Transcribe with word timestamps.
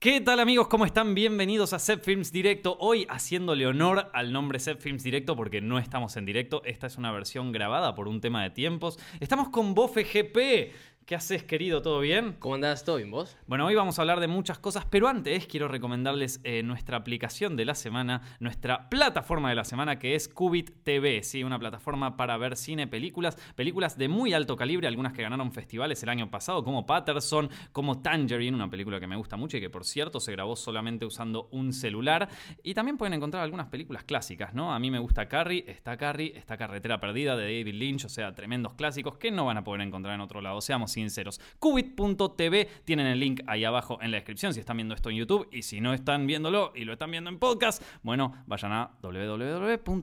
¿Qué 0.00 0.20
tal 0.20 0.38
amigos? 0.38 0.68
¿Cómo 0.68 0.84
están? 0.84 1.16
Bienvenidos 1.16 1.72
a 1.72 1.80
Set 1.80 2.04
Films 2.04 2.30
Directo. 2.30 2.76
Hoy 2.78 3.04
haciéndole 3.10 3.66
honor 3.66 4.12
al 4.14 4.32
nombre 4.32 4.60
Set 4.60 4.78
Films 4.78 5.02
Directo 5.02 5.34
porque 5.34 5.60
no 5.60 5.80
estamos 5.80 6.16
en 6.16 6.24
directo. 6.24 6.62
Esta 6.64 6.86
es 6.86 6.98
una 6.98 7.10
versión 7.10 7.50
grabada 7.50 7.96
por 7.96 8.06
un 8.06 8.20
tema 8.20 8.44
de 8.44 8.50
tiempos. 8.50 8.96
Estamos 9.18 9.48
con 9.48 9.74
Bofe 9.74 10.04
GP. 10.04 10.72
¿Qué 11.08 11.14
haces, 11.14 11.42
querido? 11.42 11.80
¿Todo 11.80 12.00
bien? 12.00 12.36
¿Cómo 12.38 12.56
andás? 12.56 12.84
¿Todo 12.84 12.96
bien 12.96 13.10
vos? 13.10 13.34
Bueno, 13.46 13.64
hoy 13.64 13.74
vamos 13.74 13.98
a 13.98 14.02
hablar 14.02 14.20
de 14.20 14.28
muchas 14.28 14.58
cosas, 14.58 14.84
pero 14.84 15.08
antes 15.08 15.46
quiero 15.46 15.66
recomendarles 15.66 16.38
eh, 16.44 16.62
nuestra 16.62 16.98
aplicación 16.98 17.56
de 17.56 17.64
la 17.64 17.74
semana, 17.74 18.20
nuestra 18.40 18.90
plataforma 18.90 19.48
de 19.48 19.54
la 19.54 19.64
semana 19.64 19.98
que 19.98 20.14
es 20.14 20.28
Qubit 20.28 20.84
TV, 20.84 21.22
¿sí? 21.22 21.42
una 21.44 21.58
plataforma 21.58 22.18
para 22.18 22.36
ver 22.36 22.56
cine, 22.56 22.86
películas, 22.86 23.38
películas 23.54 23.96
de 23.96 24.08
muy 24.08 24.34
alto 24.34 24.54
calibre, 24.54 24.86
algunas 24.86 25.14
que 25.14 25.22
ganaron 25.22 25.50
festivales 25.50 26.02
el 26.02 26.10
año 26.10 26.30
pasado, 26.30 26.62
como 26.62 26.84
Patterson, 26.84 27.48
como 27.72 28.02
Tangerine, 28.02 28.54
una 28.54 28.68
película 28.68 29.00
que 29.00 29.06
me 29.06 29.16
gusta 29.16 29.38
mucho 29.38 29.56
y 29.56 29.60
que 29.62 29.70
por 29.70 29.86
cierto 29.86 30.20
se 30.20 30.32
grabó 30.32 30.56
solamente 30.56 31.06
usando 31.06 31.48
un 31.52 31.72
celular. 31.72 32.28
Y 32.62 32.74
también 32.74 32.98
pueden 32.98 33.14
encontrar 33.14 33.42
algunas 33.42 33.68
películas 33.68 34.04
clásicas, 34.04 34.52
¿no? 34.52 34.74
A 34.74 34.78
mí 34.78 34.90
me 34.90 34.98
gusta 34.98 35.26
Carrie, 35.26 35.64
está 35.68 35.96
Carrie, 35.96 36.36
está 36.36 36.58
Carretera 36.58 37.00
Perdida 37.00 37.34
de 37.34 37.44
David 37.44 37.76
Lynch, 37.76 38.04
o 38.04 38.10
sea, 38.10 38.34
tremendos 38.34 38.74
clásicos 38.74 39.16
que 39.16 39.30
no 39.30 39.46
van 39.46 39.56
a 39.56 39.64
poder 39.64 39.80
encontrar 39.80 40.14
en 40.14 40.20
otro 40.20 40.42
lado, 40.42 40.60
seamos 40.60 40.97
sinceros. 40.98 41.40
Qubit.tv, 41.60 42.68
tienen 42.84 43.06
el 43.06 43.20
link 43.20 43.42
ahí 43.46 43.64
abajo 43.64 43.98
en 44.02 44.10
la 44.10 44.16
descripción 44.16 44.52
si 44.52 44.60
están 44.60 44.76
viendo 44.76 44.94
esto 44.94 45.10
en 45.10 45.16
YouTube 45.16 45.48
y 45.52 45.62
si 45.62 45.80
no 45.80 45.94
están 45.94 46.26
viéndolo 46.26 46.72
y 46.74 46.84
lo 46.84 46.92
están 46.92 47.12
viendo 47.12 47.30
en 47.30 47.38
podcast, 47.38 47.82
bueno, 48.02 48.34
vayan 48.46 48.72
a 48.72 48.90
www.qubit.tv. 49.00 50.02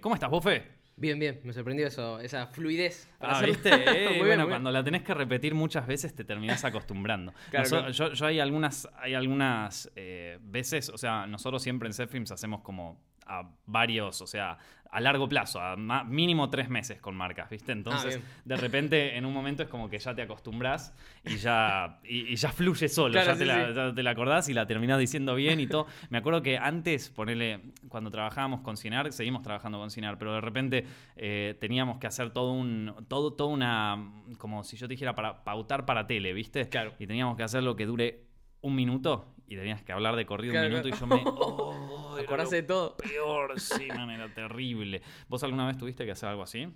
¿Cómo 0.00 0.14
estás, 0.14 0.30
Bofe? 0.30 0.76
Bien, 0.98 1.18
bien, 1.18 1.40
me 1.44 1.52
sorprendió 1.52 1.86
eso, 1.86 2.20
esa 2.20 2.46
fluidez. 2.46 3.10
Ah, 3.20 3.42
¿viste? 3.44 3.70
Eh, 3.96 4.18
bueno, 4.18 4.48
cuando 4.48 4.70
la 4.70 4.82
tenés 4.82 5.02
que 5.02 5.12
repetir 5.12 5.54
muchas 5.54 5.86
veces 5.86 6.14
te 6.14 6.24
terminás 6.24 6.64
acostumbrando. 6.64 7.34
Claro, 7.50 7.90
Yo, 7.90 8.12
yo, 8.12 8.26
hay 8.26 8.40
algunas, 8.40 8.88
hay 8.96 9.14
algunas 9.14 9.90
eh, 9.96 10.38
veces, 10.42 10.88
o 10.88 10.96
sea, 10.96 11.26
nosotros 11.26 11.62
siempre 11.62 11.88
en 11.88 11.92
Setfilms 11.92 12.30
hacemos 12.30 12.62
como 12.62 12.98
a 13.26 13.48
varios, 13.66 14.20
o 14.22 14.26
sea, 14.26 14.58
a 14.90 15.00
largo 15.00 15.28
plazo, 15.28 15.60
a 15.60 15.76
mínimo 16.04 16.48
tres 16.48 16.68
meses 16.68 17.00
con 17.00 17.14
marcas, 17.14 17.50
¿viste? 17.50 17.72
Entonces, 17.72 18.18
ah, 18.22 18.40
de 18.44 18.56
repente, 18.56 19.16
en 19.16 19.24
un 19.24 19.32
momento 19.32 19.62
es 19.62 19.68
como 19.68 19.88
que 19.90 19.98
ya 19.98 20.14
te 20.14 20.22
acostumbras 20.22 20.94
y 21.24 21.36
ya, 21.36 21.98
y, 22.04 22.34
ya 22.34 22.50
fluye 22.50 22.88
solo, 22.88 23.14
ya, 23.14 23.36
te 23.36 23.44
la, 23.44 23.94
te 23.94 24.02
la, 24.02 24.10
acordás 24.10 24.48
y 24.48 24.54
la 24.54 24.66
terminás 24.66 24.98
diciendo 24.98 25.34
bien 25.34 25.60
y 25.60 25.66
todo. 25.66 25.86
Me 26.10 26.18
acuerdo 26.18 26.42
que 26.42 26.56
antes, 26.58 27.10
ponele, 27.10 27.60
cuando 27.88 28.10
trabajábamos 28.10 28.60
con 28.60 28.76
Cinar, 28.76 29.12
seguimos 29.12 29.42
trabajando 29.42 29.78
con 29.78 29.90
Cinar, 29.90 30.18
pero 30.18 30.32
de 30.32 30.40
repente 30.40 30.86
eh, 31.16 31.56
teníamos 31.60 31.98
que 31.98 32.06
hacer 32.06 32.30
todo 32.30 32.52
un, 32.52 32.94
todo, 33.08 33.32
todo 33.32 33.48
una, 33.48 34.12
como 34.38 34.64
si 34.64 34.76
yo 34.76 34.86
te 34.86 34.94
dijera, 34.94 35.14
para 35.14 35.44
pautar 35.44 35.84
para 35.84 36.06
tele, 36.06 36.32
¿viste? 36.32 36.68
Claro. 36.68 36.94
Y 36.98 37.06
teníamos 37.06 37.36
que 37.36 37.42
hacer 37.42 37.62
lo 37.62 37.76
que 37.76 37.86
dure 37.86 38.25
un 38.66 38.74
minuto 38.74 39.34
y 39.48 39.56
tenías 39.56 39.82
que 39.82 39.92
hablar 39.92 40.16
de 40.16 40.26
corrido 40.26 40.54
un 40.54 40.68
minuto 40.68 40.88
y 40.88 40.92
yo 40.92 41.06
me... 41.06 41.22
Oh, 41.24 42.16
de 42.50 42.62
todo. 42.62 42.96
Peor, 42.96 43.60
sí, 43.60 43.88
man, 43.88 44.10
era 44.10 44.32
terrible. 44.32 45.02
¿Vos 45.28 45.42
alguna 45.44 45.66
vez 45.66 45.76
tuviste 45.76 46.04
que 46.04 46.10
hacer 46.10 46.28
algo 46.28 46.42
así? 46.42 46.66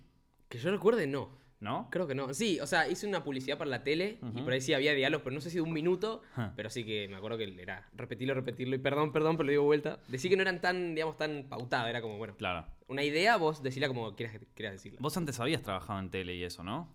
Que 0.49 0.59
yo 0.59 0.71
recuerde, 0.71 1.07
no. 1.07 1.41
¿No? 1.61 1.89
Creo 1.91 2.07
que 2.07 2.15
no. 2.15 2.33
Sí, 2.33 2.59
o 2.61 2.67
sea, 2.67 2.89
hice 2.89 3.07
una 3.07 3.23
publicidad 3.23 3.59
para 3.59 3.69
la 3.69 3.83
tele 3.83 4.19
y 4.35 4.41
por 4.41 4.53
ahí 4.53 4.63
sí 4.63 4.73
había 4.73 4.95
diálogos, 4.95 5.25
pero 5.25 5.35
no 5.35 5.41
sé 5.41 5.51
si 5.51 5.57
de 5.57 5.63
un 5.63 5.73
minuto, 5.73 6.23
pero 6.57 6.71
sí 6.71 6.85
que 6.85 7.07
me 7.09 7.17
acuerdo 7.17 7.37
que 7.37 7.55
era 7.61 7.89
repetirlo, 7.95 8.35
repetirlo 8.35 8.77
y 8.77 8.79
perdón, 8.79 9.13
perdón, 9.13 9.37
pero 9.37 9.47
lo 9.47 9.51
digo 9.51 9.65
vuelta. 9.65 10.01
Decí 10.09 10.31
que 10.31 10.37
no 10.37 10.43
eran 10.43 10.61
tan, 10.61 10.95
digamos, 10.95 11.19
tan 11.19 11.45
pautadas, 11.49 11.89
era 11.89 12.01
como, 12.01 12.17
bueno. 12.17 12.35
Claro. 12.37 12.67
Una 12.89 13.03
idea, 13.03 13.37
vos 13.37 13.63
decíla 13.63 13.89
como 13.89 14.15
quieras, 14.17 14.39
quieras 14.55 14.75
decirla. 14.75 14.99
Vos 15.03 15.17
antes 15.17 15.39
habías 15.39 15.63
trabajado 15.63 15.99
en 16.01 16.11
tele 16.11 16.35
y 16.35 16.45
eso, 16.45 16.63
¿no? 16.65 16.95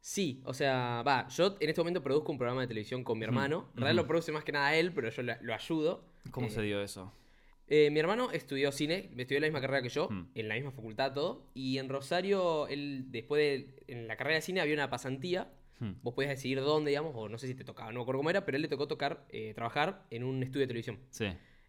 Sí, 0.00 0.40
o 0.44 0.54
sea, 0.54 1.02
va, 1.06 1.28
yo 1.28 1.56
en 1.60 1.68
este 1.68 1.80
momento 1.80 2.02
produzco 2.02 2.32
un 2.32 2.38
programa 2.38 2.62
de 2.62 2.66
televisión 2.68 3.04
con 3.04 3.18
mi 3.18 3.24
hermano. 3.24 3.68
En 3.74 3.82
realidad 3.82 4.02
lo 4.02 4.08
produce 4.08 4.32
más 4.32 4.44
que 4.44 4.52
nada 4.52 4.74
él, 4.74 4.92
pero 4.92 5.10
yo 5.10 5.22
lo, 5.22 5.54
ayudo. 5.54 6.04
¿Cómo 6.30 6.48
se 6.48 6.62
dio 6.62 6.82
eso? 6.82 7.12
Eh, 7.68 7.90
mi 7.90 8.00
hermano 8.00 8.32
estudió 8.32 8.72
cine, 8.72 9.10
estudió 9.16 9.40
la 9.40 9.46
misma 9.46 9.60
carrera 9.60 9.82
que 9.82 9.90
yo, 9.90 10.08
en 10.34 10.48
la 10.48 10.54
misma 10.54 10.72
facultad, 10.72 11.12
todo. 11.12 11.46
Y 11.54 11.78
en 11.78 11.88
Rosario, 11.88 12.66
él, 12.68 13.06
después 13.08 13.40
de. 13.40 13.84
En 13.88 14.08
la 14.08 14.16
carrera 14.16 14.36
de 14.36 14.42
cine 14.42 14.60
había 14.60 14.74
una 14.74 14.90
pasantía. 14.90 15.52
Vos 16.02 16.12
podías 16.12 16.30
decidir 16.30 16.60
dónde, 16.60 16.90
digamos, 16.90 17.12
o 17.16 17.28
no 17.28 17.38
sé 17.38 17.46
si 17.46 17.54
te 17.54 17.64
tocaba, 17.64 17.90
no 17.90 18.00
me 18.00 18.02
acuerdo 18.02 18.18
cómo 18.18 18.28
era, 18.28 18.44
pero 18.44 18.56
él 18.56 18.62
le 18.62 18.68
tocó 18.68 18.86
tocar, 18.86 19.24
eh, 19.30 19.54
trabajar 19.54 20.04
en 20.10 20.24
un 20.24 20.42
estudio 20.42 20.64
de 20.64 20.66
televisión. 20.66 20.98
Sí. 21.08 21.24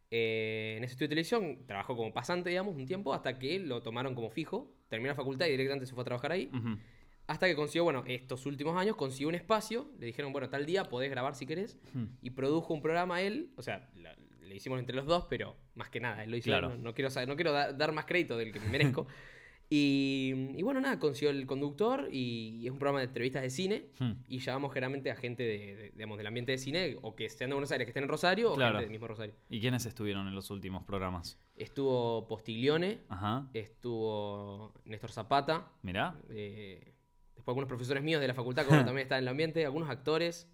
Eh, 0.10 0.74
en 0.76 0.84
ese 0.84 0.92
estudio 0.92 1.08
de 1.08 1.12
televisión 1.12 1.60
trabajó 1.66 1.96
como 1.96 2.14
pasante, 2.14 2.50
digamos, 2.50 2.76
un 2.76 2.86
tiempo, 2.86 3.14
hasta 3.14 3.40
que 3.40 3.60
lo 3.60 3.82
tomaron 3.82 4.14
como 4.14 4.30
fijo. 4.30 4.70
Terminó 4.90 5.12
la 5.12 5.16
facultad 5.16 5.46
y 5.46 5.52
directamente 5.52 5.86
se 5.86 5.94
fue 5.94 6.02
a 6.02 6.06
trabajar 6.06 6.34
ahí. 6.34 6.52
Hasta 7.32 7.48
que 7.48 7.56
consiguió, 7.56 7.86
bueno, 7.86 8.04
estos 8.08 8.46
últimos 8.46 8.78
años 8.78 8.98
consiguió 8.98 9.30
un 9.30 9.36
espacio, 9.36 9.90
le 9.98 10.08
dijeron, 10.08 10.34
bueno, 10.34 10.50
tal 10.50 10.66
día 10.66 10.90
podés 10.90 11.10
grabar 11.10 11.34
si 11.34 11.46
querés, 11.46 11.80
y 12.22 12.32
produjo 12.32 12.74
un 12.74 12.82
programa 12.82 13.22
él, 13.22 13.52
o 13.56 13.62
sea, 13.62 13.90
le 14.42 14.54
hicimos 14.54 14.78
entre 14.80 14.98
los 14.98 15.06
dos, 15.06 15.28
pero 15.30 15.56
más 15.76 15.90
que 15.90 16.02
nada, 16.02 16.26
él 16.26 16.30
lo 16.30 16.36
hizo, 16.36 16.50
no, 16.60 16.94
quiero, 16.94 17.10
no 17.26 17.36
quiero 17.38 17.54
dar 17.54 17.94
más 17.94 18.04
crédito 18.04 18.36
del 18.36 18.52
que 18.52 18.60
me 18.60 18.68
merezco. 18.68 19.08
y, 19.70 20.62
bueno, 20.62 20.82
nada, 20.82 21.00
consiguió 21.00 21.30
el 21.30 21.46
conductor 21.46 22.10
y, 22.12 22.66
es 22.66 22.72
un 22.74 22.80
programa 22.80 23.00
de 23.00 23.06
entrevistas 23.06 23.44
de 23.44 23.50
cine, 23.50 23.86
y 24.28 24.40
llamamos 24.40 24.74
generalmente 24.74 25.10
a 25.10 25.16
gente 25.16 25.44
de, 25.44 25.92
digamos, 25.96 26.18
del 26.18 26.28
ambiente 26.28 26.52
de 26.52 26.58
cine, 26.58 26.98
o 27.02 27.16
que 27.16 27.24
estén 27.24 27.48
de 27.48 27.54
Buenos 27.54 27.72
Aires, 27.72 27.86
que 27.86 27.92
estén 27.92 28.04
en 28.04 28.10
Rosario, 28.10 28.52
o 28.52 28.58
gente 28.58 28.78
del 28.78 28.90
mismo 28.90 29.08
Rosario. 29.08 29.36
¿Y 29.50 29.62
quiénes 29.62 29.86
estuvieron 29.86 30.28
en 30.28 30.36
los 30.36 30.50
últimos 30.50 30.84
programas? 30.84 31.40
Estuvo 31.56 32.28
Postiglione, 32.28 33.00
estuvo 33.54 34.74
Néstor 34.84 35.14
Zapata. 35.14 35.72
Mirá. 35.82 36.20
Eh, 36.30 36.96
Después 37.42 37.54
algunos 37.54 37.70
profesores 37.70 38.04
míos 38.04 38.22
de 38.22 38.28
la 38.28 38.36
facultad, 38.36 38.68
como 38.68 38.78
también 38.86 39.00
están 39.00 39.18
en 39.18 39.24
el 39.24 39.28
ambiente, 39.30 39.66
algunos 39.66 39.90
actores, 39.90 40.48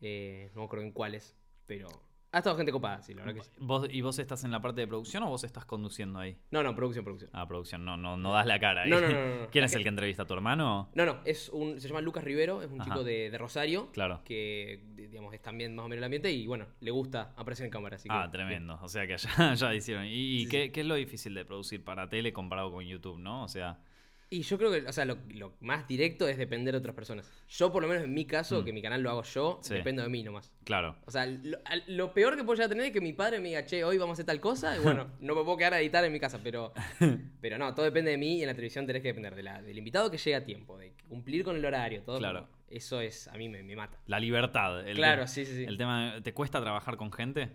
eh, 0.00 0.52
no 0.54 0.60
me 0.60 0.66
acuerdo 0.66 0.84
en 0.84 0.92
cuáles, 0.92 1.36
pero 1.66 1.88
ha 2.30 2.38
estado 2.38 2.56
gente 2.56 2.70
copada, 2.70 3.02
sí, 3.02 3.12
la 3.12 3.24
verdad 3.24 3.40
que 3.40 3.42
sí. 3.42 3.50
¿Vos, 3.58 3.88
¿Y 3.90 4.02
vos 4.02 4.16
estás 4.20 4.44
en 4.44 4.52
la 4.52 4.62
parte 4.62 4.82
de 4.82 4.86
producción 4.86 5.24
o 5.24 5.28
vos 5.28 5.42
estás 5.42 5.64
conduciendo 5.64 6.20
ahí? 6.20 6.38
No, 6.52 6.62
no, 6.62 6.76
producción, 6.76 7.04
producción. 7.04 7.28
Ah, 7.32 7.48
producción, 7.48 7.84
no, 7.84 7.96
no, 7.96 8.16
no 8.16 8.32
das 8.32 8.46
la 8.46 8.60
cara 8.60 8.82
ahí. 8.82 8.90
No, 8.90 9.00
no, 9.00 9.08
no. 9.08 9.46
¿Quién 9.50 9.64
es 9.64 9.74
el 9.74 9.82
que 9.82 9.88
entrevista 9.88 10.22
a 10.22 10.26
tu 10.26 10.34
hermano? 10.34 10.90
No, 10.94 11.04
no, 11.04 11.18
es 11.24 11.48
un, 11.48 11.80
se 11.80 11.88
llama 11.88 12.02
Lucas 12.02 12.22
Rivero, 12.22 12.62
es 12.62 12.70
un 12.70 12.80
chico 12.82 13.02
de, 13.02 13.34
Rosario. 13.36 13.90
Claro. 13.90 14.20
Que, 14.24 14.80
digamos, 14.94 15.34
es 15.34 15.42
también 15.42 15.74
más 15.74 15.86
o 15.86 15.88
menos 15.88 15.98
el 15.98 16.04
ambiente 16.04 16.30
y, 16.30 16.46
bueno, 16.46 16.66
le 16.78 16.92
gusta 16.92 17.32
aparecer 17.36 17.64
en 17.64 17.72
cámara. 17.72 17.96
Así 17.96 18.08
ah, 18.12 18.28
tremendo. 18.30 18.78
O 18.80 18.88
sea 18.88 19.08
que 19.08 19.16
ya, 19.16 19.54
ya 19.54 19.74
hicieron. 19.74 20.04
¿Y, 20.06 20.46
qué, 20.46 20.70
qué 20.70 20.82
es 20.82 20.86
lo 20.86 20.94
difícil 20.94 21.34
de 21.34 21.44
producir 21.44 21.82
para 21.82 22.08
tele 22.08 22.32
comparado 22.32 22.70
con 22.70 22.84
YouTube, 22.84 23.18
no? 23.18 23.42
O 23.42 23.48
sea... 23.48 23.80
Y 24.28 24.42
yo 24.42 24.58
creo 24.58 24.72
que, 24.72 24.88
o 24.88 24.92
sea, 24.92 25.04
lo, 25.04 25.18
más 25.60 25.86
directo 25.86 26.26
es 26.26 26.36
depender 26.36 26.74
de 26.74 26.78
otras 26.78 26.96
personas. 26.96 27.30
Yo, 27.48 27.72
por 27.72 27.82
lo 27.82 27.88
menos 27.88 28.02
en 28.02 28.12
mi 28.12 28.24
caso, 28.24 28.60
mm. 28.60 28.64
que 28.64 28.72
mi 28.72 28.82
canal 28.82 29.00
lo 29.00 29.10
hago 29.10 29.22
yo, 29.22 29.60
dependo 29.68 30.02
de 30.02 30.08
mí 30.08 30.24
nomás. 30.24 30.52
Claro. 30.64 30.96
O 31.04 31.12
sea, 31.12 31.26
lo, 31.26 32.12
peor 32.12 32.36
que 32.36 32.42
puedo 32.42 32.56
llegar 32.56 32.66
a 32.66 32.68
tener 32.70 32.86
es 32.86 32.92
que 32.92 33.00
mi 33.00 33.12
padre 33.12 33.38
me 33.38 33.48
diga, 33.48 33.64
che, 33.66 33.84
hoy 33.84 33.98
vamos 33.98 34.14
a 34.14 34.16
hacer 34.16 34.26
tal 34.26 34.40
cosa, 34.40 34.76
y 34.76 34.80
bueno, 34.80 35.12
no 35.20 35.36
me 35.36 35.44
puedo 35.44 35.56
quedar 35.56 35.74
a 35.74 35.80
editar 35.80 36.04
en 36.04 36.12
mi 36.12 36.18
casa, 36.18 36.40
pero, 36.42 36.72
pero 37.40 37.56
no, 37.56 37.72
todo 37.72 37.84
depende 37.84 38.10
de 38.10 38.18
mí 38.18 38.38
y 38.38 38.42
en 38.42 38.48
la 38.48 38.54
televisión 38.54 38.84
tenés 38.84 39.02
que 39.02 39.08
depender 39.08 39.36
de 39.36 39.44
la, 39.44 39.62
del 39.62 39.78
invitado 39.78 40.10
que 40.10 40.18
llegue 40.18 40.34
a 40.34 40.44
tiempo, 40.44 40.76
de 40.76 40.94
cumplir 41.08 41.44
con 41.44 41.54
el 41.54 41.64
horario, 41.64 42.02
todo. 42.02 42.18
Claro. 42.18 42.48
Eso 42.68 43.00
es, 43.00 43.28
a 43.28 43.34
mí 43.34 43.48
me, 43.48 43.76
mata. 43.76 43.96
La 44.06 44.18
libertad. 44.18 44.84
claro, 44.96 45.28
sí, 45.28 45.44
sí, 45.44 45.54
sí. 45.54 45.64
El 45.64 45.78
tema, 45.78 46.16
¿te 46.20 46.34
cuesta 46.34 46.60
trabajar 46.60 46.96
con 46.96 47.12
gente? 47.12 47.52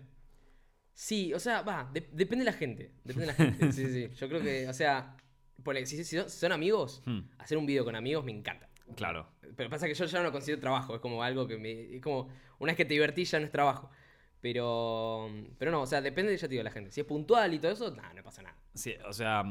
Sí, 0.94 1.32
o 1.32 1.38
sea, 1.38 1.62
va, 1.62 1.90
depende 1.92 2.38
de 2.38 2.50
la 2.50 2.52
gente. 2.52 2.92
Depende 3.04 3.20
de 3.20 3.26
la 3.26 3.34
gente. 3.34 3.72
sí, 3.72 3.86
sí. 3.86 4.08
Yo 4.14 4.28
creo 4.28 4.42
que, 4.42 4.68
o 4.68 4.72
sea, 4.72 5.16
si, 5.84 6.04
son 6.04 6.52
amigos, 6.52 7.02
hmm. 7.06 7.20
hacer 7.38 7.58
un 7.58 7.66
video 7.66 7.84
con 7.84 7.96
amigos 7.96 8.24
me 8.24 8.32
encanta. 8.32 8.68
Claro. 8.94 9.28
Pero 9.56 9.70
pasa 9.70 9.86
que 9.86 9.94
yo 9.94 10.04
ya 10.04 10.18
no 10.18 10.24
lo 10.24 10.32
considero 10.32 10.60
trabajo, 10.60 10.94
es 10.94 11.00
como 11.00 11.22
algo 11.22 11.46
que 11.46 11.56
me. 11.58 11.96
Es 11.96 12.02
como, 12.02 12.28
una 12.58 12.72
vez 12.72 12.76
que 12.76 12.84
te 12.84 12.94
divertís 12.94 13.30
ya 13.30 13.38
no 13.38 13.46
es 13.46 13.52
trabajo. 13.52 13.90
Pero, 14.40 15.30
pero 15.56 15.70
no, 15.70 15.82
o 15.82 15.86
sea, 15.86 16.00
depende, 16.00 16.36
ya 16.36 16.48
te 16.48 16.48
digo, 16.48 16.60
de 16.60 16.64
la 16.64 16.72
gente. 16.72 16.90
Si 16.90 17.00
es 17.00 17.06
puntual 17.06 17.54
y 17.54 17.58
todo 17.60 17.72
eso, 17.72 17.90
no, 17.94 18.02
no 18.12 18.22
pasa 18.24 18.42
nada. 18.42 18.56
Sí, 18.74 18.94
o 19.06 19.12
sea, 19.12 19.44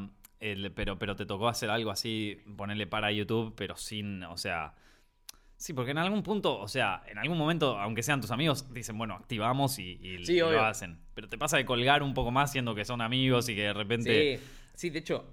pero, 0.74 0.98
pero 0.98 1.16
te 1.16 1.24
tocó 1.24 1.48
hacer 1.48 1.70
algo 1.70 1.90
así, 1.90 2.42
ponerle 2.56 2.86
para 2.86 3.10
YouTube, 3.10 3.54
pero 3.56 3.76
sin, 3.76 4.22
o 4.24 4.36
sea. 4.36 4.74
Sí, 5.56 5.72
porque 5.72 5.92
en 5.92 5.98
algún 5.98 6.24
punto, 6.24 6.58
o 6.58 6.66
sea, 6.66 7.04
en 7.06 7.18
algún 7.18 7.38
momento, 7.38 7.78
aunque 7.78 8.02
sean 8.02 8.20
tus 8.20 8.32
amigos, 8.32 8.74
dicen, 8.74 8.98
bueno, 8.98 9.14
activamos 9.14 9.78
y, 9.78 10.18
lo 10.18 10.60
hacen. 10.60 10.98
Pero 11.14 11.28
te 11.28 11.38
pasa 11.38 11.56
de 11.56 11.64
colgar 11.64 12.02
un 12.02 12.14
poco 12.14 12.32
más 12.32 12.50
siendo 12.50 12.74
que 12.74 12.84
son 12.84 13.00
amigos 13.00 13.48
y 13.48 13.54
que 13.54 13.62
de 13.62 13.72
repente. 13.72 14.38
Sí, 14.38 14.44
sí 14.74 14.90
de 14.90 14.98
hecho, 14.98 15.24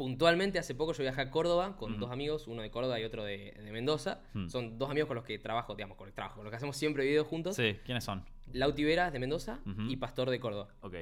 puntualmente 0.00 0.58
hace 0.58 0.74
poco 0.74 0.94
yo 0.94 1.02
viajé 1.02 1.20
a 1.20 1.30
Córdoba 1.30 1.76
con 1.76 2.00
dos 2.00 2.10
amigos, 2.10 2.46
uno 2.46 2.62
de 2.62 2.70
Córdoba 2.70 2.98
y 2.98 3.04
otro 3.04 3.22
de, 3.22 3.52
Mendoza. 3.70 4.22
Son 4.48 4.78
dos 4.78 4.88
amigos 4.88 5.08
con 5.08 5.16
los 5.16 5.26
que 5.26 5.38
trabajo, 5.38 5.74
digamos, 5.74 5.98
con 5.98 6.08
el 6.08 6.14
trabajo, 6.14 6.36
con 6.36 6.44
los 6.44 6.50
que 6.50 6.56
hacemos 6.56 6.78
siempre 6.78 7.04
videos 7.04 7.26
juntos. 7.26 7.54
Sí, 7.54 7.76
¿quiénes 7.84 8.02
son? 8.02 8.24
Lauti 8.50 8.82
Vera 8.82 9.10
de 9.10 9.18
Mendoza 9.18 9.60
y 9.90 9.96
Pastor 9.98 10.30
de 10.30 10.40
Córdoba. 10.40 10.68
Ok. 10.80 10.94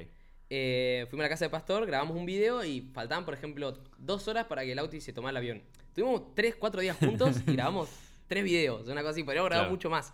Eh, 0.49 1.05
fuimos 1.09 1.23
a 1.23 1.27
la 1.27 1.29
casa 1.29 1.45
de 1.45 1.49
Pastor, 1.49 1.85
grabamos 1.85 2.17
un 2.17 2.25
video 2.25 2.61
y 2.65 2.81
faltaban, 2.93 3.23
por 3.23 3.33
ejemplo, 3.35 3.73
dos 3.97 4.27
horas 4.27 4.47
para 4.47 4.65
que 4.65 4.75
Lauti 4.75 4.99
se 4.99 5.13
tomara 5.13 5.31
el 5.31 5.37
avión. 5.37 5.63
Tuvimos 5.95 6.35
tres, 6.35 6.57
cuatro 6.57 6.81
días 6.81 6.97
juntos 6.97 7.41
y 7.47 7.53
grabamos 7.53 7.89
tres 8.27 8.43
videos, 8.43 8.85
una 8.89 8.99
cosa 8.99 9.11
así. 9.11 9.23
Podríamos 9.23 9.49
grabar 9.49 9.69
mucho 9.69 9.89
más. 9.89 10.13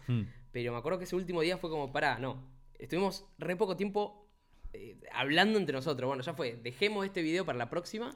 Pero 0.52 0.74
me 0.74 0.78
acuerdo 0.78 1.00
que 1.00 1.06
ese 1.06 1.16
último 1.16 1.42
día 1.42 1.58
fue 1.58 1.72
como, 1.72 1.92
pará, 1.92 2.20
no. 2.20 2.38
Estuvimos 2.78 3.26
re 3.40 3.56
poco 3.56 3.76
tiempo 3.76 4.30
eh, 4.74 4.96
hablando 5.12 5.58
entre 5.58 5.74
nosotros. 5.74 6.08
Bueno, 6.08 6.22
ya 6.22 6.36
fue, 6.36 6.60
dejemos 6.62 7.04
este 7.04 7.24
video 7.24 7.48
para 7.48 7.58
la 7.58 7.72
próxima 7.72 8.16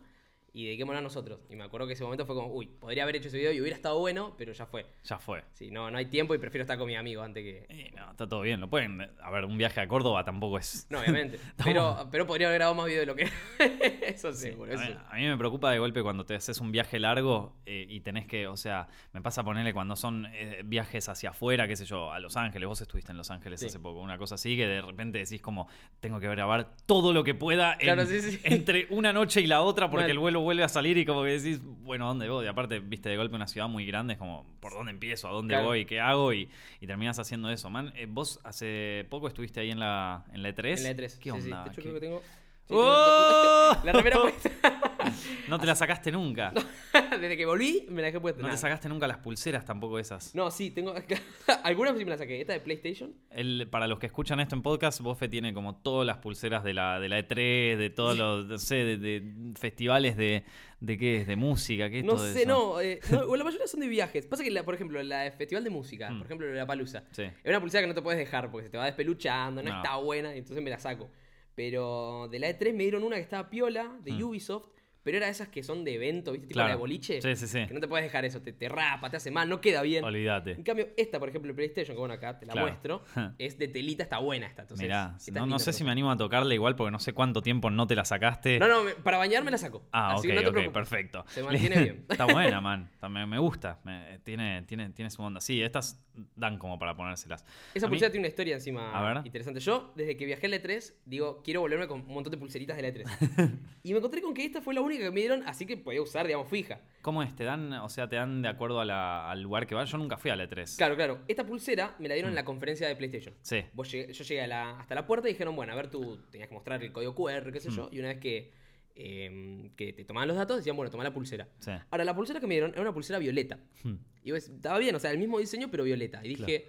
y 0.54 0.66
dediquémonos 0.66 1.00
a 1.00 1.04
nosotros. 1.04 1.40
Y 1.50 1.56
me 1.56 1.63
acuerdo 1.63 1.88
que 1.88 1.94
ese 1.94 2.04
momento 2.04 2.25
fue 2.25 2.36
como, 2.36 2.54
uy, 2.54 2.68
podría 2.68 3.04
haber 3.04 3.18
hecho 3.18 3.28
ese 3.28 3.38
video 3.38 3.51
y 3.51 3.62
hubiera 3.62 3.75
estado 3.75 4.00
bueno, 4.00 4.36
pero 4.38 4.51
ya 4.54 4.66
fue. 4.66 4.86
Ya 5.04 5.19
fue. 5.19 5.44
Sí, 5.54 5.72
no, 5.72 5.90
no 5.92 5.98
hay 5.98 6.06
tiempo 6.06 6.36
y 6.36 6.38
prefiero 6.38 6.63
estar 6.63 6.78
con 6.78 6.88
mi 6.88 6.96
amigo 6.96 7.22
antes 7.22 7.44
que. 7.44 7.66
Y 7.69 7.96
no, 7.96 8.12
está 8.12 8.28
todo 8.28 8.42
bien. 8.42 8.60
Lo 8.60 8.69
pueden. 8.69 9.01
A 9.22 9.31
ver, 9.31 9.46
un 9.46 9.57
viaje 9.57 9.81
a 9.81 9.88
Córdoba 9.88 10.24
tampoco 10.24 10.57
es. 10.57 10.88
No, 10.90 11.00
obviamente. 11.00 11.40
pero, 11.63 12.07
pero 12.12 12.25
podría 12.25 12.48
haber 12.48 12.60
grabado 12.60 12.75
más 12.75 12.88
video 12.88 13.01
de 13.01 13.06
lo 13.06 13.16
que. 13.16 13.30
eso 14.01 14.34
sí, 14.34 14.50
a, 14.50 14.56
mí, 14.56 14.96
a, 15.10 15.16
mí, 15.16 15.28
me 15.28 15.38
preocupa 15.38 15.72
de 15.72 15.80
golpe 15.80 16.01
cuando 16.01 16.25
te 16.25 16.36
haces 16.36 16.60
un 16.60 16.72
viaje 16.72 17.00
largo 17.00 17.56
eh, 17.66 17.86
y 17.88 18.02
tenés 18.02 18.25
que. 18.25 18.48
O 18.48 18.57
sea, 18.57 18.88
me 19.13 19.22
pasa 19.22 19.42
a 19.42 19.44
ponerle 19.44 19.74
cuando 19.74 19.95
son 19.95 20.28
eh, 20.34 20.62
viajes 20.66 21.10
hacia 21.10 21.31
afuera, 21.31 21.68
qué 21.68 21.75
sé 21.75 21.86
yo, 21.86 22.12
a 22.12 22.19
Los 22.19 22.38
Ángeles. 22.38 22.68
Vos 22.68 22.81
estuviste 22.81 23.12
en 23.12 23.18
Los 23.18 23.31
Ángeles 23.31 23.63
hace 23.63 23.80
poco. 23.80 24.00
Una 24.00 24.18
cosa 24.18 24.36
así 24.36 24.56
que 24.56 24.68
de 24.68 24.81
repente 24.81 25.19
decís 25.19 25.42
como, 25.42 25.68
tengo 26.00 26.19
que 26.19 26.28
grabar 26.28 26.75
todo 26.86 27.13
lo 27.13 27.24
que 27.24 27.36
pueda 27.36 27.78
claro, 27.78 28.06
sí, 28.06 28.22
sí. 28.22 28.40
entre 28.44 28.88
una 28.90 29.13
noche 29.13 29.42
y 29.42 29.48
la 29.48 29.62
otra 29.62 29.90
porque 29.90 30.12
el 30.12 30.19
vuelo 30.19 30.38
vuelve 30.41 30.63
a 30.63 30.69
salir 30.69 30.97
y 30.97 31.06
como 31.06 31.24
que 31.24 31.39
decís, 31.39 31.62
bueno, 31.63 32.07
¿dónde 32.07 32.30
voy? 32.30 32.45
Y 32.45 32.47
aparte, 32.47 32.80
viste 32.80 33.09
de 33.09 33.18
golpe 33.18 33.36
una 33.36 33.47
ciudad 33.47 33.68
muy 33.68 33.86
grande, 33.86 34.13
es 34.13 34.19
como, 34.19 34.45
¿por 34.59 34.74
dónde 34.74 34.91
empiezo? 34.91 35.27
¿A 35.27 35.31
dónde 35.31 35.62
voy? 35.62 35.86
¿Qué 35.86 36.00
hago? 36.00 36.33
Y, 36.33 36.50
y 36.81 36.88
terminas 36.88 37.19
haciendo 37.19 37.50
eso. 37.50 37.69
Man, 37.69 37.94
eh, 37.95 38.07
vos 38.09 38.39
hace 38.44 39.06
poco 39.09 39.27
estuviste 39.27 39.59
ahí 39.59 39.71
en 39.71 39.80
la, 39.80 40.25
en 40.33 40.44
la 40.44 40.50
E3. 40.50 40.77
En 40.77 40.83
la 40.83 40.91
E3. 40.91 41.18
¿Qué 41.19 41.31
onda? 41.31 41.41
Sí. 41.44 41.69
De 41.69 41.71
hecho, 41.71 41.81
creo 41.81 41.94
que 41.94 42.00
tengo. 42.00 42.21
¡Oh! 42.69 43.75
La 43.83 43.92
remera 43.92 44.21
puesta. 44.21 44.50
no 45.48 45.60
te 45.60 45.66
la 45.66 45.75
sacaste 45.75 46.12
nunca. 46.12 46.54
Desde 47.19 47.36
que 47.36 47.45
volví, 47.45 47.86
me 47.89 48.01
la 48.01 48.07
dejé 48.07 48.19
puesta. 48.19 48.42
No 48.42 48.48
Nada. 48.48 48.56
te 48.57 48.62
sacaste 48.62 48.88
nunca 48.89 49.07
las 49.07 49.18
pulseras 49.18 49.66
tampoco 49.66 49.98
esas. 50.00 50.33
No, 50.36 50.51
sí, 50.51 50.69
tengo. 50.71 50.94
Algunas 51.63 51.98
sí 51.98 52.04
me 52.06 52.12
las 52.12 52.19
saqué. 52.19 52.39
Esta 52.42 52.54
de 52.54 52.60
PlayStation. 52.60 53.13
El, 53.31 53.68
para 53.69 53.88
los 53.88 54.00
que 54.00 54.06
escuchan 54.06 54.39
esto 54.39 54.56
en 54.56 54.62
podcast, 54.62 55.01
Bofe 55.01 55.27
tiene 55.27 55.54
como 55.54 55.75
todas 55.75 56.06
las 56.06 56.18
pulseras 56.18 56.63
de 56.63 56.74
la, 56.74 57.00
de 57.00 57.10
la 57.10 57.19
E3, 57.19 57.77
de 57.77 57.89
todos 57.89 58.18
los, 58.18 58.45
no 58.45 58.57
sé, 58.57 58.75
de, 58.75 58.98
de 58.98 59.54
festivales 59.60 60.16
de, 60.18 60.44
de 60.80 60.98
qué 60.98 61.18
es, 61.21 61.27
de 61.27 61.36
música, 61.36 61.89
qué 61.89 62.00
es 62.00 62.06
No 62.06 62.13
todo 62.16 62.31
sé, 62.31 62.42
eso? 62.44 62.48
no, 62.50 62.81
eh, 62.81 63.00
no. 63.12 63.36
La 63.36 63.44
mayoría 63.44 63.68
son 63.68 63.80
de 63.80 63.88
viajes. 63.88 64.25
Pasa 64.27 64.44
que, 64.44 64.51
la, 64.51 64.63
por 64.63 64.75
ejemplo, 64.75 65.01
la 65.01 65.21
de 65.21 65.31
Festival 65.31 65.63
de 65.63 65.69
Música, 65.71 66.10
Mm. 66.12 66.18
por 66.19 66.25
ejemplo, 66.27 66.54
la 66.54 66.66
Palusa. 66.68 67.04
Sí. 67.12 67.24
Es 67.24 67.50
una 67.50 67.60
pulsera 67.60 67.81
que 67.81 67.88
no 67.88 67.95
te 67.95 68.01
puedes 68.01 68.19
dejar 68.19 68.51
porque 68.51 68.66
se 68.66 68.71
te 68.71 68.77
va 68.77 68.86
despeluchando, 68.86 69.63
no, 69.63 69.69
No. 69.69 69.75
está 69.77 69.95
buena, 69.98 70.36
y 70.36 70.39
entonces 70.39 70.63
me 70.63 70.69
la 70.69 70.77
saco. 70.80 71.10
Pero 71.59 72.29
de 72.31 72.39
la 72.39 72.47
E3 72.47 72.73
me 72.73 72.83
dieron 72.83 73.03
una 73.03 73.17
que 73.17 73.21
estaba 73.21 73.50
piola, 73.50 74.00
de 74.01 74.13
Mm. 74.13 74.23
Ubisoft, 74.23 74.69
pero 75.04 75.18
era 75.18 75.30
esas 75.30 75.48
que 75.50 75.63
son 75.63 75.84
de 75.84 75.96
evento, 75.96 76.31
¿viste? 76.31 76.48
Tipo 76.48 76.56
Claro. 76.57 76.69
la 76.69 76.75
de 76.75 76.80
boliche. 76.80 77.22
Sí, 77.22 77.36
sí, 77.36 77.48
sí. 77.48 77.66
Que 77.68 77.74
no 77.74 77.80
te 77.80 77.88
puedes 77.88 78.06
dejar 78.06 78.25
eso, 78.25 78.42
te, 78.42 78.54
te 78.54 78.68
rapa, 78.69 79.10
te 79.10 79.18
hace 79.18 79.31
mal, 79.31 79.48
no 79.50 79.62
queda 79.62 79.81
bien. 79.81 80.04
Olvídate. 80.04 80.51
En 80.51 80.63
cambio, 80.63 80.90
esta, 80.98 81.19
por 81.19 81.30
ejemplo, 81.30 81.50
el 81.50 81.56
PlayStation, 81.56 81.96
que 81.96 82.00
bueno, 82.00 82.13
acá 82.13 82.38
te 82.40 82.46
la 82.46 82.54
Claro. 82.54 82.68
muestro, 82.68 83.04
es 83.38 83.57
de 83.57 83.68
telita, 83.68 84.04
está 84.04 84.18
buena 84.19 84.46
esta. 84.48 84.63
Entonces, 84.63 84.84
Mirá, 84.86 85.16
no, 85.34 85.46
no 85.46 85.60
sé 85.60 85.74
si 85.74 85.84
me 85.84 85.92
animo 85.92 86.12
a 86.12 86.18
tocarla 86.18 86.54
igual 86.54 86.75
porque 86.75 86.92
no 86.92 87.00
sé 87.00 87.13
cuánto 87.13 87.42
tiempo 87.42 87.69
no 87.69 87.88
te 87.88 87.96
la 87.96 88.06
sacaste. 88.06 88.60
No, 88.60 88.68
no, 88.68 88.84
me- 88.84 88.96
para 88.96 89.18
bañarme 89.18 89.51
la 89.51 89.57
saco. 89.57 89.88
Ah, 89.92 90.13
Así 90.16 90.30
ok, 90.31 90.44
no 90.44 90.51
te 90.51 90.69
perfecto. 90.69 91.25
Se 91.30 91.44
mantiene 91.44 91.75
bien. 91.84 92.06
Está 92.10 92.25
buena, 92.25 92.60
man. 92.62 92.90
También 93.00 93.28
me 93.30 93.40
gusta. 93.40 93.80
Me- 93.84 94.19
tiene, 94.24 94.63
tiene, 94.63 94.90
tiene 94.90 95.10
su 95.10 95.22
onda. 95.22 95.40
Sí, 95.42 95.62
estas 95.62 96.04
dan 96.36 96.57
como 96.57 96.78
para 96.78 96.95
ponérselas. 96.95 97.45
Esa 97.74 97.86
A 97.86 97.90
mí- 97.90 97.94
pulsera 97.94 98.12
tiene 98.12 98.24
una 98.24 98.30
historia 98.30 98.56
encima 98.56 99.22
interesante. 99.24 99.60
Yo, 99.62 99.94
desde 99.95 100.18
que 100.18 100.25
viajé 100.25 100.48
a 100.48 100.50
la 100.50 100.57
E3, 100.57 100.94
digo, 101.06 101.42
quiero 101.44 101.62
volverme 101.62 101.88
con 101.88 102.02
un 102.02 102.13
montón 102.13 102.31
de 102.31 102.38
pulseritas 102.38 102.75
de 102.75 102.81
la 102.84 102.90
E3. 102.90 103.52
y 103.84 103.92
me 103.94 104.00
encontré 104.00 104.22
con 104.22 104.34
que 104.34 104.44
esta 104.44 104.62
fue 104.62 104.74
la 104.74 104.81
única 104.81 104.88
que 104.97 105.12
me 105.12 105.19
dieron, 105.19 105.44
así 105.47 105.65
que 105.65 105.77
podía 105.77 106.01
usar, 106.01 106.25
digamos, 106.25 106.47
fija. 106.50 106.81
¿Cómo 107.01 107.24
es? 107.24 107.36
¿Te 107.36 107.44
dan, 107.45 107.71
o 107.74 107.88
sea, 107.89 108.09
te 108.09 108.15
dan 108.18 108.41
de 108.41 108.50
acuerdo 108.50 108.80
a 108.81 108.86
la- 108.86 109.30
al 109.31 109.41
lugar 109.41 109.68
que 109.68 109.75
vas? 109.75 109.89
Yo 109.89 109.97
nunca 109.97 110.18
fui 110.18 110.31
a 110.31 110.36
la 110.36 110.44
E3. 110.50 110.75
Claro, 110.77 110.95
claro. 110.95 111.19
Esta 111.27 111.45
pulsera 111.45 111.95
me 112.00 112.07
la 112.07 112.13
Mm. 112.13 112.15
dieron 112.15 112.30
en 112.31 112.36
la 112.36 112.44
conferencia 112.45 112.88
de 112.88 112.95
PlayStation. 112.95 113.33
Sí. 113.41 113.63
Vos 113.74 113.89
llegué- 113.91 114.12
yo 114.12 114.24
llegué 114.24 114.41
a 114.41 114.47
la- 114.47 114.80
hasta 114.80 114.95
la 114.95 115.06
puerta 115.06 115.30
y 115.30 115.33
dijeron, 115.33 115.56
bueno, 115.56 115.71
a 115.71 115.75
ver, 115.75 115.89
tú 115.89 116.18
tenías 116.31 116.50
que 116.50 116.56
mostrar 116.56 116.83
el 116.83 116.91
código 116.91 117.15
QR, 117.15 117.51
qué 117.51 117.59
sé 117.59 117.69
Mm. 117.69 117.75
yo. 117.75 117.89
Y 117.91 118.00
una 118.00 118.09
vez 118.09 118.18
que, 118.18 118.51
eh, 118.95 119.71
que 119.77 119.94
te 119.94 120.03
tomaban 120.03 120.27
los 120.27 120.36
datos, 120.36 120.57
decían, 120.57 120.75
bueno, 120.75 120.92
toma 120.92 121.03
la 121.06 121.13
pulsera. 121.13 121.47
Sí. 121.59 121.71
Ahora, 121.89 122.03
la 122.03 122.13
pulsera 122.15 122.39
que 122.42 122.47
me 122.47 122.56
dieron 122.56 122.71
era 122.71 122.81
una 122.81 122.94
pulsera 122.94 123.18
violeta. 123.19 123.59
Hmm. 123.83 123.95
Y 124.24 124.31
ves, 124.31 124.50
estaba 124.50 124.77
bien, 124.77 124.94
o 124.95 125.00
sea, 125.00 125.12
el 125.12 125.18
mismo 125.19 125.39
diseño, 125.39 125.69
pero 125.71 125.85
violeta. 125.85 126.19
Y 126.25 126.30
dije, 126.35 126.68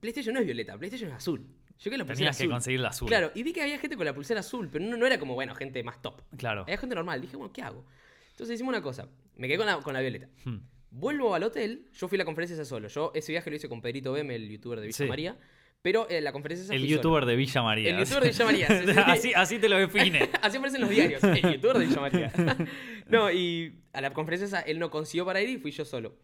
PlayStation 0.00 0.34
no 0.34 0.40
es 0.40 0.46
violeta, 0.46 0.76
PlayStation 0.76 1.10
es 1.10 1.16
azul. 1.16 1.46
Yo 1.80 1.90
que 1.90 1.98
la 1.98 2.04
pulsera 2.04 2.30
Tenías 2.30 2.38
que 2.38 2.48
conseguir 2.48 2.80
la 2.80 2.88
azul. 2.88 3.08
Claro, 3.08 3.30
y 3.34 3.42
vi 3.42 3.52
que 3.52 3.62
había 3.62 3.78
gente 3.78 3.96
con 3.96 4.04
la 4.04 4.14
pulsera 4.14 4.40
azul, 4.40 4.68
pero 4.70 4.84
no, 4.84 4.96
no 4.96 5.06
era 5.06 5.18
como, 5.18 5.34
bueno, 5.34 5.54
gente 5.54 5.82
más 5.82 6.02
top. 6.02 6.20
Claro. 6.36 6.62
Había 6.62 6.76
gente 6.78 6.94
normal. 6.94 7.20
Dije, 7.20 7.36
bueno, 7.36 7.52
¿qué 7.52 7.62
hago? 7.62 7.84
Entonces 8.30 8.54
hicimos 8.54 8.72
una 8.72 8.82
cosa. 8.82 9.08
Me 9.36 9.46
quedé 9.46 9.58
con 9.58 9.66
la, 9.66 9.78
con 9.78 9.94
la 9.94 10.00
violeta. 10.00 10.28
Hmm. 10.44 10.58
Vuelvo 10.90 11.34
al 11.34 11.42
hotel. 11.44 11.86
Yo 11.92 12.08
fui 12.08 12.16
a 12.16 12.20
la 12.20 12.24
conferencia 12.24 12.54
esa 12.54 12.64
solo. 12.64 12.88
Yo 12.88 13.12
ese 13.14 13.30
viaje 13.32 13.50
lo 13.50 13.56
hice 13.56 13.68
con 13.68 13.80
Pedrito 13.80 14.12
Bem, 14.12 14.30
el 14.30 14.48
youtuber 14.48 14.80
de 14.80 14.86
Villa 14.86 14.96
Sí. 14.96 15.04
María. 15.06 15.36
Pero 15.80 16.08
eh, 16.10 16.20
la 16.20 16.32
conferencia 16.32 16.64
esa 16.64 16.74
El 16.74 16.80
fui 16.80 16.88
youtuber 16.88 17.24
de 17.24 17.36
Villa 17.36 17.62
María. 17.62 17.90
El 17.90 17.98
youtuber 17.98 18.22
de 18.24 18.30
Villa 18.30 18.44
María, 18.44 18.66
sí, 18.66 18.74
sí, 18.86 18.92
sí. 18.92 19.00
así, 19.06 19.32
así 19.34 19.58
te 19.60 19.68
lo 19.68 19.76
define. 19.78 20.30
Así 20.42 20.56
aparecen 20.56 20.80
los 20.80 20.90
diarios. 20.90 21.22
El 21.22 21.52
youtuber 21.52 21.78
de 21.78 21.86
Villa 21.86 22.00
María. 22.00 22.32
no, 23.08 23.30
y 23.30 23.74
a 23.92 24.00
la 24.00 24.12
conferencia 24.12 24.46
esa 24.46 24.60
él 24.62 24.80
no 24.80 24.90
consiguió 24.90 25.24
para 25.24 25.40
ir 25.40 25.48
y 25.50 25.58
fui 25.58 25.70
yo 25.70 25.84
solo. 25.84 26.16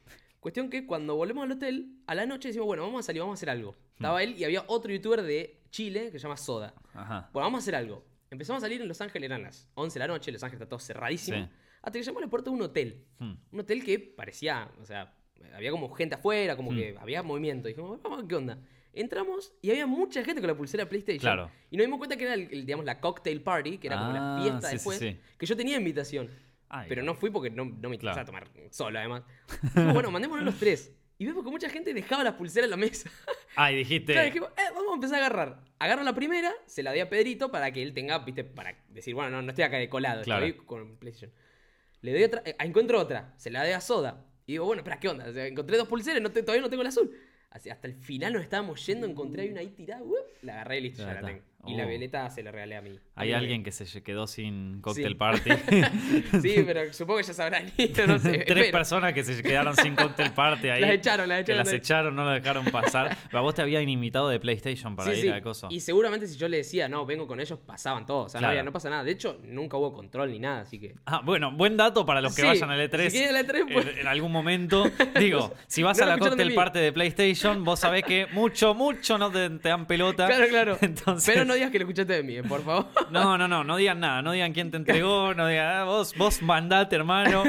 Cuestión 0.44 0.68
que 0.68 0.84
cuando 0.84 1.16
volvemos 1.16 1.42
al 1.44 1.52
hotel, 1.52 1.88
a 2.06 2.14
la 2.14 2.26
noche 2.26 2.48
decimos, 2.48 2.66
bueno, 2.66 2.82
vamos 2.82 3.00
a 3.00 3.02
salir, 3.06 3.22
vamos 3.22 3.32
a 3.32 3.38
hacer 3.38 3.48
algo. 3.48 3.74
Estaba 3.96 4.22
él 4.22 4.34
y 4.36 4.44
había 4.44 4.62
otro 4.66 4.92
youtuber 4.92 5.22
de 5.22 5.62
Chile 5.70 6.10
que 6.12 6.18
se 6.18 6.24
llama 6.24 6.36
Soda. 6.36 6.74
Ajá. 6.92 7.30
Bueno, 7.32 7.46
vamos 7.46 7.60
a 7.60 7.62
hacer 7.62 7.74
algo. 7.74 8.04
Empezamos 8.30 8.62
a 8.62 8.66
salir 8.66 8.82
en 8.82 8.86
Los 8.88 9.00
Ángeles, 9.00 9.26
eran 9.30 9.42
las 9.44 9.66
11 9.72 9.94
de 9.98 10.06
la 10.06 10.06
noche, 10.12 10.30
Los 10.30 10.42
Ángeles 10.42 10.60
está 10.60 10.68
todo 10.68 10.80
cerradísimo. 10.80 11.38
Sí. 11.38 11.48
Hasta 11.80 11.98
que 11.98 12.02
llamó 12.04 12.18
a 12.18 12.22
la 12.22 12.28
puerta 12.28 12.50
de 12.50 12.56
un 12.56 12.60
hotel. 12.62 13.06
Hmm. 13.18 13.32
Un 13.52 13.60
hotel 13.60 13.82
que 13.82 13.98
parecía, 13.98 14.70
o 14.82 14.84
sea, 14.84 15.14
había 15.54 15.70
como 15.70 15.88
gente 15.94 16.16
afuera, 16.16 16.56
como 16.56 16.72
Hmm. 16.72 16.76
que 16.76 16.96
había 17.00 17.22
movimiento. 17.22 17.68
Dijimos, 17.68 18.02
vamos 18.02 18.24
qué 18.28 18.34
onda. 18.34 18.58
Entramos 18.92 19.50
y 19.62 19.70
había 19.70 19.86
mucha 19.86 20.22
gente 20.24 20.42
con 20.42 20.48
la 20.48 20.56
pulsera 20.58 20.86
PlayStation. 20.86 21.20
Claro. 21.22 21.50
Y 21.70 21.78
nos 21.78 21.86
dimos 21.86 21.96
cuenta 21.96 22.18
que 22.18 22.24
era, 22.24 22.34
el, 22.34 22.42
el, 22.52 22.66
digamos, 22.66 22.84
la 22.84 23.00
cocktail 23.00 23.40
party, 23.40 23.78
que 23.78 23.86
era 23.86 23.96
como 23.98 24.12
la 24.12 24.36
Ah, 24.36 24.42
fiesta 24.42 24.68
sí, 24.68 24.74
después. 24.74 24.98
sí. 24.98 25.16
Que 25.38 25.46
yo 25.46 25.56
tenía 25.56 25.78
invitación. 25.78 26.28
Ay, 26.68 26.86
pero 26.88 27.02
no 27.02 27.14
fui 27.14 27.30
porque 27.30 27.50
no, 27.50 27.64
no 27.64 27.88
me 27.88 27.94
interesaba 27.96 28.24
Claro. 28.24 28.46
tomar 28.50 28.70
solo, 28.72 28.98
además. 28.98 29.22
Dijimos, 29.62 29.94
bueno, 29.94 30.10
mandémonos 30.10 30.44
los 30.44 30.58
tres. 30.58 30.92
Y 31.16 31.26
vemos 31.26 31.44
que 31.44 31.50
mucha 31.50 31.68
gente 31.68 31.94
dejaba 31.94 32.24
la 32.24 32.36
pulsera 32.36 32.64
en 32.64 32.70
la 32.70 32.76
mesa. 32.76 33.08
Ay, 33.56 33.76
dijiste. 33.76 34.12
Claro, 34.14 34.26
dijimos, 34.26 34.48
eh, 34.56 34.62
vamos 34.74 34.90
a 34.90 34.94
empezar 34.94 35.22
a 35.22 35.26
agarrar. 35.26 35.60
Agarro 35.78 36.02
la 36.02 36.12
primera, 36.14 36.52
se 36.66 36.82
la 36.82 36.90
doy 36.90 37.00
a 37.00 37.08
Pedrito 37.08 37.50
para 37.52 37.70
que 37.70 37.82
él 37.82 37.94
tenga, 37.94 38.18
viste, 38.18 38.42
para 38.42 38.74
decir, 38.88 39.14
bueno, 39.14 39.30
no, 39.30 39.42
no 39.42 39.50
estoy 39.50 39.64
acá 39.64 39.76
de 39.76 39.88
colado, 39.88 40.22
Claro. 40.22 40.44
estoy 40.44 40.64
con 40.66 40.96
PlayStation. 40.96 41.30
Le 42.00 42.12
doy 42.12 42.24
otra, 42.24 42.42
eh, 42.44 42.56
encuentro 42.58 42.98
otra, 42.98 43.32
se 43.36 43.50
la 43.50 43.62
doy 43.62 43.72
a 43.72 43.80
Soda. 43.80 44.24
Y 44.46 44.52
digo, 44.52 44.64
bueno, 44.66 44.80
espera, 44.80 44.98
¿qué 44.98 45.08
onda? 45.08 45.26
O 45.28 45.32
sea, 45.32 45.46
encontré 45.46 45.76
dos 45.76 45.86
pulseras, 45.88 46.20
no 46.20 46.30
te- 46.32 46.42
todavía 46.42 46.62
no 46.62 46.68
tengo 46.70 46.82
la 46.82 46.88
azul. 46.88 47.16
Así, 47.50 47.70
hasta 47.70 47.86
el 47.86 47.94
final 47.94 48.32
nos 48.32 48.42
estábamos 48.42 48.84
yendo, 48.84 49.06
encontré 49.06 49.42
ahí 49.42 49.50
una 49.50 49.60
ahí 49.60 49.68
tirada, 49.70 50.02
¡uh! 50.02 50.16
la 50.42 50.54
agarré 50.54 50.78
y 50.78 50.80
listo, 50.82 51.02
Ya 51.04 51.14
ya, 51.14 51.20
la 51.20 51.26
tengo. 51.28 51.42
Y 51.66 51.76
la 51.76 51.84
Oh. 51.84 51.88
violeta 51.88 52.28
se 52.30 52.42
la 52.42 52.50
regalé 52.52 52.76
a 52.76 52.82
mí. 52.82 52.98
a 53.16 53.20
Hay 53.20 53.28
mi 53.28 53.34
alguien 53.34 53.62
que 53.62 53.70
se 53.72 54.02
quedó 54.02 54.26
sin 54.26 54.80
cocktail 54.80 55.08
Sí. 55.08 55.14
party. 55.14 55.50
Sí, 56.42 56.62
pero 56.66 56.92
supongo 56.92 57.18
que 57.20 57.24
ya 57.26 57.34
sabrán, 57.34 57.64
no 57.66 57.72
sé. 58.18 58.30
Tres 58.46 58.48
espero. 58.48 58.70
personas 58.72 59.12
que 59.12 59.22
se 59.24 59.42
quedaron 59.42 59.76
sin 59.76 59.94
cocktail 59.94 60.32
party 60.32 60.68
ahí. 60.68 60.80
Las 60.84 60.90
echaron, 60.90 61.28
las 61.28 61.38
Que 61.44 61.52
echaron. 61.52 61.64
las 61.64 61.72
echaron, 61.72 62.16
no 62.16 62.24
las 62.24 62.42
dejaron 62.42 62.64
pasar. 62.66 63.16
Pero 63.26 63.38
a 63.38 63.42
vos 63.42 63.54
te 63.54 63.62
habían 63.62 63.88
invitado 63.88 64.28
de 64.28 64.40
PlayStation 64.40 64.96
para 64.96 65.10
Sí, 65.12 65.16
ir 65.18 65.22
sí. 65.22 65.28
a 65.30 65.40
coso. 65.42 65.68
Y 65.70 65.80
seguramente 65.80 66.26
si 66.26 66.36
yo 66.36 66.48
le 66.48 66.58
decía, 66.58 66.88
no, 66.88 67.06
vengo 67.06 67.26
con 67.26 67.40
ellos, 67.40 67.58
pasaban 67.64 68.06
todos. 68.06 68.26
O 68.26 68.28
sea, 68.28 68.40
Claro. 68.40 68.62
no, 68.62 68.72
pasa 68.72 68.90
nada. 68.90 69.04
De 69.04 69.12
hecho, 69.12 69.38
nunca 69.44 69.76
hubo 69.76 69.92
control 69.92 70.30
ni 70.30 70.38
nada, 70.38 70.60
así 70.62 70.78
que. 70.78 70.94
Ah, 71.06 71.20
bueno, 71.24 71.52
buen 71.52 71.76
dato 71.76 72.04
para 72.04 72.20
los 72.20 72.34
que 72.34 72.42
vayan 72.42 72.70
al 72.70 72.80
E3. 72.80 73.10
si 73.10 73.18
quieren 73.18 73.36
al 73.36 73.46
E3, 73.46 73.72
pues- 73.72 73.86
en, 73.86 73.98
en 74.00 74.06
algún 74.06 74.32
momento. 74.32 74.84
Digo, 75.18 75.54
si 75.66 75.82
vas 75.82 75.98
No 75.98 76.04
a 76.04 76.08
la 76.08 76.18
cocktail 76.18 76.54
party 76.54 76.78
de 76.80 76.92
PlayStation, 76.92 77.64
vos 77.64 77.80
sabés 77.80 78.04
que 78.04 78.26
mucho, 78.32 78.74
mucho 78.74 79.18
no 79.18 79.30
te, 79.30 79.48
te 79.50 79.68
dan 79.68 79.86
pelota. 79.86 80.26
Claro, 80.26 80.48
claro. 80.48 80.78
Entonces, 80.80 81.32
Pero 81.32 81.44
no 81.44 81.53
digas 81.54 81.70
que 81.70 81.78
lo 81.78 81.84
escuchaste 81.84 82.12
de 82.14 82.22
mí, 82.22 82.36
eh, 82.36 82.42
por 82.42 82.62
favor. 82.64 82.86
No, 83.10 83.38
no, 83.38 83.46
no, 83.46 83.62
no 83.64 83.76
digan 83.76 84.00
nada, 84.00 84.22
no 84.22 84.32
digan 84.32 84.52
quién 84.52 84.70
te 84.70 84.76
entregó, 84.76 85.34
no 85.34 85.46
digan, 85.46 85.66
ah, 85.76 85.84
vos, 85.84 86.14
vos 86.16 86.42
mandate, 86.42 86.96
hermano, 86.96 87.44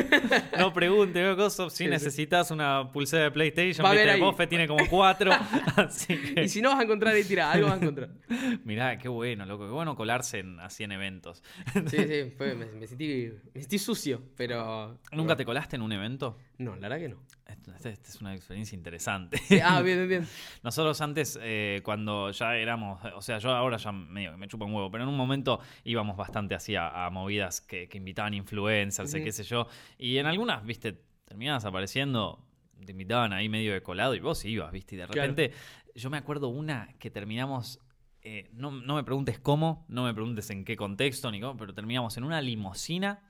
no 0.57 0.73
pregunte, 0.73 1.35
cosa, 1.35 1.69
si 1.69 1.85
sí. 1.85 1.87
necesitas 1.89 2.51
una 2.51 2.91
pulsera 2.91 3.23
de 3.25 3.31
PlayStation, 3.31 3.89
viste, 3.89 4.09
ahí. 4.11 4.19
Boffe 4.19 4.47
tiene 4.47 4.67
como 4.67 4.87
cuatro, 4.87 5.31
así 5.75 6.17
que, 6.17 6.43
Y 6.43 6.49
si 6.49 6.61
no 6.61 6.69
vas 6.69 6.79
a 6.79 6.83
encontrar 6.83 7.15
ahí 7.15 7.23
tirada, 7.23 7.53
algo 7.53 7.67
vas 7.67 7.79
a 7.79 7.81
encontrar. 7.81 8.09
mirá, 8.63 8.97
qué 8.97 9.07
bueno, 9.07 9.45
loco, 9.45 9.65
qué 9.65 9.71
bueno 9.71 9.95
colarse 9.95 10.39
en, 10.39 10.59
así 10.59 10.83
en 10.83 10.91
eventos. 10.91 11.43
Sí, 11.87 11.97
sí, 11.97 12.33
fue- 12.37 12.53
me, 12.55 12.65
me 12.67 12.87
sentí, 12.87 13.31
me 13.53 13.61
sentí 13.61 13.79
sucio, 13.79 14.21
pero. 14.35 14.99
¿Nunca 15.11 15.35
te 15.35 15.45
colaste 15.45 15.75
en 15.77 15.81
un 15.81 15.91
evento? 15.93 16.37
No, 16.57 16.75
la 16.75 16.89
verdad 16.89 16.99
que 16.99 17.09
no. 17.09 17.17
Esta 17.47 17.89
esta 17.89 18.09
es 18.09 18.21
una 18.21 18.33
experiencia 18.33 18.75
interesante. 18.75 19.37
Sí, 19.37 19.59
ah, 19.63 19.81
bien, 19.81 19.97
bien, 19.97 20.09
bien. 20.09 20.27
Nosotros 20.63 20.99
antes, 21.01 21.37
eh, 21.41 21.81
cuando 21.83 22.31
ya 22.31 22.55
éramos, 22.57 22.99
o 23.15 23.21
sea, 23.21 23.37
yo 23.37 23.51
ahora 23.51 23.77
ya 23.77 23.91
medio 23.91 24.31
que 24.31 24.37
me 24.37 24.47
chupa 24.47 24.65
un 24.65 24.73
huevo, 24.73 24.89
pero 24.89 25.03
en 25.03 25.09
un 25.09 25.17
momento 25.17 25.59
íbamos 25.83 26.17
bastante 26.17 26.55
así 26.55 26.75
a, 26.75 27.05
a 27.05 27.09
movidas 27.11 27.61
que, 27.61 27.87
que 27.87 27.97
invitaban 27.99 28.33
influencers, 28.33 29.13
y 29.13 29.17
Ujú. 29.17 29.25
qué 29.25 29.31
sé 29.31 29.43
yo, 29.43 29.67
y 29.97 30.17
en 30.17 30.25
algunas, 30.25 30.65
viste, 30.65 30.99
terminabas 31.25 31.65
apareciendo, 31.65 32.43
te 32.83 32.91
invitaban 32.91 33.31
ahí 33.33 33.47
medio 33.47 33.73
de 33.73 33.83
colado 33.83 34.15
y 34.15 34.19
vos 34.19 34.43
ibas, 34.45 34.71
viste, 34.71 34.95
y 34.95 34.97
de 34.97 35.05
Claro. 35.07 35.21
repente, 35.29 35.53
yo 35.93 36.09
me 36.09 36.17
acuerdo 36.17 36.47
una 36.49 36.89
que 36.99 37.11
terminamos 37.11 37.79
eh, 38.27 38.49
no, 38.53 38.71
no 38.71 38.95
me 38.95 39.03
preguntes 39.03 39.39
cómo, 39.39 39.85
no 39.87 40.03
me 40.03 40.13
preguntes 40.13 40.49
en 40.49 40.65
qué 40.65 40.75
contexto 40.75 41.31
ni 41.31 41.39
cómo, 41.39 41.55
pero 41.57 41.73
terminamos 41.73 42.17
en 42.17 42.23
una 42.23 42.41
limusina. 42.41 43.21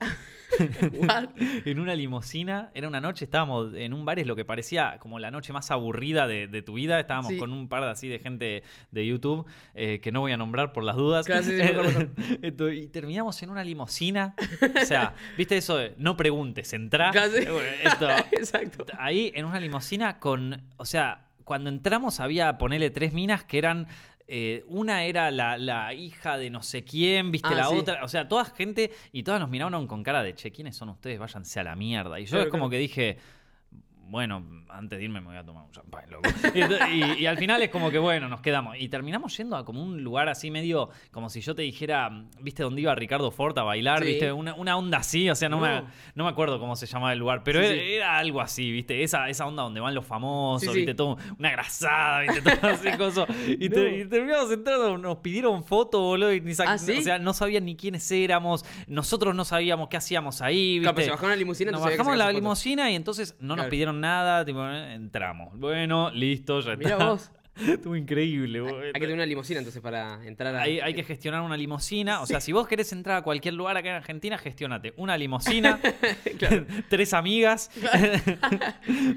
En 1.64 1.80
una 1.80 1.94
limusina. 1.94 2.70
Era 2.74 2.88
una 2.88 3.00
noche, 3.00 3.24
estábamos 3.24 3.74
en 3.74 3.92
un 3.92 4.04
bar, 4.04 4.18
es 4.18 4.26
lo 4.26 4.36
que 4.36 4.44
parecía 4.44 4.96
como 5.00 5.18
la 5.18 5.30
noche 5.30 5.52
más 5.52 5.70
aburrida 5.70 6.26
de, 6.26 6.46
de 6.48 6.62
tu 6.62 6.74
vida. 6.74 6.98
Estábamos 7.00 7.32
Sí. 7.32 7.38
con 7.38 7.52
un 7.52 7.68
par 7.68 7.82
de 7.84 7.90
así 7.90 8.08
de 8.08 8.18
gente 8.20 8.62
de 8.90 9.06
YouTube 9.06 9.46
eh, 9.74 10.00
que 10.00 10.12
no 10.12 10.20
voy 10.20 10.32
a 10.32 10.36
nombrar 10.36 10.72
por 10.72 10.84
las 10.84 10.96
dudas. 10.96 11.28
Mejor. 11.28 12.10
Esto, 12.42 12.70
y 12.70 12.86
terminamos 12.86 13.42
en 13.42 13.50
una 13.50 13.64
limusina. 13.64 14.34
O 14.80 14.86
sea, 14.86 15.14
¿viste 15.36 15.56
eso 15.56 15.76
de 15.76 15.94
no 15.98 16.16
preguntes, 16.16 16.72
entrá? 16.72 17.10
Casi. 17.10 17.38
Eh, 17.38 17.80
esto, 17.84 18.08
Exacto. 18.32 18.86
ahí 18.98 19.32
en 19.34 19.44
una 19.44 19.60
limusina 19.60 20.18
con. 20.20 20.62
O 20.76 20.84
sea, 20.84 21.26
cuando 21.44 21.68
entramos 21.70 22.20
había, 22.20 22.56
ponele 22.58 22.90
tres 22.90 23.12
minas 23.12 23.44
que 23.44 23.58
eran. 23.58 23.88
Eh, 24.28 24.64
una 24.68 25.04
era 25.04 25.30
la, 25.30 25.56
la 25.58 25.94
hija 25.94 26.36
de 26.38 26.50
no 26.50 26.62
sé 26.62 26.82
quién, 26.84 27.30
viste 27.30 27.48
Ah, 27.52 27.54
la 27.56 27.68
sí. 27.68 27.76
otra. 27.76 28.04
O 28.04 28.08
sea, 28.08 28.26
toda 28.28 28.44
gente 28.44 28.90
y 29.12 29.22
todas 29.22 29.40
nos 29.40 29.48
miraron 29.48 29.86
con 29.86 30.02
cara 30.02 30.22
de 30.22 30.34
che, 30.34 30.50
¿quiénes 30.50 30.76
son 30.76 30.88
ustedes? 30.88 31.18
Váyanse 31.18 31.60
a 31.60 31.64
la 31.64 31.76
mierda. 31.76 32.18
Y 32.20 32.24
yo 32.24 32.30
Claro, 32.30 32.44
es 32.44 32.50
como 32.50 32.64
claro. 32.64 32.70
que 32.70 32.78
dije. 32.78 33.18
Bueno, 34.08 34.44
antes 34.68 34.98
de 34.98 35.04
irme 35.04 35.20
me 35.20 35.26
voy 35.28 35.36
a 35.36 35.44
tomar 35.44 35.64
un 35.64 35.70
champán, 35.72 36.04
loco. 36.10 36.28
Y, 36.54 36.60
y- 37.18 37.22
y 37.22 37.26
al 37.26 37.36
final 37.38 37.60
es 37.62 37.70
como 37.70 37.90
que, 37.90 37.98
bueno, 37.98 38.28
nos 38.28 38.40
quedamos. 38.40 38.76
Y 38.78 38.88
terminamos 38.88 39.36
yendo 39.36 39.56
a 39.56 39.64
como 39.64 39.82
un 39.82 40.02
lugar 40.04 40.28
así 40.28 40.50
medio, 40.50 40.90
como 41.10 41.28
si 41.28 41.40
yo 41.40 41.54
te 41.54 41.62
dijera, 41.62 42.10
¿viste 42.40 42.62
dónde 42.62 42.82
iba 42.82 42.94
Ricardo 42.94 43.30
Ford 43.30 43.58
a 43.58 43.62
bailar? 43.62 44.00
Sí. 44.02 44.06
¿Viste? 44.10 44.32
Una, 44.32 44.54
una 44.54 44.76
onda 44.76 44.98
así, 44.98 45.28
o 45.28 45.34
sea, 45.34 45.48
no, 45.48 45.58
Me, 45.60 45.80
No. 45.80 45.86
no 46.14 46.24
me 46.24 46.30
acuerdo 46.30 46.58
cómo 46.60 46.76
se 46.76 46.86
llamaba 46.86 47.12
el 47.12 47.18
lugar, 47.18 47.42
pero 47.42 47.60
Sí, 47.60 47.66
era, 47.66 47.74
sí. 47.74 47.92
era 47.94 48.18
algo 48.18 48.40
así, 48.40 48.70
¿viste? 48.70 49.02
Esa, 49.02 49.28
esa 49.28 49.46
onda 49.46 49.62
donde 49.64 49.80
van 49.80 49.94
los 49.94 50.06
famosos. 50.06 50.72
¿viste? 50.74 50.94
Todo, 50.94 51.16
una 51.38 51.50
grasada, 51.50 52.20
¿viste? 52.20 52.56
Todo 52.56 52.70
así, 52.70 52.90
coso. 52.96 53.26
Y, 53.46 53.68
te- 53.68 53.90
No. 53.90 53.96
y 53.96 54.08
terminamos 54.08 54.50
entrando, 54.52 54.98
nos 54.98 55.16
pidieron 55.18 55.64
fotos, 55.64 56.00
boludo, 56.00 56.32
y 56.32 56.40
ni 56.40 56.52
¿Ah, 56.64 56.74
o 56.74 56.78
sea, 56.78 57.18
no 57.18 57.32
sabían 57.34 57.64
ni 57.64 57.76
quiénes 57.76 58.10
éramos, 58.12 58.64
nosotros 58.86 59.34
no 59.34 59.44
sabíamos 59.44 59.88
qué 59.88 59.96
hacíamos 59.96 60.42
ahí, 60.42 60.78
¿viste? 60.78 60.82
Claro, 60.82 60.94
pero 60.94 61.04
se 61.06 61.10
bajaron 61.10 61.30
la 61.30 61.36
limusina, 61.36 61.72
Nos 61.72 61.82
bajamos 61.82 62.16
la 62.16 62.32
limusina 62.32 62.90
y 62.90 62.94
entonces 62.94 63.36
no 63.40 63.56
nos 63.56 63.66
Claro. 63.66 63.70
Nada, 63.96 64.44
tipo, 64.44 64.64
eh, 64.66 64.94
entramos. 64.94 65.58
Bueno, 65.58 66.10
listo, 66.10 66.60
ya 66.60 66.76
Mirá 66.76 66.90
está. 66.92 67.04
vos. 67.10 67.30
Estuvo 67.56 67.96
increíble, 67.96 68.60
boludo. 68.60 68.80
Hay 68.80 68.92
que 68.92 69.00
tener 69.00 69.14
una 69.14 69.24
limusina 69.24 69.60
entonces 69.60 69.80
para 69.80 70.22
entrar 70.26 70.54
a. 70.54 70.60
Hay, 70.60 70.78
hay 70.78 70.92
que 70.92 71.02
gestionar 71.02 71.40
una 71.40 71.56
limusina. 71.56 72.20
O 72.20 72.26
sea, 72.26 72.38
si 72.38 72.52
vos 72.52 72.68
querés 72.68 72.92
entrar 72.92 73.16
a 73.16 73.22
cualquier 73.22 73.54
lugar 73.54 73.74
acá 73.78 73.88
en 73.88 73.94
Argentina, 73.94 74.36
gestionate 74.36 74.92
una 74.98 75.16
limusina, 75.16 75.80
tres 76.90 77.14
amigas, 77.14 77.70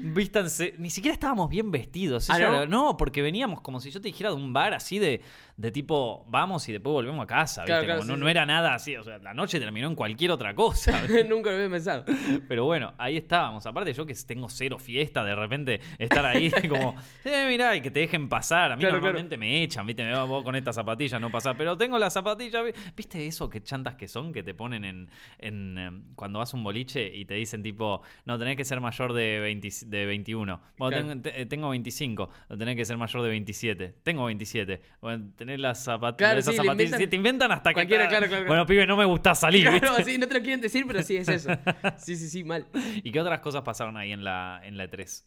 vístanse. 0.00 0.74
Ni 0.78 0.90
siquiera 0.90 1.12
estábamos 1.12 1.50
bien 1.50 1.70
vestidos. 1.70 2.30
¿Ah, 2.30 2.38
no? 2.38 2.46
era- 2.54 2.66
no, 2.66 2.96
porque 2.96 3.22
veníamos 3.22 3.60
como 3.60 3.78
si 3.80 3.90
yo 3.90 4.00
te 4.00 4.08
dijera 4.08 4.30
de 4.30 4.36
un 4.36 4.52
bar 4.52 4.74
así 4.74 4.98
de, 4.98 5.20
de 5.60 5.70
tipo, 5.70 6.24
vamos 6.28 6.66
y 6.70 6.72
después 6.72 6.90
volvemos 6.94 7.22
a 7.22 7.26
casa. 7.26 7.60
¿viste? 7.62 7.72
Claro, 7.72 7.84
claro, 7.84 7.98
Como 8.00 8.06
sí, 8.06 8.10
no, 8.12 8.16
sí. 8.16 8.20
no 8.22 8.28
era 8.30 8.46
nada 8.46 8.72
así. 8.74 8.96
O 8.96 9.04
sea, 9.04 9.18
la 9.18 9.34
noche 9.34 9.60
terminó 9.60 9.88
en 9.88 9.94
cualquier 9.94 10.30
otra 10.30 10.54
cosa. 10.54 11.02
Nunca 11.28 11.50
lo 11.50 11.56
había 11.56 11.68
pensado. 11.68 12.04
Pero 12.48 12.64
bueno, 12.64 12.94
ahí 12.96 13.18
estábamos. 13.18 13.66
Aparte, 13.66 13.92
yo 13.92 14.06
que 14.06 14.14
tengo 14.26 14.48
cero 14.48 14.78
fiesta, 14.78 15.22
de 15.22 15.34
repente 15.34 15.80
estar 15.98 16.24
ahí 16.24 16.50
como, 16.68 16.94
eh, 17.26 17.44
mirá, 17.46 17.76
y 17.76 17.82
que 17.82 17.90
te 17.90 18.00
dejen 18.00 18.28
pasar. 18.30 18.72
A 18.72 18.76
mí 18.76 18.80
Claro, 18.80 18.96
normalmente 18.96 19.36
me 19.36 19.62
echan, 19.62 19.86
¿viste? 19.86 20.02
Me 20.02 20.12
va 20.12 20.24
vos 20.24 20.42
con 20.42 20.56
estas 20.56 20.76
zapatillas, 20.76 21.20
no 21.20 21.30
pasás. 21.30 21.54
Pero 21.58 21.76
tengo 21.76 21.98
las 21.98 22.14
zapatillas, 22.14 22.64
vi- 22.64 22.72
¿viste 22.96 23.26
eso 23.26 23.50
que 23.50 23.62
chantas 23.62 23.96
que 23.96 24.08
son? 24.08 24.32
Que 24.32 24.42
te 24.42 24.54
ponen 24.54 24.84
en, 24.86 25.10
en, 25.38 25.76
em, 25.76 26.02
cuando 26.14 26.38
vas 26.38 26.54
a 26.54 26.56
un 26.56 26.64
boliche 26.64 27.14
y 27.14 27.26
te 27.26 27.34
dicen 27.34 27.62
tipo, 27.62 28.00
no, 28.24 28.38
tenés 28.38 28.56
que 28.56 28.64
ser 28.64 28.80
mayor 28.80 29.12
de, 29.12 29.40
20 29.40 29.68
de 29.86 30.06
21. 30.06 30.60
Bueno, 30.78 30.96
tengo, 30.96 31.20
te- 31.22 31.44
tengo 31.44 31.68
25, 31.68 32.30
no 32.48 32.56
tenés 32.56 32.76
que 32.76 32.84
ser 32.86 32.96
mayor 32.96 33.22
de 33.22 33.28
27. 33.28 33.94
Tengo 34.02 34.24
27. 34.24 34.80
Bueno, 35.02 35.30
tenés 35.36 35.49
las 35.58 35.84
zapatillas. 35.84 36.16
Claro, 36.16 36.42
sí, 36.42 36.50
le 36.52 36.72
inventan- 36.72 37.08
te 37.10 37.16
inventan 37.16 37.52
hasta 37.52 37.74
que. 37.74 37.86
Claro, 37.86 38.08
claro, 38.08 38.28
claro. 38.28 38.46
Bueno, 38.46 38.66
pibe, 38.66 38.86
no 38.86 38.96
me 38.96 39.04
gusta 39.04 39.34
salir, 39.34 39.64
¿viste? 39.70 39.86
Claro, 39.86 40.04
sí, 40.04 40.18
no 40.18 40.26
te 40.28 40.34
lo 40.34 40.40
quieren 40.40 40.60
decir, 40.60 40.84
pero 40.86 41.02
sí 41.02 41.16
es 41.16 41.28
eso. 41.28 41.50
Sí, 41.98 42.16
sí, 42.16 42.28
sí, 42.28 42.44
mal. 42.44 42.66
¿Y 43.02 43.10
qué 43.12 43.20
otras 43.20 43.40
cosas 43.40 43.62
pasaron 43.62 43.96
ahí 43.96 44.12
en 44.12 44.24
la, 44.24 44.60
en 44.64 44.76
la 44.76 44.84
E 44.84 44.90
E3? 44.90 45.24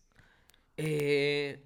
Eh, 0.77 1.63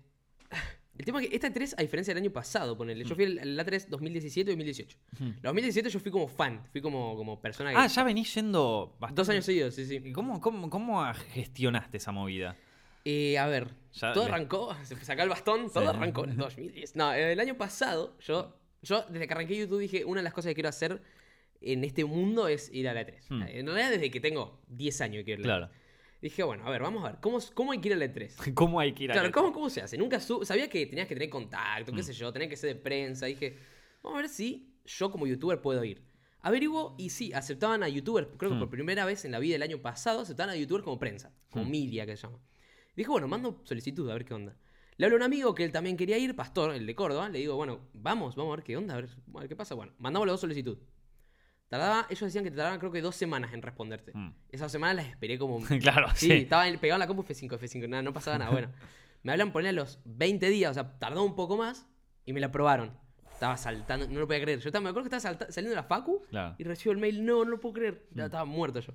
el 0.98 1.06
tema 1.06 1.22
es 1.22 1.30
que 1.30 1.36
esta 1.36 1.52
3, 1.54 1.76
a 1.78 1.82
diferencia 1.82 2.14
del 2.14 2.24
año 2.24 2.32
pasado, 2.32 2.76
ponele. 2.76 3.04
Yo 3.06 3.16
fui 3.16 3.26
al 3.26 3.56
la 3.56 3.64
3 3.64 3.90
2017 3.90 4.50
y 4.52 4.54
2018. 4.56 4.98
La 5.44 5.50
2017 5.50 5.90
yo 5.90 6.00
fui 6.00 6.12
como 6.12 6.28
fan, 6.28 6.64
fui 6.72 6.82
como, 6.82 7.16
como 7.16 7.40
persona 7.40 7.72
que. 7.72 7.78
Ah, 7.78 7.88
ya 7.88 8.04
venís 8.04 8.34
yendo 8.34 8.96
bastante. 9.00 9.22
Dos 9.22 9.30
años 9.30 9.46
seguidos, 9.46 9.76
sí, 9.76 9.86
sí. 9.86 10.02
¿Y 10.04 10.12
¿Cómo, 10.12 10.42
cómo, 10.42 10.70
cómo 10.70 11.06
gestionaste 11.34 11.98
esa 11.98 12.12
movida? 12.12 12.56
Eh, 13.10 13.38
a 13.38 13.48
ver, 13.48 13.70
Ya 13.94 14.12
todo 14.12 14.26
le- 14.26 14.32
arrancó, 14.34 14.76
se 14.84 14.96
sacó 15.06 15.22
el 15.24 15.30
bastón, 15.30 15.72
todo 15.72 15.84
Sí. 15.84 15.90
arrancó 15.96 16.26
en 16.26 16.32
el 16.32 16.38
2010. 16.38 16.96
No, 16.96 17.14
eh, 17.14 17.32
el 17.32 17.40
año 17.40 17.56
pasado, 17.58 18.18
yo, 18.20 18.54
yo 18.82 19.06
desde 19.10 19.28
que 19.28 19.34
arranqué 19.34 19.56
YouTube 19.58 19.80
dije, 19.80 20.04
una 20.04 20.20
de 20.20 20.24
las 20.24 20.34
cosas 20.34 20.50
que 20.50 20.56
quiero 20.56 20.70
hacer 20.70 21.02
en 21.62 21.84
este 21.86 22.04
mundo 22.06 22.48
es 22.50 22.70
ir 22.74 22.88
a 22.90 22.94
la 22.94 23.02
E3. 23.08 23.22
Hmm. 23.30 23.42
En 23.44 23.66
realidad 23.66 23.92
desde 23.92 24.12
que 24.12 24.20
tengo 24.20 24.62
10 24.68 25.00
años 25.02 25.24
quiero 25.24 25.42
ir 25.42 25.48
a 25.48 25.50
la 25.50 25.58
Claro. 25.60 25.74
E3. 25.74 25.78
Dije, 26.20 26.44
bueno, 26.44 26.66
a 26.66 26.70
ver, 26.72 26.82
vamos 26.82 27.06
a 27.06 27.12
ver, 27.12 27.20
¿cómo, 27.22 27.40
cómo 27.54 27.72
hay 27.72 27.80
que 27.80 27.88
ir 27.90 27.94
a 27.94 27.98
la 27.98 28.06
E3? 28.06 28.36
¿Cómo 28.56 28.80
hay 28.80 28.92
que 28.94 29.04
ir 29.06 29.12
a 29.12 29.14
Claro, 29.14 29.28
la- 29.30 29.34
¿cómo, 29.34 29.54
¿cómo 29.54 29.70
se 29.70 29.82
hace? 29.82 29.98
Nunca 29.98 30.20
su- 30.20 30.44
sabía 30.44 30.68
que 30.70 30.86
tenías 30.86 31.08
que 31.08 31.14
tener 31.16 31.30
contacto, 31.30 31.94
qué 31.94 32.04
sé 32.04 32.12
yo, 32.14 32.34
tenía 32.34 32.50
que 32.50 32.58
ser 32.58 32.76
de 32.76 32.82
prensa. 32.82 33.26
Dije, 33.28 33.58
vamos 34.04 34.18
a 34.20 34.22
ver 34.24 34.30
si 34.30 34.74
yo 34.86 35.12
como 35.12 35.28
youtuber 35.28 35.62
puedo 35.62 35.84
ir. 35.84 36.02
Averiguo 36.42 36.96
y 36.98 37.10
sí, 37.10 37.32
aceptaban 37.34 37.84
a 37.84 37.90
youtubers, 37.90 38.28
creo 38.38 38.52
que 38.52 38.56
Mm. 38.58 38.60
por 38.60 38.70
primera 38.70 39.06
vez 39.06 39.24
en 39.26 39.32
la 39.32 39.40
vida 39.40 39.54
del 39.54 39.64
año 39.64 39.82
pasado, 39.82 40.22
aceptaban 40.22 40.54
a 40.54 40.58
youtubers 40.58 40.84
como 40.84 41.00
prensa, 41.00 41.32
como 41.50 41.66
Mm. 41.66 41.72
media 41.72 42.06
que 42.06 42.16
se 42.18 42.24
llama. 42.28 42.40
Dije, 42.98 43.10
bueno, 43.10 43.28
mando 43.30 43.62
solicitud 43.64 44.10
a 44.10 44.14
ver 44.14 44.26
qué 44.26 44.34
onda. 44.34 44.58
Le 44.98 45.06
hablo 45.06 45.16
a 45.16 45.20
un 45.20 45.24
amigo 45.24 45.54
que 45.56 45.64
él 45.64 45.72
también 45.72 45.96
quería 45.96 46.18
ir, 46.18 46.36
Pastor, 46.36 46.74
el 46.74 46.86
de 46.86 46.96
Córdoba. 46.96 47.30
Le 47.30 47.40
digo, 47.40 47.56
bueno, 47.56 47.80
vamos, 47.94 48.36
vamos 48.36 48.52
a 48.52 48.56
ver 48.58 48.66
qué 48.66 48.76
onda, 48.76 48.96
a 48.96 48.98
ver, 48.98 49.10
a 49.36 49.40
ver 49.40 49.48
qué 49.48 49.56
pasa. 49.56 49.76
Bueno, 49.76 49.94
mandamos 50.00 50.26
las 50.28 50.34
dos 50.34 50.42
solicitud. 50.42 50.78
Tardaba, 51.70 52.08
ellos 52.10 52.22
decían 52.22 52.44
que 52.44 52.50
tardaban 52.52 52.80
creo 52.80 52.92
que 52.92 53.02
dos 53.02 53.16
semanas 53.16 53.54
en 53.54 53.62
responderte. 53.62 54.12
Mm. 54.16 54.34
Esas 54.50 54.72
semanas 54.72 54.96
las 54.98 55.08
esperé 55.08 55.38
como 55.38 55.60
claro, 55.82 56.08
Sí, 56.16 56.28
sí. 56.28 56.32
estaba 56.34 56.68
en- 56.68 56.80
pegado 56.80 56.96
en 56.96 57.00
la 57.02 57.08
compu 57.08 57.24
F5, 57.24 57.60
F5, 57.60 57.88
nada, 57.90 58.02
no 58.04 58.14
pasaba 58.14 58.38
nada. 58.38 58.52
Bueno, 58.52 58.70
me 59.24 59.32
hablan 59.32 59.52
poner 59.52 59.70
a 59.70 59.74
los 59.74 60.00
20 60.06 60.50
días, 60.50 60.72
o 60.72 60.74
sea, 60.74 60.98
tardó 60.98 61.24
un 61.24 61.36
poco 61.36 61.58
más 61.58 61.86
y 62.26 62.34
me 62.34 62.40
la 62.40 62.48
aprobaron. 62.48 62.98
Estaba 63.34 63.56
saltando, 63.58 64.08
no 64.08 64.20
lo 64.22 64.26
podía 64.28 64.42
creer. 64.42 64.60
Yo 64.62 64.70
estaba, 64.70 64.82
me 64.82 64.90
acuerdo 64.90 65.10
que 65.10 65.16
estaba 65.16 65.36
salta- 65.36 65.52
saliendo 65.52 65.72
de 65.76 65.82
la 65.82 65.84
Facu 65.88 66.24
Claro. 66.32 66.56
y 66.58 66.64
recibo 66.64 66.92
el 66.94 66.98
mail, 66.98 67.24
no, 67.24 67.44
no 67.44 67.52
lo 67.52 67.60
puedo 67.60 67.74
creer. 67.74 68.08
Ya 68.16 68.24
Mm. 68.24 68.26
estaba 68.26 68.46
muerto 68.46 68.80
yo. 68.80 68.94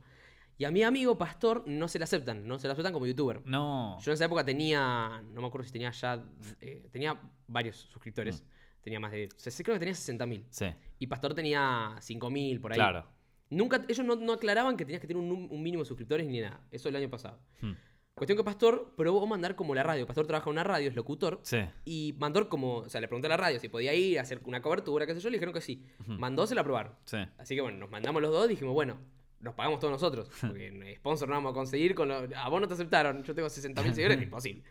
Y 0.63 0.65
a 0.65 0.71
mi 0.71 0.85
amigo 0.85 1.19
Pastor 1.19 1.65
no 1.67 1.89
se 1.89 1.99
la 1.99 2.05
aceptan, 2.05 2.47
no 2.47 2.57
se 2.57 2.69
la 2.69 2.75
aceptan 2.75 2.93
como 2.93 3.05
youtuber. 3.05 3.43
No. 3.45 3.99
Yo 4.01 4.13
en 4.13 4.15
esa 4.15 4.27
época 4.27 4.45
tenía, 4.45 5.21
no 5.33 5.41
me 5.41 5.49
acuerdo 5.49 5.67
si 5.67 5.73
tenía 5.73 5.91
ya, 5.91 6.23
eh, 6.61 6.87
tenía 6.93 7.21
varios 7.49 7.79
suscriptores. 7.79 8.45
Tenía 8.81 9.01
más 9.01 9.11
de, 9.11 9.29
creo 9.65 9.75
que 9.75 9.81
tenía 9.81 9.95
60.000. 9.95 10.45
Sí, 10.51 10.67
Y 11.01 11.09
Pastor 11.09 11.35
tenía 11.35 11.97
5.000 11.97 12.61
por 12.61 12.71
ahí. 12.71 12.77
claro. 12.77 13.05
Nunca, 13.51 13.85
ellos 13.89 14.07
no, 14.07 14.15
no 14.15 14.35
aclaraban 14.35 14.77
que 14.77 14.85
tenías 14.85 15.01
que 15.01 15.09
tener 15.09 15.21
un, 15.21 15.49
mínimo 15.61 15.83
de 15.83 15.89
suscriptores 15.89 16.29
ni 16.29 16.41
nada. 16.41 16.61
Eso 16.71 16.89
el 16.89 16.95
año 16.95 17.11
pasado. 17.11 17.41
Hmm. 17.61 17.73
Cuestión 18.15 18.39
que 18.39 18.45
Pastor 18.45 18.95
probó 18.97 19.27
mandar 19.27 19.57
como 19.57 19.75
la 19.75 19.83
radio. 19.83 20.07
Pastor 20.07 20.29
trabaja 20.29 20.49
en 20.49 20.53
una 20.53 20.63
radio, 20.63 20.89
es 20.89 20.95
locutor. 20.95 21.41
Sí. 21.43 21.59
Y 21.85 22.15
mandó 22.21 22.49
como, 22.49 22.77
o 22.77 22.89
sea, 22.89 23.01
le 23.01 23.09
pregunté 23.09 23.27
a 23.27 23.31
la 23.31 23.37
radio 23.37 23.59
si 23.59 23.69
podía 23.69 23.95
ir 23.95 24.21
a 24.21 24.23
hacer 24.23 24.41
una 24.45 24.63
cobertura, 24.63 25.07
qué 25.07 25.15
sé 25.15 25.21
yo, 25.21 25.29
le 25.29 25.39
dijeron 25.39 25.53
que 25.53 25.61
sí. 25.61 25.85
Mandó, 26.07 26.47
se 26.47 26.55
la 26.55 26.61
aprobaron. 26.61 26.95
Sí. 27.05 27.17
Así 27.37 27.57
que 27.57 27.63
bueno, 27.63 27.79
nos 27.79 27.91
mandamos 27.91 28.23
los 28.23 28.31
dos, 28.31 28.49
dijimos, 28.49 28.75
bueno, 28.75 28.99
nos 29.43 29.55
pagamos 29.55 29.79
todos 29.81 29.93
nosotros. 29.93 30.31
Porque 30.41 30.95
sponsor 30.97 31.29
no 31.29 31.35
vamos 31.35 31.51
a 31.51 31.55
conseguir, 31.55 31.95
con 31.95 32.09
lo- 32.09 32.29
a 32.37 32.49
vos 32.49 32.61
no 32.61 32.67
te 32.69 32.75
aceptaron, 32.75 33.23
yo 33.23 33.35
tengo 33.35 33.49
60.000 33.49 33.93
seguidores, 33.93 34.23
imposible. 34.23 34.63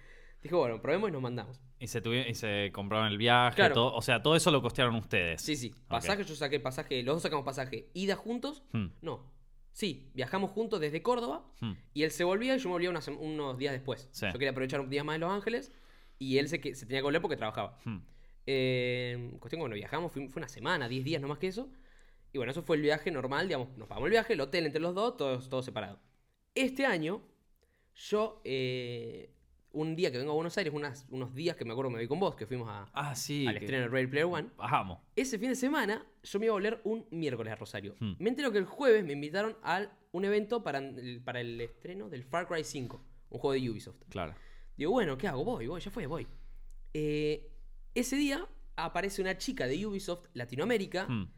Dijo, 0.42 0.58
bueno, 0.58 0.82
probemos 0.82 1.10
y 1.10 1.14
nos 1.14 1.22
mandamos. 1.22 1.62
Y 1.80 1.86
se, 1.88 2.02
tuvi- 2.02 2.28
y 2.28 2.34
se 2.34 2.72
compraron 2.74 3.08
el 3.08 3.18
viaje, 3.20 3.56
Claro. 3.58 3.76
todo. 3.76 3.94
O 3.94 4.02
sea, 4.02 4.24
todo 4.24 4.36
eso 4.36 4.50
lo 4.50 4.62
costearon 4.64 4.96
ustedes. 4.96 5.40
Sí, 5.42 5.56
sí. 5.56 5.72
Pasaje, 5.88 6.24
yo 6.24 6.34
saqué 6.36 6.60
pasaje, 6.60 7.04
los 7.04 7.18
dos 7.18 7.22
sacamos 7.24 7.46
pasaje. 7.46 7.90
Ida 7.94 8.16
juntos, 8.16 8.64
Hmm. 8.72 8.88
no. 9.02 9.32
Sí, 9.72 10.10
viajamos 10.16 10.50
juntos 10.52 10.80
desde 10.82 11.02
Córdoba 11.04 11.46
Hmm. 11.62 11.74
y 11.94 12.04
él 12.04 12.12
se 12.12 12.24
volvía 12.24 12.56
y 12.56 12.60
yo 12.60 12.70
me 12.70 12.74
volvía 12.74 12.90
unas- 12.90 13.08
unos 13.08 13.58
días 13.58 13.72
después. 13.74 14.10
Sí. 14.12 14.26
Yo 14.26 14.34
quería 14.34 14.50
aprovechar 14.50 14.80
un 14.82 14.90
día 14.90 15.04
más 15.04 15.16
en 15.16 15.22
Los 15.22 15.32
Ángeles 15.32 15.72
y 16.18 16.40
él 16.40 16.48
se, 16.50 16.58
se 16.74 16.86
tenía 16.88 17.00
que 17.00 17.04
volver 17.04 17.22
porque 17.22 17.38
trabajaba. 17.38 17.78
Hmm. 17.86 18.00
Eh, 18.48 19.30
cuestión 19.40 19.60
que, 19.60 19.62
bueno, 19.62 19.76
viajamos, 19.76 20.12
fue, 20.12 20.28
fue 20.28 20.40
una 20.40 20.48
semana, 20.48 20.88
10 20.90 21.04
días, 21.06 21.22
no 21.22 21.28
más 21.28 21.38
que 21.38 21.48
eso. 21.48 21.70
Y 22.34 22.38
bueno, 22.38 22.52
eso 22.52 22.64
fue 22.64 22.78
el 22.78 22.82
viaje 22.82 23.12
normal, 23.12 23.48
digamos, 23.48 23.76
nos 23.78 23.88
pagamos 23.88 24.08
el 24.08 24.12
viaje, 24.12 24.34
el 24.34 24.42
hotel 24.42 24.66
entre 24.66 24.82
los 24.82 24.96
dos, 24.96 25.18
todos 25.18 25.50
todo 25.50 25.62
separado. 25.62 26.00
Este 26.56 26.86
año, 26.86 27.22
yo, 27.96 28.42
eh, 28.46 29.30
un 29.74 29.96
día 29.96 30.12
que 30.12 30.18
vengo 30.18 30.32
a 30.32 30.36
Buenos 30.36 30.58
Aires, 30.58 30.74
unas- 30.74 31.06
unos 31.10 31.34
días 31.34 31.56
que 31.56 31.66
me 31.66 31.72
acuerdo 31.72 31.90
que 31.92 31.96
me 31.96 32.02
vi 32.02 32.08
con 32.08 32.20
vos, 32.20 32.36
que 32.36 32.46
fuimos 32.46 32.68
a- 32.70 32.90
Ah, 32.94 33.16
sí. 33.16 33.48
al 33.48 33.58
que- 33.60 33.66
estreno 33.66 33.84
de 33.84 33.90
Ready 33.90 34.08
Player 34.08 34.26
One, 34.26 34.50
Vamos. 34.58 35.00
ese 35.16 35.38
fin 35.40 35.50
de 35.50 35.56
semana 35.56 36.06
yo 36.24 36.40
me 36.40 36.46
iba 36.46 36.54
a 36.54 36.56
volver 36.56 36.82
un 36.84 37.06
miércoles 37.12 37.52
a 37.52 37.56
Rosario. 37.56 37.96
Hmm. 38.00 38.14
Me 38.20 38.30
entero 38.30 38.52
que 38.52 38.58
el 38.58 38.66
jueves 38.66 39.04
me 39.06 39.14
invitaron 39.14 39.58
a 39.64 39.88
un 40.14 40.26
evento 40.26 40.64
para 40.64 40.80
el, 40.80 41.22
para 41.24 41.40
el 41.42 41.60
estreno 41.62 42.10
del 42.10 42.24
Far 42.24 42.48
Cry 42.48 42.64
5, 42.64 43.02
un 43.30 43.40
juego 43.40 43.54
de 43.62 43.70
Ubisoft. 43.70 44.02
Claro. 44.10 44.36
Digo, 44.78 44.92
bueno, 44.92 45.18
¿qué 45.18 45.28
hago? 45.28 45.44
Voy, 45.46 45.68
voy, 45.68 45.80
ya 45.82 45.92
fue, 45.92 46.06
voy. 46.08 46.28
Eh, 46.94 47.50
ese 47.94 48.16
día 48.18 48.46
aparece 48.76 49.22
una 49.22 49.38
chica 49.38 49.68
de 49.68 49.86
Ubisoft 49.86 50.26
Latinoamérica, 50.34 51.08
Hmm. 51.08 51.30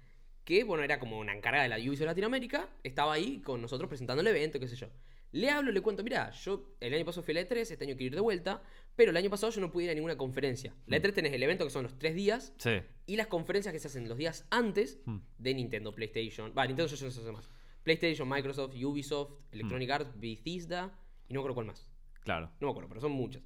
Que, 0.43 0.63
bueno, 0.63 0.83
era 0.83 0.99
como 0.99 1.19
una 1.19 1.33
encargada 1.35 1.63
de 1.63 1.69
la 1.69 1.77
Ubisoft 1.77 2.05
Latinoamérica, 2.07 2.69
estaba 2.83 3.13
ahí 3.13 3.39
con 3.41 3.61
nosotros 3.61 3.87
presentando 3.87 4.21
el 4.21 4.27
evento, 4.27 4.59
qué 4.59 4.67
sé 4.67 4.75
yo. 4.75 4.87
Le 5.31 5.49
hablo, 5.49 5.71
le 5.71 5.81
cuento, 5.81 6.03
mira, 6.03 6.29
yo 6.31 6.75
el 6.79 6.93
año 6.93 7.05
pasado 7.05 7.23
fui 7.23 7.35
a 7.35 7.41
la 7.41 7.47
E3, 7.49 7.57
este 7.71 7.85
año 7.85 7.95
quiero 7.95 8.05
ir 8.05 8.15
de 8.15 8.21
vuelta, 8.21 8.61
pero 8.95 9.09
el 9.11 9.17
año 9.17 9.29
pasado 9.31 9.51
yo 9.51 9.61
no 9.61 9.71
pude 9.71 9.85
ir 9.85 9.89
a 9.89 9.95
ninguna 9.95 10.15
conferencia. 10.15 10.75
La 10.85 10.97
E3 10.97 11.13
tenés 11.13 11.33
el 11.33 11.41
evento 11.41 11.63
que 11.63 11.71
son 11.71 11.83
los 11.83 11.97
tres 11.97 12.13
días 12.13 12.53
Sí. 12.57 12.71
y 13.07 13.15
las 13.15 13.27
conferencias 13.27 13.73
que 13.73 13.79
se 13.79 13.87
hacen 13.87 14.07
los 14.07 14.17
días 14.17 14.45
antes 14.51 14.99
Hmm. 15.05 15.17
de 15.39 15.53
Nintendo, 15.55 15.95
PlayStation. 15.95 16.53
Va, 16.55 16.67
Nintendo 16.67 16.93
ya 16.93 17.05
no 17.05 17.11
se 17.11 17.19
hace 17.21 17.31
más. 17.31 17.49
PlayStation, 17.83 18.29
Microsoft, 18.29 18.75
Ubisoft. 18.75 19.31
Electronic 19.51 19.89
Arts, 19.89 20.19
Bethesda 20.19 20.93
y 21.27 21.33
no 21.33 21.39
me 21.39 21.41
acuerdo 21.41 21.55
cuál 21.55 21.65
más. 21.67 21.89
Claro. 22.23 22.51
No 22.59 22.67
me 22.67 22.71
acuerdo, 22.71 22.89
pero 22.89 23.01
son 23.01 23.11
muchas. 23.13 23.41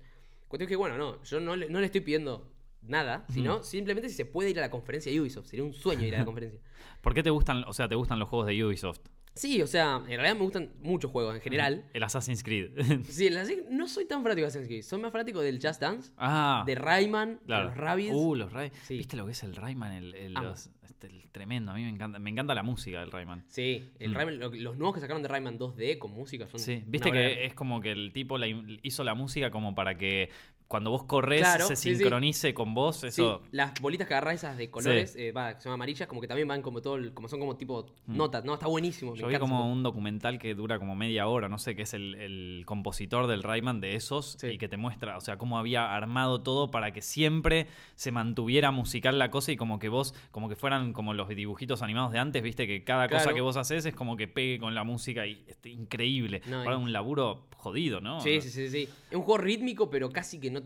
Cuestión 0.50 0.68
es 0.68 0.70
que, 0.70 0.76
bueno, 0.76 0.98
no, 0.98 1.24
yo 1.24 1.40
no 1.40 1.56
le, 1.56 1.70
no 1.70 1.80
le 1.80 1.86
estoy 1.86 2.02
pidiendo 2.02 2.52
nada, 2.90 3.26
sino 3.30 3.64
simplemente 3.64 4.10
si 4.10 4.16
se 4.16 4.26
puede 4.26 4.50
ir 4.50 4.58
a 4.60 4.62
la 4.62 4.70
conferencia 4.70 5.12
de 5.12 5.20
Ubisoft. 5.22 5.48
Sería 5.48 5.64
un 5.66 5.74
sueño 5.74 6.06
ir 6.06 6.16
a 6.16 6.20
la 6.20 6.26
conferencia. 6.32 6.60
¿Por 7.02 7.14
qué 7.14 7.24
te 7.24 7.30
gustan, 7.30 7.64
o 7.68 7.74
sea, 7.74 7.88
te 7.88 7.96
gustan 7.96 8.20
los 8.20 8.30
juegos 8.30 8.48
de 8.48 8.64
Ubisoft? 8.66 9.00
Sí, 9.34 9.62
o 9.62 9.68
sea, 9.68 9.98
en 9.98 10.08
realidad 10.08 10.34
me 10.34 10.42
gustan 10.42 10.72
muchos 10.82 11.12
juegos 11.12 11.36
en 11.36 11.42
general. 11.42 11.86
El 11.94 12.02
Assassin's 12.02 12.42
Creed. 12.44 12.72
Sí, 13.06 13.30
la- 13.30 13.46
sí, 13.46 13.62
no 13.70 13.88
soy 13.88 14.06
tan 14.06 14.24
fanático 14.24 14.42
de 14.42 14.48
Assassin's 14.48 14.68
Creed. 14.68 14.82
Soy 14.82 15.00
más 15.00 15.12
fanático 15.12 15.42
del 15.42 15.60
Just 15.62 15.80
Dance, 15.80 16.12
ah. 16.18 16.64
de 16.66 16.74
Rayman, 16.74 17.40
Claro. 17.46 17.66
de 17.66 17.70
los 17.70 17.78
Rabbids. 17.78 18.14
Uh, 18.16 18.34
los. 18.36 18.52
Sí. 18.84 18.98
¿Viste 18.98 19.16
lo 19.16 19.26
que 19.28 19.34
es 19.34 19.44
el 19.44 19.56
Rayman? 19.56 19.92
El, 19.94 20.16
el- 20.16 20.34
los- 20.34 20.72
este, 20.84 21.06
el 21.06 21.30
tremendo. 21.30 21.72
A 21.72 21.76
mí 21.76 21.84
me 21.84 21.90
encanta. 21.90 22.18
Me 22.18 22.32
encanta 22.32 22.56
la 22.56 22.64
música 22.64 23.00
del 23.02 23.12
Rayman. 23.12 23.46
Sí, 23.48 23.92
el 24.00 24.10
Mm. 24.12 24.16
Rayman- 24.16 24.38
lo- 24.40 24.50
los 24.56 24.76
nuevos 24.76 24.96
que 24.96 25.02
sacaron 25.02 25.22
de 25.22 25.28
Rayman 25.28 25.60
2D 25.60 26.00
con 26.00 26.10
música 26.14 26.48
son. 26.48 26.60
Sí, 26.60 26.84
viste 26.88 27.12
que 27.12 27.46
es 27.46 27.54
como 27.54 27.80
que 27.80 27.92
el 27.92 28.12
tipo 28.14 28.40
la 28.40 28.48
hizo 28.82 29.04
la 29.04 29.14
música 29.14 29.52
como 29.52 29.76
para 29.76 30.00
que 30.00 30.32
cuando 30.68 30.92
vos 30.92 31.04
corres 31.04 31.40
Claro, 31.42 31.66
se 31.68 31.76
sí, 31.76 31.90
sí. 31.92 31.96
sincronice 31.98 32.54
con 32.54 32.74
vos. 32.74 32.98
Sí, 32.98 33.08
Eso. 33.08 33.42
las 33.52 33.80
bolitas 33.80 34.08
que 34.08 34.14
agarrás 34.14 34.36
esas 34.36 34.58
de 34.58 34.70
colores, 34.70 35.16
eh, 35.16 35.32
va, 35.32 35.56
que 35.56 35.62
son 35.62 35.72
amarillas, 35.72 36.08
como 36.08 36.20
que 36.20 36.28
también 36.28 36.48
van 36.48 36.62
como 36.62 36.82
todo, 36.82 36.96
el- 36.98 37.14
como 37.14 37.28
son 37.30 37.40
como 37.40 37.56
tipo 37.56 37.86
notas, 38.06 38.44
¿no? 38.44 38.54
Está 38.54 38.68
buenísimo. 38.68 39.12
Mm. 39.14 39.16
Yo 39.16 39.28
vi 39.28 39.36
encanta 39.36 39.40
como 39.52 39.72
un 39.72 39.82
documental 39.84 40.40
que 40.40 40.54
dura 40.56 40.78
como 40.80 40.96
media 40.96 41.28
hora, 41.28 41.48
no 41.48 41.58
sé, 41.58 41.76
que 41.76 41.84
es 41.84 41.94
el, 41.94 42.16
el 42.16 42.64
compositor 42.66 43.28
del 43.28 43.44
Rayman 43.44 43.80
de 43.80 43.96
esos 43.96 44.36
Sí. 44.40 44.48
y 44.48 44.58
que 44.58 44.68
te 44.68 44.76
muestra, 44.78 45.16
o 45.18 45.22
sea, 45.22 45.38
cómo 45.38 45.58
había 45.58 45.96
armado 45.96 46.42
todo 46.42 46.70
para 46.70 46.92
que 46.92 47.02
siempre 47.02 47.68
se 47.96 48.12
mantuviera 48.12 48.72
musical 48.72 49.18
la 49.20 49.32
cosa 49.32 49.52
y 49.54 49.58
como 49.58 49.80
que 49.80 49.90
vos, 49.90 50.14
como 50.32 50.50
que 50.50 50.56
fueran 50.58 50.92
como 50.92 51.14
los 51.14 51.30
dibujitos 51.30 51.82
animados 51.82 52.12
de 52.12 52.20
antes, 52.20 52.44
viste, 52.44 52.68
que 52.68 52.84
cada 52.84 53.08
cosa 53.08 53.34
que 53.34 53.42
vos 53.42 53.56
haces 53.58 53.86
es 53.86 53.96
como 53.96 54.18
que 54.18 54.28
pegue 54.28 54.60
con 54.60 54.76
la 54.76 54.84
música 54.84 55.26
y 55.26 55.44
este, 55.48 55.70
increíble. 55.70 56.42
No, 56.48 56.58
Ahora 56.60 56.78
un 56.78 56.92
laburo 56.92 57.48
jodido, 57.56 58.02
¿no? 58.02 58.20
Sí, 58.22 58.42
sí, 58.42 58.50
sí, 58.50 58.70
sí. 58.70 58.90
Es 59.10 59.16
un 59.16 59.22
juego 59.24 59.38
rítmico, 59.40 59.90
pero 59.90 60.10
casi 60.12 60.40
que 60.40 60.52
no. 60.52 60.57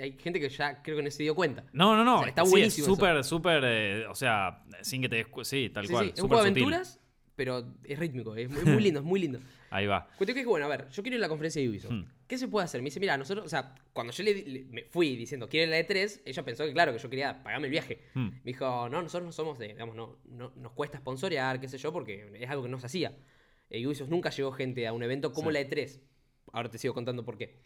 Hay 0.00 0.12
gente 0.18 0.40
que 0.40 0.48
ya 0.48 0.82
creo 0.82 0.96
que 0.96 1.02
no 1.02 1.10
se 1.10 1.22
dio 1.22 1.34
cuenta. 1.34 1.64
No, 1.72 1.96
no, 1.96 2.04
no. 2.04 2.16
O 2.16 2.18
sea, 2.20 2.28
está 2.28 2.44
sí, 2.44 2.50
buenísimo 2.50 2.86
Es 2.86 2.94
súper, 2.94 3.24
súper, 3.24 3.62
eh, 3.64 4.06
o 4.08 4.14
sea, 4.14 4.64
sin 4.82 5.02
que 5.02 5.08
te 5.08 5.26
Sí, 5.44 5.70
tal 5.70 5.86
Sí, 5.86 5.92
cual. 5.92 6.04
sí, 6.06 6.12
Es 6.16 6.20
un 6.22 6.28
juego 6.28 6.42
de 6.42 6.50
aventuras, 6.50 7.00
pero 7.36 7.64
es 7.84 7.98
rítmico. 7.98 8.34
Es 8.36 8.48
muy, 8.50 8.58
es 8.60 8.64
muy 8.66 8.82
lindo, 8.82 9.00
es 9.00 9.06
muy 9.06 9.20
lindo. 9.20 9.40
Ahí 9.70 9.86
va. 9.86 10.06
Cuestión 10.16 10.34
que 10.34 10.40
es 10.40 10.44
que, 10.46 10.50
bueno, 10.50 10.64
a 10.64 10.68
ver, 10.68 10.88
yo 10.88 11.02
quiero 11.02 11.16
ir 11.16 11.22
a 11.22 11.26
la 11.26 11.28
conferencia 11.28 11.60
de 11.60 11.68
Ubisoft. 11.68 11.92
Hmm. 11.92 12.04
¿Qué 12.26 12.38
se 12.38 12.48
puede 12.48 12.64
hacer? 12.64 12.80
Me 12.80 12.86
dice, 12.86 13.00
mira, 13.00 13.16
nosotros, 13.18 13.44
o 13.44 13.48
sea, 13.48 13.74
cuando 13.92 14.12
yo 14.14 14.22
le, 14.24 14.32
di- 14.34 14.42
le- 14.44 14.64
me 14.64 14.84
fui 14.84 15.14
diciendo 15.16 15.48
quiero 15.48 15.66
ir 15.68 15.74
a 15.74 15.78
la 15.78 15.86
E3, 15.86 16.22
ella 16.24 16.42
pensó 16.44 16.64
que, 16.64 16.72
claro, 16.72 16.92
que 16.92 16.98
yo 16.98 17.10
quería 17.10 17.42
pagarme 17.42 17.66
el 17.66 17.70
viaje. 17.70 18.00
Hmm. 18.14 18.28
Me 18.28 18.40
dijo, 18.44 18.88
no, 18.88 19.02
nosotros 19.02 19.26
no 19.26 19.32
somos 19.32 19.58
de, 19.58 19.68
digamos, 19.68 19.94
no, 19.94 20.18
no 20.24 20.52
nos 20.56 20.72
cuesta 20.72 20.98
sponsorear, 20.98 21.60
qué 21.60 21.68
sé 21.68 21.76
yo, 21.78 21.92
porque 21.92 22.30
es 22.40 22.48
algo 22.50 22.62
que 22.62 22.68
no 22.70 22.78
se 22.80 22.86
hacía. 22.86 23.14
Eh, 23.70 23.86
Ubisoft 23.86 24.08
nunca 24.08 24.30
llegó 24.30 24.52
gente 24.52 24.86
a 24.86 24.92
un 24.94 25.02
evento 25.02 25.32
como 25.32 25.50
Sí. 25.50 25.54
la 25.54 25.60
E3. 25.60 26.00
Ahora 26.52 26.70
te 26.70 26.78
sigo 26.78 26.94
contando 26.94 27.24
por 27.26 27.36
qué. 27.36 27.56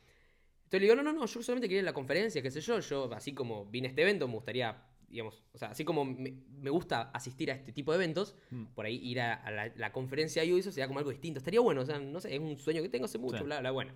Entonces 0.73 0.89
le 0.89 0.95
digo, 0.95 0.97
no, 0.97 1.03
no, 1.03 1.13
no, 1.19 1.27
yo 1.27 1.43
solamente 1.43 1.69
quería 1.69 1.81
ir 1.81 1.85
a 1.85 1.91
la 1.91 1.93
conferencia, 1.93 2.41
qué 2.41 2.51
sé 2.51 2.63
yo. 2.63 2.81
Yo, 2.81 3.11
así 3.13 3.35
como 3.35 3.67
vine 3.67 3.89
a 3.89 3.91
este 3.91 4.01
evento, 4.03 4.27
me 4.27 4.35
gustaría, 4.35 4.83
digamos, 5.07 5.45
o 5.53 5.59
sea, 5.59 5.69
así 5.69 5.85
como 5.85 6.05
me, 6.07 6.33
me 6.49 6.71
gusta 6.71 7.11
asistir 7.13 7.51
a 7.51 7.55
este 7.55 7.73
tipo 7.73 7.93
de 7.93 7.97
eventos, 7.97 8.37
Mm. 8.51 8.65
por 8.75 8.87
ahí 8.87 8.97
ir 8.97 9.21
a, 9.21 9.35
a 9.35 9.51
la, 9.51 9.73
la 9.77 9.93
conferencia 9.93 10.41
de 10.43 10.51
Ubisoft 10.55 10.73
sería 10.75 10.87
como 10.87 10.99
algo 10.99 11.11
distinto. 11.11 11.39
Estaría 11.39 11.61
bueno, 11.61 11.83
o 11.83 11.85
sea, 11.85 11.99
no 11.99 12.21
sé, 12.21 12.35
es 12.35 12.41
un 12.41 12.57
sueño 12.59 12.81
que 12.81 12.89
tengo 12.89 13.05
hace 13.05 13.19
mucho, 13.19 13.37
Sí. 13.39 13.45
bla, 13.45 13.61
bla, 13.61 13.71
bueno. 13.71 13.93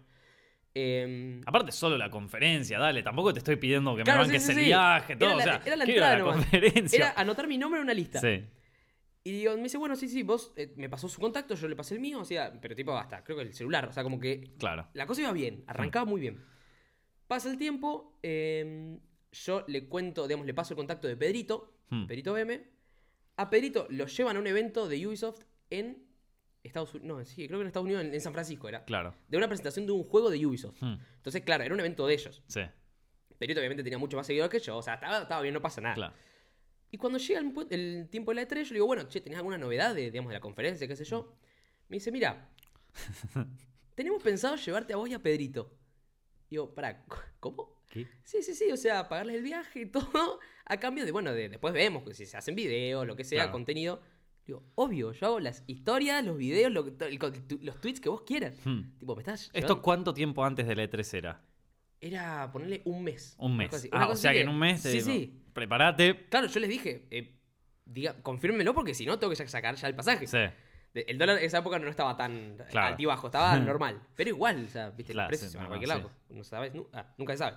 Em, 0.75 1.41
Aparte, 1.47 1.73
solo 1.73 1.97
la 1.97 2.11
conferencia, 2.11 2.79
dale. 2.79 3.03
Tampoco 3.03 3.33
te 3.33 3.39
estoy 3.39 3.57
pidiendo 3.57 3.97
que 3.97 4.03
Claro, 4.03 4.21
me 4.21 4.25
sí, 4.27 4.31
banques 4.33 4.43
sí, 4.45 4.53
el 4.53 4.59
sí. 4.59 4.65
viaje, 4.67 5.17
todo. 5.17 5.29
Era 5.31 5.37
la- 5.39 5.43
o 5.43 5.47
sea, 5.47 5.63
era 5.65 5.77
la 5.77 5.85
entrada 5.85 6.13
la 6.13 6.19
nomás. 6.19 6.37
conferencia. 6.37 6.97
era 6.99 7.13
anotar 7.17 7.49
mi 7.49 7.57
nombre 7.57 7.81
en 7.81 7.85
una 7.85 7.95
lista. 7.95 8.21
Sí. 8.21 8.45
Y 9.25 9.33
digo, 9.33 9.57
me 9.57 9.63
dice, 9.63 9.79
bueno, 9.79 9.97
sí, 9.97 10.09
sí, 10.09 10.23
vos 10.23 10.53
eh, 10.57 10.75
me 10.77 10.91
pasó 10.91 11.09
su 11.09 11.19
contacto, 11.21 11.55
yo 11.55 11.67
le 11.67 11.75
pasé 11.75 11.95
el 11.95 12.01
mío, 12.01 12.21
o 12.21 12.25
sea, 12.27 12.53
pero 12.61 12.77
tipo 12.77 12.93
basta, 12.93 13.25
creo 13.25 13.39
que 13.39 13.45
el 13.45 13.55
celular, 13.55 13.89
o 13.89 13.93
sea, 13.93 14.03
como 14.03 14.21
que 14.21 14.53
Claro. 14.59 14.87
la 14.93 15.07
cosa 15.07 15.23
iba 15.23 15.33
bien, 15.33 15.65
arrancaba 15.67 16.05
muy 16.05 16.21
bien. 16.21 16.45
Pasa 17.27 17.51
el 17.51 17.59
tiempo, 17.59 18.19
em, 18.23 18.99
yo 19.33 19.65
le 19.67 19.89
cuento, 19.89 20.27
digamos, 20.27 20.47
le 20.47 20.55
paso 20.55 20.75
el 20.75 20.77
contacto 20.77 21.09
de 21.09 21.17
Pedrito, 21.17 21.77
Hmm. 21.91 22.07
Pedrito 22.07 22.33
BM. 22.33 22.61
A 23.37 23.51
Pedrito 23.51 23.87
lo 23.91 24.07
llevan 24.07 24.37
a 24.37 24.41
un 24.41 24.47
evento 24.47 24.89
de 24.89 25.07
Ubisoft 25.07 25.43
en 25.71 26.05
Estados 26.63 26.95
Unidos, 26.95 27.19
no, 27.19 27.25
sí, 27.25 27.47
creo 27.47 27.59
que 27.59 27.63
en 27.63 27.67
Estados 27.69 27.85
Unidos, 27.85 28.05
en, 28.05 28.15
en 28.15 28.21
San 28.21 28.33
Francisco 28.33 28.69
era. 28.69 28.85
Claro. 28.85 29.15
De 29.29 29.37
una 29.37 29.47
presentación 29.47 29.87
de 29.87 29.93
un 29.93 30.03
juego 30.05 30.31
de 30.31 30.45
Ubisoft. 30.45 30.83
Hmm. 30.83 30.97
Entonces, 31.17 31.43
claro, 31.43 31.65
era 31.65 31.73
un 31.75 31.81
evento 31.81 32.07
de 32.07 32.15
ellos. 32.15 32.43
Sí, 32.47 32.61
Pedrito 33.39 33.61
obviamente 33.61 33.83
tenía 33.83 33.99
mucho 33.99 34.17
más 34.17 34.27
seguidores 34.27 34.51
que 34.51 34.65
yo, 34.65 34.79
o 34.79 34.83
sea, 34.83 34.95
estaba, 34.95 35.23
estaba 35.23 35.43
bien, 35.43 35.53
no 35.55 35.61
pasa 35.61 35.81
nada. 35.81 35.95
claro. 35.95 36.15
Y 36.91 36.99
cuando 36.99 37.19
llega 37.19 37.41
el, 37.71 38.09
tiempo 38.09 38.31
de 38.31 38.37
la 38.37 38.49
E3, 38.49 38.63
yo 38.63 38.69
le 38.69 38.75
digo, 38.75 38.87
bueno, 38.87 39.09
che, 39.09 39.21
¿tenés 39.21 39.37
alguna 39.37 39.59
novedad 39.59 39.95
de, 39.95 40.11
digamos, 40.11 40.31
de 40.31 40.35
la 40.35 40.41
conferencia, 40.41 40.87
qué 40.89 40.97
sé 40.97 41.05
yo? 41.05 41.37
Me 41.89 41.97
dice, 41.97 42.11
mira, 42.11 42.49
tenemos 43.95 44.23
pensado 44.23 44.57
llevarte 44.57 44.95
a 44.95 44.97
vos 44.97 45.09
y 45.09 45.15
a 45.15 45.19
Pedrito. 45.19 45.71
Digo, 46.51 46.75
pará, 46.75 47.05
¿cómo? 47.41 47.83
¿Qué? 47.91 48.07
Sí, 48.25 48.43
sí, 48.43 48.55
sí, 48.55 48.71
o 48.73 48.77
sea, 48.77 49.09
pagarles 49.09 49.37
el 49.37 49.43
viaje 49.43 49.81
y 49.83 49.87
todo, 49.91 50.41
a 50.65 50.77
cambio 50.79 51.05
de, 51.05 51.13
bueno, 51.13 51.33
de, 51.33 51.49
después 51.49 51.73
vemos 51.75 52.03
que 52.05 52.15
si 52.15 52.27
se 52.27 52.37
hacen 52.37 52.55
videos, 52.55 53.07
lo 53.07 53.17
que 53.17 53.25
sea, 53.25 53.39
Claro. 53.45 53.53
contenido. 53.53 54.01
Digo, 54.47 54.63
obvio, 54.77 55.11
yo 55.13 55.27
hago 55.27 55.41
las 55.41 55.65
historias, 55.67 56.25
los 56.25 56.37
videos, 56.37 56.71
lo 56.71 56.87
el 56.87 57.19
los 57.63 57.81
tweets 57.81 58.01
que 58.01 58.09
vos 58.09 58.23
quieras. 58.23 58.55
Hmm. 58.65 58.97
Tipo, 58.97 59.17
me 59.17 59.23
estás 59.23 59.51
¿Esto 59.53 59.83
cuánto 59.83 60.15
tiempo 60.15 60.45
antes 60.45 60.69
del 60.69 60.79
E3 60.79 61.15
era? 61.19 61.43
Era 62.01 62.49
ponerle 62.53 62.83
un 62.85 63.03
mes. 63.03 63.35
Un 63.39 63.57
mes. 63.57 63.73
así. 63.75 63.89
Ah, 63.91 64.09
o 64.09 64.15
sea 64.15 64.33
que 64.33 64.43
en 64.43 64.49
un 64.49 64.59
mes 64.59 64.83
Sí, 64.83 64.91
digo, 64.91 65.07
sí. 65.07 65.43
prepárate. 65.53 66.27
Claro, 66.29 66.47
yo 66.47 66.61
les 66.61 66.71
dije, 66.71 67.09
eh, 67.11 67.35
diga, 67.85 68.23
confírmenmelo 68.23 68.73
porque 68.73 68.95
si 68.95 69.05
no 69.05 69.19
tengo 69.19 69.35
que 69.35 69.47
sacar 69.49 69.75
ya 69.75 69.89
el 69.89 69.97
pasaje. 69.97 70.29
Sí. 70.29 70.39
El 71.07 71.19
dólar 71.19 71.39
en 71.39 71.45
esa 71.45 71.59
época 71.59 71.79
no 71.79 71.89
estaba 71.89 72.17
tan 72.17 72.57
Claro. 72.71 72.89
altibajo, 72.89 73.27
estaba 73.27 73.59
normal. 73.59 74.01
Pero 74.17 74.31
igual, 74.31 74.65
o 74.65 74.69
sea, 74.69 74.91
viste, 74.91 75.13
Claro, 75.13 75.27
los 75.27 75.31
precios 75.39 75.51
sí, 75.53 75.57
van 75.57 75.67
a 75.67 75.69
cualquier 75.69 75.91
sí. 75.91 75.97
lado. 75.97 76.11
No 76.31 76.45
sabes, 76.45 76.73
ah, 76.93 77.15
nunca 77.19 77.33
se 77.35 77.39
sabe. 77.39 77.57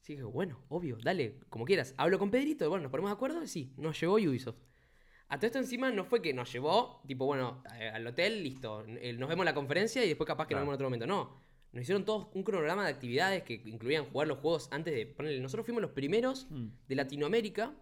Así 0.00 0.16
que 0.16 0.22
bueno, 0.24 0.58
obvio, 0.68 0.98
dale, 1.02 1.38
como 1.48 1.64
quieras. 1.64 1.94
Hablo 1.96 2.18
con 2.18 2.30
Pedrito, 2.30 2.68
bueno, 2.68 2.82
nos 2.82 2.90
ponemos 2.90 3.10
de 3.10 3.14
acuerdo, 3.14 3.46
sí, 3.46 3.72
nos 3.76 3.98
llevó 4.00 4.14
Ubisoft. 4.14 4.58
A 5.28 5.36
todo 5.38 5.46
esto 5.46 5.58
encima 5.58 5.90
no 5.90 6.04
fue 6.04 6.20
que 6.20 6.34
nos 6.34 6.52
llevó, 6.52 7.00
tipo, 7.06 7.24
bueno, 7.24 7.62
eh, 7.78 7.88
al 7.88 8.06
hotel, 8.06 8.42
listo, 8.42 8.82
nos 8.84 9.28
vemos 9.28 9.38
en 9.38 9.44
la 9.44 9.54
conferencia 9.54 10.04
y 10.04 10.08
después 10.08 10.26
capaz 10.26 10.44
que 10.46 10.54
Claro. 10.54 10.66
nos 10.66 10.66
vemos 10.66 10.72
en 10.72 10.74
otro 10.74 10.86
momento. 10.88 11.06
No, 11.06 11.40
nos 11.72 11.82
hicieron 11.82 12.04
todos 12.04 12.28
un 12.34 12.42
cronograma 12.42 12.84
de 12.84 12.90
actividades 12.90 13.42
que 13.44 13.54
incluían 13.64 14.04
jugar 14.06 14.28
los 14.28 14.38
juegos 14.40 14.68
antes 14.72 14.92
de 14.92 15.06
ponerle. 15.06 15.40
Nosotros 15.40 15.64
fuimos 15.64 15.80
los 15.80 15.92
primeros 15.92 16.46
Mm. 16.50 16.66
de 16.88 16.94
Latinoamérica, 16.96 17.72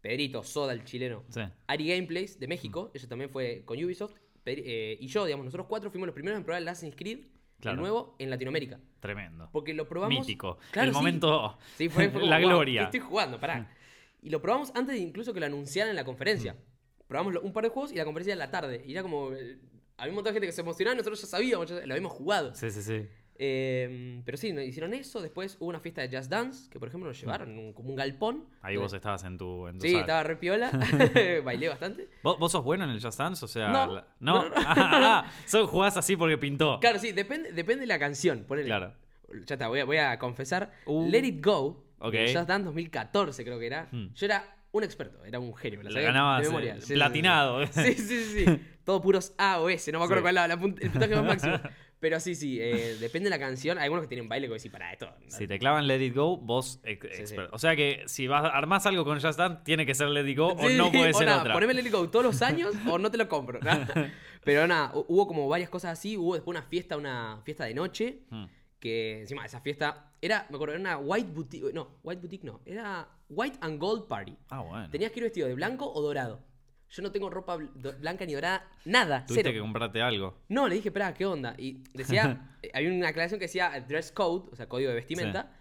Pedrito, 0.00 0.42
Soda, 0.42 0.72
el 0.72 0.84
chileno, 0.84 1.24
Sí. 1.28 1.40
Ari 1.66 1.88
Gameplays 1.88 2.38
de 2.38 2.46
México, 2.48 2.90
eso 2.94 3.08
también 3.08 3.30
fue 3.30 3.62
con 3.64 3.82
Ubisoft. 3.82 4.14
Eh, 4.46 4.96
y 5.00 5.06
yo, 5.08 5.24
digamos, 5.26 5.44
nosotros 5.44 5.66
cuatro 5.68 5.90
fuimos 5.90 6.06
los 6.06 6.14
primeros 6.14 6.38
en 6.38 6.44
probar 6.44 6.62
el 6.62 6.68
Assassin's 6.68 6.96
Creed, 6.96 7.26
Claro. 7.60 7.74
el 7.74 7.80
nuevo, 7.80 8.16
en 8.18 8.30
Latinoamérica. 8.30 8.80
Tremendo. 9.00 9.48
Porque 9.52 9.74
lo 9.74 9.86
probamos. 9.88 10.20
Mítico. 10.20 10.58
Claro, 10.70 10.88
el 10.88 10.94
sí. 10.94 10.98
momento. 10.98 11.58
Sí, 11.76 11.88
fue, 11.88 12.08
fue 12.08 12.20
como, 12.20 12.30
la 12.30 12.38
"Wow, 12.38 12.48
gloria. 12.48 12.80
¿qué 12.82 12.84
estoy 12.96 13.00
jugando, 13.00 13.38
pará. 13.40 13.70
Y 14.22 14.30
lo 14.30 14.40
probamos 14.40 14.70
antes 14.74 14.94
de 14.94 15.00
incluso 15.02 15.34
que 15.34 15.40
lo 15.40 15.46
anunciaran 15.46 15.90
en 15.90 15.96
la 15.96 16.04
conferencia. 16.04 16.56
Probamos 17.08 17.34
lo- 17.34 17.42
un 17.42 17.52
par 17.52 17.64
de 17.64 17.70
juegos 17.70 17.92
y 17.92 17.96
la 17.96 18.04
conferencia 18.04 18.32
era 18.34 18.42
en 18.44 18.46
la 18.46 18.50
tarde. 18.50 18.82
Y 18.86 18.92
era 18.92 19.02
como. 19.02 19.32
eh, 19.32 19.58
había 19.98 20.10
un 20.12 20.14
montón 20.14 20.32
de 20.32 20.34
gente 20.36 20.46
que 20.46 20.52
se 20.52 20.60
emocionaba, 20.60 20.94
nosotros 20.96 21.20
ya 21.20 21.26
sabíamos, 21.26 21.68
ya 21.68 21.84
lo 21.84 21.92
habíamos 21.94 22.12
jugado. 22.12 22.54
Sí, 22.54 22.70
sí, 22.70 22.82
sí. 22.82 23.06
Eh, 23.40 24.20
pero 24.24 24.36
sí, 24.36 24.48
hicieron 24.48 24.94
eso. 24.94 25.22
Después 25.22 25.56
hubo 25.60 25.68
una 25.68 25.78
fiesta 25.80 26.02
de 26.06 26.16
Just 26.16 26.28
Dance, 26.30 26.68
que 26.70 26.78
por 26.80 26.88
ejemplo 26.88 27.08
nos 27.08 27.20
llevaron 27.20 27.56
un- 27.56 27.72
como 27.72 27.90
un 27.90 27.96
galpón. 27.96 28.44
Ahí 28.62 28.76
vos 28.76 28.92
estabas 28.92 29.22
en 29.24 29.38
tu, 29.38 29.68
en 29.68 29.78
tu 29.78 29.86
Sí, 29.86 29.94
estaba 29.94 30.22
re 30.24 30.36
piola. 30.36 30.70
Bailé 31.44 31.68
bastante. 31.68 32.08
¿Vos, 32.22 32.38
vos 32.38 32.50
sos 32.52 32.64
bueno 32.64 32.84
en 32.84 32.90
el 32.90 33.00
Just 33.00 33.18
Dance? 33.18 33.44
O 33.44 33.48
sea. 33.48 33.68
No. 33.68 33.94
la- 33.94 34.06
No, 34.20 34.34
¿No? 34.34 34.42
no, 34.42 34.48
no. 34.50 34.54
Ah, 34.66 35.24
ah, 35.24 35.32
solo 35.46 35.66
jugás 35.68 35.96
así 35.96 36.16
porque 36.16 36.36
pintó. 36.36 36.78
Claro, 36.80 36.98
sí, 36.98 37.12
depende, 37.12 37.52
depende 37.52 37.82
de 37.82 37.86
la 37.86 37.98
canción. 37.98 38.44
ponele. 38.46 38.66
Claro. 38.66 38.92
Ya 39.46 39.54
está, 39.54 39.68
voy 39.68 39.80
a, 39.80 39.84
voy 39.84 39.98
a 39.98 40.18
confesar. 40.18 40.72
Uh. 40.86 41.08
Let 41.08 41.24
It 41.24 41.44
Go, 41.44 41.84
Ok. 42.00 42.12
de 42.12 42.34
Just 42.34 42.48
Dance 42.48 42.64
2014 42.64 43.44
creo 43.44 43.58
que 43.58 43.66
era. 43.66 43.88
Hmm. 43.92 44.08
Yo 44.14 44.26
era 44.26 44.56
un 44.72 44.82
experto, 44.84 45.24
era 45.24 45.38
un 45.38 45.54
genio. 45.54 45.82
la 45.82 45.90
sí, 46.80 46.94
platinado. 46.94 47.66
Sí, 47.68 47.94
sí, 47.94 48.24
sí. 48.24 48.60
Todo 48.84 49.00
puros 49.02 49.34
A 49.38 49.60
o 49.60 49.68
S, 49.68 49.92
no 49.92 49.98
me 49.98 50.04
acuerdo 50.06 50.20
Sí. 50.20 50.24
cuál 50.24 50.36
era 50.38 50.48
la 50.48 50.54
el 50.54 50.90
puntaje 50.90 51.14
más 51.14 51.24
máximo. 51.24 51.58
Pero 52.00 52.20
sí, 52.20 52.34
sí, 52.36 52.58
eh, 52.60 52.96
depende 53.00 53.24
de 53.28 53.30
la 53.30 53.40
canción. 53.40 53.76
Hay 53.78 53.84
algunos 53.84 54.04
que 54.04 54.08
tienen 54.08 54.28
baile 54.28 54.46
que 54.46 54.52
decir, 54.54 54.70
para 54.70 54.92
esto. 54.92 55.08
Si 55.26 55.48
te 55.48 55.58
clavan 55.58 55.86
Let 55.88 56.00
It 56.04 56.14
Go, 56.14 56.36
vos 56.36 56.80
ex- 56.84 57.28
Sí. 57.28 57.34
O 57.50 57.58
sea 57.58 57.74
que 57.74 58.02
si 58.06 58.26
vas, 58.28 58.44
armás 58.54 58.86
algo 58.86 59.04
con 59.04 59.20
Just 59.20 59.36
Dance, 59.38 59.62
tiene 59.64 59.84
que 59.84 59.94
ser 59.94 60.08
Let 60.08 60.28
It 60.30 60.38
Go 60.38 60.46
o 60.52 60.68
no 60.68 60.92
puede 60.92 61.10
o 61.10 61.14
ser 61.14 61.26
nada, 61.26 61.40
otra. 61.40 61.54
Poneme 61.54 61.74
Let 61.74 61.82
It 61.86 61.92
Go 61.92 62.08
todos 62.08 62.24
los 62.24 62.40
años 62.42 62.72
o 62.88 62.98
no 62.98 63.10
te 63.10 63.18
lo 63.18 63.28
compro. 63.28 63.58
¿no? 63.60 63.70
Pero 64.44 64.66
nada, 64.68 64.92
hu- 64.94 65.04
hubo 65.08 65.26
como 65.26 65.48
varias 65.48 65.68
cosas 65.70 65.98
así. 65.98 66.16
Hubo 66.16 66.34
después 66.34 66.56
una 66.56 66.62
fiesta, 66.66 66.96
una 66.96 67.40
fiesta 67.44 67.64
de 67.64 67.74
noche. 67.74 68.20
Hmm. 68.30 68.44
que 68.78 69.22
encima 69.22 69.44
esa 69.44 69.60
fiesta 69.60 70.12
era, 70.20 70.46
me 70.50 70.54
acuerdo, 70.54 70.74
era 70.74 70.80
una 70.80 70.98
white 70.98 71.28
boutique, 71.32 71.72
no, 71.74 71.98
white 72.04 72.20
boutique 72.20 72.44
no, 72.44 72.60
era 72.64 73.08
white 73.28 73.58
and 73.60 73.80
gold 73.80 74.06
party. 74.06 74.36
Ah, 74.50 74.60
bueno. 74.60 74.88
Tenías 74.90 75.10
que 75.10 75.18
ir 75.18 75.24
vestido 75.24 75.48
de 75.48 75.54
blanco 75.54 75.92
o 75.92 76.00
dorado. 76.00 76.44
Yo 76.90 77.02
no 77.02 77.10
tengo 77.12 77.28
ropa 77.30 77.56
bl- 77.56 77.98
blanca 78.00 78.24
ni 78.26 78.32
dorada, 78.34 78.66
nada, 78.84 79.26
Tuviste 79.26 79.42
cero. 79.44 79.52
que 79.54 79.60
comprarte 79.60 80.00
algo. 80.02 80.38
No, 80.48 80.68
le 80.68 80.76
dije, 80.76 80.88
espera, 80.88 81.12
¿qué 81.14 81.26
onda? 81.26 81.54
Y 81.58 81.82
decía, 81.94 82.56
eh, 82.62 82.70
había 82.74 82.90
una 82.90 83.08
aclaración 83.08 83.38
que 83.38 83.46
decía 83.46 83.84
dress 83.86 84.12
code, 84.12 84.48
o 84.52 84.56
sea, 84.56 84.68
código 84.68 84.88
de 84.90 84.96
vestimenta. 84.96 85.54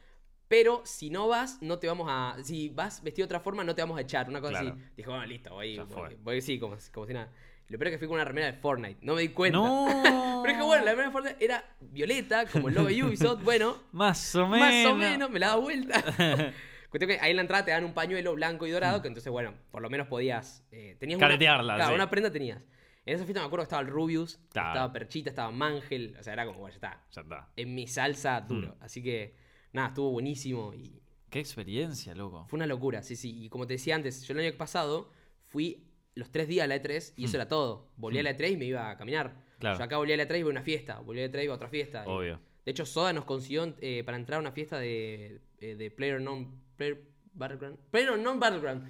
Pero 0.49 0.81
si 0.85 1.09
no 1.09 1.27
vas, 1.27 1.61
no 1.61 1.77
te 1.77 1.87
vamos 1.87 2.07
a. 2.09 2.37
Si 2.41 2.69
vas 2.69 3.03
vestido 3.03 3.25
de 3.25 3.35
otra 3.35 3.39
forma, 3.41 3.65
no 3.65 3.75
te 3.75 3.81
vamos 3.81 3.97
a 3.97 4.01
echar. 4.01 4.29
Una 4.29 4.39
cosa 4.39 4.61
Claro. 4.61 4.69
así. 4.79 4.91
Dijo, 4.95 5.11
bueno, 5.11 5.25
listo, 5.25 5.53
voy, 5.53 5.77
voy, 5.77 6.15
voy, 6.21 6.41
sí, 6.41 6.57
como, 6.57 6.77
como 6.93 7.05
si 7.05 7.13
nada. 7.13 7.29
Lo 7.67 7.77
peor 7.77 7.87
es 7.89 7.93
que 7.95 7.97
fui 7.99 8.07
con 8.07 8.15
una 8.15 8.23
remera 8.23 8.47
de 8.47 8.53
Fortnite. 8.53 8.99
No 9.01 9.15
me 9.15 9.23
di 9.23 9.27
cuenta. 9.27 9.57
No. 9.57 9.87
Pero 10.41 10.51
es 10.53 10.57
que 10.57 10.63
bueno, 10.63 10.85
la 10.85 10.91
remera 10.91 11.07
de 11.09 11.11
Fortnite 11.11 11.43
era 11.43 11.65
violeta, 11.81 12.45
como 12.45 12.69
el 12.69 12.75
logo 12.75 12.87
de 12.87 13.03
Ubisoft. 13.03 13.43
Bueno, 13.43 13.75
Más 13.91 14.33
o 14.35 14.47
menos. 14.47 14.59
más 14.69 14.85
o 14.85 14.95
menos, 14.95 15.29
me 15.29 15.39
la 15.39 15.47
da 15.47 15.55
vuelta. 15.57 16.53
Cuestión 16.89 17.09
que 17.11 17.19
ahí 17.19 17.31
en 17.31 17.35
la 17.37 17.41
entrada 17.41 17.65
te 17.65 17.71
dan 17.71 17.83
un 17.83 17.93
pañuelo 17.93 18.33
blanco 18.35 18.65
y 18.65 18.71
dorado, 18.71 19.01
que 19.01 19.07
entonces, 19.09 19.31
bueno, 19.31 19.53
por 19.71 19.81
lo 19.81 19.89
menos 19.89 20.07
podías. 20.07 20.65
Eh, 20.71 20.95
tenías 20.99 21.17
una- 21.17 21.27
Caretearla, 21.27 21.75
Claro, 21.75 21.89
sí. 21.91 21.95
una 21.95 22.09
prenda 22.09 22.31
tenías. 22.31 22.63
En 23.05 23.15
esa 23.15 23.23
fiesta 23.25 23.39
me 23.41 23.45
acuerdo 23.47 23.63
que 23.63 23.67
estaba 23.67 23.81
el 23.81 23.87
Rubius, 23.87 24.39
Claro. 24.51 24.69
estaba 24.69 24.93
Perchita, 24.93 25.29
estaba 25.29 25.51
Mangel. 25.51 26.15
O 26.19 26.23
sea, 26.23 26.33
era 26.33 26.45
como, 26.45 26.59
bueno, 26.59 26.71
ya 26.73 26.87
está. 26.87 27.05
Ya 27.11 27.21
está. 27.21 27.49
En 27.55 27.73
mi 27.75 27.87
salsa 27.87 28.41
duro. 28.41 28.75
Mm. 28.79 28.83
Así 28.83 29.01
que, 29.03 29.35
nada, 29.73 29.89
estuvo 29.89 30.11
buenísimo 30.11 30.73
y 30.73 31.01
Qué 31.29 31.39
experiencia, 31.39 32.15
loco. 32.15 32.45
fue 32.49 32.57
una 32.57 32.67
locura, 32.67 33.01
sí, 33.03 33.15
sí. 33.15 33.43
Y 33.43 33.49
como 33.49 33.65
te 33.67 33.73
decía 33.73 33.95
antes, 33.95 34.23
yo 34.27 34.33
el 34.33 34.39
año 34.45 34.57
pasado 34.57 35.11
fui 35.45 35.89
los 36.15 36.31
tres 36.31 36.47
días 36.47 36.63
a 36.65 36.67
la 36.67 36.75
E3 36.75 37.13
y 37.17 37.25
eso 37.25 37.37
era 37.37 37.47
todo. 37.47 37.91
Volví 37.97 38.17
a 38.19 38.23
la 38.23 38.31
E3 38.31 38.51
y 38.51 38.57
me 38.57 38.65
iba 38.65 38.89
a 38.89 38.97
caminar. 38.97 39.43
Claro. 39.59 39.77
Yo 39.77 39.83
acá 39.83 39.97
volví 39.97 40.11
a 40.13 40.17
la 40.17 40.23
E3 40.23 40.37
y 40.37 40.39
iba 40.39 40.49
a 40.49 40.51
una 40.51 40.61
fiesta. 40.63 40.99
Volví 40.99 41.19
a 41.21 41.27
la 41.27 41.31
E3 41.31 41.41
y 41.41 41.43
iba 41.45 41.53
a 41.53 41.55
otra 41.57 41.69
fiesta. 41.69 42.03
Y- 42.05 42.09
Obvio. 42.09 42.39
de 42.65 42.71
hecho, 42.71 42.85
Soda 42.85 43.13
nos 43.13 43.23
consiguió 43.25 43.73
eh, 43.79 44.03
para 44.03 44.17
entrar 44.17 44.37
a 44.37 44.41
una 44.41 44.51
fiesta 44.51 44.79
de, 44.79 45.39
eh, 45.59 45.75
de 45.75 45.91
Player 45.91 46.19
Non 46.19 46.61
Player 46.77 47.01
Battleground. 47.33 47.77
Player 47.91 48.17
Non 48.17 48.39
Battleground. 48.39 48.87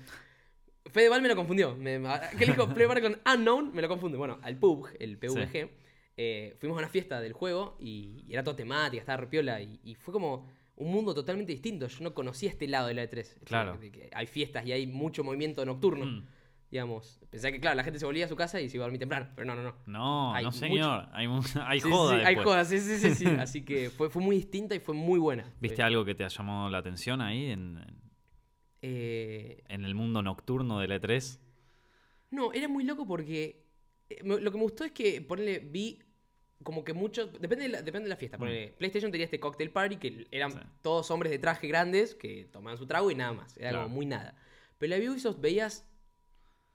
Fedeval 0.85 1.21
me 1.21 1.27
lo 1.27 1.35
confundió. 1.35 1.75
Me, 1.75 1.99
¿Qué 2.37 2.45
le 2.45 2.53
dijo? 2.53 2.67
Player 2.69 2.87
Battleground 2.93 3.19
Unknown 3.25 3.73
me 3.73 3.81
lo 3.81 3.87
confunde. 3.89 4.17
Bueno, 4.17 4.39
al 4.41 4.57
PUBG, 4.57 4.95
el 4.99 5.17
PUBG, 5.17 5.69
eh, 6.15 6.55
fuimos 6.59 6.77
a 6.77 6.79
una 6.79 6.89
fiesta 6.89 7.19
del 7.19 7.33
juego 7.33 7.77
y, 7.79 8.23
y 8.27 8.33
era 8.33 8.43
todo 8.43 8.55
temática, 8.55 8.99
estaba 9.01 9.17
repiola 9.17 9.61
y, 9.61 9.79
y 9.83 9.95
fue 9.95 10.13
como 10.13 10.47
un 10.77 10.91
mundo 10.91 11.13
totalmente 11.13 11.51
distinto. 11.51 11.87
Yo 11.87 12.03
no 12.03 12.13
conocía 12.13 12.49
este 12.49 12.67
lado 12.67 12.87
de 12.87 12.93
la 12.93 13.03
E3. 13.03 13.17
Esto 13.19 13.39
Claro. 13.45 13.79
que 13.79 14.09
hay 14.13 14.27
fiestas 14.27 14.65
y 14.65 14.71
hay 14.71 14.87
mucho 14.87 15.23
movimiento 15.23 15.65
nocturno. 15.65 16.05
Mm. 16.05 16.27
Digamos, 16.69 17.21
pensé 17.29 17.51
que, 17.53 17.61
claro, 17.61 17.77
la 17.77 17.83
gente 17.85 17.97
se 17.97 18.05
volvía 18.05 18.25
a 18.25 18.27
su 18.27 18.35
casa 18.35 18.59
y 18.59 18.67
se 18.69 18.75
iba 18.75 18.83
a 18.83 18.87
dormir 18.87 18.99
temprano, 18.99 19.29
pero 19.35 19.45
no, 19.45 19.55
no, 19.55 19.63
no. 19.63 19.75
No, 19.85 20.33
Hay 20.35 20.43
no 20.43 20.49
mucho- 20.49 20.59
señor. 20.59 21.07
Hay, 21.13 21.27
mu- 21.27 21.41
hay 21.65 21.79
Sí, 21.79 21.89
joda 21.89 22.15
sí, 22.19 22.25
hay 22.25 22.35
después. 22.35 22.45
joda, 22.45 22.65
sí, 22.65 22.79
sí, 22.79 22.97
sí, 22.99 23.15
sí. 23.15 23.25
Así 23.39 23.63
que 23.63 23.89
fue, 23.89 24.09
fue 24.09 24.21
muy 24.21 24.35
distinta 24.35 24.75
y 24.75 24.79
fue 24.79 24.93
muy 24.93 25.17
buena. 25.19 25.49
¿Viste 25.61 25.81
algo 25.81 26.03
que 26.03 26.13
te 26.13 26.27
llamó 26.27 26.69
la 26.69 26.79
atención 26.79 27.21
ahí 27.21 27.51
en, 27.51 27.79
Eh, 28.81 29.63
en 29.69 29.85
el 29.85 29.95
mundo 29.95 30.21
nocturno 30.21 30.79
del 30.79 30.91
E3? 30.91 31.39
no, 32.31 32.51
era 32.51 32.67
muy 32.67 32.83
loco 32.83 33.07
porque 33.07 33.65
eh, 34.09 34.19
lo 34.23 34.51
que 34.51 34.57
me 34.57 34.63
gustó 34.63 34.83
es 34.83 34.91
que, 34.91 35.21
ponele, 35.21 35.59
vi 35.59 35.99
como 36.63 36.83
que 36.83 36.91
muchos, 36.93 37.31
depende 37.39 37.63
de 37.63 37.69
la, 37.69 37.81
depende 37.81 38.05
de 38.05 38.09
la 38.09 38.17
fiesta, 38.17 38.37
ponele, 38.37 38.73
PlayStation 38.77 39.11
tenía 39.11 39.25
este 39.25 39.39
cocktail 39.39 39.71
party 39.71 39.97
que 39.97 40.27
eran 40.31 40.51
Mm. 40.51 40.53
Sí. 40.53 40.59
todos 40.81 41.09
hombres 41.11 41.31
de 41.31 41.39
traje 41.39 41.67
grandes 41.67 42.13
que 42.15 42.45
tomaban 42.51 42.77
su 42.77 42.85
trago 42.85 43.09
y 43.11 43.15
nada 43.15 43.31
más, 43.31 43.55
era 43.57 43.69
Claro. 43.69 43.83
como 43.85 43.95
muy 43.95 44.05
nada. 44.05 44.35
Pero 44.77 44.95
la 44.97 45.11
Ubisoft 45.11 45.39
veías 45.39 45.85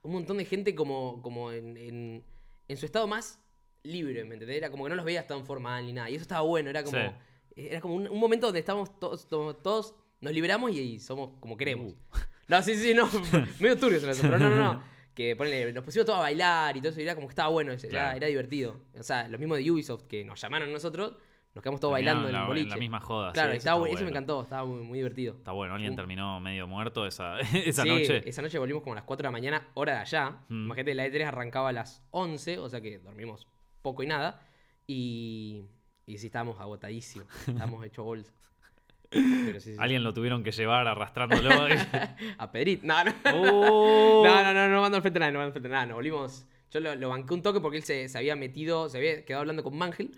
un 0.02 0.12
montón 0.12 0.38
de 0.38 0.44
gente 0.44 0.74
como, 0.74 1.20
como 1.22 1.52
en, 1.52 1.76
en, 1.76 2.24
en 2.68 2.76
su 2.76 2.86
estado 2.86 3.06
más 3.06 3.40
libre, 3.84 4.24
¿me 4.24 4.34
entendés? 4.34 4.56
Era 4.58 4.70
como 4.70 4.84
que 4.84 4.90
no 4.90 4.96
los 4.96 5.04
veías 5.04 5.26
tan 5.26 5.44
formal 5.44 5.86
ni 5.86 5.92
nada, 5.92 6.10
y 6.10 6.14
eso 6.14 6.22
estaba 6.22 6.42
bueno, 6.42 6.70
era 6.70 6.82
como, 6.84 6.98
Sí. 6.98 7.10
era 7.56 7.80
como 7.80 7.94
un, 7.94 8.08
un 8.08 8.18
momento 8.18 8.46
donde 8.46 8.60
estábamos 8.60 8.98
todos, 9.00 9.28
todos, 9.28 9.62
todos 9.62 9.94
nos 10.20 10.32
liberamos 10.32 10.72
y, 10.72 10.78
y 10.80 10.98
somos 11.00 11.38
como 11.40 11.56
queremos. 11.56 11.92
Uh. 11.92 11.96
No, 12.48 12.60
sí, 12.60 12.74
sí, 12.74 12.92
no. 12.92 13.08
medio 13.60 13.78
turbio 13.78 13.98
se 14.00 14.20
pero 14.22 14.38
no, 14.38 14.50
no, 14.50 14.56
no. 14.56 14.82
Que 15.14 15.36
ponele, 15.36 15.72
nos 15.72 15.84
pusimos 15.84 16.04
todos 16.06 16.18
a 16.18 16.22
bailar 16.22 16.76
y 16.76 16.80
todo 16.80 16.90
eso, 16.90 17.00
y 17.00 17.04
era 17.04 17.14
como 17.14 17.26
que 17.28 17.32
estaba 17.32 17.48
bueno, 17.50 17.72
era, 17.72 17.88
Claro. 17.88 18.16
era 18.16 18.26
divertido. 18.26 18.80
O 18.98 19.02
sea, 19.02 19.28
los 19.28 19.38
mismos 19.38 19.58
de 19.58 19.70
Ubisoft 19.70 20.04
que 20.04 20.24
nos 20.24 20.40
llamaron 20.40 20.68
a 20.68 20.72
nosotros, 20.72 21.14
nos 21.54 21.62
quedamos 21.62 21.80
todos 21.80 21.94
Terminaron 21.94 22.22
bailando 22.22 22.28
en 22.28 22.32
la, 22.32 22.40
el 22.42 22.46
boliche. 22.46 22.68
la 22.70 22.76
misma 22.76 23.00
joda. 23.00 23.32
claro, 23.32 23.52
sí, 23.52 23.58
eso 23.58 24.04
me 24.04 24.10
encantó, 24.10 24.42
estaba 24.42 24.64
muy, 24.64 24.82
muy 24.82 24.98
divertido. 24.98 25.34
Está 25.34 25.52
bueno, 25.52 25.74
alguien 25.74 25.90
Un- 25.92 25.96
terminó 25.96 26.40
medio 26.40 26.66
muerto 26.66 27.06
esa, 27.06 27.38
esa 27.54 27.82
Sí, 27.82 27.88
noche. 27.88 28.22
Esa 28.28 28.40
noche 28.42 28.58
volvimos 28.58 28.82
como 28.82 28.94
a 28.94 28.96
las 28.96 29.04
4 29.04 29.22
de 29.22 29.26
la 29.28 29.30
mañana, 29.32 29.68
hora 29.74 29.92
de 29.94 29.98
allá. 30.00 30.30
Mm. 30.48 30.64
Imagínate, 30.64 30.94
la 30.94 31.06
E3 31.06 31.24
arrancaba 31.26 31.68
a 31.68 31.72
las 31.72 32.02
11, 32.10 32.58
o 32.58 32.68
sea 32.68 32.80
que 32.80 32.98
dormimos 32.98 33.46
poco 33.82 34.02
y 34.02 34.06
nada. 34.06 34.40
Y, 34.86 35.66
y 36.06 36.18
sí, 36.18 36.26
estábamos 36.26 36.58
agotadísimos, 36.60 37.26
estábamos 37.46 37.84
hechos 37.84 38.04
bolsa. 38.04 38.32
Pero 39.10 39.60
sí, 39.60 39.72
sí. 39.74 39.76
Alguien 39.78 40.02
lo 40.04 40.14
tuvieron 40.14 40.42
que 40.42 40.52
llevar 40.52 40.88
arrastrándolo. 40.88 41.50
A 42.38 42.50
Pedrito, 42.50 42.86
no, 42.86 43.04
no. 43.04 43.12
¡Oh! 43.34 44.22
No, 44.24 44.42
no, 44.42 44.54
no, 44.54 44.68
no 44.68 44.80
mando 44.80 44.96
al 44.96 45.02
frente 45.02 45.18
nada, 45.20 45.30
no 45.32 45.38
mando 45.38 45.48
al 45.48 45.52
frente 45.52 45.68
nada. 45.68 45.84
Nos 45.84 45.96
volvimos. 45.96 46.46
Yo 46.70 46.80
lo, 46.80 46.94
lo 46.94 47.10
banqué 47.10 47.34
un 47.34 47.42
toque 47.42 47.60
porque 47.60 47.76
él 47.76 47.82
se, 47.82 48.08
se 48.08 48.16
había 48.16 48.34
metido, 48.36 48.88
se 48.88 48.96
había 48.96 49.22
quedado 49.26 49.40
hablando 49.42 49.62
con 49.62 49.76
Mangel. 49.76 50.12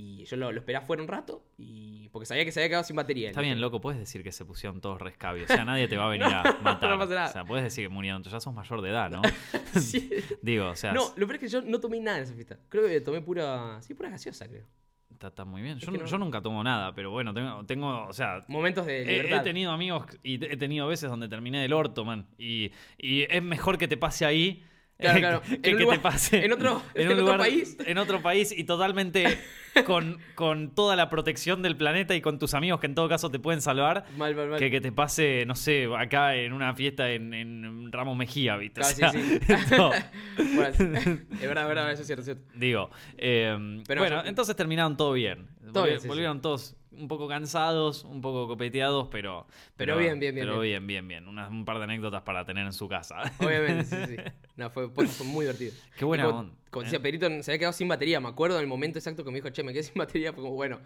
Y 0.00 0.24
yo 0.26 0.36
lo, 0.36 0.52
lo 0.52 0.60
esperé 0.60 0.78
afuera 0.78 1.02
un 1.02 1.08
rato. 1.08 1.44
Y 1.58 2.08
porque 2.10 2.24
sabía 2.24 2.44
que 2.44 2.52
se 2.52 2.60
había 2.60 2.68
quedado 2.68 2.84
sin 2.84 2.94
batería. 2.94 3.30
Está 3.30 3.40
bien, 3.40 3.60
loco, 3.60 3.80
puedes 3.80 3.98
decir 3.98 4.22
que 4.22 4.30
se 4.30 4.44
pusieron 4.44 4.80
todos 4.80 5.02
rescabios. 5.02 5.50
O 5.50 5.52
sea, 5.52 5.64
nadie 5.64 5.88
te 5.88 5.96
va 5.96 6.04
a 6.06 6.08
venir 6.10 6.28
a 6.28 6.56
matar. 6.62 6.90
no 6.90 6.98
pasa 7.00 7.14
nada. 7.14 7.28
O 7.28 7.32
sea, 7.32 7.44
puedes 7.44 7.64
decir 7.64 7.84
que 7.84 7.88
murieron. 7.88 8.22
Ya 8.22 8.38
sos 8.38 8.54
mayor 8.54 8.80
de 8.80 8.90
edad, 8.90 9.10
¿no? 9.10 9.22
Sí. 9.74 10.08
Digo, 10.42 10.68
o 10.68 10.76
sea, 10.76 10.92
No, 10.92 11.12
lo 11.16 11.26
peor 11.26 11.34
es 11.34 11.40
que 11.40 11.48
yo 11.48 11.62
no 11.62 11.80
tomé 11.80 11.98
nada 11.98 12.18
en 12.18 12.22
esa 12.24 12.34
fiesta. 12.34 12.58
Creo 12.68 12.86
que 12.86 13.00
tomé 13.00 13.22
pura. 13.22 13.82
Sí, 13.82 13.94
pura 13.94 14.08
gaseosa, 14.10 14.46
creo. 14.46 14.66
está, 15.10 15.26
está 15.28 15.44
muy 15.44 15.62
bien. 15.62 15.80
Yo, 15.80 15.90
que 15.90 15.98
no- 15.98 16.04
yo 16.06 16.16
nunca 16.18 16.40
tomo 16.40 16.62
nada, 16.62 16.94
pero 16.94 17.10
bueno, 17.10 17.34
tengo, 17.34 17.66
tengo 17.66 18.06
o 18.06 18.12
sea, 18.12 18.44
Momentos 18.46 18.86
de 18.86 19.34
He, 19.34 19.40
tenido 19.40 19.72
amigos 19.72 20.06
y 20.22 20.34
he 20.44 20.56
tenido 20.56 20.86
veces 20.86 21.10
donde 21.10 21.28
terminé 21.28 21.60
del 21.60 21.72
orto, 21.72 22.04
man. 22.04 22.28
Y, 22.38 22.70
y 22.98 23.22
es 23.22 23.42
mejor 23.42 23.78
que 23.78 23.88
te 23.88 23.96
pase 23.96 24.24
ahí. 24.24 24.64
Claro, 24.98 25.18
claro. 25.20 25.42
Que, 25.62 25.74
te 25.76 25.98
pase 26.00 26.44
en 26.44 26.52
otro- 26.52 26.82
en 26.94 27.06
otro 27.08 27.20
lugar- 27.20 27.38
país. 27.38 27.76
En 27.86 27.98
otro 27.98 28.20
país 28.20 28.50
y 28.56 28.64
totalmente 28.64 29.38
con, 29.86 30.18
con 30.34 30.74
toda 30.74 30.96
la 30.96 31.08
protección 31.08 31.62
del 31.62 31.76
planeta 31.76 32.16
y 32.16 32.20
con 32.20 32.38
tus 32.40 32.52
amigos 32.54 32.80
que 32.80 32.86
en 32.86 32.96
todo 32.96 33.08
caso 33.08 33.30
te 33.30 33.38
pueden 33.38 33.60
salvar. 33.62 34.06
Mal, 34.16 34.34
mal, 34.34 34.48
mal. 34.48 34.58
Que, 34.58 34.72
que 34.72 34.80
te 34.80 34.90
pase, 34.90 35.44
no 35.46 35.54
sé, 35.54 35.88
acá 35.96 36.34
en 36.34 36.52
una 36.52 36.74
fiesta 36.74 37.10
en, 37.10 37.32
en 37.32 37.92
Ramos 37.92 38.16
Mejía, 38.16 38.56
¿viste? 38.56 38.80
O 38.80 38.84
Claro, 38.84 38.96
sea, 38.96 39.10
sí, 39.12 39.38
sí. 39.46 39.74
no. 39.76 39.90
Bueno, 40.36 40.68
es 40.70 41.40
verdad, 41.40 41.62
es 41.62 41.68
verdad, 41.68 41.92
eso 41.92 42.00
es 42.02 42.06
cierto, 42.06 42.20
es 42.22 42.24
cierto. 42.24 42.42
Digo, 42.56 42.90
eh, 43.16 43.82
Pero 43.86 44.00
bueno, 44.00 44.22
entonces 44.24 44.56
terminaron 44.56 44.96
todo 44.96 45.12
bien. 45.12 45.46
Todo 45.72 45.84
bien, 45.84 46.00
sí. 46.00 46.08
Volvieron 46.08 46.40
todos 46.40 46.74
un 46.98 47.08
poco 47.08 47.28
cansados, 47.28 48.04
un 48.04 48.20
poco 48.20 48.46
copeteados, 48.48 49.08
pero... 49.08 49.46
Pero 49.76 49.96
bien, 49.96 50.18
bien, 50.20 50.34
bien, 50.34 50.46
Pero 50.46 50.60
bien. 50.60 50.86
bien, 50.86 51.06
bien, 51.06 51.08
bien. 51.24 51.28
Una- 51.28 51.48
un 51.48 51.64
par 51.64 51.78
de 51.78 51.84
anécdotas 51.84 52.22
para 52.22 52.44
tener 52.44 52.66
en 52.66 52.72
su 52.72 52.88
casa. 52.88 53.22
Obviamente, 53.40 53.84
sí, 53.84 53.96
sí. 54.16 54.16
No, 54.56 54.70
fue, 54.70 54.88
muy 55.24 55.44
divertido. 55.44 55.72
Qué 55.96 56.04
buena 56.04 56.24
como, 56.24 56.38
onda, 56.40 56.54
Como 56.70 56.82
¿eh? 56.82 56.84
decía 56.86 57.00
Perito, 57.00 57.26
se 57.42 57.50
había 57.52 57.58
quedado 57.58 57.72
sin 57.72 57.88
batería. 57.88 58.20
Me 58.20 58.28
acuerdo 58.28 58.56
del 58.58 58.66
momento 58.66 58.98
exacto 58.98 59.24
que 59.24 59.30
me 59.30 59.36
dijo, 59.36 59.50
che, 59.50 59.62
me 59.62 59.72
quedé 59.72 59.82
sin 59.84 59.94
batería. 59.94 60.32
Fue 60.32 60.42
como, 60.42 60.54
bueno, 60.56 60.80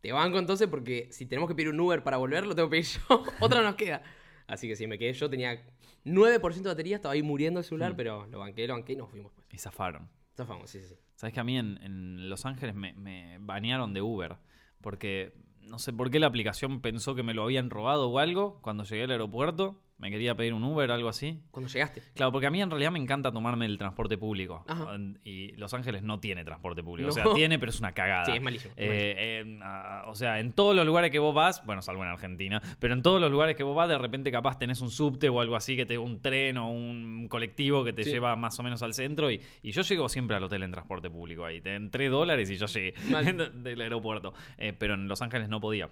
te 0.00 0.12
banco 0.12 0.38
entonces 0.38 0.68
porque 0.68 1.08
si 1.10 1.26
tenemos 1.26 1.48
que 1.48 1.54
pedir 1.54 1.70
un 1.70 1.80
Uber 1.80 2.02
para 2.02 2.18
volver, 2.18 2.46
lo 2.46 2.54
tengo 2.54 2.68
que 2.68 2.82
pedir 2.82 2.86
yo. 3.08 3.24
Otra 3.40 3.62
nos 3.62 3.74
queda. 3.76 4.02
Así 4.46 4.68
que 4.68 4.76
sí, 4.76 4.86
me 4.86 4.98
quedé 4.98 5.12
yo. 5.14 5.28
Tenía 5.30 5.60
9% 6.04 6.62
de 6.62 6.68
batería, 6.68 6.96
estaba 6.96 7.14
ahí 7.14 7.22
muriendo 7.22 7.58
el 7.60 7.64
celular, 7.64 7.94
Mm. 7.94 7.96
pero 7.96 8.26
lo 8.26 8.38
banqué, 8.38 8.66
lo 8.68 8.74
banqué 8.74 8.92
y 8.92 8.96
nos 8.96 9.10
fuimos. 9.10 9.32
Pues. 9.32 9.46
Y 9.52 9.58
zafaron. 9.58 10.08
Zafamos, 10.36 10.68
sí, 10.70 10.80
sí, 10.82 10.88
sí. 10.88 10.94
Sabes 11.14 11.32
que 11.32 11.40
a 11.40 11.44
mí 11.44 11.56
en, 11.58 11.78
en 11.82 12.28
Los 12.28 12.44
Ángeles 12.44 12.74
me, 12.74 12.92
me 12.92 13.38
banearon 13.40 13.94
de 13.94 14.02
Uber. 14.02 14.36
Porque 14.82 15.32
no 15.66 15.78
sé 15.78 15.92
por 15.92 16.10
qué 16.10 16.18
la 16.20 16.26
aplicación 16.26 16.80
pensó 16.80 17.14
que 17.14 17.22
me 17.22 17.34
lo 17.34 17.42
habían 17.42 17.70
robado 17.70 18.08
o 18.08 18.18
algo. 18.18 18.60
Cuando 18.62 18.84
llegué 18.84 19.04
al 19.04 19.10
aeropuerto, 19.10 19.80
me 19.98 20.10
quería 20.10 20.34
pedir 20.34 20.52
un 20.52 20.62
Uber, 20.62 20.90
algo 20.90 21.08
así. 21.08 21.40
Cuando 21.50 21.70
llegaste. 21.70 22.02
Claro, 22.14 22.30
porque 22.32 22.46
a 22.46 22.50
mí 22.50 22.60
en 22.60 22.68
realidad 22.70 22.90
me 22.92 22.98
encanta 22.98 23.32
tomarme 23.32 23.64
el 23.66 23.78
transporte 23.78 24.18
público. 24.18 24.64
Ajá. 24.68 24.96
Y 25.24 25.52
Los 25.52 25.72
Ángeles 25.74 26.02
no 26.02 26.20
tiene 26.20 26.44
transporte 26.44 26.82
público. 26.82 27.06
No. 27.06 27.12
O 27.12 27.14
sea, 27.14 27.24
tiene, 27.34 27.58
pero 27.58 27.70
es 27.70 27.80
una 27.80 27.92
cagada. 27.92 28.26
Sí, 28.26 28.32
es 28.32 28.42
malísimo. 28.42 28.74
es 28.76 28.88
malísimo. 28.88 29.14
Eh, 29.18 29.58
ah, 29.62 30.04
o 30.08 30.14
sea, 30.14 30.38
en 30.40 30.52
todos 30.52 30.76
los 30.76 30.84
lugares 30.84 31.10
que 31.10 31.18
vos 31.18 31.34
vas, 31.34 31.64
bueno, 31.64 31.80
salvo 31.82 32.02
en 32.02 32.10
Argentina, 32.10 32.60
pero 32.78 32.92
en 32.94 33.02
todos 33.02 33.20
los 33.20 33.30
lugares 33.30 33.56
que 33.56 33.62
vos 33.62 33.74
vas, 33.74 33.88
de 33.88 33.96
repente 33.98 34.30
capaz 34.30 34.58
tenés 34.58 34.80
un 34.82 34.90
subte 34.90 35.28
o 35.30 35.40
algo 35.40 35.56
así, 35.56 35.76
que 35.76 35.86
te 35.86 35.96
un 35.96 36.20
tren 36.20 36.58
o 36.58 36.70
un 36.70 37.26
colectivo 37.28 37.82
que 37.84 37.92
te 37.92 38.04
Sí. 38.04 38.10
lleva 38.10 38.36
más 38.36 38.58
o 38.60 38.62
menos 38.62 38.82
al 38.82 38.92
centro. 38.94 39.30
Y, 39.30 39.40
y 39.62 39.72
yo 39.72 39.82
llego 39.82 40.08
siempre 40.08 40.36
al 40.36 40.44
hotel 40.44 40.62
en 40.62 40.72
transporte 40.72 41.08
público 41.10 41.44
ahí. 41.44 41.60
En 41.64 41.90
3 41.90 42.10
dólares 42.10 42.50
y 42.50 42.56
yo 42.56 42.66
llegué 42.66 42.92
del 43.54 43.80
aeropuerto. 43.80 44.34
Eh, 44.58 44.72
pero 44.78 44.94
en 44.94 45.08
Los 45.08 45.22
Ángeles 45.22 45.48
no 45.48 45.60
podía. 45.60 45.88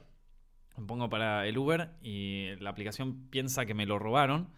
Me 0.76 0.86
pongo 0.86 1.08
para 1.08 1.46
el 1.46 1.56
Uber 1.58 1.90
y 2.02 2.48
la 2.60 2.70
aplicación 2.70 3.28
piensa 3.30 3.64
que 3.66 3.74
me 3.74 3.86
lo 3.86 3.98
robaron 3.98 4.48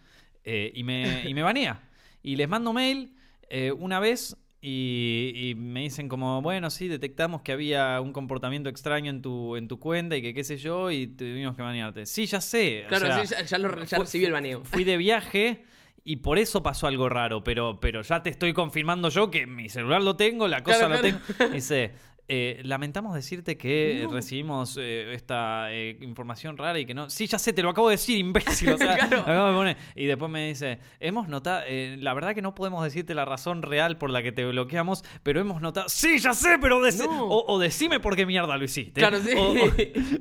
eh, 0.45 0.73
y, 0.75 0.83
me, 0.83 1.29
y 1.29 1.35
me 1.35 1.43
banea. 1.43 1.83
Y 2.23 2.37
les 2.37 2.49
mando 2.49 2.73
mail 2.73 3.15
eh, 3.51 3.73
una 3.73 4.01
vez 4.01 4.37
y, 4.63 5.33
y 5.35 5.55
me 5.55 5.83
dicen 5.83 6.09
como, 6.09 6.41
bueno, 6.43 6.71
sí, 6.71 6.89
detectamos 6.89 7.43
que 7.43 7.53
había 7.53 8.01
un 8.01 8.13
comportamiento 8.13 8.69
extraño 8.69 9.11
en 9.11 9.23
tu, 9.23 9.57
en 9.57 9.69
tu 9.69 9.79
cuenta 9.79 10.17
y 10.17 10.23
que 10.23 10.33
qué 10.35 10.43
sé 10.43 10.57
yo 10.57 10.91
y 10.91 11.07
tuvimos 11.07 11.55
que 11.55 11.63
banearte. 11.63 12.07
Sí, 12.07 12.27
ya 12.27 12.41
sé. 12.41 12.85
o 12.87 12.89
Claro, 12.89 13.07
sea, 13.07 13.27
sí, 13.27 13.35
ya, 13.35 13.43
ya 13.43 13.59
lo, 13.59 13.85
ya 13.85 13.99
recibí 13.99 14.25
el 14.25 14.33
baneo. 14.33 14.65
Fui 14.65 14.83
de 14.85 14.97
viaje 14.97 15.65
y 16.05 16.17
por 16.17 16.39
eso 16.39 16.63
pasó 16.63 16.87
algo 16.87 17.09
raro, 17.09 17.45
pero, 17.45 17.79
pero 17.79 18.03
ya 18.03 18.23
te 18.23 18.31
estoy 18.31 18.53
confirmando 18.55 19.09
yo 19.11 19.31
que 19.31 19.47
mi 19.47 19.69
celular 19.69 20.03
lo 20.03 20.17
tengo, 20.17 20.49
la 20.49 20.63
cosa 20.63 20.89
Claro, 20.89 20.95
lo 20.95 21.01
claro. 21.01 21.21
tengo. 21.39 21.53
Dice, 21.55 21.93
eh, 22.29 22.61
lamentamos 22.65 23.15
decirte 23.15 23.57
que 23.57 24.01
No. 24.05 24.11
recibimos 24.13 24.77
eh, 24.81 25.15
esta 25.15 25.73
eh, 25.73 25.97
información 26.01 26.57
rara 26.57 26.79
y 26.79 26.85
que 26.87 26.93
no. 26.95 27.09
Sí, 27.09 27.27
ya 27.27 27.39
sé, 27.39 27.53
te 27.53 27.63
lo 27.63 27.71
acabo 27.71 27.89
de 27.89 27.95
decir, 27.95 28.19
imbécil. 28.27 28.71
O 28.71 28.79
sea, 28.79 28.97
Claro. 29.09 29.21
acabo 29.21 29.49
de 29.49 29.55
poner- 29.55 29.77
Y 29.95 30.07
después 30.07 30.31
me 30.31 30.49
dice, 30.49 30.79
hemos 31.01 31.29
notado, 31.29 31.63
la 31.69 32.15
verdad 32.15 32.35
que 32.35 32.43
no 32.43 32.55
podemos 32.55 32.83
decirte 32.83 33.15
la 33.15 33.25
razón 33.25 33.63
real 33.63 33.97
por 33.99 34.11
la 34.11 34.23
que 34.23 34.33
te 34.33 34.45
bloqueamos, 34.45 35.05
pero 35.23 35.41
hemos 35.41 35.61
notado. 35.63 35.89
Sí, 35.89 36.19
ya 36.19 36.35
sé, 36.35 36.59
pero 36.61 36.81
No. 36.81 37.27
o, 37.29 37.53
o 37.55 37.59
decime 37.59 38.01
por 38.01 38.17
qué 38.17 38.27
mierda 38.27 38.57
lo 38.57 38.65
hiciste. 38.65 39.01
Claro, 39.01 39.21
sí. 39.21 39.31
O, 39.37 39.55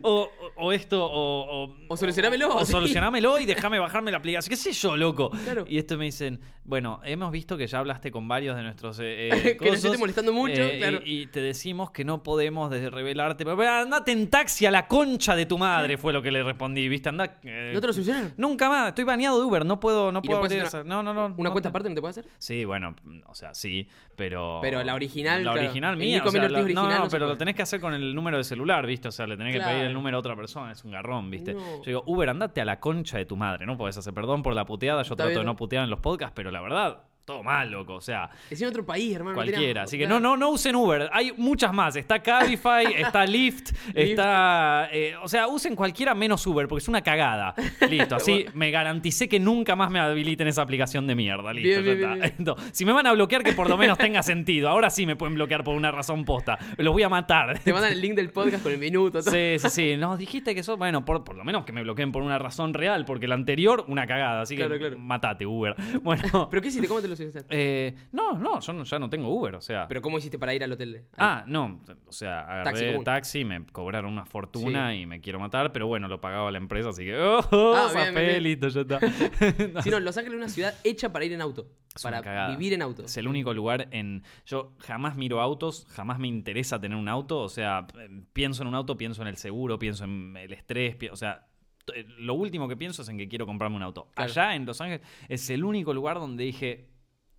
o- 0.03 0.21
o- 0.23 0.29
o 0.57 0.71
esto, 0.71 1.03
o, 1.05 1.75
o, 1.89 1.97
solucionámelo, 1.97 2.55
O 2.55 2.65
sí. 2.65 2.71
solucionámelo 2.71 3.39
y 3.39 3.45
déjame 3.45 3.79
bajarme 3.79 4.11
la 4.11 4.17
aplicación. 4.17 4.49
¿Qué 4.51 4.55
sé 4.55 4.71
yo, 4.73 4.95
loco? 4.95 5.31
Claro. 5.43 5.65
Y 5.67 5.77
esto 5.79 5.97
me 5.97 6.05
dicen, 6.05 6.39
bueno, 6.63 7.01
hemos 7.03 7.31
visto 7.31 7.57
que 7.57 7.67
ya 7.67 7.79
hablaste 7.79 8.11
con 8.11 8.27
varios 8.27 8.55
de 8.55 8.63
nuestros. 8.63 8.97
Que 8.97 9.57
nos 9.61 9.83
esté 9.83 9.97
molestando 9.97 10.31
mucho, 10.33 10.61
claro. 10.77 10.99
y, 11.03 11.21
y 11.23 11.27
te 11.27 11.41
decimos 11.41 11.91
que 11.95 12.03
no 12.05 12.21
podemos 12.21 12.69
de- 12.69 12.89
revelarte. 12.89 13.45
Pero 13.45 13.67
andate 13.69 14.11
en 14.11 14.29
taxi 14.29 14.65
a 14.65 14.71
la 14.71 14.87
concha 14.87 15.35
de 15.35 15.45
tu 15.45 15.57
madre, 15.57 15.97
fue 15.97 16.11
lo 16.13 16.21
que 16.21 16.29
le 16.31 16.43
respondí, 16.43 16.87
¿viste? 16.89 17.09
Anda. 17.09 17.37
eh, 17.43 17.71
¿No 17.73 17.81
te 17.81 17.87
lo 17.87 17.93
solucionaron? 17.93 18.33
Nunca 18.37 18.69
más, 18.69 18.89
estoy 18.89 19.05
baneado 19.05 19.39
de 19.39 19.45
Uber, 19.45 19.65
no 19.65 19.79
puedo, 19.79 20.11
no 20.11 20.19
¿Y 20.23 20.27
no 20.27 20.39
puedo 20.39 20.43
abrir. 20.43 20.85
No, 20.85 21.01
no, 21.01 21.13
no. 21.13 21.25
¿Una 21.25 21.35
no 21.35 21.51
cuenta 21.51 21.61
te- 21.61 21.67
aparte 21.69 21.89
no 21.89 21.95
te 21.95 22.01
puede 22.01 22.11
hacer? 22.11 22.25
Sí, 22.37 22.65
bueno, 22.65 22.95
o 23.27 23.33
sea, 23.33 23.53
sí, 23.55 23.87
pero. 24.15 24.59
Pero 24.61 24.83
la 24.83 24.93
original, 24.93 25.43
La 25.43 25.53
claro. 25.53 25.65
original 25.67 25.97
mía. 25.97 26.17
Nico 26.17 26.27
o 26.27 26.31
sea, 26.31 26.41
Miller 26.41 26.51
la- 26.51 26.59
original 26.59 26.83
no, 26.89 26.91
no, 26.97 27.03
no 27.05 27.09
pero 27.09 27.27
lo 27.27 27.37
tenés 27.37 27.55
que 27.55 27.61
hacer 27.61 27.79
con 27.79 27.93
el 27.93 28.13
número 28.13 28.37
de 28.37 28.43
celular, 28.43 28.85
¿viste? 28.85 29.07
O 29.07 29.11
sea, 29.11 29.25
le 29.25 29.37
tenés 29.37 29.53
que 29.55 29.61
pedir 29.61 29.83
el 29.85 29.93
número 29.93 30.17
a 30.17 30.19
otra 30.19 30.35
persona, 30.35 30.73
es 30.73 30.83
un 30.83 30.91
garrón, 30.91 31.31
¿viste? 31.31 31.53
Yo 31.53 31.81
digo, 31.85 32.03
Uber, 32.05 32.29
andate 32.29 32.59
a 32.61 32.65
la 32.65 32.79
concha 32.79 33.17
de 33.17 33.25
tu 33.25 33.37
madre, 33.37 33.65
no 33.65 33.77
podés 33.77 33.97
hacer 33.97 34.13
perdón 34.13 34.43
por 34.43 34.53
la 34.53 34.65
puteada, 34.65 35.01
yo 35.03 35.15
trato 35.15 35.39
de 35.39 35.45
no 35.45 35.55
putear 35.55 35.85
en 35.85 35.89
los 35.89 35.99
podcasts, 36.01 36.33
pero 36.35 36.51
la 36.51 36.61
verdad, 36.61 37.03
todo 37.25 37.41
mal, 37.41 37.71
loco, 37.71 37.95
o 37.95 38.01
sea, 38.01 38.29
Es 38.51 38.61
en 38.61 38.67
otro 38.67 38.85
país, 38.85 39.15
hermano. 39.15 39.33
cualquiera. 39.35 39.83
Así 39.83 39.97
que 39.97 40.05
claro. 40.05 40.19
no, 40.19 40.29
no, 40.31 40.37
no 40.37 40.49
usen 40.51 40.75
Uber, 40.75 41.09
hay 41.11 41.33
muchas 41.35 41.73
más, 41.73 41.95
está 41.95 42.21
Cabify, 42.21 42.85
está 42.97 43.25
Lyft, 43.25 43.71
está... 43.95 44.89
eh, 44.91 45.15
o 45.21 45.27
sea, 45.27 45.47
usen 45.47 45.75
cualquiera 45.75 46.13
menos 46.13 46.45
Uber, 46.45 46.67
porque 46.67 46.83
es 46.83 46.87
una 46.87 47.01
cagada. 47.01 47.53
Listo, 47.89 48.15
así 48.15 48.45
me 48.53 48.69
garanticé 48.71 49.27
que 49.27 49.39
nunca 49.39 49.75
más 49.75 49.89
me 49.89 49.99
habiliten 49.99 50.47
esa 50.47 50.61
aplicación 50.61 51.07
de 51.07 51.15
mierda, 51.15 51.51
listo, 51.53 51.81
Bien, 51.81 51.83
ya 51.83 51.93
bien, 51.93 51.97
está. 52.11 52.13
bien. 52.27 52.35
Entonces, 52.37 52.69
si 52.73 52.85
me 52.85 52.91
van 52.93 53.07
a 53.07 53.13
bloquear, 53.13 53.43
que 53.43 53.53
por 53.53 53.69
lo 53.69 53.77
menos 53.77 53.97
tenga 53.97 54.21
sentido. 54.23 54.69
Ahora 54.69 54.89
sí 54.89 55.05
me 55.05 55.15
pueden 55.15 55.35
bloquear 55.35 55.63
por 55.63 55.75
una 55.75 55.91
razón 55.91 56.25
posta. 56.25 56.57
Los 56.77 56.93
voy 56.93 57.03
a 57.03 57.09
matar. 57.09 57.57
Te 57.59 57.73
mandan 57.73 57.91
el 57.91 58.01
link 58.01 58.13
del 58.15 58.29
podcast 58.29 58.61
con 58.63 58.71
el 58.71 58.77
minuto. 58.77 59.21
todo. 59.23 59.31
Sí, 59.31 59.57
sí, 59.59 59.69
sí. 59.69 59.97
Nos 59.97 60.19
dijiste 60.19 60.53
que 60.53 60.61
sos. 60.63 60.77
Bueno, 60.77 61.03
por, 61.05 61.23
por 61.23 61.35
lo 61.35 61.43
menos 61.43 61.65
que 61.65 61.71
me 61.71 61.81
bloqueen 61.81 62.11
por 62.11 62.21
una 62.21 62.37
razón 62.37 62.73
real, 62.73 63.05
porque 63.05 63.27
la 63.27 63.35
anterior, 63.35 63.83
una 63.87 64.05
cagada. 64.05 64.41
Así 64.41 64.55
Claro, 64.55 64.73
que 64.73 64.79
claro. 64.79 64.99
matate, 64.99 65.45
Uber. 65.45 65.75
Bueno. 66.03 66.47
¿Pero 66.51 66.61
qué 66.61 66.67
hiciste? 66.67 66.87
¿Cómo 66.87 67.01
te 67.01 67.07
lo 67.07 67.14
eh, 67.49 67.95
no, 68.11 68.37
no, 68.37 68.59
yo 68.59 68.73
no- 68.73 68.83
ya 68.83 68.99
no 68.99 69.09
tengo 69.09 69.29
Uber, 69.29 69.55
o 69.55 69.61
sea. 69.61 69.87
¿Pero 69.87 70.01
cómo 70.01 70.17
hiciste 70.17 70.37
para 70.39 70.53
ir 70.53 70.63
al 70.63 70.71
hotel? 70.71 71.05
Ah, 71.17 71.43
no, 71.47 71.81
o 72.07 72.11
sea, 72.11 72.45
Taxi 72.63 72.69
agarré 72.69 72.91
común. 72.93 73.03
taxi, 73.05 73.45
me 73.45 73.65
cobraron 73.67 74.11
una 74.13 74.25
fortuna 74.25 74.95
y 74.95 75.05
me 75.05 75.21
quiero 75.21 75.39
matar, 75.39 75.71
pero 75.71 75.87
bueno, 75.87 76.07
lo 76.07 76.19
pagaba 76.21 76.51
la 76.51 76.57
empresa, 76.57 76.89
así 76.89 77.05
que, 77.05 77.17
oh, 77.17 77.39
Ah, 77.75 77.89
bien, 77.93 78.05
zafé, 78.05 78.11
bien, 78.11 78.25
bien. 78.27 78.43
listo, 78.43 78.67
ya 78.69 78.81
está. 78.81 78.99
Si 79.83 79.89
no, 79.89 79.99
Los 79.99 80.17
Ángeles 80.17 80.37
es 80.37 80.43
una 80.43 80.49
ciudad 80.49 80.73
hecha 80.83 81.11
para 81.11 81.25
ir 81.25 81.33
en 81.33 81.41
auto. 81.41 81.67
Es 81.95 82.03
para 82.03 82.49
vivir 82.49 82.73
en 82.73 82.81
auto. 82.81 83.05
Es 83.05 83.15
el 83.15 83.25
único 83.27 83.53
lugar 83.53 83.87
en. 83.91 84.23
Yo 84.45 84.73
jamás 84.79 85.15
miro 85.15 85.39
autos, 85.39 85.87
jamás 85.91 86.19
me 86.19 86.27
interesa 86.27 86.77
tener 86.81 86.97
un 86.97 87.07
auto. 87.07 87.39
O 87.39 87.47
sea, 87.47 87.87
pienso 88.33 88.63
en 88.63 88.67
un 88.67 88.75
auto, 88.75 88.97
pienso 88.97 89.21
en 89.21 89.29
el 89.29 89.37
seguro, 89.37 89.79
pienso 89.79 90.03
en 90.03 90.35
el 90.35 90.51
estrés. 90.51 90.97
pi- 90.97 91.07
O 91.07 91.15
sea, 91.15 91.47
eh, 91.95 92.05
lo 92.17 92.33
último 92.33 92.67
que 92.67 92.75
pienso 92.75 93.01
es 93.01 93.07
en 93.07 93.17
que 93.17 93.29
quiero 93.29 93.45
comprarme 93.45 93.77
un 93.77 93.83
auto. 93.83 94.09
Claro. 94.13 94.29
Allá 94.29 94.55
en 94.55 94.65
Los 94.65 94.81
Ángeles 94.81 95.07
es 95.29 95.49
el 95.49 95.63
único 95.63 95.93
lugar 95.93 96.17
donde 96.19 96.43
dije. 96.43 96.89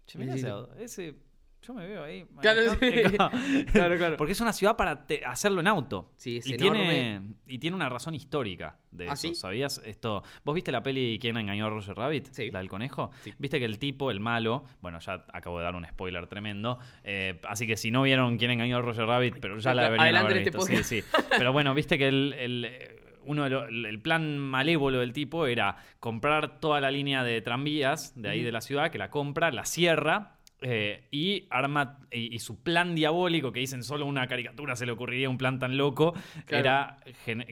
Che, 0.07 0.19
ese 0.19 0.27
Necesito". 0.27 0.53
auto, 0.55 0.75
ese. 0.79 1.15
Yo 1.63 1.75
me 1.75 1.85
veo 1.85 2.05
ahí. 2.05 2.25
Claro, 2.41 2.61
manejando". 2.81 3.31
sí. 3.39 3.65
Claro, 3.73 3.97
claro. 3.97 4.17
Porque 4.17 4.33
es 4.35 4.41
una 4.41 4.53
ciudad 4.53 4.77
para 4.77 5.05
te- 5.07 5.25
hacerlo 5.25 5.61
en 5.61 5.67
auto. 5.67 6.13
Sí, 6.17 6.37
es 6.37 6.47
y 6.47 6.55
enorme. 6.55 6.79
tiene, 6.85 7.23
y 7.49 7.59
tiene 7.59 7.75
una 7.75 7.89
razón 7.89 8.15
histórica 8.15 8.79
de 8.93 9.09
¿Ah, 9.09 9.15
eso. 9.15 9.23
sí? 9.29 9.35
¿Sabías 9.35 9.83
esto? 9.85 10.23
¿Vos 10.45 10.55
viste 10.55 10.71
la 10.71 10.83
peli 10.85 11.19
¿Quién 11.21 11.37
engañó 11.37 11.67
a 11.67 11.71
Roger 11.71 11.97
Rabbit? 11.97 12.29
Sí. 12.31 12.53
La 12.53 12.61
del 12.61 12.69
conejo. 12.69 13.11
Sí. 13.25 13.33
Viste 13.39 13.59
que 13.59 13.65
el 13.65 13.81
tipo, 13.81 14.13
el 14.13 14.21
malo, 14.21 14.65
bueno, 14.81 15.01
ya 15.01 15.25
acabo 15.33 15.59
de 15.59 15.65
dar 15.65 15.75
un 15.75 15.85
spoiler 15.87 16.29
tremendo. 16.29 16.79
eh, 17.03 17.41
así 17.49 17.67
que 17.67 17.77
si 17.77 17.91
no 17.91 18.03
vieron 18.03 18.39
¿Quién 18.39 18.53
engañó 18.53 18.77
a 18.77 18.83
Roger 18.83 19.07
Rabbit? 19.07 19.37
Pero 19.41 19.59
ya 19.59 19.75
la 19.75 19.85
deberían 19.85 20.05
Adelante 20.05 20.33
haber 20.35 20.47
este 20.47 20.59
visto. 20.59 20.85
Sí, 20.85 21.03
sí. 21.03 21.09
Pero 21.31 21.53
bueno, 21.53 21.75
viste 21.75 21.99
que 21.99 22.07
el. 22.07 22.33
el, 22.39 22.96
uno 23.27 23.45
de 23.45 23.51
lo- 23.51 23.67
el 23.69 24.01
plan 24.01 24.39
malévolo 24.39 25.01
del 25.01 25.13
tipo 25.13 25.47
era 25.47 25.77
comprar 26.01 26.61
toda 26.61 26.81
la 26.81 26.91
línea 26.91 27.23
de 27.25 27.41
tranvías 27.43 28.13
de 28.21 28.29
ahí 28.31 28.43
de 28.43 28.53
la 28.53 28.61
ciudad, 28.61 28.91
que 28.91 28.99
la 28.99 29.11
compra, 29.11 29.51
la 29.53 29.65
cierra, 29.65 30.33
eh, 30.63 31.05
y 31.11 31.47
arma 31.51 31.99
y, 32.11 32.35
y 32.35 32.39
su 32.39 32.63
plan 32.63 32.95
diabólico 32.95 33.53
que 33.53 33.61
dicen 33.61 33.83
solo 33.83 34.07
una 34.07 34.27
caricatura 34.27 34.75
se 34.75 34.87
le 34.87 34.93
ocurriría 34.93 35.29
un 35.29 35.37
plan 35.37 35.59
tan 35.59 35.77
loco 35.77 36.15
Claro. 36.47 36.61
era 36.65 36.97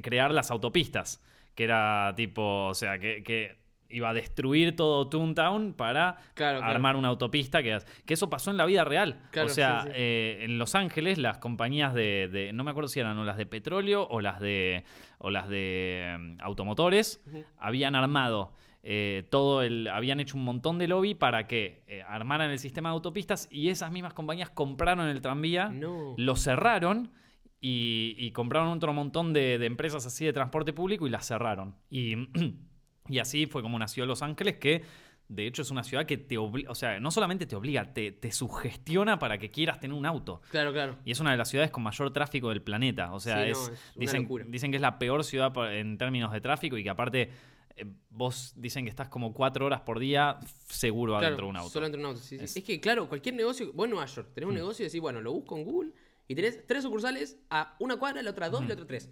crear 0.02 0.32
las 0.32 0.50
autopistas 0.50 1.22
que 1.54 1.64
era 1.64 2.14
tipo 2.16 2.66
o 2.68 2.74
sea 2.74 2.98
que, 2.98 3.22
que 3.22 3.56
iba 3.94 4.10
a 4.10 4.14
destruir 4.14 4.76
todo 4.76 5.08
Toontown 5.08 5.74
para 5.74 6.16
Claro, 6.34 6.58
claro. 6.58 6.72
armar 6.74 6.96
una 6.96 7.08
autopista 7.08 7.62
que, 7.62 7.78
que 8.04 8.14
eso 8.14 8.28
pasó 8.28 8.50
en 8.50 8.56
la 8.56 8.66
vida 8.66 8.84
real 8.84 9.20
Claro, 9.30 9.46
o 9.46 9.50
sea 9.52 9.82
sí, 9.82 9.88
sí. 9.88 9.94
eh, 9.96 10.38
en 10.42 10.58
Los 10.58 10.74
Ángeles 10.74 11.18
las 11.18 11.38
compañías 11.38 11.94
de, 11.94 12.28
de- 12.32 12.52
no 12.52 12.64
me 12.64 12.70
acuerdo 12.72 12.88
si 12.88 13.00
eran 13.00 13.16
o 13.18 13.24
las 13.24 13.36
de 13.36 13.46
petróleo 13.46 14.06
o 14.10 14.20
las 14.20 14.40
de 14.40 14.84
o 15.18 15.30
las 15.30 15.48
de 15.48 16.16
mm, 16.18 16.36
automotores 16.42 17.22
habían 17.58 17.94
armado 17.94 18.52
eh, 18.86 19.24
todo 19.30 19.62
el. 19.62 19.88
habían 19.88 20.20
hecho 20.20 20.36
un 20.36 20.44
montón 20.44 20.78
de 20.78 20.86
lobby 20.88 21.14
para 21.14 21.46
que 21.46 21.82
eh, 21.86 22.02
armaran 22.06 22.50
el 22.50 22.58
sistema 22.58 22.90
de 22.90 22.94
autopistas 22.94 23.48
y 23.50 23.70
esas 23.70 23.90
mismas 23.90 24.12
compañías 24.12 24.50
compraron 24.50 25.08
el 25.08 25.22
tranvía, 25.22 25.70
No. 25.70 26.14
lo 26.18 26.36
cerraron 26.36 27.10
y, 27.60 28.14
y 28.18 28.32
compraron 28.32 28.68
otro 28.68 28.92
montón 28.92 29.32
de, 29.32 29.56
de 29.58 29.64
empresas 29.64 30.04
así 30.04 30.26
de 30.26 30.34
transporte 30.34 30.74
público 30.74 31.06
y 31.06 31.10
las 31.10 31.26
cerraron. 31.26 31.76
Y, 31.88 32.28
y 33.08 33.18
así 33.18 33.46
fue 33.46 33.62
como 33.62 33.78
nació 33.78 34.06
Los 34.06 34.22
Ángeles, 34.22 34.56
que 34.56 34.82
de 35.28 35.46
hecho 35.46 35.62
es 35.62 35.70
una 35.70 35.82
ciudad 35.84 36.04
que 36.06 36.18
te 36.18 36.36
obliga, 36.38 36.70
o 36.70 36.74
sea, 36.74 37.00
no 37.00 37.10
solamente 37.10 37.46
te 37.46 37.56
obliga, 37.56 37.92
te, 37.94 38.12
te 38.12 38.30
sugestiona 38.32 39.18
para 39.18 39.38
que 39.38 39.50
quieras 39.50 39.80
tener 39.80 39.96
un 39.96 40.06
auto. 40.06 40.40
Claro, 40.50 40.72
claro. 40.72 40.96
Y 41.04 41.12
es 41.12 41.20
una 41.20 41.30
de 41.32 41.36
las 41.38 41.48
ciudades 41.48 41.70
con 41.70 41.82
mayor 41.82 42.12
tráfico 42.12 42.50
del 42.50 42.62
planeta. 42.62 43.12
O 43.12 43.20
sea, 43.20 43.44
Sí, 43.44 43.50
no, 43.50 43.52
es, 43.52 43.68
es 43.68 43.80
dicen, 43.96 44.28
dicen 44.48 44.70
que 44.70 44.76
es 44.76 44.82
la 44.82 44.98
peor 44.98 45.24
ciudad 45.24 45.52
en 45.72 45.96
términos 45.98 46.30
de 46.32 46.40
tráfico 46.40 46.76
y 46.76 46.82
que 46.84 46.90
aparte 46.90 47.30
eh, 47.76 47.84
vos 48.10 48.52
dicen 48.56 48.84
que 48.84 48.90
estás 48.90 49.08
como 49.08 49.32
cuatro 49.32 49.64
horas 49.66 49.80
por 49.80 49.98
día 49.98 50.38
seguro 50.68 51.12
Claro, 51.14 51.26
adentro 51.26 51.46
de 51.46 51.50
un 51.50 51.56
auto. 51.56 51.70
Solo 51.70 51.86
dentro 51.86 52.00
de 52.00 52.04
un 52.06 52.10
auto. 52.14 52.20
sí, 52.22 52.38
sí. 52.38 52.44
Es- 52.44 52.56
Es... 52.56 52.62
que, 52.64 52.80
claro, 52.80 53.08
cualquier 53.08 53.34
negocio. 53.34 53.72
Vos 53.72 53.84
en 53.86 53.90
Nueva 53.92 54.06
York 54.06 54.28
tenés 54.34 54.46
un 54.48 54.54
Mm. 54.54 54.58
negocio 54.58 54.82
y 54.84 54.88
decís, 54.88 55.00
bueno, 55.00 55.20
lo 55.22 55.32
busco 55.32 55.56
en 55.56 55.64
Google 55.64 55.90
y 56.28 56.34
tenés 56.34 56.66
tres 56.66 56.82
sucursales 56.84 57.38
a 57.50 57.74
una 57.80 57.96
cuadra, 57.96 58.22
la 58.22 58.30
otra 58.30 58.48
dos 58.50 58.62
y 58.62 58.66
la 58.66 58.74
otra 58.74 58.86
tres. 58.86 59.10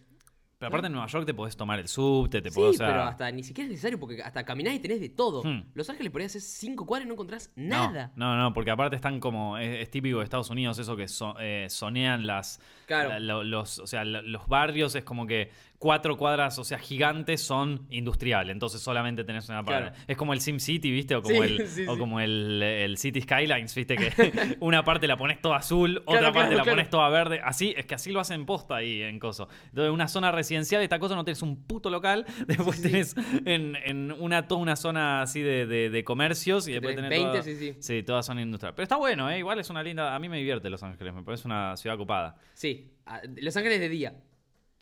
Pero 0.66 0.68
aparte 0.68 0.87
en 0.87 0.92
Nueva 0.92 1.07
York 1.09 1.27
te 1.27 1.35
podés 1.35 1.57
tomar 1.57 1.79
el 1.79 1.88
subte, 1.88 2.40
te 2.42 2.51
Sí, 2.51 2.55
podés... 2.55 2.75
o 2.77 2.79
sea, 2.79 2.87
pero 2.88 3.03
hasta 3.03 3.31
ni 3.31 3.42
siquiera 3.42 3.66
es 3.66 3.70
necesario 3.72 3.98
porque 4.01 4.22
hasta 4.22 4.44
caminás 4.44 4.75
y 4.75 4.79
tenés 4.79 5.01
de 5.01 5.09
todo. 5.09 5.42
Hmm. 5.44 5.64
Los 5.75 5.88
Ángeles 5.90 6.12
podrías 6.12 6.31
hacer 6.33 6.42
cinco 6.42 6.87
cuadras 6.87 7.05
y 7.05 7.09
no 7.09 7.14
encontrás 7.14 7.53
nada. 7.57 8.12
No, 8.16 8.37
no, 8.37 8.53
porque 8.55 8.70
aparte 8.70 8.96
están 8.96 9.20
como... 9.20 9.59
Es, 9.59 9.83
es 9.83 9.90
típico 9.90 10.18
de 10.18 10.25
Estados 10.25 10.51
Unidos 10.51 10.79
eso 10.79 10.96
que 10.96 11.09
so- 11.09 11.37
eh, 11.40 11.66
sonean 11.68 12.27
las... 12.27 12.61
Claro. 12.87 13.09
la- 13.11 13.20
lo- 13.20 13.44
los, 13.44 13.79
o 13.79 13.87
sea, 13.87 14.05
los 14.05 14.46
barrios 14.48 14.94
es 14.94 15.05
como 15.05 15.27
que 15.27 15.51
cuatro 15.83 16.16
cuadras, 16.16 16.61
o 16.61 16.64
sea, 16.64 16.79
gigantes 16.79 17.40
son 17.42 17.88
industrial. 17.90 18.51
Entonces 18.51 18.81
solamente 18.81 19.25
tenés 19.25 19.49
una 19.49 19.64
parte. 19.64 19.90
Claro. 19.90 20.05
Es 20.07 20.16
como 20.16 20.33
el 20.33 20.40
Sim 20.40 20.61
City, 20.61 20.92
¿viste? 20.92 21.16
O 21.16 21.23
como 21.23 21.35
Sí, 21.35 21.40
el, 21.59 21.66
sí, 21.66 21.87
o 21.88 21.95
sí. 21.95 21.99
como 21.99 22.21
el, 22.21 22.62
el 22.62 22.97
City 22.99 23.21
Skylines, 23.21 23.75
¿viste? 23.75 23.97
Que 23.97 24.57
una 24.61 24.85
parte 24.85 25.09
la 25.09 25.16
pones 25.16 25.40
toda 25.42 25.57
azul, 25.57 25.99
otra 26.07 26.21
Claro, 26.21 26.35
parte 26.35 26.55
la 26.55 26.62
pones 26.64 26.88
toda 26.88 27.09
verde. 27.09 27.40
Así, 27.42 27.75
es 27.77 27.85
que 27.85 27.97
así 27.97 28.12
lo 28.12 28.21
hacen 28.21 28.47
posta 28.47 28.77
ahí 28.77 29.03
en 29.03 29.18
Coso. 29.18 29.49
Entonces, 29.64 29.88
en 29.88 29.92
una 29.92 30.07
zona 30.07 30.31
residencial, 30.31 30.83
esta 30.83 31.01
cosa 31.01 31.16
no 31.16 31.25
tenés 31.25 31.42
un 31.42 31.64
puto 31.64 31.90
local. 31.90 32.27
Después 32.47 32.81
tenés 32.81 33.16
en, 33.45 33.77
en 33.85 34.12
una, 34.12 34.47
toda 34.47 34.61
una 34.61 34.77
zona 34.77 35.23
así 35.23 35.40
de, 35.42 35.66
de- 35.66 35.90
de 35.90 36.05
comercios 36.05 36.68
y 36.68 36.73
después 36.73 36.95
Tenés 36.95 37.11
tenés. 37.11 37.25
20, 37.25 37.38
toda- 37.40 37.42
sí, 37.42 37.57
sí. 37.73 37.77
Sí, 37.81 38.03
toda 38.05 38.23
zona 38.23 38.40
industrial. 38.42 38.73
Pero 38.77 38.85
está 38.85 38.97
bueno, 38.97 39.29
¿eh? 39.29 39.38
Igual 39.40 39.59
es 39.59 39.68
una 39.68 39.83
linda. 39.83 40.14
A 40.14 40.18
mí 40.21 40.29
me 40.29 40.37
divierte 40.38 40.71
Los 40.71 40.85
Ángeles, 40.85 41.12
me 41.12 41.25
parece 41.25 41.49
una 41.49 41.77
ciudad 41.77 41.97
ocupada. 41.97 42.37
Sí, 42.55 42.92
Los 43.40 43.57
Ángeles 43.57 43.81
de 43.81 43.88
día. 43.88 44.14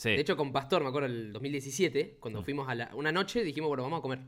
Sí. 0.00 0.08
De 0.10 0.20
hecho, 0.20 0.34
con 0.34 0.50
Pastor, 0.50 0.82
me 0.82 0.88
acuerdo, 0.88 1.06
el 1.08 1.30
2017, 1.32 2.16
cuando 2.20 2.42
fuimos 2.42 2.66
a 2.70 2.74
la, 2.74 2.90
una 2.94 3.12
noche, 3.12 3.44
dijimos, 3.44 3.68
bueno, 3.68 3.82
vamos 3.82 3.98
a 3.98 4.02
comer. 4.02 4.20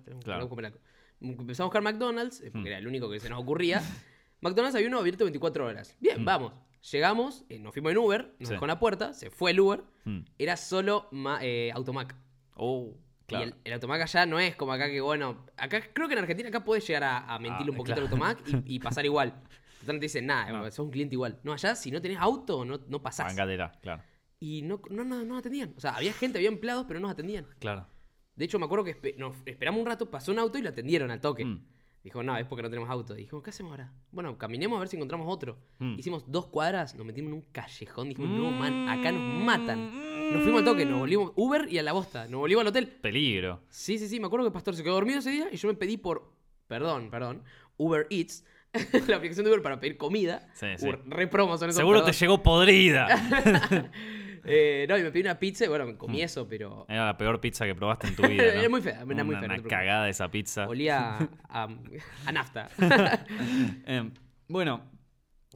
Empezamos 1.21 1.61
a 1.61 1.65
buscar 1.65 1.83
McDonald's, 1.83 2.41
eh, 2.43 2.51
porque 2.51 2.65
Hmm. 2.65 2.67
era 2.67 2.79
el 2.79 2.87
único 2.87 3.09
que 3.11 3.21
se 3.21 3.31
nos 3.31 3.41
ocurría. 3.41 3.81
McDonald's 4.43 4.75
había 4.75 4.89
uno 4.89 4.99
abierto 4.99 5.25
24 5.25 5.65
horas. 5.67 5.97
Bien, 6.01 6.21
Hmm. 6.21 6.25
vamos. 6.27 6.53
Llegamos, 6.91 7.45
eh, 7.49 7.59
nos 7.61 7.73
fuimos 7.73 7.93
en 7.93 7.99
Uber, 7.99 8.35
nos 8.41 8.49
Sí. 8.49 8.55
dejó 8.55 8.65
en 8.65 8.69
la 8.69 8.79
puerta, 8.81 9.13
se 9.15 9.31
fue 9.31 9.53
el 9.53 9.61
Uber. 9.61 9.85
Mm. 10.05 10.19
Era 10.37 10.57
solo 10.57 11.07
ma- 11.13 11.39
eh, 11.41 11.71
Automac. 11.73 12.17
Oh, 12.57 12.93
claro. 13.27 13.45
Y 13.45 13.49
el, 13.49 13.55
el 13.65 13.73
Automac 13.75 14.03
allá 14.03 14.27
no 14.27 14.41
es 14.41 14.57
como 14.57 14.73
acá 14.73 14.91
que, 14.91 15.01
bueno, 15.01 15.47
acá 15.57 15.81
creo 15.93 16.09
que 16.09 16.15
en 16.15 16.19
Argentina 16.19 16.49
acá 16.49 16.65
puedes 16.65 16.85
llegar 16.87 17.05
a, 17.05 17.19
a 17.35 17.39
mentirle 17.39 17.69
Ah, 17.69 17.71
un 17.71 17.77
poquito 17.77 17.95
claro. 17.95 18.09
al 18.09 18.13
Automac 18.13 18.65
y, 18.67 18.75
y 18.75 18.79
pasar 18.81 19.05
igual. 19.07 19.33
Total, 19.81 19.95
no 19.97 20.01
te 20.01 20.07
dicen 20.07 20.27
nada, 20.27 20.51
No. 20.53 20.65
sos 20.73 20.81
un 20.81 20.91
cliente 20.91 21.15
igual. 21.15 21.39
No, 21.45 21.53
allá 21.53 21.75
si 21.77 21.91
no 21.93 22.03
tenés 22.03 22.19
auto, 22.19 22.65
no, 22.65 22.81
no 22.89 23.01
pasás. 23.01 23.33
Claro. 23.35 24.03
Y 24.43 24.63
no, 24.63 24.81
no, 24.91 25.05
no, 25.05 25.19
no 25.19 25.25
nos 25.25 25.39
atendían. 25.39 25.73
O 25.77 25.81
sea, 25.81 25.93
había 25.93 26.13
gente, 26.13 26.37
había 26.39 26.49
empleados, 26.49 26.85
pero 26.89 26.99
no 26.99 27.07
nos 27.07 27.13
atendían. 27.13 27.47
Claro. 27.61 27.87
De 28.35 28.45
hecho, 28.45 28.59
me 28.59 28.65
acuerdo 28.65 28.85
que 28.85 29.01
espe- 29.01 29.17
nos 29.17 29.37
esperamos 29.47 29.81
un 29.81 29.87
rato, 29.87 30.11
pasó 30.11 30.33
un 30.33 30.41
auto 30.41 30.59
y 30.59 30.63
lo 30.63 30.71
atendieron 30.71 31.13
al 31.13 31.21
toque. 31.21 31.45
Mm. 31.45 31.65
Dijo, 32.03 32.25
no, 32.25 32.37
es 32.37 32.45
porque 32.47 32.63
no 32.65 32.69
tenemos 32.69 32.91
auto. 32.91 33.15
Dijimos, 33.15 33.45
¿qué 33.45 33.51
hacemos 33.51 33.71
ahora? 33.71 33.93
Bueno, 34.11 34.37
caminemos 34.37 34.77
a 34.77 34.81
ver 34.81 34.89
si 34.89 34.97
encontramos 34.97 35.29
otro. 35.33 35.59
Mm. 35.79 35.97
Hicimos 35.97 36.25
dos 36.27 36.47
cuadras, 36.49 36.97
nos 36.97 37.07
metimos 37.07 37.29
en 37.29 37.35
un 37.35 37.43
callejón. 37.53 38.09
Dijimos, 38.09 38.31
no, 38.33 38.51
man, 38.51 38.89
acá 38.89 39.13
nos 39.13 39.45
matan. 39.45 40.33
Nos 40.33 40.43
fuimos 40.43 40.59
al 40.59 40.65
toque, 40.65 40.85
nos 40.87 40.99
volvimos 40.99 41.33
Uber 41.37 41.69
y 41.71 41.79
a 41.79 41.83
la 41.85 41.93
bosta. 41.93 42.27
Nos 42.27 42.41
volvimos 42.41 42.63
al 42.63 42.67
hotel. 42.69 42.89
Peligro. 42.89 43.61
Sí, 43.69 43.97
sí, 43.99 44.09
sí. 44.09 44.19
Me 44.19 44.27
acuerdo 44.27 44.45
que 44.47 44.53
Pastor 44.53 44.75
se 44.75 44.83
quedó 44.83 44.95
dormido 44.95 45.21
ese 45.21 45.31
día 45.31 45.47
y 45.53 45.57
yo 45.57 45.69
me 45.69 45.75
pedí 45.75 45.99
por, 45.99 46.33
perdón, 46.67 47.11
perdón, 47.11 47.45
Uber 47.77 48.09
Eats, 48.11 48.45
la 49.07 49.17
aplicación 49.19 49.45
de 49.45 49.51
Uber 49.53 49.63
para 49.63 49.79
pedir 49.79 49.97
comida. 49.97 50.49
Sí, 50.55 50.67
sí. 50.79 50.91
Re 51.07 51.29
promos 51.29 51.61
son 51.61 51.69
esos, 51.69 51.79
Seguro 51.79 52.03
te 52.03 52.13
llegó 52.13 52.43
podrida. 52.43 53.07
Eh, 54.45 54.87
no, 54.89 54.99
y 54.99 55.03
me 55.03 55.11
pedí 55.13 55.23
una 55.23 55.39
pizza 55.39 55.65
y 55.65 55.69
bueno, 55.69 55.87
me 55.87 55.97
comí 55.97 56.21
eso, 56.23 56.47
pero... 56.49 56.85
Era 56.89 57.07
la 57.07 57.17
peor 57.17 57.41
pizza 57.41 57.65
que 57.65 57.75
probaste 57.75 58.09
en 58.09 58.17
tu 58.17 58.23
vida. 58.29 58.43
¿no? 58.55 58.61
Era 58.61 58.69
muy 58.69 58.81
fea, 58.83 59.03
era 59.09 59.25
muy 59.25 59.37
fea, 59.37 59.45
una 59.45 59.63
cagada 59.63 60.09
esa 60.09 60.31
pizza. 60.31 60.67
Olía 60.69 61.19
a, 61.19 61.29
a- 61.49 61.69
a 62.27 62.33
nafta. 62.33 62.69
Eh, 63.87 64.11
bueno, 64.49 64.83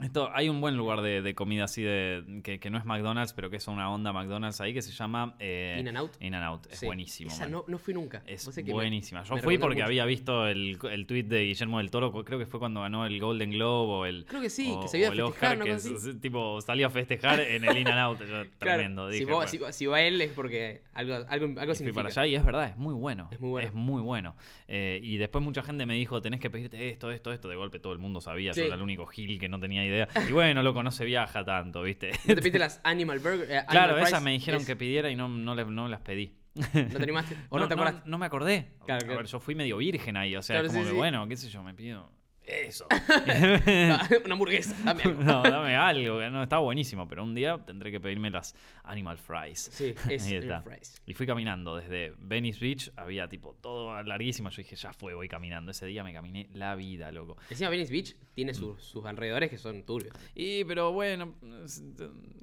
esto, 0.03 0.31
hay 0.35 0.49
un 0.49 0.61
buen 0.61 0.77
lugar 0.77 1.01
de, 1.01 1.23
de 1.23 1.35
comida 1.35 1.65
así 1.65 1.83
de 1.83 2.41
que, 2.45 2.59
que 2.61 2.71
no 2.71 2.79
es 2.79 2.85
McDonald's, 2.85 3.33
pero 3.33 3.49
que 3.51 3.57
es 3.57 3.67
una 3.69 3.91
onda 3.91 4.13
McDonald's 4.13 4.61
ahí 4.61 4.75
que 4.75 4.83
se 4.83 4.93
llama 4.93 5.35
eh, 5.39 5.77
In 5.81 5.89
and 5.89 5.97
Out. 5.99 6.13
In 6.21 6.35
and 6.35 6.45
Out. 6.45 6.67
Es 6.71 6.81
Sí. 6.81 6.87
buenísimo. 6.87 7.31
Esa 7.31 7.47
no, 7.49 7.65
no 7.67 7.79
fui 7.79 7.95
nunca. 7.95 8.23
Es 8.27 8.49
buenísima. 8.67 9.23
Yo 9.23 9.37
fui 9.39 9.59
porque 9.59 9.77
mucho. 9.77 9.87
había 9.87 10.05
visto 10.05 10.47
el, 10.47 10.79
el 10.91 11.07
tweet 11.07 11.25
de 11.25 11.45
Guillermo 11.45 11.79
del 11.79 11.91
Toro, 11.91 12.13
creo 12.25 12.39
que 12.39 12.47
fue 12.47 12.61
cuando 12.61 12.81
ganó 12.83 13.07
el 13.07 13.19
Golden 13.21 13.51
Globe 13.51 13.93
o 13.93 14.07
el. 14.07 14.25
Creo 14.27 14.41
que 14.43 14.51
sí, 14.51 14.71
o- 14.71 14.81
que 14.83 14.89
se 14.89 14.99
iba 14.99 15.09
a 15.09 15.11
o 15.11 15.13
el 15.15 15.19
festejar, 15.21 15.53
Oscar, 15.53 15.57
una 15.57 15.65
que 15.65 15.73
es- 16.11 16.21
tipo 16.21 16.61
salió 16.61 16.87
a 16.87 16.91
festejar 16.91 17.41
en 17.41 17.65
el 17.65 17.77
In 17.79 17.89
and 17.89 17.99
Out. 17.99 18.19
Yo, 18.21 18.27
Claro, 18.27 18.49
tremendo. 18.59 19.09
si, 19.11 19.21
Dije, 19.21 19.25
vos- 19.33 19.51
bueno. 19.51 19.67
si, 19.73 19.79
si 19.79 19.87
va 19.87 20.01
él 20.03 20.21
es 20.21 20.33
porque 20.33 20.83
algo, 20.93 21.15
algo, 21.29 21.47
algo 21.47 21.63
Y 21.63 21.67
fui 21.67 21.75
significa. 21.77 22.03
para 22.03 22.09
allá 22.09 22.27
y 22.27 22.35
es 22.35 22.45
verdad, 22.45 22.69
es 22.69 22.77
muy 22.77 22.95
bueno. 22.95 23.29
Es 23.33 23.41
muy 23.41 23.51
bueno. 23.51 23.69
Es 23.69 23.75
muy 23.75 24.03
bueno. 24.03 24.37
Eh, 24.69 25.01
y 25.03 25.17
después 25.17 25.43
mucha 25.45 25.63
gente 25.63 25.87
me 25.87 25.95
dijo, 25.95 26.21
tenés 26.21 26.41
que 26.41 26.51
pedirte 26.51 26.89
esto, 26.91 27.11
esto, 27.11 27.33
esto. 27.33 27.49
De 27.49 27.57
golpe 27.57 27.79
todo 27.79 27.93
el 27.93 27.99
mundo 27.99 28.21
sabía, 28.21 28.53
Sí. 28.53 28.61
yo 28.61 28.67
era 28.67 28.75
el 28.75 28.83
único 28.83 29.07
gil 29.07 29.39
que 29.39 29.49
no 29.49 29.59
tenía 29.61 29.86
idea. 29.87 30.09
Y 30.29 30.33
bueno, 30.33 30.63
loco, 30.63 30.83
no 30.83 30.91
se 30.91 31.05
viaja 31.05 31.45
tanto, 31.45 31.83
¿viste? 31.83 32.11
¿No 32.27 32.35
te 32.35 32.37
pediste 32.37 32.59
las 32.59 32.81
Animal 32.85 33.19
Burger? 33.21 33.51
eh, 33.51 33.63
claro, 33.69 33.93
Animal 33.95 34.09
esas 34.09 34.23
me 34.23 34.33
dijeron 34.33 34.61
Es- 34.61 34.67
que 34.67 34.77
pidiera 34.77 35.11
y 35.11 35.17
no, 35.17 35.29
no, 35.29 35.55
le- 35.55 35.65
no 35.65 35.89
las 35.89 36.01
pedí. 36.01 36.37
¿No 36.55 36.71
te 36.73 37.03
animaste? 37.03 37.37
¿O 37.51 37.59
no, 37.59 37.69
te 37.69 37.75
acordaste? 37.75 38.03
No, 38.09 38.17
me 38.19 38.27
acordé. 38.27 38.69
Claro, 38.87 39.03
A 39.03 39.05
claro. 39.05 39.19
ver, 39.19 39.27
yo 39.27 39.41
fui 39.41 39.55
medio 39.55 39.77
virgen 39.77 40.17
ahí, 40.17 40.35
o 40.37 40.43
sea, 40.43 40.55
Claro, 40.57 40.69
como 40.69 40.81
sí, 40.81 40.85
que 40.87 40.91
sí. 40.93 40.97
bueno, 40.97 41.29
qué 41.29 41.37
sé 41.37 41.49
yo, 41.51 41.63
me 41.63 41.75
pido 41.75 42.11
eso. 42.47 42.87
Una 44.25 44.33
hamburguesa, 44.35 44.75
dame 44.85 45.03
algo. 45.03 45.23
no, 45.23 45.43
dame 45.43 45.75
algo, 45.77 46.31
no, 46.31 46.43
estaba 46.43 46.63
buenísimo, 46.63 47.07
pero 47.09 47.25
un 47.25 47.35
día 47.35 47.59
tendré 47.65 47.91
que 47.91 48.01
pedirme 48.01 48.31
las 48.31 48.55
Animal 48.85 49.19
Fries. 49.19 49.69
Sí, 49.73 49.95
es 50.09 50.27
Animal. 50.33 50.63
Fries. 50.63 51.03
Y 51.07 51.15
fui 51.15 51.27
caminando 51.27 51.77
desde 51.77 52.15
Venice 52.19 52.61
Beach, 52.61 52.91
había 52.97 53.29
tipo 53.29 53.55
todo 53.61 54.03
larguísimo. 54.03 54.49
Yo 54.51 54.57
dije, 54.59 54.77
ya 54.77 54.93
fue, 54.93 55.15
voy 55.15 55.29
caminando. 55.29 55.71
Ese 55.73 55.87
día 55.87 56.05
me 56.05 56.13
caminé 56.13 56.49
la 56.53 56.75
vida, 56.77 57.11
loco. 57.13 57.37
Encima 57.51 57.71
Venice 57.71 57.93
Beach 57.93 58.17
tiene 58.35 58.53
Mm. 58.53 58.55
sus, 58.55 58.83
sus 58.83 59.05
alrededores 59.07 59.51
que 59.51 59.59
son 59.59 59.83
turbios. 59.85 60.15
Y, 60.35 60.65
pero 60.65 60.93
bueno, 60.93 61.35
s- 61.65 61.83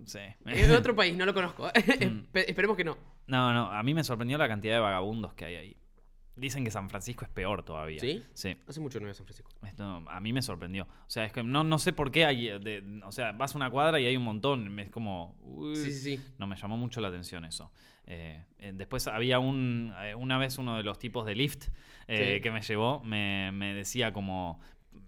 sí. 0.06 0.20
Es 0.46 0.68
de 0.68 0.76
otro 0.76 0.96
país, 0.96 1.16
no 1.16 1.26
lo 1.26 1.34
conozco. 1.34 1.68
Espe- 1.72 2.46
Esperemos 2.48 2.76
que 2.76 2.84
no. 2.84 2.98
No, 3.28 3.54
no, 3.54 3.72
a 3.72 3.82
mí 3.84 3.94
me 3.94 4.04
sorprendió 4.04 4.38
la 4.38 4.48
cantidad 4.50 4.74
de 4.76 4.80
vagabundos 4.82 5.34
que 5.34 5.46
hay 5.46 5.56
ahí. 5.56 5.78
Dicen 6.36 6.64
que 6.64 6.72
San 6.72 6.90
Francisco 6.90 7.26
es 7.26 7.30
peor 7.30 7.64
todavía. 7.64 8.00
¿Sí? 8.00 8.24
Sí. 8.34 8.58
Hace 8.68 8.80
mucho 8.80 9.00
no 9.00 9.06
voy 9.06 9.12
a 9.12 9.14
San 9.14 9.26
Francisco. 9.26 9.52
Esto 9.68 9.84
a 10.08 10.20
mí 10.20 10.34
me 10.34 10.42
sorprendió. 10.42 10.84
O 10.86 11.10
sea, 11.10 11.26
es 11.26 11.32
que 11.32 11.44
no, 11.44 11.64
no 11.64 11.78
sé 11.78 11.94
por 11.94 12.10
qué 12.12 12.26
hay. 12.26 12.48
eh, 12.48 12.60
de- 12.60 13.02
o 13.06 13.12
sea, 13.12 13.34
vas 13.34 13.54
a 13.54 13.58
una 13.58 13.70
cuadra 13.70 14.00
y 14.00 14.06
hay 14.08 14.18
un 14.18 14.24
montón. 14.24 14.80
Es 14.80 14.90
como. 14.90 15.36
uy, 15.42 15.76
Sí, 15.76 15.92
sí, 15.92 16.18
sí. 16.18 16.24
No, 16.40 16.48
me 16.48 16.56
llamó 16.56 16.76
mucho 16.76 17.02
la 17.02 17.10
atención 17.10 17.46
eso. 17.46 17.72
Eh, 18.08 18.44
eh, 18.58 18.72
después 18.74 19.08
había 19.08 19.38
un. 19.40 19.94
eh, 20.02 20.16
una 20.16 20.38
vez 20.40 20.58
uno 20.58 20.76
de 20.76 20.84
los 20.84 20.98
tipos 20.98 21.26
de 21.26 21.36
Lyft 21.36 21.68
eh, 22.08 22.36
Sí. 22.36 22.42
que 22.42 22.52
me 22.52 22.62
llevó, 22.62 23.02
me, 23.04 23.52
me 23.52 23.74
decía 23.76 24.12
como. 24.12 24.60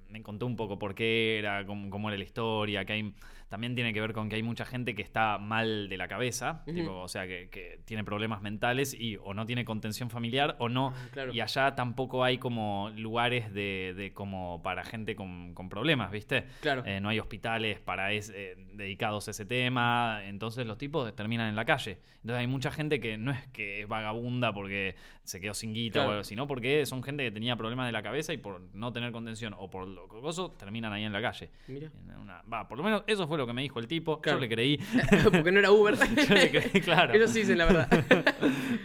Me 0.10 0.22
contó 0.22 0.46
un 0.46 0.56
poco 0.56 0.78
por 0.80 0.94
qué 0.96 1.40
era, 1.40 1.66
cómo, 1.66 1.90
cómo 1.90 2.10
era 2.10 2.18
la 2.20 2.24
historia, 2.24 2.86
que 2.86 2.94
hay. 2.94 3.14
También 3.56 3.74
tiene 3.74 3.94
que 3.94 4.02
ver 4.02 4.12
con 4.12 4.28
que 4.28 4.36
hay 4.36 4.44
mucha 4.44 4.65
gente 4.65 4.96
que 4.96 5.02
está 5.02 5.38
mal 5.38 5.88
de 5.88 5.96
la 5.96 6.10
cabeza, 6.10 6.62
tipo, 6.65 6.91
o 7.00 7.08
sea, 7.08 7.26
que, 7.26 7.48
que 7.50 7.80
tiene 7.86 8.04
problemas 8.04 8.41
mentales 8.41 8.94
y 8.94 9.15
o 9.15 9.34
no 9.34 9.46
tiene 9.46 9.63
contención 9.63 10.10
familiar 10.10 10.58
o 10.60 10.68
no. 10.68 10.89
Ah, 10.94 11.08
claro. 11.13 11.34
Y 11.34 11.39
allá 11.39 11.74
tampoco 11.74 12.26
hay 12.26 12.38
como 12.38 12.91
lugares 12.98 13.54
de, 13.54 13.94
de 13.96 14.12
como 14.13 14.62
para 14.62 14.84
gente 14.84 15.15
con, 15.15 15.54
con 15.54 15.70
problemas, 15.70 16.12
¿viste? 16.12 16.44
Claro. 16.60 16.84
Eh, 16.86 17.00
no 17.00 17.08
hay 17.08 17.18
hospitales 17.22 17.80
para 17.80 18.12
es- 18.12 18.30
eh, 18.36 18.56
dedicados 18.74 19.30
a 19.30 19.32
ese 19.32 19.46
tema, 19.46 20.20
entonces 20.26 20.68
los 20.68 20.78
tipos 20.78 21.15
terminan 21.15 21.48
en 21.48 21.56
la 21.56 21.63
calle. 21.63 22.00
Entonces 22.15 22.39
hay 22.41 22.48
mucha 22.48 22.72
gente 22.72 23.00
que 23.00 23.18
no 23.18 23.32
es 23.32 23.48
que 23.54 23.84
es 23.84 23.88
vagabunda 23.88 24.52
porque 24.52 24.96
se 25.24 25.39
quedó 25.39 25.54
sin 25.54 25.74
guita 25.74 26.00
Claro. 26.00 26.10
o 26.10 26.12
algo, 26.13 26.24
sino 26.26 26.46
porque 26.48 26.86
son 26.88 27.04
gente 27.04 27.24
que 27.24 27.32
tenía 27.32 27.56
problemas 27.56 27.86
de 27.86 27.91
la 27.94 28.02
cabeza 28.04 28.34
y 28.34 28.38
por 28.38 28.60
no 28.74 28.91
tener 28.91 29.12
contención 29.13 29.56
o 29.58 29.70
por 29.70 29.88
lo 29.88 30.08
cocoso 30.10 30.52
terminan 30.52 30.91
ahí 30.91 31.04
en 31.06 31.13
la 31.13 31.22
calle. 31.22 31.52
Mira. 31.68 31.89
En 32.10 32.20
una- 32.20 32.41
Va, 32.52 32.68
por 32.68 32.78
lo 32.80 32.84
menos 32.84 33.04
eso 33.08 33.28
fue 33.28 33.38
lo 33.38 33.44
que 33.45 33.53
me 33.53 33.62
dijo 33.62 33.79
el 33.79 33.88
tipo. 33.88 34.21
Claro. 34.21 34.39
Yo 34.39 34.41
le 34.41 34.49
creí. 34.49 34.77
Porque 35.23 35.51
no 35.51 35.60
era 35.60 35.71
Uber. 35.71 35.95
Yo 36.27 36.34
le 36.34 36.51
creí, 36.51 36.81
claro. 36.84 37.13
Ellos 37.13 37.31
sí 37.31 37.39
dicen 37.39 37.58
la 37.58 37.65
verdad. 37.65 38.05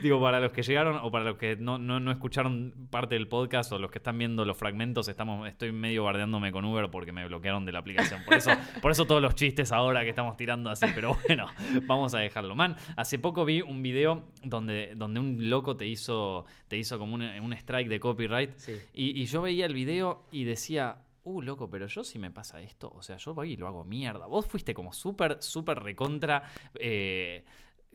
Digo, 0.02 0.20
para 0.20 0.40
los 0.40 0.52
que 0.52 0.62
llegaron 0.62 0.98
o 1.02 1.10
para 1.10 1.24
los 1.24 1.36
que 1.36 1.56
no, 1.56 1.78
no, 1.78 2.00
no 2.00 2.10
escucharon 2.10 2.74
parte 2.90 3.14
del 3.14 3.28
podcast 3.28 3.72
o 3.72 3.78
los 3.78 3.90
que 3.90 3.98
están 3.98 4.18
viendo 4.18 4.44
los 4.44 4.56
fragmentos, 4.56 5.08
estamos, 5.08 5.48
estoy 5.48 5.72
medio 5.72 6.04
bardeándome 6.04 6.52
con 6.52 6.64
Uber 6.64 6.90
porque 6.90 7.12
me 7.12 7.26
bloquearon 7.26 7.64
de 7.64 7.72
la 7.72 7.80
aplicación. 7.80 8.22
Por 8.24 8.34
eso, 8.34 8.50
por 8.80 8.90
eso 8.92 9.06
todos 9.06 9.22
los 9.22 9.34
chistes 9.34 9.72
ahora 9.72 10.02
que 10.02 10.10
estamos 10.10 10.36
tirando 10.36 10.70
así, 10.70 10.86
pero 10.94 11.16
bueno, 11.26 11.46
vamos 11.86 12.14
a 12.14 12.18
dejarlo. 12.18 12.54
Man, 12.54 12.76
hace 12.96 13.18
poco 13.18 13.44
vi 13.44 13.60
un 13.60 13.82
video 13.82 14.24
donde, 14.42 14.92
donde 14.96 15.20
un 15.20 15.50
loco 15.50 15.76
te 15.76 15.86
hizo, 15.86 16.44
te 16.68 16.76
hizo 16.76 16.98
como 16.98 17.14
un, 17.14 17.22
un 17.22 17.52
strike 17.52 17.88
de 17.88 18.00
copyright. 18.00 18.56
Sí. 18.56 18.72
Y, 18.94 19.20
y 19.20 19.26
yo 19.26 19.42
veía 19.42 19.66
el 19.66 19.74
video 19.74 20.24
y 20.30 20.44
decía, 20.44 20.96
uh, 21.30 21.42
loco, 21.42 21.70
pero 21.70 21.86
yo 21.86 22.04
si 22.04 22.18
me 22.18 22.30
pasa 22.30 22.60
esto, 22.60 22.90
o 22.94 23.02
sea, 23.02 23.16
yo 23.16 23.34
voy 23.34 23.52
y 23.52 23.56
lo 23.56 23.66
hago 23.66 23.84
mierda. 23.84 24.26
Vos 24.26 24.46
fuiste 24.46 24.74
como 24.74 24.92
súper, 24.92 25.38
súper 25.42 25.78
recontra, 25.80 26.42
eh, 26.74 27.44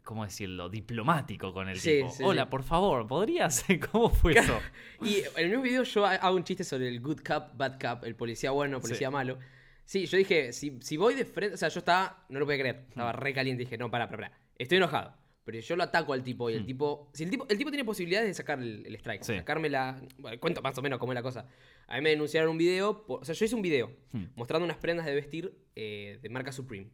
¿cómo 0.03 0.23
decirlo? 0.23 0.69
Diplomático 0.69 1.53
con 1.53 1.67
el 1.69 1.79
Sí, 1.79 1.97
tipo. 1.97 2.09
sí, 2.09 2.23
Hola, 2.23 2.43
sí. 2.43 2.49
por 2.49 2.63
favor, 2.63 3.05
¿podrías? 3.07 3.65
¿Cómo 3.91 4.09
fue 4.09 4.33
eso? 4.37 4.59
Y 5.01 5.23
en 5.35 5.47
mismo 5.49 5.61
video 5.63 5.83
yo 5.83 6.05
ha- 6.05 6.15
hago 6.15 6.35
un 6.35 6.43
chiste 6.43 6.63
sobre 6.63 6.87
el 6.87 6.99
good 7.01 7.19
cop, 7.25 7.55
bad 7.55 7.79
cop, 7.79 8.03
el 8.05 8.15
policía 8.15 8.51
bueno, 8.51 8.79
policía 8.79 9.11
malo. 9.11 9.37
Sí, 9.85 10.05
yo 10.07 10.17
dije, 10.17 10.51
si, 10.51 10.79
si 10.81 10.97
voy 10.97 11.13
de 11.13 11.25
frente, 11.25 11.53
o 11.53 11.57
sea, 11.57 11.69
yo 11.69 11.79
estaba, 11.79 12.25
no 12.29 12.39
lo 12.39 12.45
podía 12.45 12.59
creer, 12.59 12.85
estaba 12.89 13.11
re 13.11 13.33
caliente, 13.33 13.63
dije, 13.65 13.77
no, 13.77 13.91
para, 13.91 14.07
para, 14.09 14.29
para, 14.29 14.39
estoy 14.57 14.77
enojado. 14.77 15.13
Pero 15.45 15.59
yo 15.59 15.75
lo 15.75 15.83
ataco 15.83 16.11
al 16.13 16.23
tipo 16.23 16.49
y 16.49 16.55
el 16.55 16.63
Mm. 16.63 16.65
tipo, 16.65 17.09
si 17.13 17.23
el 17.23 17.29
tipo, 17.29 17.45
el 17.47 17.57
tipo 17.57 17.69
tiene 17.69 17.85
posibilidades 17.85 18.27
de 18.27 18.33
sacar 18.33 18.59
el, 18.59 18.83
el 18.85 18.95
strike, 18.95 19.23
Sí. 19.23 19.35
sacarme 19.37 19.69
la, 19.69 20.01
bueno, 20.17 20.39
cuento 20.39 20.61
más 20.63 20.75
o 20.77 20.81
menos 20.81 20.97
cómo 20.99 21.11
es 21.11 21.15
la 21.15 21.21
cosa. 21.21 21.47
A 21.87 21.95
mí 21.97 22.01
me 22.01 22.09
denunciaron 22.09 22.49
un 22.49 22.57
video, 22.57 23.05
por- 23.05 23.21
o 23.21 23.25
sea, 23.25 23.35
yo 23.35 23.45
hice 23.45 23.53
un 23.55 23.61
video 23.61 23.91
Hmm. 24.11 24.25
mostrando 24.35 24.65
unas 24.65 24.77
prendas 24.77 25.05
de 25.05 25.13
vestir 25.13 25.55
eh, 25.75 26.17
de 26.21 26.29
marca 26.29 26.51
Supreme. 26.51 26.89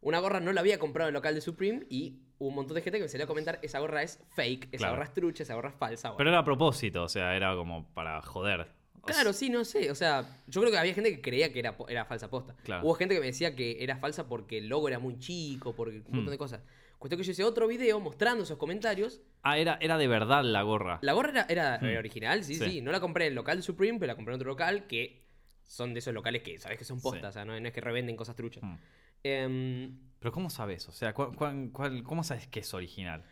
Una 0.00 0.18
gorra 0.20 0.38
no 0.40 0.52
la 0.52 0.60
había 0.60 0.78
comprado 0.78 1.08
en 1.08 1.12
el 1.12 1.18
local 1.18 1.34
de 1.34 1.40
Supreme 1.40 1.86
y 1.88 2.20
hubo 2.38 2.50
un 2.50 2.54
montón 2.56 2.74
de 2.74 2.82
gente 2.82 2.98
que 2.98 3.04
me 3.04 3.08
salió 3.08 3.24
a 3.24 3.26
comentar, 3.26 3.58
esa 3.62 3.78
gorra 3.80 4.02
es 4.02 4.22
fake, 4.34 4.66
esa 4.72 4.76
Claro. 4.78 4.92
gorra 4.94 5.04
es 5.04 5.14
trucha, 5.14 5.42
esa 5.42 5.54
gorra 5.54 5.70
es 5.70 5.74
falsa. 5.76 6.16
Pero 6.16 6.28
era 6.30 6.38
a 6.40 6.44
propósito, 6.44 7.02
o 7.04 7.08
sea, 7.08 7.34
era 7.34 7.54
como 7.56 7.88
para 7.94 8.20
joder. 8.22 8.68
Claro, 9.06 9.32
sí, 9.32 9.48
no 9.48 9.64
sé. 9.64 9.90
O 9.90 9.94
sea, 9.94 10.42
yo 10.46 10.60
creo 10.60 10.70
que 10.70 10.78
había 10.78 10.92
gente 10.92 11.10
que 11.10 11.22
creía 11.22 11.50
que 11.52 11.58
era, 11.60 11.74
era 11.88 12.04
falsa 12.04 12.28
posta. 12.28 12.54
Claro. 12.62 12.84
Hubo 12.84 12.92
gente 12.94 13.14
que 13.14 13.20
me 13.20 13.26
decía 13.28 13.56
que 13.56 13.82
era 13.82 13.96
falsa 13.96 14.28
porque 14.28 14.58
el 14.58 14.68
logo 14.68 14.86
era 14.88 14.98
muy 14.98 15.18
chico, 15.18 15.74
por 15.74 15.88
un 15.88 16.02
montón 16.02 16.26
Hmm. 16.26 16.30
de 16.30 16.38
cosas. 16.38 16.60
Cuestión 16.98 17.18
que 17.20 17.24
yo 17.24 17.32
hice 17.32 17.44
otro 17.44 17.66
video 17.68 18.00
mostrando 18.00 18.42
esos 18.44 18.58
comentarios. 18.58 19.20
Ah, 19.42 19.56
era, 19.58 19.78
era 19.80 19.96
de 19.98 20.08
verdad 20.08 20.42
la 20.42 20.62
gorra. 20.62 20.98
La 21.02 21.12
gorra 21.12 21.30
era, 21.30 21.46
era- 21.48 21.78
Hmm. 21.80 21.96
original, 21.98 22.42
sí, 22.44 22.56
sí, 22.56 22.64
Sí. 22.64 22.80
No 22.80 22.90
la 22.92 23.00
compré 23.00 23.26
en 23.26 23.28
el 23.30 23.34
local 23.36 23.58
de 23.58 23.62
Supreme, 23.62 23.98
pero 23.98 24.08
la 24.08 24.16
compré 24.16 24.34
en 24.34 24.40
otro 24.40 24.48
local 24.50 24.86
que 24.88 25.22
son 25.64 25.92
de 25.94 26.00
esos 26.00 26.12
locales 26.12 26.42
que 26.42 26.58
sabes 26.58 26.76
que 26.78 26.84
son 26.84 26.98
Sí. 26.98 27.02
postas, 27.04 27.30
o 27.30 27.32
sea, 27.34 27.44
no, 27.44 27.58
no 27.58 27.66
es 27.68 27.72
que 27.72 27.80
revenden 27.80 28.16
cosas 28.16 28.34
truchas. 28.34 28.62
Hmm. 28.64 28.76
Em, 29.22 29.98
Pero 30.18 30.32
¿cómo 30.32 30.50
sabes? 30.50 30.88
O 30.88 30.92
sea, 30.92 31.12
¿cuál- 31.14 31.34
cuál- 31.36 31.70
cuál- 31.72 32.02
¿cómo 32.02 32.24
sabes 32.24 32.46
que 32.48 32.60
es 32.60 32.74
original? 32.74 33.22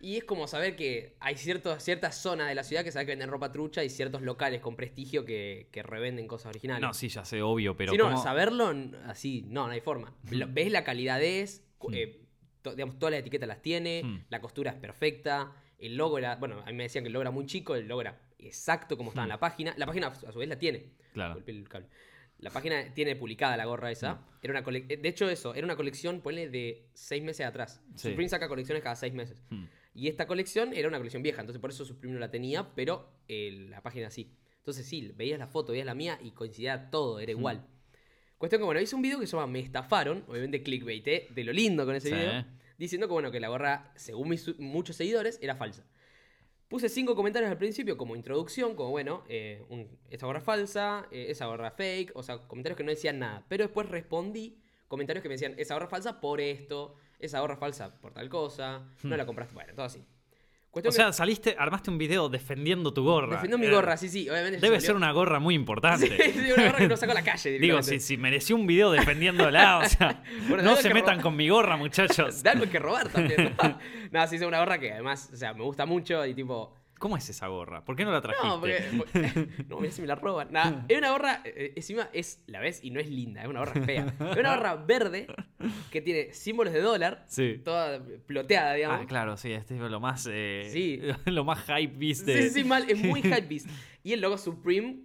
y 0.00 0.16
es 0.16 0.22
como 0.22 0.46
saber 0.46 0.76
que 0.76 1.16
hay 1.18 1.34
cierto, 1.36 1.76
cierta 1.80 2.12
zona 2.12 2.46
de 2.48 2.54
la 2.54 2.62
ciudad 2.62 2.84
que 2.84 2.92
sabe 2.92 3.04
que 3.06 3.10
venden 3.12 3.30
ropa 3.30 3.50
trucha 3.50 3.82
y 3.82 3.90
ciertos 3.90 4.22
locales 4.22 4.60
con 4.60 4.76
prestigio 4.76 5.24
que, 5.24 5.66
que 5.72 5.82
revenden 5.82 6.28
cosas 6.28 6.50
originales. 6.50 6.82
No, 6.82 6.94
sí, 6.94 7.08
ya 7.08 7.24
sé, 7.24 7.42
obvio, 7.42 7.76
pero 7.76 7.90
Sí, 7.90 7.98
no, 7.98 8.04
¿cómo- 8.04 8.22
saberlo 8.22 8.72
así, 9.06 9.42
no, 9.48 9.66
no 9.66 9.72
hay 9.72 9.80
forma. 9.80 10.14
Lo- 10.30 10.46
Ves 10.48 10.70
la 10.70 10.84
calidad 10.84 11.20
es, 11.20 11.64
cu- 11.78 11.88
Hmm. 11.90 11.94
eh, 11.94 12.20
to- 12.70 12.76
digamos, 12.76 12.98
todas 12.98 13.12
las 13.12 13.20
etiquetas 13.20 13.48
las 13.48 13.62
tiene, 13.62 14.02
Hmm. 14.04 14.24
la 14.28 14.40
costura 14.40 14.70
es 14.72 14.76
perfecta, 14.76 15.52
el 15.78 15.96
logo 15.96 16.18
era, 16.18 16.36
bueno, 16.36 16.60
a 16.60 16.66
mí 16.66 16.72
me 16.72 16.84
decían 16.84 17.04
que 17.04 17.08
el 17.08 17.12
logo 17.12 17.22
era 17.22 17.30
muy 17.30 17.46
chico, 17.46 17.74
el 17.74 17.86
logo 17.88 18.00
era 18.00 18.20
exacto 18.38 18.96
como 18.96 19.10
estaba 19.10 19.24
en 19.24 19.28
Hmm. 19.28 19.34
la 19.34 19.40
página. 19.40 19.74
La 19.76 19.86
página 19.86 20.06
a 20.08 20.32
su 20.32 20.38
vez 20.38 20.48
la 20.48 20.58
tiene. 20.58 20.86
Claro. 21.12 21.34
Golpeé 21.34 21.54
el 21.56 21.68
cable. 21.68 21.88
La 22.38 22.50
página 22.50 22.94
tiene 22.94 23.16
publicada 23.16 23.56
la 23.56 23.64
gorra 23.64 23.90
esa. 23.90 24.14
Hmm. 24.14 24.24
Era 24.42 24.52
una 24.52 24.62
cole- 24.62 24.82
de 24.82 25.08
hecho, 25.08 25.28
eso, 25.28 25.54
era 25.54 25.64
una 25.64 25.74
colección, 25.76 26.20
ponle, 26.20 26.48
de 26.48 26.88
seis 26.94 27.22
meses 27.22 27.44
atrás. 27.46 27.80
Sí. 27.96 28.10
Supreme 28.10 28.28
saca 28.28 28.48
colecciones 28.48 28.82
cada 28.82 28.94
seis 28.96 29.12
meses. 29.12 29.42
Y 29.94 30.06
esta 30.06 30.26
colección 30.28 30.72
era 30.74 30.86
una 30.86 30.98
colección 30.98 31.22
vieja, 31.24 31.40
entonces 31.40 31.60
por 31.60 31.70
eso 31.70 31.84
Supreme 31.84 32.14
no 32.14 32.20
la 32.20 32.30
tenía, 32.30 32.72
pero 32.76 33.10
eh, 33.26 33.66
la 33.68 33.82
página 33.82 34.10
sí. 34.10 34.32
Entonces 34.58 34.86
sí, 34.86 35.12
veías 35.16 35.38
la 35.40 35.48
foto, 35.48 35.72
veías 35.72 35.86
la 35.86 35.94
mía 35.94 36.18
y 36.22 36.30
coincidía 36.30 36.90
todo, 36.90 37.18
era 37.18 37.32
igual. 37.32 37.66
Cuestión 38.36 38.60
que, 38.60 38.66
bueno, 38.66 38.80
hice 38.80 38.94
un 38.94 39.02
video 39.02 39.18
que 39.18 39.26
se 39.26 39.32
llama 39.36 39.48
Me 39.48 39.58
estafaron, 39.58 40.22
obviamente 40.28 40.62
clickbait, 40.62 41.08
¿eh? 41.08 41.26
de 41.30 41.42
lo 41.42 41.52
lindo 41.52 41.84
con 41.84 41.96
ese 41.96 42.10
Sí. 42.10 42.14
video, 42.14 42.44
diciendo 42.78 43.06
que, 43.08 43.12
bueno, 43.12 43.30
que 43.30 43.40
la 43.40 43.48
gorra, 43.48 43.92
según 43.96 44.30
mis 44.30 44.58
muchos 44.58 44.96
seguidores, 44.96 45.38
era 45.42 45.54
falsa. 45.56 45.84
Puse 46.68 46.88
cinco 46.88 47.14
comentarios 47.16 47.50
al 47.50 47.56
principio 47.58 47.96
como 47.96 48.14
introducción, 48.14 48.74
como 48.74 48.90
bueno, 48.90 49.24
eh, 49.28 49.64
un- 49.70 49.98
esa 50.10 50.26
gorra 50.26 50.40
falsa, 50.40 51.06
eh, 51.10 51.26
esa 51.30 51.46
gorra 51.46 51.70
fake, 51.70 52.12
o 52.14 52.22
sea, 52.22 52.46
comentarios 52.46 52.76
que 52.76 52.84
no 52.84 52.90
decían 52.90 53.18
nada. 53.18 53.44
Pero 53.48 53.64
después 53.64 53.88
respondí 53.88 54.58
comentarios 54.86 55.22
que 55.22 55.28
me 55.28 55.34
decían, 55.34 55.54
esa 55.58 55.74
gorra 55.74 55.88
falsa 55.88 56.20
por 56.20 56.40
esto, 56.40 56.94
esa 57.18 57.40
gorra 57.40 57.56
falsa 57.56 57.98
por 58.00 58.12
tal 58.12 58.28
cosa, 58.28 58.86
no 59.02 59.16
la 59.16 59.24
compraste, 59.26 59.54
bueno, 59.54 59.74
todo 59.74 59.86
así. 59.86 60.04
Cuestión. 60.82 61.06
O 61.08 61.12
sea, 61.12 61.12
saliste, 61.12 61.56
armaste 61.58 61.90
un 61.90 61.98
video 61.98 62.28
defendiendo 62.28 62.92
tu 62.92 63.04
gorra. 63.04 63.36
defendiendo 63.36 63.58
mi 63.58 63.66
Eh, 63.66 63.74
gorra, 63.74 63.96
sí, 63.96 64.08
sí, 64.08 64.28
obviamente. 64.28 64.58
Debe 64.60 64.80
ser 64.80 64.96
una 64.96 65.10
gorra 65.12 65.38
muy 65.38 65.54
importante. 65.54 66.06
Sí, 66.08 66.32
sí, 66.32 66.52
una 66.52 66.66
gorra 66.66 66.78
que 66.78 66.88
no 66.88 66.96
saco 66.96 67.12
a 67.12 67.14
la 67.14 67.24
calle. 67.24 67.58
Digo, 67.58 67.82
si, 67.82 68.00
si 68.00 68.16
mereció 68.16 68.56
un 68.56 68.66
video 68.66 68.90
defendiéndola, 68.92 69.78
o 69.78 69.84
sea, 69.88 70.22
Bueno, 70.48 70.62
no 70.62 70.76
se 70.76 70.88
metan 70.94 71.14
robar. 71.16 71.22
con 71.22 71.36
mi 71.36 71.48
gorra, 71.48 71.76
muchachos. 71.76 72.42
De 72.42 72.50
algo 72.50 72.68
que 72.70 72.78
robar 72.78 73.08
también. 73.08 73.54
¿no? 73.62 73.78
no, 74.10 74.26
sí, 74.26 74.36
es 74.36 74.42
una 74.42 74.58
gorra 74.58 74.78
que 74.78 74.92
además, 74.92 75.30
o 75.32 75.36
sea, 75.36 75.54
me 75.54 75.62
gusta 75.64 75.86
mucho 75.86 76.24
y 76.26 76.34
tipo. 76.34 76.74
¿Cómo 76.98 77.16
es 77.16 77.28
esa 77.28 77.46
gorra? 77.46 77.84
¿Por 77.84 77.96
qué 77.96 78.04
no 78.04 78.12
la 78.12 78.20
trajiste? 78.20 78.46
No, 78.48 78.60
porque. 78.60 78.82
porque- 78.98 79.64
no, 79.68 79.78
mira 79.80 79.92
si 79.92 80.00
me 80.00 80.06
la 80.06 80.14
roban. 80.16 80.48
Nada, 80.52 80.84
es 80.88 80.98
una 80.98 81.10
gorra, 81.12 81.42
eh, 81.44 81.72
encima 81.76 82.08
es, 82.12 82.42
la 82.46 82.60
ves 82.60 82.80
y 82.82 82.90
no 82.90 83.00
es 83.00 83.08
linda, 83.08 83.42
es 83.42 83.48
una 83.48 83.60
gorra 83.60 83.80
fea. 83.84 84.14
Es 84.32 84.36
una 84.36 84.56
gorra 84.56 84.76
verde 84.76 85.26
que 85.90 86.00
tiene 86.00 86.32
símbolos 86.32 86.72
de 86.72 86.80
dólar, 86.80 87.24
Sí. 87.28 87.60
toda 87.64 88.02
ploteada, 88.26 88.74
digamos. 88.74 89.00
Ah, 89.02 89.06
claro, 89.06 89.36
sí, 89.36 89.52
este 89.52 89.74
es 89.74 89.80
lo 89.80 90.00
más. 90.00 90.28
eh, 90.30 90.68
Sí. 90.72 91.00
Lo 91.26 91.44
más 91.44 91.64
hype 91.66 91.94
beast 91.96 92.24
de. 92.26 92.42
sí, 92.44 92.50
sí, 92.50 92.64
mal, 92.64 92.84
es 92.90 92.98
muy 92.98 93.20
hypebeast. 93.20 93.68
Y 94.02 94.12
el 94.12 94.20
logo 94.20 94.38
Supreme, 94.38 95.00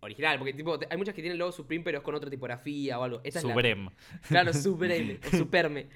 original, 0.00 0.38
porque 0.38 0.52
tipo, 0.52 0.78
hay 0.88 0.96
muchas 0.96 1.14
que 1.14 1.20
tienen 1.22 1.32
el 1.32 1.38
logo 1.38 1.52
Supreme, 1.52 1.84
pero 1.84 1.98
es 1.98 2.04
con 2.04 2.14
otra 2.14 2.30
tipografía 2.30 2.98
o 2.98 3.02
algo. 3.02 3.20
Esta 3.24 3.38
es 3.40 3.44
la- 3.44 3.52
Supreme. 3.54 3.90
Claro, 4.28 4.52
Supreme 4.52 5.18
o 5.32 5.36
Superme. 5.36 5.88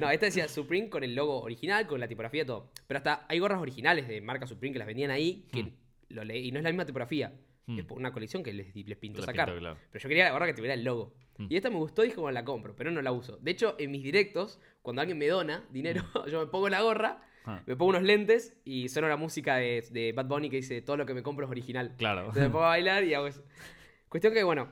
No, 0.00 0.10
esta 0.10 0.26
decía 0.26 0.48
Supreme 0.48 0.88
con 0.88 1.04
el 1.04 1.14
logo 1.14 1.40
original, 1.42 1.86
con 1.86 2.00
la 2.00 2.08
tipografía 2.08 2.42
y 2.42 2.46
todo. 2.46 2.70
Pero 2.86 2.98
hasta 2.98 3.26
hay 3.28 3.38
gorras 3.38 3.60
originales 3.60 4.08
de 4.08 4.20
marca 4.20 4.46
Supreme 4.46 4.72
que 4.72 4.78
las 4.78 4.86
vendían 4.86 5.10
ahí, 5.10 5.46
que 5.52 5.72
lo 6.08 6.24
leí, 6.24 6.48
y 6.48 6.52
no 6.52 6.58
es 6.58 6.64
la 6.64 6.70
misma 6.70 6.84
tipografía. 6.86 7.32
Hmm. 7.66 7.78
Es 7.80 7.84
por 7.84 7.98
una 7.98 8.12
colección 8.12 8.42
que 8.44 8.52
les, 8.52 8.74
les 8.74 8.96
pintó 8.96 9.22
sacar. 9.22 9.56
claro. 9.58 9.76
Pero 9.90 10.02
yo 10.02 10.08
quería 10.08 10.24
la 10.24 10.30
gorra 10.30 10.46
que 10.46 10.54
tuviera 10.54 10.74
el 10.74 10.84
logo. 10.84 11.14
Hmm. 11.36 11.46
Y 11.50 11.56
esta 11.56 11.68
me 11.68 11.76
gustó 11.76 12.04
y 12.04 12.08
dije, 12.08 12.20
bueno, 12.20 12.32
la 12.34 12.44
compro, 12.44 12.76
pero 12.76 12.90
no 12.92 13.02
la 13.02 13.10
uso. 13.12 13.38
De 13.38 13.50
hecho, 13.50 13.74
en 13.78 13.90
mis 13.90 14.02
directos, 14.02 14.60
cuando 14.82 15.02
alguien 15.02 15.18
me 15.18 15.26
dona 15.26 15.64
dinero, 15.70 16.04
yo 16.30 16.40
me 16.40 16.46
pongo 16.46 16.68
la 16.68 16.82
gorra, 16.82 17.22
Ah. 17.46 17.62
me 17.64 17.76
pongo 17.76 17.90
unos 17.90 18.02
lentes 18.02 18.56
y 18.64 18.88
suena 18.88 19.08
la 19.08 19.16
música 19.16 19.56
de, 19.56 19.84
de 19.90 20.12
Bad 20.12 20.26
Bunny 20.26 20.50
que 20.50 20.56
dice, 20.56 20.82
todo 20.82 20.96
lo 20.96 21.06
que 21.06 21.14
me 21.14 21.22
compro 21.22 21.46
es 21.46 21.50
original. 21.50 21.94
Claro. 21.96 22.20
Entonces 22.20 22.42
me 22.44 22.50
pongo 22.50 22.64
a 22.64 22.68
bailar 22.68 23.04
y 23.04 23.14
hago 23.14 23.26
eso. 23.28 23.42
Cuestión 24.08 24.34
que, 24.34 24.42
bueno, 24.44 24.68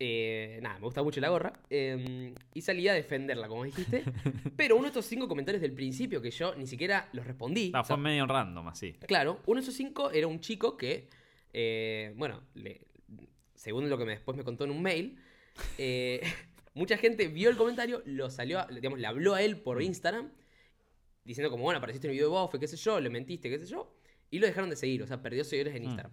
eh, 0.00 0.60
nada, 0.62 0.76
me 0.78 0.84
gusta 0.84 1.02
mucho 1.02 1.20
la 1.20 1.28
gorra. 1.28 1.52
eh, 1.70 2.32
y 2.54 2.62
salí 2.62 2.86
a 2.88 2.94
defenderla, 2.94 3.48
como 3.48 3.64
dijiste. 3.64 4.04
Pero 4.56 4.76
uno 4.76 4.84
de 4.84 4.88
estos 4.88 5.06
cinco 5.06 5.28
comentarios 5.28 5.60
del 5.60 5.72
principio 5.72 6.22
que 6.22 6.30
yo 6.30 6.54
ni 6.54 6.66
siquiera 6.66 7.08
los 7.12 7.26
respondí. 7.26 7.72
Ah, 7.74 7.80
o 7.80 7.84
sea, 7.84 7.96
fue 7.96 8.02
medio 8.04 8.26
random, 8.26 8.68
así. 8.68 8.92
Claro, 9.06 9.40
uno 9.46 9.60
de 9.60 9.62
esos 9.62 9.74
cinco 9.74 10.10
era 10.10 10.26
un 10.26 10.40
chico 10.40 10.76
que, 10.76 11.08
eh, 11.52 12.12
bueno, 12.16 12.42
le- 12.54 12.86
según 13.54 13.90
lo 13.90 13.98
que 13.98 14.04
me, 14.04 14.12
después 14.12 14.36
me 14.36 14.44
contó 14.44 14.64
en 14.64 14.70
un 14.70 14.80
mail, 14.82 15.18
eh, 15.78 16.20
mucha 16.74 16.96
gente 16.96 17.26
vio 17.28 17.50
el 17.50 17.56
comentario, 17.56 18.02
lo 18.06 18.30
salió, 18.30 18.60
a- 18.60 18.66
digamos, 18.68 18.98
le 19.00 19.06
habló 19.08 19.34
a 19.34 19.42
él 19.42 19.56
por 19.60 19.82
Instagram, 19.82 20.30
diciendo 21.28 21.50
como, 21.50 21.62
bueno, 21.64 21.76
apareciste 21.76 22.06
en 22.06 22.12
el 22.12 22.16
video 22.16 22.28
de 22.28 22.32
Bofe, 22.32 22.58
qué 22.58 22.66
sé 22.66 22.76
yo, 22.78 22.98
le 22.98 23.10
mentiste, 23.10 23.50
qué 23.50 23.58
sé 23.58 23.66
yo, 23.66 23.94
y 24.30 24.38
lo 24.38 24.46
dejaron 24.46 24.70
de 24.70 24.76
seguir, 24.76 25.02
o 25.02 25.06
sea, 25.06 25.20
perdió 25.20 25.44
seguidores 25.44 25.76
en 25.76 25.82
Mm. 25.82 25.86
Instagram. 25.86 26.12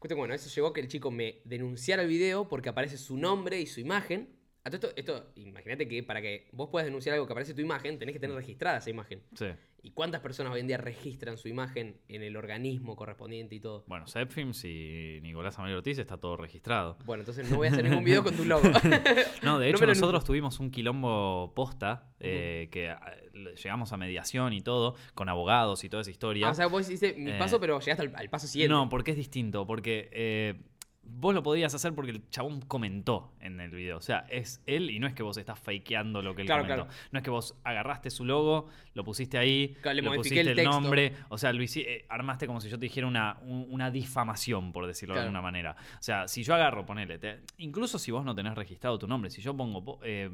Que, 0.00 0.14
bueno, 0.14 0.34
eso 0.34 0.48
llegó 0.50 0.68
a 0.68 0.72
que 0.72 0.80
el 0.80 0.88
chico 0.88 1.10
me 1.10 1.40
denunciara 1.44 2.02
el 2.02 2.08
video 2.08 2.48
porque 2.48 2.68
aparece 2.68 2.96
su 2.96 3.16
nombre 3.16 3.60
y 3.60 3.66
su 3.66 3.80
imagen. 3.80 4.35
A 4.66 4.70
todo 4.70 4.90
esto, 4.96 4.96
esto 4.96 5.30
imagínate 5.36 5.86
que 5.86 6.02
para 6.02 6.20
que 6.20 6.48
vos 6.50 6.68
puedas 6.70 6.86
denunciar 6.86 7.14
algo 7.14 7.24
que 7.28 7.32
aparece 7.32 7.54
tu 7.54 7.60
imagen, 7.60 8.00
tenés 8.00 8.12
que 8.14 8.18
tener 8.18 8.34
registrada 8.34 8.78
esa 8.78 8.90
imagen. 8.90 9.22
Sí. 9.34 9.46
¿Y 9.84 9.92
cuántas 9.92 10.20
personas 10.20 10.52
hoy 10.52 10.58
en 10.58 10.66
día 10.66 10.76
registran 10.76 11.38
su 11.38 11.46
imagen 11.46 12.00
en 12.08 12.24
el 12.24 12.36
organismo 12.36 12.96
correspondiente 12.96 13.54
y 13.54 13.60
todo? 13.60 13.84
Bueno, 13.86 14.08
Zepfilms 14.08 14.64
y 14.64 15.20
Nicolás 15.22 15.56
Amarillo 15.60 15.78
Ortiz 15.78 15.98
está 16.00 16.16
todo 16.16 16.36
registrado. 16.36 16.98
Bueno, 17.04 17.20
entonces 17.20 17.48
no 17.48 17.58
voy 17.58 17.68
a 17.68 17.70
hacer 17.70 17.84
ningún 17.84 18.02
video 18.02 18.24
con 18.24 18.34
tu 18.34 18.44
logo. 18.44 18.64
No, 19.44 19.60
de 19.60 19.66
No 19.70 19.76
hecho 19.76 19.86
lo 19.86 19.92
nosotros 19.92 20.24
tuvimos 20.24 20.58
un 20.58 20.72
quilombo 20.72 21.52
posta 21.54 22.08
eh, 22.18 22.66
que 22.72 22.88
ah, 22.90 23.14
llegamos 23.62 23.92
a 23.92 23.96
mediación 23.96 24.52
y 24.52 24.62
todo, 24.62 24.96
con 25.14 25.28
abogados 25.28 25.84
y 25.84 25.88
toda 25.88 26.00
esa 26.00 26.10
historia. 26.10 26.48
Ah, 26.48 26.50
o 26.50 26.54
sea, 26.54 26.66
vos 26.66 26.82
hiciste 26.90 27.14
mi 27.16 27.30
Eh, 27.30 27.38
paso, 27.38 27.60
pero 27.60 27.78
llegaste 27.78 28.02
al, 28.02 28.16
al 28.16 28.28
paso 28.28 28.48
siguiente. 28.48 28.74
No, 28.74 28.88
porque 28.88 29.12
es 29.12 29.16
distinto, 29.16 29.64
porque 29.64 30.08
eh, 30.10 30.60
vos 31.08 31.34
lo 31.34 31.42
podías 31.42 31.74
hacer 31.74 31.94
porque 31.94 32.10
el 32.10 32.28
chabón 32.30 32.60
comentó 32.62 33.32
en 33.40 33.60
el 33.60 33.70
video. 33.70 33.96
O 33.96 34.00
sea, 34.02 34.26
es 34.28 34.62
él 34.66 34.90
y 34.90 34.98
no 34.98 35.06
es 35.06 35.14
que 35.14 35.22
vos 35.22 35.36
estás 35.36 35.58
fakeando 35.58 36.20
lo 36.22 36.34
que 36.34 36.42
él 36.42 36.46
Claro, 36.46 36.62
comentó. 36.64 36.84
claro. 36.86 37.00
No 37.12 37.18
es 37.18 37.22
que 37.24 37.30
vos 37.30 37.56
agarraste 37.64 38.10
su 38.10 38.24
logo, 38.24 38.68
lo 38.94 39.04
pusiste 39.04 39.38
ahí, 39.38 39.76
Claro, 39.80 39.96
le 39.96 40.10
pusiste 40.16 40.40
el 40.40 40.64
nombre. 40.64 41.12
O 41.28 41.38
sea, 41.38 41.52
lo 41.52 41.62
eh, 41.62 42.04
armaste 42.08 42.46
como 42.46 42.60
si 42.60 42.68
yo 42.68 42.78
te 42.78 42.84
dijera 42.86 43.06
una, 43.06 43.38
un- 43.42 43.66
una 43.70 43.90
difamación, 43.90 44.72
por 44.72 44.86
decirlo 44.86 45.14
de 45.14 45.20
alguna 45.22 45.40
manera. 45.42 45.76
O 45.98 46.02
sea, 46.02 46.28
si 46.28 46.42
yo 46.42 46.54
agarro, 46.54 46.84
ponele, 46.86 47.18
te- 47.18 47.40
incluso 47.58 47.98
si 47.98 48.10
vos 48.10 48.24
no 48.24 48.34
tenés 48.34 48.54
registrado 48.54 48.98
tu 48.98 49.06
nombre, 49.06 49.30
si 49.30 49.40
yo 49.42 49.56
pongo 49.56 49.84
po- 49.84 50.00
eh, 50.02 50.28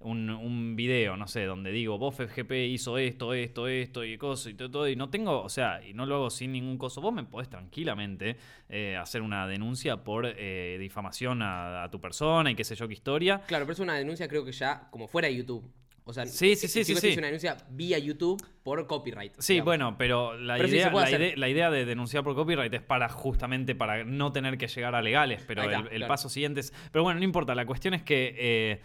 un, 0.00 0.30
un 0.30 0.76
video, 0.76 1.16
no 1.16 1.26
sé, 1.28 1.44
donde 1.44 1.70
digo, 1.72 1.98
vos 1.98 2.14
FGP 2.16 2.52
hizo 2.68 2.98
esto, 2.98 3.32
esto, 3.34 3.68
esto 3.68 4.04
y 4.04 4.18
cosas 4.18 4.52
y 4.52 4.54
todo, 4.54 4.70
todo, 4.70 4.88
y 4.88 4.96
no 4.96 5.08
tengo, 5.10 5.42
o 5.42 5.48
sea, 5.48 5.84
y 5.86 5.94
no 5.94 6.06
lo 6.06 6.16
hago 6.16 6.30
sin 6.30 6.52
ningún 6.52 6.78
coso, 6.78 7.00
vos 7.00 7.12
me 7.14 7.24
podés 7.24 7.48
tranquilamente 7.48 8.36
eh, 8.68 8.96
hacer 8.96 9.22
una 9.22 9.46
denuncia 9.46 10.02
por 10.06 10.24
eh, 10.26 10.78
difamación 10.80 11.42
a, 11.42 11.82
a 11.82 11.90
tu 11.90 12.00
persona 12.00 12.50
y 12.50 12.54
qué 12.54 12.64
sé 12.64 12.74
yo 12.76 12.86
qué 12.88 12.94
historia. 12.94 13.42
Claro, 13.46 13.66
pero 13.66 13.74
es 13.74 13.80
una 13.80 13.94
denuncia 13.94 14.26
creo 14.28 14.44
que 14.44 14.52
ya 14.52 14.88
como 14.90 15.06
fuera 15.08 15.28
de 15.28 15.36
YouTube. 15.36 15.70
O 16.08 16.12
sea, 16.12 16.24
Sí, 16.24 16.54
sí, 16.54 16.68
sí, 16.68 16.84
sí, 16.84 16.84
chico 16.84 17.00
sí. 17.00 17.06
te 17.08 17.12
hizo 17.14 17.18
una 17.18 17.26
denuncia 17.26 17.56
vía 17.70 17.98
YouTube 17.98 18.40
por 18.62 18.86
copyright. 18.86 19.32
Sí, 19.40 19.54
digamos. 19.54 19.64
bueno, 19.66 19.96
pero 19.98 20.38
la, 20.38 20.54
Pero 20.56 20.68
idea, 20.68 20.90
la, 20.92 21.10
idea, 21.10 21.32
la 21.36 21.48
idea 21.48 21.70
de 21.72 21.84
denunciar 21.84 22.22
por 22.22 22.36
copyright 22.36 22.72
es 22.72 22.80
para 22.82 23.08
justamente 23.08 23.74
para 23.74 24.04
no 24.04 24.30
tener 24.30 24.56
que 24.56 24.68
llegar 24.68 24.94
a 24.94 25.02
legales, 25.02 25.42
pero 25.48 25.62
está, 25.64 25.78
el, 25.80 25.82
el 25.88 25.88
claro. 25.96 26.06
paso 26.08 26.28
siguiente 26.28 26.60
es... 26.60 26.72
Pero 26.92 27.02
bueno, 27.02 27.18
no 27.18 27.24
importa, 27.24 27.56
la 27.56 27.66
cuestión 27.66 27.92
es 27.92 28.04
que 28.04 28.36
eh, 28.38 28.80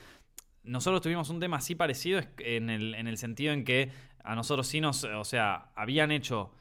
nosotros 0.64 1.02
tuvimos 1.02 1.30
un 1.30 1.40
tema 1.40 1.58
así 1.58 1.76
parecido 1.76 2.18
es- 2.18 2.28
en 2.40 2.72
el, 2.72 2.96
en 2.96 3.08
el 3.08 3.18
sentido 3.20 3.54
en 3.54 3.66
que 3.66 3.92
a 4.24 4.34
nosotros 4.34 4.66
sí 4.66 4.82
nos... 4.82 5.04
O 5.04 5.24
sea, 5.24 5.70
habían 5.76 6.12
hecho 6.12 6.52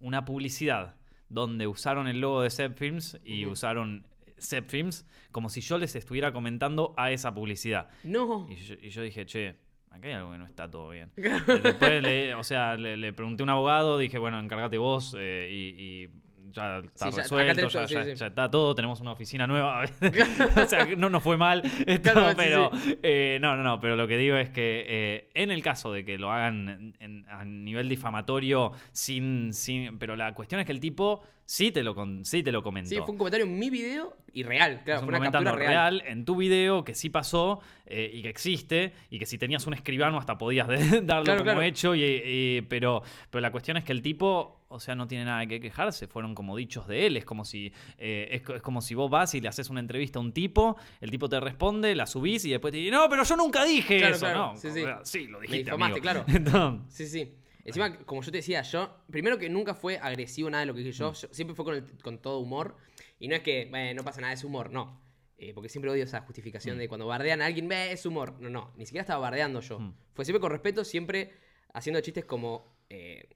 una 0.00 0.24
publicidad 0.24 0.96
donde 1.28 1.66
usaron 1.66 2.08
el 2.08 2.20
logo 2.20 2.42
de 2.42 2.50
Zep 2.50 2.76
Films 2.76 3.18
y 3.24 3.46
usaron 3.46 4.06
Zep 4.40 4.68
Films 4.68 5.06
como 5.30 5.48
si 5.48 5.60
yo 5.60 5.78
les 5.78 5.94
estuviera 5.94 6.32
comentando 6.32 6.94
a 6.96 7.10
esa 7.10 7.34
publicidad. 7.34 7.88
No. 8.04 8.46
Y 8.48 8.56
yo, 8.56 8.74
y 8.80 8.90
yo 8.90 9.02
dije, 9.02 9.26
che, 9.26 9.56
acá 9.90 10.08
hay 10.08 10.14
algo 10.14 10.32
que 10.32 10.38
no 10.38 10.46
está 10.46 10.70
todo 10.70 10.90
bien. 10.90 11.10
Después, 11.16 12.02
le, 12.02 12.34
o 12.34 12.44
sea, 12.44 12.76
le, 12.76 12.96
le 12.96 13.12
pregunté 13.12 13.42
a 13.42 13.44
un 13.44 13.50
abogado, 13.50 13.98
dije, 13.98 14.18
bueno, 14.18 14.38
encárgate 14.38 14.78
vos 14.78 15.16
eh, 15.18 15.48
y, 15.50 15.82
y 15.82 16.08
ya 16.52 16.78
está 16.78 17.10
Sí, 17.10 17.16
ya- 17.16 17.22
acá 17.22 17.22
resuelto, 17.22 17.68
ya, 17.68 17.86
sí, 17.88 17.94
ya- 17.94 18.04
sí. 18.04 18.14
ya 18.14 18.26
está 18.26 18.50
todo, 18.50 18.74
tenemos 18.74 19.00
una 19.00 19.12
oficina 19.12 19.46
nueva. 19.46 19.84
o 20.64 20.66
sea, 20.66 20.86
no 20.96 21.10
nos 21.10 21.22
fue 21.22 21.36
mal, 21.36 21.62
esto, 21.86 22.12
Claro, 22.12 22.30
sí, 22.30 22.34
pero 22.36 22.70
eh, 23.02 23.38
no, 23.40 23.56
no, 23.56 23.62
no, 23.62 23.80
pero 23.80 23.96
lo 23.96 24.06
que 24.08 24.16
digo 24.16 24.36
es 24.36 24.50
que 24.50 24.84
eh, 24.88 25.28
en 25.34 25.50
el 25.50 25.62
caso 25.62 25.92
de 25.92 26.04
que 26.04 26.18
lo 26.18 26.30
hagan 26.32 26.68
en- 26.68 26.96
en- 27.00 27.26
a 27.28 27.44
nivel 27.44 27.88
difamatorio, 27.88 28.72
sin, 28.92 29.52
sin, 29.52 29.98
pero 29.98 30.16
la 30.16 30.34
cuestión 30.34 30.60
es 30.60 30.66
que 30.66 30.72
el 30.72 30.80
tipo 30.80 31.22
sí 31.50 31.72
te 31.72 31.82
lo, 31.82 31.94
con- 31.94 32.26
sí 32.26 32.42
te 32.42 32.52
lo 32.52 32.62
comentó. 32.62 32.90
Sí, 32.90 32.96
fue 32.96 33.10
un 33.12 33.16
comentario 33.18 33.46
en 33.46 33.58
mi 33.58 33.70
video 33.70 34.14
y 34.34 34.42
real. 34.42 34.82
Claro, 34.84 35.00
Es 35.00 35.04
fue 35.06 35.14
un 35.14 35.20
una 35.22 35.30
captura 35.30 35.50
comentario 35.52 35.72
real. 35.74 36.00
real 36.00 36.12
en 36.12 36.24
tu 36.26 36.36
video 36.36 36.84
que 36.84 36.94
sí 36.94 37.08
pasó 37.08 37.60
eh, 37.86 38.10
y 38.12 38.20
que 38.20 38.28
existe 38.28 38.92
y 39.08 39.18
que 39.18 39.24
si 39.24 39.38
tenías 39.38 39.66
un 39.66 39.72
escribano 39.72 40.18
hasta 40.18 40.36
podías 40.36 40.68
de- 40.68 40.76
darlo 41.02 41.24
Claro, 41.24 41.38
como 41.40 41.44
claro. 41.44 41.62
hecho 41.62 41.94
y, 41.94 42.02
y- 42.04 42.62
pero 42.68 43.02
pero 43.30 43.40
la 43.40 43.50
cuestión 43.50 43.78
es 43.78 43.84
que 43.84 43.92
el 43.92 44.02
tipo 44.02 44.60
o 44.68 44.78
sea 44.78 44.94
no 44.94 45.08
tiene 45.08 45.24
nada 45.24 45.46
que 45.46 45.58
quejarse 45.58 46.06
fueron 46.06 46.34
como 46.34 46.54
dichos 46.54 46.86
de 46.86 47.06
él 47.06 47.16
es 47.16 47.24
como 47.24 47.46
si 47.46 47.72
eh, 47.96 48.28
es, 48.32 48.42
co- 48.42 48.54
es 48.56 48.60
como 48.60 48.82
si 48.82 48.94
vos 48.94 49.10
vas 49.10 49.34
y 49.34 49.40
le 49.40 49.48
haces 49.48 49.70
una 49.70 49.80
entrevista 49.80 50.18
a 50.18 50.22
un 50.22 50.32
tipo 50.32 50.76
el 51.00 51.10
tipo 51.10 51.30
te 51.30 51.40
responde 51.40 51.94
la 51.94 52.06
subís 52.06 52.44
y 52.44 52.50
después 52.50 52.72
te 52.72 52.76
dice 52.78 52.90
no 52.90 53.08
pero 53.08 53.24
yo 53.24 53.36
nunca 53.36 53.64
dije 53.64 53.96
Claro, 53.98 54.14
eso 54.16 54.32
no 54.34 54.54
Sí, 55.04 55.26
lo 55.26 55.40
Me 55.40 55.46
dijiste 55.46 55.70
amigo. 55.70 55.96
claro. 56.02 56.24
Entonces, 56.28 56.94
Sí, 56.94 57.06
sí. 57.24 57.32
Encima, 57.68 57.98
como 58.04 58.22
yo 58.22 58.30
te 58.32 58.38
decía, 58.38 58.62
yo, 58.62 58.96
primero 59.10 59.38
que 59.38 59.48
nunca 59.48 59.74
fue 59.74 59.98
agresivo 59.98 60.48
nada 60.50 60.60
de 60.62 60.66
lo 60.66 60.74
que 60.74 60.80
dije 60.80 60.90
Mm. 60.92 60.98
yo, 60.98 61.12
yo 61.12 61.28
siempre 61.32 61.54
fue 61.54 61.64
con, 61.64 61.74
el- 61.74 61.98
con 62.02 62.18
todo 62.20 62.38
humor. 62.38 62.76
Y 63.18 63.28
no 63.28 63.34
es 63.36 63.42
que, 63.42 63.66
"Bueno, 63.70 63.94
no 64.00 64.04
pasa 64.04 64.20
nada, 64.20 64.32
es 64.32 64.42
humor, 64.44 64.70
no. 64.70 65.00
Eh, 65.36 65.52
porque 65.54 65.68
siempre 65.68 65.90
odio 65.90 66.02
esa 66.04 66.20
justificación 66.22 66.76
Mm. 66.76 66.80
de 66.80 66.88
cuando 66.88 67.06
bardean 67.06 67.42
a 67.42 67.46
alguien, 67.46 67.68
"Ve, 67.68 67.92
es 67.92 68.04
humor. 68.06 68.40
No, 68.40 68.48
no, 68.50 68.72
ni 68.76 68.86
siquiera 68.86 69.02
estaba 69.02 69.20
bardeando 69.20 69.60
yo. 69.60 69.78
Mm. 69.78 69.94
Fue 70.14 70.24
siempre 70.24 70.40
con 70.40 70.50
respeto, 70.50 70.84
siempre 70.84 71.32
haciendo 71.72 72.00
chistes 72.00 72.24
como, 72.24 72.76
eh, 72.90 73.28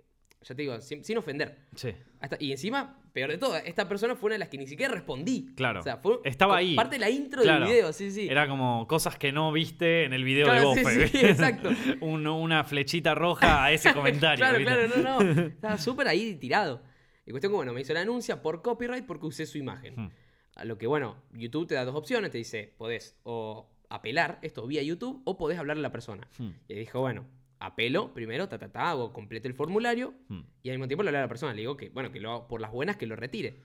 ya 0.43 0.55
te 0.55 0.63
digo, 0.63 0.81
sin, 0.81 1.05
sin 1.05 1.17
ofender. 1.19 1.57
sí 1.75 1.95
Hasta- 2.21 2.37
y 2.41 2.51
encima, 2.53 2.99
peor 3.13 3.31
de 3.31 3.39
todo, 3.39 3.57
esta 3.57 3.89
persona 3.89 4.15
fue 4.17 4.29
una 4.29 4.35
de 4.35 4.39
las 4.41 4.49
que 4.49 4.59
ni 4.59 4.67
siquiera 4.67 4.93
respondí. 4.95 5.53
Claro. 5.57 5.81
O 5.81 5.83
sea, 5.83 5.97
fue 5.99 6.19
Estaba 6.25 6.57
ahí. 6.57 6.75
parte 6.75 6.97
de 6.97 7.01
la 7.01 7.11
intro 7.11 7.43
Claro. 7.43 7.65
del 7.65 7.75
video, 7.75 7.93
sí, 7.93 8.11
sí. 8.11 8.29
Era 8.29 8.49
como 8.49 8.87
cosas 8.87 9.17
que 9.19 9.33
no 9.33 9.51
viste 9.53 10.05
en 10.05 10.13
el 10.13 10.25
video 10.25 10.47
Claro, 10.47 10.71
de 10.71 10.77
sí, 10.77 10.83
Bofe. 10.83 11.09
sí, 11.09 11.19
exacto. 11.25 11.71
Un- 12.01 12.27
una 12.27 12.65
flechita 12.65 13.15
roja 13.15 13.65
a 13.65 13.73
ese 13.73 13.93
comentario. 13.95 14.45
Claro, 14.45 14.59
¿viste? 14.59 15.01
claro, 15.01 15.25
no, 15.25 15.35
no. 15.35 15.41
Estaba 15.49 15.79
súper 15.79 16.09
ahí 16.09 16.35
tirado. 16.37 16.83
Y 17.27 17.31
cuestión 17.31 17.53
que, 17.53 17.57
bueno, 17.57 17.73
me 17.73 17.81
hizo 17.81 17.93
la 17.93 18.01
denuncia 18.01 18.43
por 18.43 18.63
copyright 18.63 19.07
porque 19.07 19.27
usé 19.27 19.47
su 19.47 19.59
imagen. 19.59 19.95
Hmm. 19.97 20.11
A 20.57 20.65
lo 20.65 20.77
que, 20.77 20.87
bueno, 20.87 21.17
YouTube 21.33 21.67
te 21.69 21.75
da 21.75 21.85
dos 21.85 21.95
opciones. 21.95 22.31
Te 22.31 22.39
dice, 22.39 22.75
podés 22.77 23.17
o 23.23 23.69
apelar 23.89 24.39
esto 24.43 24.67
vía 24.67 24.83
YouTube 24.83 25.23
o 25.25 25.37
podés 25.37 25.59
hablarle 25.59 25.81
a 25.81 25.89
la 25.89 25.93
persona. 25.93 26.27
Hmm. 26.39 26.51
Y 26.69 26.75
dijo, 26.75 27.01
bueno, 27.01 27.27
apelo 27.67 28.13
primero, 28.15 28.49
ta, 28.49 28.59
ta, 28.59 28.71
ta, 28.71 28.91
hago, 28.91 29.13
completo 29.13 29.49
el 29.49 29.55
formulario 29.55 30.15
Mm. 30.29 30.41
y 30.63 30.71
al 30.71 30.77
mismo 30.77 30.89
tiempo 30.89 31.03
le 31.03 31.09
hablo 31.11 31.19
a 31.19 31.23
la 31.23 31.29
persona. 31.29 31.53
Le 31.55 31.61
digo 31.61 31.77
que, 31.77 31.89
bueno, 31.91 32.11
que 32.13 32.21
lo, 32.21 32.47
por 32.49 32.61
las 32.61 32.71
buenas 32.73 32.97
que 32.97 33.07
lo 33.07 33.17
retire. 33.17 33.61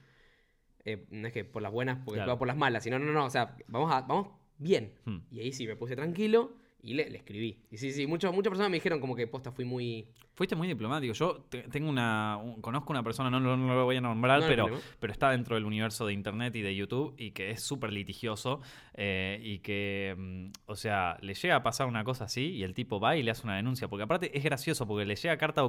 Eh, 0.84 1.06
no 1.10 1.26
es 1.26 1.32
que 1.32 1.44
por 1.44 1.60
las 1.62 1.72
buenas, 1.72 1.98
porque 2.04 2.18
Claro. 2.18 2.32
va 2.32 2.38
por 2.38 2.46
las 2.48 2.56
malas, 2.56 2.82
sino, 2.84 2.98
no, 2.98 3.12
no, 3.12 3.24
o 3.26 3.30
sea, 3.30 3.56
vamos, 3.66 3.92
a, 3.92 4.02
vamos 4.02 4.28
bien. 4.56 4.94
Mm. 5.04 5.18
Y 5.30 5.40
ahí 5.40 5.52
sí 5.52 5.66
me 5.66 5.76
puse 5.76 5.96
tranquilo 5.96 6.56
y 6.80 6.94
le, 6.94 7.10
le 7.10 7.18
escribí. 7.18 7.64
Y 7.70 7.76
sí, 7.78 7.92
sí, 7.92 8.06
muchas 8.06 8.32
muchas 8.32 8.50
personas 8.50 8.70
me 8.70 8.76
dijeron 8.76 9.00
como 9.00 9.14
que 9.16 9.26
posta 9.26 9.50
fui 9.52 9.64
muy... 9.64 10.08
Fuiste 10.38 10.54
muy 10.54 10.68
diplomático. 10.68 11.12
Yo 11.14 11.44
te- 11.48 11.62
tengo 11.64 11.88
una. 11.90 12.36
un- 12.40 12.60
conozco 12.62 12.92
una 12.92 13.02
persona, 13.02 13.28
no, 13.28 13.40
lo- 13.40 13.56
no 13.56 13.74
lo 13.74 13.84
voy 13.84 13.96
a 13.96 14.00
nombrar, 14.00 14.40
No 14.42 14.46
pero, 14.46 14.66
pero 15.00 15.12
está 15.12 15.32
dentro 15.32 15.56
del 15.56 15.64
universo 15.64 16.06
de 16.06 16.12
internet 16.12 16.54
y 16.54 16.62
de 16.62 16.76
YouTube 16.76 17.12
y 17.18 17.32
que 17.32 17.50
es 17.50 17.60
súper 17.62 17.92
litigioso. 17.92 18.60
eh, 19.00 19.38
y 19.44 19.60
que, 19.60 20.16
mm, 20.18 20.46
o 20.66 20.74
sea, 20.74 21.18
le 21.20 21.34
llega 21.34 21.54
a 21.54 21.62
pasar 21.62 21.86
una 21.86 22.02
cosa 22.02 22.24
así 22.24 22.46
y 22.50 22.64
el 22.64 22.74
tipo 22.74 22.98
va 22.98 23.16
y 23.16 23.22
le 23.22 23.30
hace 23.30 23.44
una 23.44 23.54
denuncia. 23.54 23.86
Porque 23.86 24.02
aparte 24.02 24.36
es 24.36 24.42
gracioso, 24.42 24.88
porque 24.88 25.04
le 25.04 25.14
llega 25.14 25.36
carta. 25.36 25.62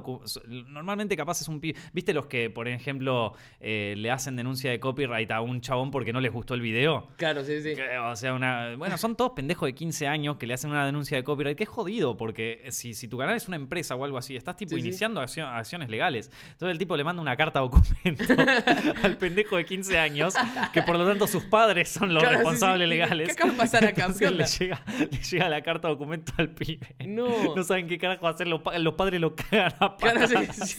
Normalmente, 0.47 1.15
capaz 1.15 1.41
es 1.41 1.47
un. 1.47 1.59
pi- 1.59 1.75
¿Viste 1.93 2.13
los 2.13 2.25
que, 2.27 2.49
por 2.49 2.67
ejemplo, 2.67 3.33
eh, 3.59 3.93
le 3.97 4.11
hacen 4.11 4.35
denuncia 4.35 4.71
de 4.71 4.79
copyright 4.79 5.29
a 5.31 5.41
un 5.41 5.61
chabón 5.61 5.91
porque 5.91 6.13
no 6.13 6.21
les 6.21 6.31
gustó 6.31 6.53
el 6.55 6.61
video? 6.61 7.07
Claro, 7.17 7.43
sí, 7.43 7.61
sí. 7.61 7.75
Que, 7.75 7.97
o 7.99 8.15
sea, 8.15 8.33
una. 8.33 8.75
Bueno, 8.77 8.97
son 8.97 9.15
todos 9.15 9.31
pendejos 9.35 9.67
de 9.67 9.73
15 9.75 10.07
años 10.07 10.37
que 10.37 10.47
le 10.47 10.53
hacen 10.53 10.71
una 10.71 10.85
denuncia 10.85 11.17
de 11.17 11.23
copyright, 11.23 11.57
que 11.57 11.63
es 11.63 11.69
jodido, 11.69 12.17
porque 12.17 12.63
si, 12.71 12.93
si 12.93 13.07
tu 13.07 13.17
canal 13.17 13.35
es 13.35 13.47
una 13.47 13.57
empresa 13.57 13.95
o 13.95 14.03
algo 14.03 14.17
así, 14.17 14.35
estás 14.35 14.55
tipo 14.59 14.75
Sí, 14.75 14.81
iniciando 14.81 15.21
accio- 15.21 15.47
acciones 15.47 15.89
legales. 15.89 16.29
Entonces 16.51 16.73
el 16.73 16.77
tipo 16.77 16.95
le 16.95 17.03
manda 17.03 17.21
una 17.21 17.35
carta 17.35 17.59
documento 17.59 18.23
al 19.03 19.17
pendejo 19.17 19.57
de 19.57 19.65
15 19.65 19.97
años, 19.97 20.33
que 20.73 20.81
por 20.83 20.97
lo 20.97 21.07
tanto 21.07 21.25
sus 21.27 21.43
padres 21.45 21.89
son 21.89 22.13
los 22.13 22.21
Claro, 22.21 22.37
sí, 22.37 22.43
sí. 22.43 22.49
responsables 22.49 22.85
¿Qué- 22.85 22.89
legales. 22.95 23.27
¿Qué 23.27 23.31
acaba 23.33 23.51
de 23.51 23.57
pasar 23.57 23.85
acá? 23.85 24.01
Entonces 24.05 24.29
¿Qué 24.29 24.35
le 24.35 24.45
llega, 24.45 24.83
le 25.11 25.17
llega 25.17 25.49
la 25.49 25.61
carta 25.63 25.87
documento 25.87 26.31
al 26.37 26.49
pibe. 26.49 26.95
No. 27.07 27.55
No 27.55 27.63
saben 27.63 27.87
qué 27.87 27.97
carajo 27.97 28.27
hacer, 28.27 28.47
los, 28.47 28.61
pa- 28.61 28.77
los 28.77 28.93
padres 28.93 29.19
lo 29.19 29.35
cagan 29.35 29.73
a 29.79 29.97
patadas. 29.97 30.75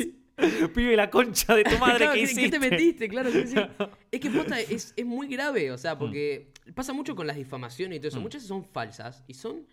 Pibe, 0.75 0.97
la 0.97 1.11
concha 1.11 1.55
de 1.55 1.65
tu 1.65 1.77
madre 1.79 1.99
Claro, 1.99 2.13
que 2.13 2.19
¿qué- 2.19 2.25
hiciste. 2.25 2.43
¿Qué 2.43 2.49
te 2.51 2.59
metiste? 2.71 3.09
Claro, 3.09 3.31
sí. 3.31 3.55
Es 4.11 4.21
que 4.21 4.31
posta 4.31 4.59
es, 4.59 4.95
es 4.97 5.05
muy 5.07 5.29
grave, 5.29 5.71
o 5.71 5.77
sea, 5.79 5.99
porque 5.99 6.53
pasa 6.75 6.93
mucho 6.95 7.15
con 7.15 7.27
las 7.27 7.37
difamaciones 7.37 7.97
y 7.97 8.01
todo 8.01 8.09
eso. 8.09 8.21
Mm. 8.21 8.23
Muchas 8.23 8.43
son 8.45 8.65
falsas 8.65 9.23
y 9.29 9.35
son 9.35 9.67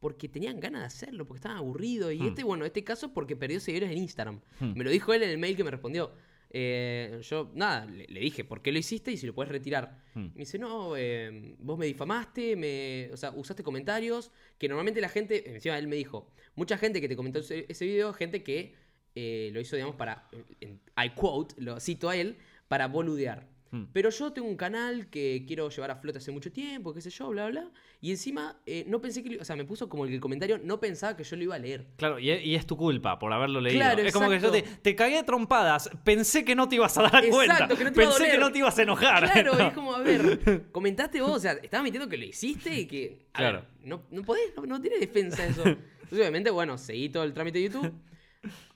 porque 0.00 0.28
tenían 0.28 0.60
ganas 0.60 0.80
de 0.82 0.86
hacerlo, 0.86 1.26
porque 1.26 1.38
estaban 1.38 1.58
aburridos. 1.58 2.12
Y 2.12 2.18
Mm. 2.20 2.26
este, 2.28 2.44
bueno, 2.44 2.64
este 2.64 2.84
caso 2.84 3.12
porque 3.12 3.34
perdió 3.36 3.58
seguidores 3.60 3.90
en 3.90 3.98
Instagram. 3.98 4.40
Mm. 4.60 4.72
Me 4.76 4.84
lo 4.84 4.90
dijo 4.90 5.12
él 5.12 5.22
en 5.22 5.30
el 5.30 5.38
mail 5.38 5.56
que 5.56 5.64
me 5.64 5.70
respondió. 5.70 6.12
Eh, 6.50 7.20
yo, 7.22 7.50
nada, 7.54 7.84
le, 7.84 8.06
le 8.06 8.20
dije, 8.20 8.42
¿por 8.44 8.62
qué 8.62 8.72
lo 8.72 8.78
hiciste? 8.78 9.10
Y 9.12 9.16
si 9.18 9.26
lo 9.26 9.34
puedes 9.34 9.50
retirar. 9.52 10.02
Mm. 10.14 10.20
Me 10.28 10.32
dice, 10.40 10.58
no, 10.58 10.96
eh, 10.96 11.54
vos 11.58 11.78
me 11.78 11.86
difamaste, 11.86 12.56
me, 12.56 13.10
o 13.12 13.16
sea, 13.16 13.32
usaste 13.32 13.62
comentarios 13.62 14.30
que 14.56 14.66
normalmente 14.68 15.00
la 15.00 15.08
gente, 15.10 15.52
encima 15.54 15.76
él 15.78 15.88
me 15.88 15.96
dijo, 15.96 16.30
mucha 16.54 16.78
gente 16.78 17.00
que 17.00 17.08
te 17.08 17.16
comentó 17.16 17.40
ese, 17.40 17.66
ese 17.68 17.84
video, 17.84 18.12
gente 18.14 18.42
que 18.42 18.74
eh, 19.14 19.50
lo 19.52 19.60
hizo, 19.60 19.76
digamos, 19.76 19.96
para, 19.96 20.28
en- 20.60 20.80
I 20.96 21.10
quote, 21.14 21.54
lo 21.60 21.80
cito 21.80 22.08
a 22.08 22.16
él, 22.16 22.36
para 22.68 22.86
boludear. 22.88 23.46
Mm. 23.70 23.84
Pero 23.92 24.08
yo 24.10 24.32
tengo 24.32 24.48
un 24.48 24.56
canal 24.56 25.08
que 25.08 25.44
quiero 25.46 25.68
llevar 25.68 25.90
a 25.90 25.96
flote 25.96 26.18
hace 26.18 26.30
mucho 26.30 26.50
tiempo, 26.50 26.94
qué 26.94 27.00
sé 27.02 27.10
yo, 27.10 27.28
bla, 27.28 27.48
bla. 27.48 27.70
Y 28.00 28.10
encima, 28.10 28.56
eh, 28.64 28.84
no 28.86 29.00
pensé 29.00 29.22
que, 29.22 29.30
lo- 29.30 29.42
o 29.42 29.44
sea, 29.44 29.56
me 29.56 29.64
puso 29.64 29.88
como 29.88 30.06
el 30.06 30.18
comentario, 30.20 30.58
no 30.62 30.80
pensaba 30.80 31.16
que 31.16 31.24
yo 31.24 31.36
lo 31.36 31.42
iba 31.42 31.54
a 31.54 31.58
leer. 31.58 31.86
Claro, 31.96 32.18
y 32.18 32.30
es, 32.30 32.44
y 32.44 32.54
es 32.54 32.64
tu 32.66 32.76
culpa 32.76 33.18
por 33.18 33.32
haberlo 33.32 33.60
leído. 33.60 33.80
Claro, 33.80 34.00
es 34.02 34.12
como 34.14 34.30
que 34.30 34.40
yo 34.40 34.50
te, 34.50 34.62
te 34.62 34.96
cagué 34.96 35.18
a 35.18 35.24
trompadas. 35.24 35.90
Pensé 36.04 36.44
que 36.44 36.54
no 36.54 36.68
te 36.68 36.76
ibas 36.76 36.96
a 36.96 37.02
dar 37.02 37.24
Exacto, 37.24 37.30
cuenta. 37.36 37.68
que 37.68 37.84
no 37.84 37.92
te 37.92 38.00
iba 38.02 38.10
a 38.10 38.16
Pensé 38.16 38.30
que 38.30 38.38
no 38.38 38.52
te 38.52 38.58
ibas 38.58 38.78
a 38.78 38.82
enojar. 38.82 39.30
Claro, 39.32 39.54
¿no? 39.58 39.66
es 39.68 39.72
como, 39.74 39.94
a 39.94 40.00
ver, 40.00 40.62
comentaste 40.72 41.20
vos, 41.20 41.32
o 41.32 41.40
sea, 41.40 41.52
estabas 41.52 41.84
mintiendo 41.84 42.08
que 42.08 42.16
lo 42.16 42.24
hiciste 42.24 42.74
y 42.74 42.86
que. 42.86 43.26
a 43.34 43.38
Claro. 43.38 43.58
ver, 43.60 43.68
no, 43.88 44.02
no 44.10 44.22
podés, 44.22 44.54
no, 44.56 44.64
no 44.64 44.80
tiene 44.80 44.98
defensa 44.98 45.44
eso. 45.46 45.62
Entonces, 45.66 46.20
obviamente, 46.20 46.50
bueno, 46.50 46.78
seguí 46.78 47.10
todo 47.10 47.24
el 47.24 47.34
trámite 47.34 47.58
de 47.58 47.64
YouTube. 47.64 47.92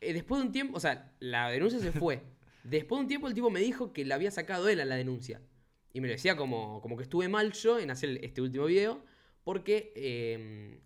Eh, 0.01 0.13
después 0.13 0.41
de 0.41 0.47
un 0.49 0.53
tiempo, 0.53 0.77
o 0.77 0.81
sea, 0.81 1.13
la 1.21 1.49
denuncia 1.49 1.79
se 1.79 1.93
fue. 1.93 2.21
Después 2.65 2.99
de 2.99 3.03
un 3.03 3.09
tiempo, 3.09 3.29
el 3.29 3.35
tipo 3.35 3.51
me 3.51 3.61
dijo 3.61 3.93
que 3.93 4.05
la 4.05 4.15
había 4.15 4.31
sacado 4.31 4.69
él 4.69 4.81
a 4.81 4.85
la 4.85 4.95
denuncia. 4.97 5.41
Y 5.93 6.01
me 6.01 6.07
lo 6.09 6.13
decía 6.15 6.37
como, 6.37 6.81
como 6.81 6.97
que 6.97 7.03
estuve 7.03 7.29
mal 7.29 7.53
yo 7.53 7.79
en 7.79 7.91
hacer 7.91 8.19
este 8.25 8.41
último 8.41 8.67
video, 8.67 9.03
porque. 9.45 9.93
eh, 9.97 10.79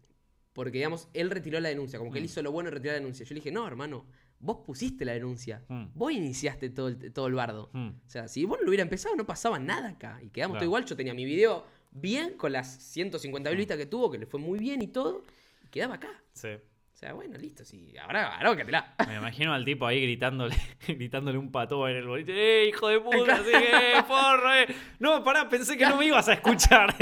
porque, 0.52 0.70
digamos, 0.78 1.08
él 1.12 1.28
retiró 1.28 1.60
la 1.60 1.68
denuncia, 1.68 1.98
como 1.98 2.10
que 2.10 2.16
él 2.18 2.24
Mm. 2.24 2.32
hizo 2.32 2.42
lo 2.42 2.50
bueno 2.50 2.70
en 2.70 2.74
retirar 2.76 2.94
la 2.94 3.00
denuncia. 3.00 3.26
Yo 3.26 3.34
le 3.34 3.40
dije, 3.40 3.52
no, 3.52 3.66
hermano, 3.66 4.06
vos 4.38 4.60
pusiste 4.64 5.04
la 5.04 5.12
denuncia. 5.12 5.62
Mm. 5.68 5.88
Vos 5.94 6.12
iniciaste 6.12 6.70
todo 6.70 6.88
el, 6.88 7.12
todo 7.12 7.26
el 7.26 7.34
bardo. 7.34 7.68
Mm. 7.74 7.88
O 7.88 8.08
sea, 8.08 8.26
si 8.26 8.46
vos 8.46 8.56
no 8.58 8.62
lo 8.64 8.70
hubiera 8.70 8.82
empezado, 8.82 9.14
no 9.16 9.26
pasaba 9.26 9.58
nada 9.58 9.90
acá. 9.90 10.18
Y 10.22 10.30
quedamos 10.30 10.54
Claro. 10.54 10.60
todo 10.60 10.64
igual. 10.70 10.86
Yo 10.86 10.96
tenía 10.96 11.12
mi 11.12 11.26
video 11.26 11.66
bien, 11.90 12.38
con 12.38 12.52
las 12.52 12.68
150 12.84 13.50
mil 13.50 13.58
vistas 13.58 13.76
que 13.76 13.84
tuvo, 13.84 14.10
que 14.10 14.16
le 14.16 14.24
fue 14.24 14.40
muy 14.40 14.58
bien 14.58 14.80
y 14.80 14.86
todo. 14.86 15.24
Y 15.62 15.68
quedaba 15.68 15.96
acá. 15.96 16.22
Sí. 16.32 16.48
O 16.96 16.98
sea, 16.98 17.12
bueno, 17.12 17.36
listo. 17.36 17.62
Sí, 17.62 17.92
ahora, 18.00 18.38
bácatela. 18.42 18.94
Me 19.06 19.16
imagino 19.16 19.52
al 19.52 19.66
tipo 19.66 19.86
ahí 19.86 20.00
gritándole, 20.00 20.56
gritándole 20.88 21.36
un 21.36 21.52
pató 21.52 21.86
en 21.88 21.96
el 21.96 22.06
boliche. 22.06 22.32
¡Eh, 22.32 22.68
hijo 22.68 22.88
de 22.88 23.00
puta! 23.00 23.34
Así 23.34 23.50
que, 23.50 24.02
porro, 24.08 24.54
eh! 24.54 24.66
No, 24.98 25.22
pará, 25.22 25.46
pensé 25.46 25.76
que 25.76 25.84
no 25.84 25.98
me 25.98 26.06
ibas 26.06 26.26
a 26.30 26.32
escuchar. 26.32 26.94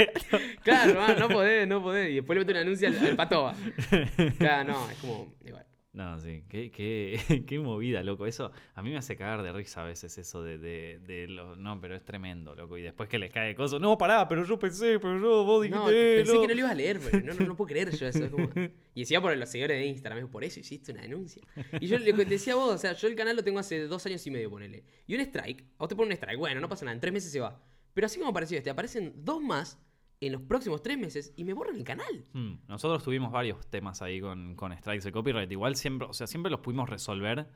Claro, 0.63 1.01
ah, 1.01 1.15
no 1.17 1.29
podés, 1.29 1.65
no 1.65 1.81
podés. 1.81 2.11
Y 2.11 2.15
después 2.15 2.35
le 2.35 2.41
meto 2.41 2.51
una 2.51 2.59
anuncia 2.59 2.89
al, 2.89 3.07
al 3.07 3.15
patoba. 3.15 3.55
Claro, 4.37 4.73
no, 4.73 4.89
es 4.89 4.97
como. 4.97 5.33
Igual. 5.45 5.64
No, 5.95 6.19
sí, 6.19 6.43
qué, 6.49 6.69
qué, 6.71 7.45
qué 7.47 7.57
movida, 7.59 8.03
loco. 8.03 8.25
Eso 8.27 8.51
a 8.73 8.81
mí 8.83 8.89
me 8.91 8.97
hace 8.97 9.15
cagar 9.15 9.41
de 9.43 9.53
risa 9.53 9.81
a 9.81 9.85
veces 9.85 10.17
eso 10.17 10.43
de, 10.43 10.57
de, 10.57 10.99
de 10.99 11.27
lo- 11.27 11.55
No, 11.55 11.79
pero 11.79 11.95
es 11.95 12.03
tremendo, 12.03 12.53
loco. 12.53 12.77
Y 12.77 12.81
después 12.81 13.07
que 13.07 13.17
les 13.17 13.31
cae 13.31 13.55
cosas. 13.55 13.79
No, 13.79 13.97
pará, 13.97 14.27
pero 14.27 14.43
yo 14.45 14.59
pensé, 14.59 14.99
pero 14.99 15.17
yo, 15.19 15.45
vos 15.45 15.63
dijiste. 15.63 15.79
No, 15.79 15.85
pensé 15.87 16.33
no". 16.33 16.41
que 16.41 16.47
no 16.47 16.53
lo 16.53 16.59
ibas 16.59 16.71
a 16.71 16.75
leer, 16.75 16.99
pero 16.99 17.25
no, 17.25 17.33
no, 17.33 17.45
no 17.47 17.55
puedo 17.55 17.69
creer 17.69 17.91
yo 17.95 18.07
eso. 18.07 18.29
como- 18.29 18.49
Y 18.93 19.01
decía 19.01 19.19
por 19.21 19.35
los 19.35 19.49
seguidores 19.49 19.77
de 19.79 19.85
Instagram, 19.87 20.23
es 20.25 20.29
por 20.29 20.43
eso 20.43 20.59
hiciste 20.59 20.91
una 20.91 21.01
denuncia. 21.01 21.41
Y 21.79 21.87
yo 21.87 21.97
le 21.97 22.13
decía 22.13 22.53
a 22.53 22.55
vos, 22.57 22.75
o 22.75 22.77
sea, 22.77 22.93
yo 22.93 23.07
el 23.07 23.15
canal 23.15 23.35
lo 23.35 23.43
tengo 23.43 23.59
hace 23.59 23.87
dos 23.87 24.05
años 24.05 24.25
y 24.27 24.31
medio, 24.31 24.49
ponele. 24.49 24.83
Y 25.07 25.15
un 25.15 25.21
strike, 25.21 25.63
a 25.63 25.79
vos 25.79 25.89
te 25.89 25.95
pone 25.95 26.07
un 26.07 26.13
strike, 26.13 26.37
bueno, 26.39 26.59
no 26.61 26.69
pasa 26.69 26.85
nada, 26.85 26.93
en 26.95 27.01
tres 27.01 27.13
meses 27.13 27.31
se 27.31 27.39
va. 27.39 27.61
Pero 27.93 28.05
así 28.07 28.19
como 28.19 28.31
apareció 28.31 28.57
este, 28.57 28.69
aparecen 28.69 29.13
dos 29.23 29.41
más 29.41 29.79
en 30.21 30.31
los 30.31 30.41
próximos 30.41 30.81
tres 30.81 30.97
meses 30.97 31.33
y 31.35 31.43
me 31.43 31.53
borran 31.53 31.75
el 31.75 31.83
canal. 31.83 32.23
Mm, 32.33 32.53
Nosotros 32.67 33.03
tuvimos 33.03 33.31
varios 33.31 33.65
temas 33.67 34.01
ahí 34.01 34.19
con, 34.21 34.55
con 34.55 34.75
strikes 34.75 35.03
de 35.05 35.11
copyright. 35.11 35.51
Igual 35.51 35.75
siempre, 35.75 36.07
o 36.07 36.13
sea, 36.13 36.27
siempre 36.27 36.49
los 36.51 36.61
pudimos 36.61 36.89
resolver 36.89 37.47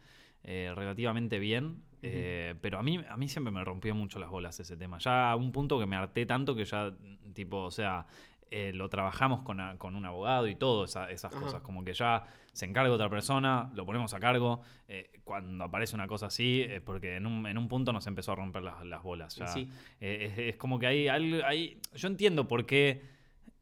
eh, 0.43 0.71
relativamente 0.75 1.39
bien. 1.39 1.83
eh, 2.01 2.55
pero 2.61 2.79
a 2.79 2.83
mí, 2.83 2.99
a 3.09 3.17
mí 3.17 3.27
siempre 3.27 3.51
me 3.51 3.63
rompió 3.63 3.93
mucho 3.95 4.19
las 4.19 4.29
bolas 4.29 4.59
ese 4.59 4.77
tema. 4.77 4.97
Ya 4.99 5.31
a 5.31 5.35
un 5.35 5.51
punto 5.51 5.79
que 5.79 5.85
me 5.85 5.95
harté 5.95 6.25
tanto 6.25 6.55
que 6.55 6.63
ya, 6.65 6.93
tipo, 7.33 7.57
o 7.63 7.71
sea, 7.71 8.05
eh, 8.51 8.71
lo 8.73 8.89
trabajamos 8.89 9.41
con, 9.41 9.59
a- 9.59 9.77
con 9.77 9.95
un 9.95 10.05
abogado 10.05 10.47
y 10.47 10.55
todo, 10.55 10.85
esa- 10.85 11.09
esas 11.11 11.33
Ajá. 11.33 11.41
cosas. 11.43 11.61
Como 11.61 11.83
que 11.83 11.93
ya 11.93 12.25
se 12.53 12.65
encarga 12.65 12.91
otra 12.91 13.09
persona, 13.09 13.69
lo 13.75 13.85
ponemos 13.85 14.13
a 14.13 14.19
cargo. 14.19 14.61
eh, 14.87 15.11
cuando 15.23 15.63
aparece 15.65 15.95
una 15.95 16.07
cosa 16.07 16.25
así, 16.25 16.61
es 16.67 16.81
porque 16.81 17.15
en 17.15 17.27
un, 17.27 17.45
en 17.45 17.57
un 17.59 17.67
punto 17.67 17.93
nos 17.93 18.07
empezó 18.07 18.31
a 18.31 18.35
romper 18.35 18.63
las, 18.63 18.83
las 18.85 19.03
bolas. 19.03 19.35
Ya. 19.35 19.45
Sí. 19.47 19.69
Eh, 20.01 20.31
es, 20.31 20.37
es 20.53 20.55
como 20.57 20.79
que 20.79 20.87
hay, 20.87 21.07
algo- 21.07 21.45
hay- 21.45 21.79
Yo 21.93 22.07
entiendo 22.07 22.47
por 22.47 22.65
qué 22.65 23.03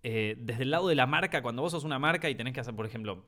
eh, 0.04 0.36
desde 0.40 0.64
el 0.64 0.72
lado 0.72 0.88
de 0.88 0.96
la 0.96 1.06
marca, 1.06 1.42
cuando 1.42 1.62
vos 1.64 1.72
sos 1.74 1.84
una 1.84 2.00
marca 2.00 2.30
y 2.30 2.36
tenés 2.36 2.54
que 2.54 2.62
hacer, 2.62 2.74
por 2.74 2.86
ejemplo, 2.86 3.26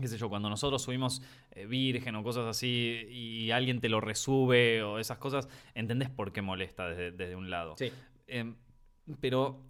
qué 0.00 0.06
sé 0.08 0.16
yo, 0.16 0.28
cuando 0.30 0.48
nosotros 0.48 0.80
subimos 0.80 1.20
eh, 1.50 1.66
Virgen 1.66 2.14
o 2.14 2.22
cosas 2.22 2.46
así 2.46 3.04
y 3.10 3.50
alguien 3.50 3.80
te 3.80 3.90
lo 3.90 4.00
resube 4.00 4.82
o 4.82 4.98
esas 4.98 5.18
cosas, 5.18 5.48
entendés 5.74 6.08
por 6.08 6.32
qué 6.32 6.40
molesta 6.40 6.86
desde, 6.88 7.10
desde 7.10 7.36
un 7.36 7.50
lado. 7.50 7.74
Sí. 7.76 7.92
Eh, 8.28 8.54
pero 9.20 9.60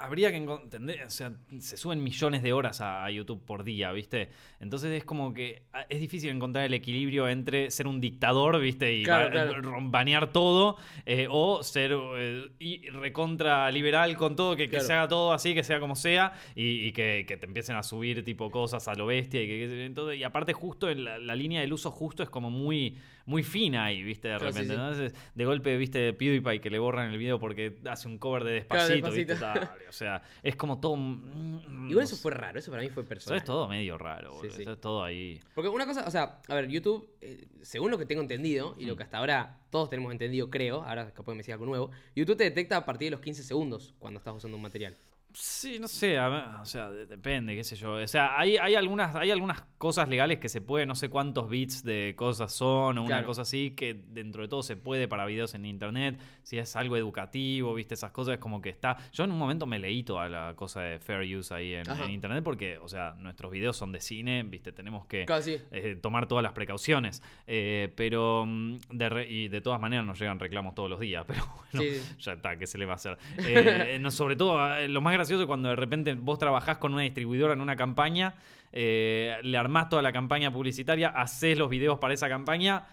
habría 0.00 0.30
que 0.30 0.38
entender, 0.38 1.04
o 1.04 1.10
sea, 1.10 1.32
se 1.58 1.76
suben 1.76 2.02
millones 2.02 2.42
de 2.42 2.52
horas 2.52 2.80
a, 2.80 3.04
a 3.04 3.10
YouTube 3.10 3.44
por 3.44 3.62
día, 3.64 3.92
¿viste? 3.92 4.30
Entonces 4.58 4.90
es 4.92 5.04
como 5.04 5.32
que 5.34 5.62
ah, 5.72 5.86
es 5.88 6.00
difícil 6.00 6.30
encontrar 6.30 6.64
el 6.64 6.74
equilibrio 6.74 7.28
entre 7.28 7.70
ser 7.70 7.86
un 7.86 8.00
dictador, 8.00 8.58
¿viste? 8.60 8.92
Y 8.96 9.04
Claro, 9.04 9.62
banear 9.82 10.32
todo, 10.32 10.76
eh, 11.06 11.26
o 11.30 11.62
ser 11.62 11.92
eh, 12.16 12.48
y 12.58 12.88
recontra 12.88 13.70
liberal 13.70 14.16
con 14.16 14.36
todo, 14.36 14.56
que, 14.56 14.64
que 14.64 14.70
Claro. 14.70 14.84
se 14.86 14.92
haga 14.94 15.08
todo 15.08 15.32
así, 15.32 15.54
que 15.54 15.62
sea 15.62 15.80
como 15.80 15.94
sea, 15.96 16.32
y, 16.54 16.86
y 16.86 16.92
que, 16.92 17.24
que 17.28 17.36
te 17.36 17.46
empiecen 17.46 17.76
a 17.76 17.82
subir 17.82 18.24
tipo 18.24 18.50
cosas 18.50 18.88
a 18.88 18.94
lo 18.94 19.06
bestia. 19.06 19.42
Y, 19.42 19.46
que, 19.46 19.58
que- 19.68 19.84
entonces, 19.84 20.18
y 20.18 20.24
aparte 20.24 20.52
justo 20.52 20.88
en 20.90 21.04
la, 21.04 21.18
la 21.18 21.34
línea 21.34 21.60
del 21.60 21.72
uso 21.72 21.90
justo 21.90 22.22
es 22.22 22.30
como 22.30 22.50
muy, 22.50 22.96
muy 23.26 23.42
fina 23.42 23.84
ahí, 23.84 24.02
¿viste? 24.02 24.28
De 24.28 24.36
Claro, 24.38 24.52
sí, 24.52 24.58
repente. 24.60 24.74
Entonces, 24.74 25.14
de 25.34 25.44
golpe, 25.44 25.76
¿viste? 25.76 26.12
PewDiePie 26.12 26.60
que 26.60 26.70
le 26.70 26.78
borran 26.78 27.10
el 27.10 27.18
video 27.18 27.38
porque 27.38 27.78
hace 27.88 28.08
un 28.08 28.18
cover 28.18 28.44
de 28.44 28.52
despacito, 28.52 29.08
o 29.08 29.10
sea, 29.92 30.22
es 30.42 30.56
como 30.56 30.80
todo... 30.80 30.94
Igual 30.96 31.88
no 31.90 32.00
eso 32.00 32.16
fue 32.16 32.32
raro, 32.32 32.58
eso 32.58 32.70
para 32.70 32.82
mí 32.82 32.88
fue 32.88 33.02
Eso 33.02 33.08
personal. 33.08 33.38
es 33.38 33.44
todo 33.44 33.68
medio 33.68 33.98
raro, 33.98 34.32
boludo. 34.34 34.48
Eso 34.58 34.72
es 34.72 34.80
todo 34.80 35.04
ahí. 35.04 35.40
Porque 35.54 35.68
una 35.68 35.86
cosa, 35.86 36.04
o 36.06 36.10
sea, 36.10 36.40
a 36.48 36.54
ver, 36.54 36.68
YouTube, 36.68 37.08
eh, 37.20 37.46
según 37.62 37.90
lo 37.90 37.98
que 37.98 38.06
tengo 38.06 38.22
entendido, 38.22 38.74
y 38.78 38.86
lo 38.86 38.94
Mm. 38.94 38.96
que 38.96 39.02
hasta 39.04 39.18
ahora 39.18 39.58
todos 39.70 39.90
tenemos 39.90 40.12
entendido, 40.12 40.50
creo, 40.50 40.82
ahora 40.82 41.12
capaz 41.12 41.32
me 41.32 41.38
decir 41.38 41.52
algo 41.54 41.66
nuevo, 41.66 41.90
YouTube 42.16 42.36
te 42.36 42.44
detecta 42.44 42.76
a 42.76 42.84
partir 42.84 43.06
de 43.06 43.10
los 43.12 43.20
15 43.20 43.42
segundos 43.42 43.94
cuando 43.98 44.18
estás 44.18 44.34
usando 44.34 44.56
un 44.56 44.62
material. 44.62 44.96
Sí, 45.32 45.78
no 45.78 45.86
sé, 45.86 46.18
a 46.18 46.28
ver, 46.28 46.44
o 46.60 46.64
sea, 46.64 46.90
de- 46.90 47.06
depende, 47.06 47.54
qué 47.54 47.62
sé 47.62 47.76
yo. 47.76 47.92
O 47.92 48.06
sea, 48.08 48.36
hay, 48.38 48.56
hay, 48.56 48.74
algunas, 48.74 49.14
hay 49.14 49.30
algunas 49.30 49.62
cosas 49.80 50.10
legales 50.10 50.40
que 50.40 50.50
se 50.50 50.60
puede, 50.60 50.84
no 50.84 50.94
sé 50.94 51.08
cuántos 51.08 51.48
bits 51.48 51.82
de 51.84 52.12
cosas 52.14 52.52
son 52.52 52.98
o 52.98 53.00
una 53.00 53.06
Claro. 53.06 53.26
cosa 53.28 53.42
así, 53.42 53.70
que 53.70 53.94
dentro 53.94 54.42
de 54.42 54.48
todo 54.48 54.62
se 54.62 54.76
puede 54.76 55.08
para 55.08 55.24
videos 55.24 55.54
en 55.54 55.64
internet. 55.64 56.20
Si 56.42 56.58
es 56.58 56.76
algo 56.76 56.98
educativo, 56.98 57.72
viste, 57.72 57.94
esas 57.94 58.10
cosas, 58.10 58.34
es 58.34 58.40
como 58.40 58.60
que 58.60 58.68
está. 58.68 58.98
Yo 59.14 59.24
en 59.24 59.32
un 59.32 59.38
momento 59.38 59.64
me 59.64 59.78
leí 59.78 60.02
toda 60.02 60.28
la 60.28 60.52
cosa 60.54 60.82
de 60.82 60.98
fair 60.98 61.34
use 61.34 61.54
ahí 61.54 61.72
en, 61.72 62.10
internet 62.10 62.44
porque, 62.44 62.76
o 62.76 62.88
sea, 62.88 63.14
nuestros 63.20 63.50
videos 63.50 63.74
son 63.74 63.90
de 63.90 64.02
cine, 64.02 64.42
viste, 64.42 64.70
tenemos 64.70 65.06
que 65.06 65.24
eh, 65.70 65.96
tomar 65.98 66.26
todas 66.28 66.42
las 66.42 66.52
precauciones. 66.52 67.22
Eh, 67.46 67.90
pero, 67.96 68.44
mm, 68.46 68.76
de 68.90 69.08
re- 69.08 69.30
y 69.30 69.48
de 69.48 69.62
todas 69.62 69.80
maneras 69.80 70.04
nos 70.04 70.18
llegan 70.20 70.38
reclamos 70.38 70.74
todos 70.74 70.90
los 70.90 71.00
días, 71.00 71.24
pero 71.26 71.42
bueno, 71.72 71.90
Sí, 71.90 72.02
ya 72.18 72.34
está, 72.34 72.58
¿qué 72.58 72.66
se 72.66 72.76
le 72.76 72.84
va 72.84 72.92
a 72.92 72.96
hacer? 72.96 73.16
Eh, 73.46 73.96
no, 74.02 74.10
sobre 74.10 74.36
todo, 74.36 74.58
lo 74.88 75.00
más 75.00 75.14
gracioso 75.14 75.44
es 75.44 75.46
cuando 75.46 75.70
de 75.70 75.76
repente 75.76 76.12
vos 76.12 76.38
trabajás 76.38 76.76
con 76.76 76.92
una 76.92 77.00
distribuidora 77.02 77.54
en 77.54 77.62
una 77.62 77.76
campaña, 77.76 78.34
eh, 78.72 79.36
le 79.42 79.56
armás 79.58 79.88
toda 79.88 80.02
la 80.02 80.12
campaña 80.12 80.52
publicitaria, 80.52 81.08
haces 81.08 81.58
los 81.58 81.68
videos 81.70 81.98
para 81.98 82.14
esa 82.14 82.28
campaña 82.28 82.86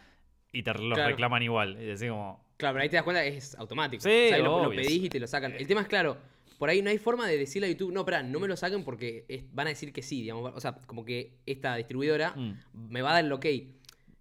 y 0.51 0.63
te 0.63 0.73
los 0.73 0.93
Claro. 0.95 1.09
reclaman 1.09 1.43
igual. 1.43 1.77
Y 1.81 1.85
decís 1.85 2.09
como, 2.09 2.45
Claro, 2.57 2.73
pero 2.73 2.83
ahí 2.83 2.89
te 2.89 2.95
das 2.95 3.03
cuenta 3.03 3.21
que 3.21 3.37
es 3.37 3.53
automático. 3.55 4.01
Sí, 4.01 4.09
O 4.09 4.27
sea, 4.29 4.35
ahí 4.37 4.43
lo, 4.43 4.69
pedís 4.71 5.03
y 5.03 5.09
te 5.09 5.19
lo 5.19 5.27
sacan. 5.27 5.53
El 5.53 5.67
tema 5.67 5.81
es 5.81 5.87
claro, 5.87 6.17
por 6.57 6.69
ahí 6.69 6.81
no 6.81 6.89
hay 6.89 6.97
forma 6.97 7.27
de 7.27 7.37
decirle 7.37 7.67
a 7.67 7.69
YouTube, 7.69 7.91
no, 7.93 7.99
espera, 7.99 8.23
no 8.23 8.39
me 8.39 8.47
lo 8.47 8.55
saquen 8.57 8.83
porque 8.83 9.25
es- 9.27 9.43
van 9.53 9.67
a 9.67 9.69
decir 9.69 9.93
que 9.93 10.01
sí, 10.01 10.21
digamos. 10.21 10.51
O 10.55 10.59
sea, 10.59 10.73
como 10.87 11.05
que 11.05 11.33
esta 11.45 11.75
distribuidora 11.75 12.33
Mm. 12.35 12.53
me 12.89 13.01
va 13.03 13.11
a 13.11 13.13
dar 13.13 13.25
el 13.25 13.31
ok. 13.31 13.45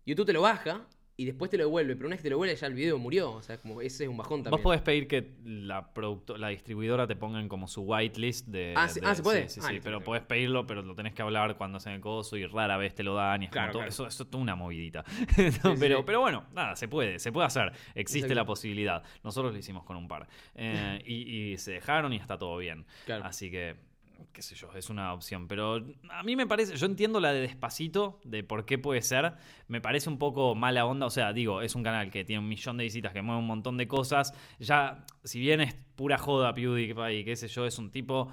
YouTube 0.04 0.26
te 0.26 0.32
lo 0.34 0.42
baja 0.42 0.86
y 1.18 1.24
después 1.24 1.50
te 1.50 1.56
lo 1.56 1.64
devuelve, 1.64 1.96
pero 1.96 2.08
una 2.08 2.14
vez 2.14 2.18
que 2.20 2.24
te 2.24 2.30
lo 2.30 2.34
devuelve 2.36 2.54
ya 2.56 2.66
el 2.66 2.74
video 2.74 2.98
murió. 2.98 3.32
O 3.32 3.42
sea, 3.42 3.56
como 3.58 3.80
ese 3.80 4.04
es 4.04 4.10
un 4.10 4.18
bajón 4.18 4.40
Vos 4.40 4.44
también. 4.44 4.62
podés 4.62 4.82
pedir 4.82 5.08
que 5.08 5.32
la, 5.44 5.90
la 6.36 6.48
distribuidora 6.48 7.06
te 7.06 7.16
pongan 7.16 7.48
como 7.48 7.68
su 7.68 7.82
whitelist 7.82 8.46
de. 8.48 8.74
Ah, 8.76 8.86
sí- 8.88 9.00
de- 9.00 9.06
ah, 9.06 9.14
¿se 9.14 9.22
puede? 9.22 9.48
Sí, 9.48 9.60
sí, 9.60 9.66
Ah, 9.66 9.70
sí, 9.72 9.80
pero 9.82 10.02
podés 10.02 10.22
pedirlo, 10.24 10.66
pero 10.66 10.82
lo 10.82 10.94
tenés 10.94 11.14
que 11.14 11.22
hablar 11.22 11.56
cuando 11.56 11.78
hacen 11.78 11.94
el 11.94 12.00
coso 12.00 12.36
y 12.36 12.44
rara 12.44 12.76
vez 12.76 12.94
te 12.94 13.02
lo 13.02 13.14
dan. 13.14 13.42
Y 13.42 13.46
es 13.46 13.50
como 13.50 13.54
Claro, 13.60 13.72
todo- 13.72 13.78
claro. 13.80 13.88
Eso, 13.88 14.06
eso 14.06 14.22
es 14.24 14.30
toda 14.30 14.42
una 14.42 14.56
movidita. 14.56 15.04
pero, 15.80 16.04
pero 16.04 16.20
bueno, 16.20 16.44
nada, 16.54 16.76
se 16.76 16.86
puede, 16.88 17.18
se 17.18 17.32
puede 17.32 17.46
hacer. 17.46 17.72
Existe 17.94 18.34
la 18.34 18.44
posibilidad. 18.44 19.02
Nosotros 19.24 19.52
lo 19.52 19.58
hicimos 19.58 19.84
con 19.84 19.96
un 19.96 20.08
par. 20.08 20.28
Eh, 20.54 21.00
y, 21.06 21.52
y 21.52 21.56
se 21.58 21.72
dejaron 21.72 22.12
y 22.12 22.16
está 22.16 22.36
todo 22.36 22.58
bien. 22.58 22.84
Claro. 23.06 23.24
Así 23.24 23.50
que, 23.50 23.76
qué 24.32 24.42
sé 24.42 24.54
yo, 24.54 24.70
es 24.74 24.90
una 24.90 25.12
opción. 25.12 25.48
Pero 25.48 25.84
a 26.10 26.22
mí 26.22 26.36
me 26.36 26.46
parece, 26.46 26.76
yo 26.76 26.86
entiendo 26.86 27.20
la 27.20 27.32
de 27.32 27.40
despacito, 27.40 28.20
de 28.24 28.44
por 28.44 28.64
qué 28.64 28.78
puede 28.78 29.02
ser. 29.02 29.34
Me 29.68 29.80
parece 29.80 30.08
un 30.08 30.18
poco 30.18 30.54
mala 30.54 30.86
onda. 30.86 31.06
O 31.06 31.10
sea, 31.10 31.32
digo, 31.32 31.62
es 31.62 31.74
un 31.74 31.82
canal 31.82 32.10
que 32.10 32.24
tiene 32.24 32.40
un 32.40 32.48
millón 32.48 32.76
de 32.76 32.84
visitas, 32.84 33.12
que 33.12 33.22
mueve 33.22 33.40
un 33.40 33.46
montón 33.46 33.76
de 33.76 33.88
cosas. 33.88 34.34
Ya, 34.58 35.04
si 35.24 35.40
bien 35.40 35.60
es 35.60 35.74
pura 35.96 36.18
joda 36.18 36.54
PewDiePie, 36.54 37.24
qué 37.24 37.36
sé 37.36 37.48
yo, 37.48 37.66
es 37.66 37.78
un 37.78 37.90
tipo 37.90 38.28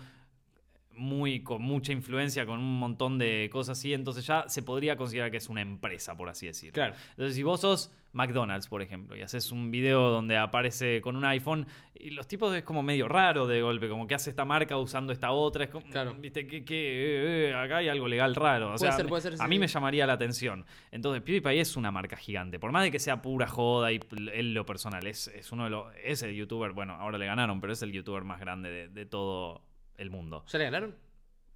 muy 0.96 1.42
con 1.44 1.62
mucha 1.62 1.92
influencia, 1.92 2.46
con 2.46 2.60
un 2.60 2.80
montón 2.80 3.18
de 3.18 3.50
cosas 3.52 3.78
así, 3.80 3.94
entonces 3.94 4.26
ya 4.26 4.46
se 4.48 4.62
podría 4.64 4.96
considerar 4.96 5.32
que 5.32 5.38
es 5.38 5.50
una 5.50 5.62
empresa, 5.62 6.16
por 6.16 6.30
así 6.30 6.46
decirlo. 6.48 6.74
Claro. 6.74 6.96
Entonces, 7.12 7.36
si 7.36 7.44
vos 7.44 7.62
sos 7.62 7.92
McDonald's, 8.14 8.68
por 8.68 8.82
ejemplo, 8.84 9.16
y 9.18 9.22
haces 9.22 9.52
un 9.52 9.72
video 9.72 10.10
donde 10.12 10.38
aparece 10.38 11.02
con 11.02 11.16
un 11.16 11.26
iPhone, 11.26 11.66
y 11.96 12.12
los 12.12 12.28
tipos 12.28 12.56
es 12.56 12.64
como 12.64 12.84
medio 12.84 13.08
raro 13.08 13.48
de 13.48 13.62
golpe, 13.64 13.90
como 13.90 14.06
que 14.06 14.14
hace 14.14 14.30
esta 14.30 14.46
marca 14.46 14.78
usando 14.78 15.12
esta 15.12 15.32
otra, 15.32 15.64
es 15.64 15.70
como, 15.72 15.84
Claro. 15.88 16.14
viste, 16.20 16.46
que, 16.46 16.64
que, 16.64 16.76
eh, 16.76 17.50
eh, 17.50 17.54
acá 17.56 17.78
hay 17.78 17.90
algo 17.90 18.08
legal 18.08 18.36
raro. 18.36 18.68
O 18.68 18.76
Puede 18.76 18.80
sea, 18.80 18.92
ser, 18.92 19.08
puede 19.08 19.22
ser, 19.24 19.34
a 19.34 19.38
sí, 19.38 19.48
mí 19.48 19.58
me 19.58 19.68
llamaría 19.68 20.06
la 20.06 20.14
atención. 20.14 20.64
Entonces, 20.92 21.24
PewDiePie 21.24 21.60
es 21.60 21.76
una 21.76 21.92
marca 21.92 22.16
gigante, 22.16 22.60
por 22.60 22.72
más 22.72 22.84
de 22.84 22.92
que 22.92 23.00
sea 23.00 23.22
pura 23.22 23.48
joda 23.48 23.92
y 23.92 24.00
él 24.34 24.54
lo 24.54 24.64
personal, 24.66 25.08
es, 25.08 25.28
es 25.30 25.52
uno 25.52 25.64
de 25.64 25.70
los, 25.72 25.88
es 26.04 26.22
el 26.22 26.36
youtuber, 26.36 26.72
bueno, 26.74 26.94
ahora 26.94 27.18
le 27.18 27.26
ganaron, 27.26 27.60
pero 27.62 27.74
es 27.74 27.82
el 27.82 27.92
youtuber 27.92 28.24
más 28.24 28.40
grande 28.40 28.70
de, 28.70 28.88
de 28.90 29.06
todo 29.08 29.64
el 30.04 30.12
mundo. 30.12 30.46
¿Ya 30.48 30.60
le 30.60 30.66
ganaron? 30.66 30.96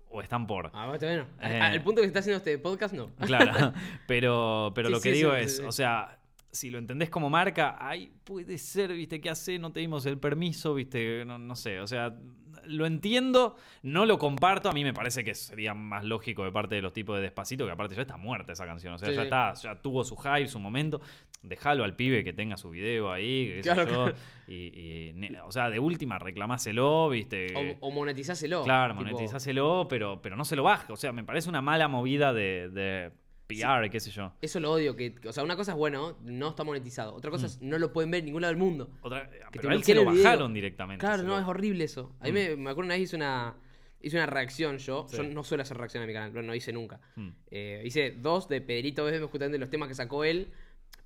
O 0.10 0.22
están 0.22 0.48
por. 0.48 0.72
Ah, 0.74 0.88
bueno. 0.88 1.26
Eh. 1.41 1.60
Al 1.62 1.82
punto 1.84 2.02
que 2.02 2.06
se 2.06 2.08
está 2.08 2.20
haciendo 2.20 2.38
este 2.38 2.58
podcast, 2.58 2.93
no. 2.95 3.12
Claro, 3.26 3.74
pero, 4.08 4.72
pero 4.74 4.88
Sí, 4.88 4.93
lo 4.93 5.02
que 5.02 5.12
sí, 5.12 5.18
digo 5.18 5.34
sí, 5.34 5.41
es, 5.41 5.60
o 5.60 5.72
sea, 5.72 6.18
si 6.52 6.70
lo 6.70 6.80
entendés 6.80 7.10
como 7.10 7.30
marca, 7.30 7.76
ahí 7.80 8.12
puede 8.24 8.58
ser, 8.58 8.93
viste, 8.93 9.20
¿qué 9.22 9.30
hace? 9.30 9.60
No 9.60 9.72
te 9.72 9.82
dimos 9.82 10.06
el 10.06 10.18
permiso, 10.18 10.74
viste, 10.74 11.26
no, 11.26 11.38
no 11.38 11.56
sé, 11.56 11.80
o 11.82 11.88
sea, 11.88 12.16
lo 12.64 12.86
entiendo, 12.86 13.56
no 13.84 14.06
lo 14.06 14.18
comparto, 14.18 14.70
a 14.70 14.74
mí 14.74 14.84
me 14.84 14.93
parece 14.93 15.24
que 15.24 15.36
sería 15.36 15.74
más 15.74 16.04
lógico 16.04 16.43
de 16.43 16.52
parte 16.52 16.76
de 16.76 16.82
los 16.82 16.91
tipos 16.93 17.16
de 17.18 17.22
Despacito, 17.22 17.66
que 17.66 17.72
aparte 17.72 17.95
ya 17.95 18.02
está 18.02 18.18
muerta 18.18 18.54
esa 18.54 18.66
canción, 18.66 18.93
o 18.93 18.98
sea, 18.98 19.10
Sí, 19.10 19.16
ya 19.16 19.22
sí. 19.22 19.26
está, 19.26 19.54
ya 19.54 19.76
tuvo 19.82 20.04
su 20.04 20.18
hype, 20.18 20.48
su 20.48 20.60
momento, 20.60 21.00
déjalo 21.41 21.83
al 21.83 21.95
pibe 21.95 22.23
que 22.23 22.33
tenga 22.33 22.57
su 22.57 22.69
video 22.71 23.11
ahí, 23.11 23.47
qué 23.47 23.63
sé 23.63 23.69
Claro, 23.73 23.83
yo, 23.89 24.03
claro. 24.05 24.17
y, 24.47 25.13
o 25.43 25.51
sea, 25.51 25.69
de 25.69 25.79
última 25.79 26.19
reclamáselo, 26.19 27.09
viste. 27.09 27.53
O, 27.81 27.88
o 27.88 27.91
monetizáselo. 27.91 28.63
Claro, 28.63 28.93
tipo- 28.93 29.03
monetizáselo, 29.05 29.88
pero, 29.89 30.21
pero 30.21 30.35
no 30.35 30.45
se 30.45 30.55
lo 30.55 30.63
baje. 30.63 30.91
O 30.91 30.97
sea, 30.97 31.11
me 31.11 31.23
parece 31.23 31.49
una 31.49 31.61
mala 31.61 31.88
movida 31.88 32.33
de, 32.33 32.69
de 32.69 33.11
PR, 33.47 33.89
qué 33.89 33.99
sé 33.99 34.11
yo. 34.11 34.33
Eso 34.41 34.59
lo 34.59 34.71
odio. 34.71 34.95
Que, 34.95 35.15
o 35.25 35.31
sea, 35.31 35.43
una 35.43 35.55
cosa 35.55 35.71
es 35.71 35.77
bueno, 35.77 36.17
no 36.23 36.49
está 36.49 36.63
monetizado. 36.63 37.13
Otra 37.13 37.31
cosa 37.31 37.45
es 37.45 37.61
no 37.61 37.77
lo 37.79 37.93
pueden 37.93 38.11
ver 38.11 38.19
en 38.19 38.25
ningún 38.25 38.41
lado 38.41 38.53
del 38.53 38.59
mundo. 38.61 38.89
Otra, 39.01 39.29
te 39.29 39.59
pero 39.59 39.69
a 39.69 39.73
él 39.73 39.83
se 39.83 39.95
lo 39.95 40.05
bajaron 40.05 40.53
directamente. 40.53 41.05
Claro, 41.05 41.23
no, 41.23 41.29
lo- 41.35 41.39
es 41.39 41.45
horrible 41.45 41.83
eso. 41.85 42.13
A 42.19 42.25
mí 42.25 42.31
me, 42.33 42.55
me 42.57 42.69
acuerdo 42.71 42.88
una 42.88 42.95
vez 42.95 43.03
hice 43.03 43.15
una, 43.15 43.55
hice 44.01 44.17
una 44.17 44.25
reacción 44.25 44.77
yo. 44.79 45.05
Sí. 45.09 45.17
Yo 45.17 45.23
no 45.23 45.43
suelo 45.43 45.63
hacer 45.63 45.77
reacción 45.77 46.03
a 46.03 46.07
mi 46.07 46.13
canal, 46.13 46.31
pero 46.31 46.43
no 46.43 46.53
hice 46.55 46.73
nunca. 46.73 46.99
Mm. 47.15 47.29
Eh, 47.51 47.81
hice 47.85 48.11
dos 48.11 48.49
de 48.49 48.59
Pedrito 48.61 49.05
Bebé, 49.05 49.25
justamente 49.25 49.57
los 49.57 49.69
temas 49.69 49.88
que 49.88 49.95
sacó 49.95 50.23
él. 50.25 50.51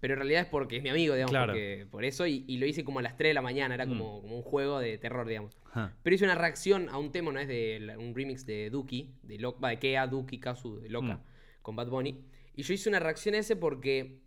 Pero 0.02 0.16
en 0.16 0.20
realidad 0.20 0.42
es 0.42 0.48
porque 0.48 0.76
es 0.78 0.84
mi 0.84 0.90
amigo, 0.90 1.14
digamos, 1.14 1.32
Claro. 1.32 1.54
porque, 1.54 1.88
por 1.90 2.04
eso. 2.04 2.28
Y, 2.28 2.44
y 2.48 2.58
lo 2.58 2.66
hice 2.66 2.84
como 2.84 3.00
a 3.00 3.02
las 3.02 3.16
3 3.16 3.30
de 3.30 3.34
la 3.36 3.42
mañana, 3.42 3.76
era 3.76 3.88
como, 3.88 4.22
como 4.22 4.36
un 4.36 4.42
juego 4.42 4.80
de 4.80 4.98
terror, 4.98 5.26
digamos. 5.28 5.58
Pero 6.04 6.14
hice 6.16 6.26
una 6.26 6.36
reacción 6.36 6.90
a 6.90 6.98
un 6.98 7.12
tema, 7.14 7.32
¿no? 7.32 7.40
Es 7.40 7.48
de 7.48 7.96
un 7.98 8.14
remix 8.14 8.46
de 8.46 8.70
Duki, 8.70 9.14
de, 9.24 9.38
Lo- 9.38 9.58
va, 9.60 9.70
de 9.70 9.80
Kea, 9.80 10.08
Duki, 10.08 10.40
Kazu, 10.40 10.82
de 10.82 10.90
Loca, 10.90 11.14
Mm. 11.16 11.24
con 11.62 11.76
Bad 11.78 11.88
Bunny. 11.88 12.20
Y 12.56 12.64
yo 12.64 12.74
hice 12.74 12.90
una 12.90 13.00
reacción 13.00 13.36
a 13.36 13.38
ese 13.38 13.56
porque 13.56 14.20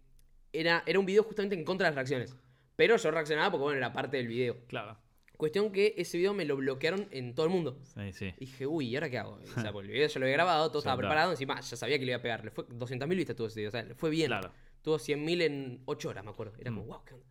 era, 0.52 0.82
era 0.86 0.98
un 0.98 1.04
video 1.06 1.22
justamente 1.24 1.54
en 1.56 1.64
contra 1.64 1.86
de 1.86 1.90
las 1.90 1.96
reacciones. 1.96 2.36
Pero 2.76 2.96
yo 2.96 3.10
reaccionaba 3.10 3.50
porque, 3.50 3.62
bueno, 3.64 3.76
era 3.78 3.92
parte 3.92 4.16
del 4.16 4.28
video. 4.28 4.64
Claro. 4.68 4.96
Cuestión 5.36 5.72
que 5.72 5.94
ese 5.98 6.16
video 6.16 6.32
me 6.32 6.44
lo 6.44 6.56
bloquearon 6.56 7.08
en 7.10 7.34
todo 7.34 7.46
el 7.46 7.52
mundo. 7.52 7.80
Sí, 7.82 8.12
sí. 8.12 8.32
Dije, 8.38 8.66
uy, 8.68 8.86
¿y 8.90 8.94
ahora 8.94 9.10
qué 9.10 9.18
hago? 9.18 9.40
O 9.56 9.60
sea, 9.60 9.72
porque 9.72 9.88
el 9.88 9.92
video 9.92 10.06
ya 10.06 10.20
lo 10.20 10.26
había 10.26 10.36
grabado, 10.36 10.68
todo 10.68 10.78
estaba 10.78 10.96
preparado. 10.96 11.32
Encima, 11.32 11.60
ya 11.60 11.76
sabía 11.76 11.98
que 11.98 12.04
le 12.04 12.12
iba 12.12 12.18
a 12.18 12.22
pegar. 12.22 12.44
Le 12.44 12.52
fue 12.52 12.64
200.000 12.68 13.16
vistas 13.16 13.34
tuvo 13.34 13.48
ese 13.48 13.58
video. 13.60 13.68
O 13.70 13.72
sea, 13.72 13.82
le 13.82 13.94
fue 13.96 14.10
bien. 14.10 14.28
Claro. 14.28 14.52
Tuvo 14.84 14.98
100.000 14.98 15.40
en 15.42 15.80
8 15.86 16.08
horas, 16.10 16.22
me 16.24 16.30
acuerdo. 16.30 16.52
Era 16.58 16.70
como, 16.70 16.84
Mm. 16.84 16.86
wow, 16.88 17.04
qué 17.04 17.14
onda. 17.14 17.26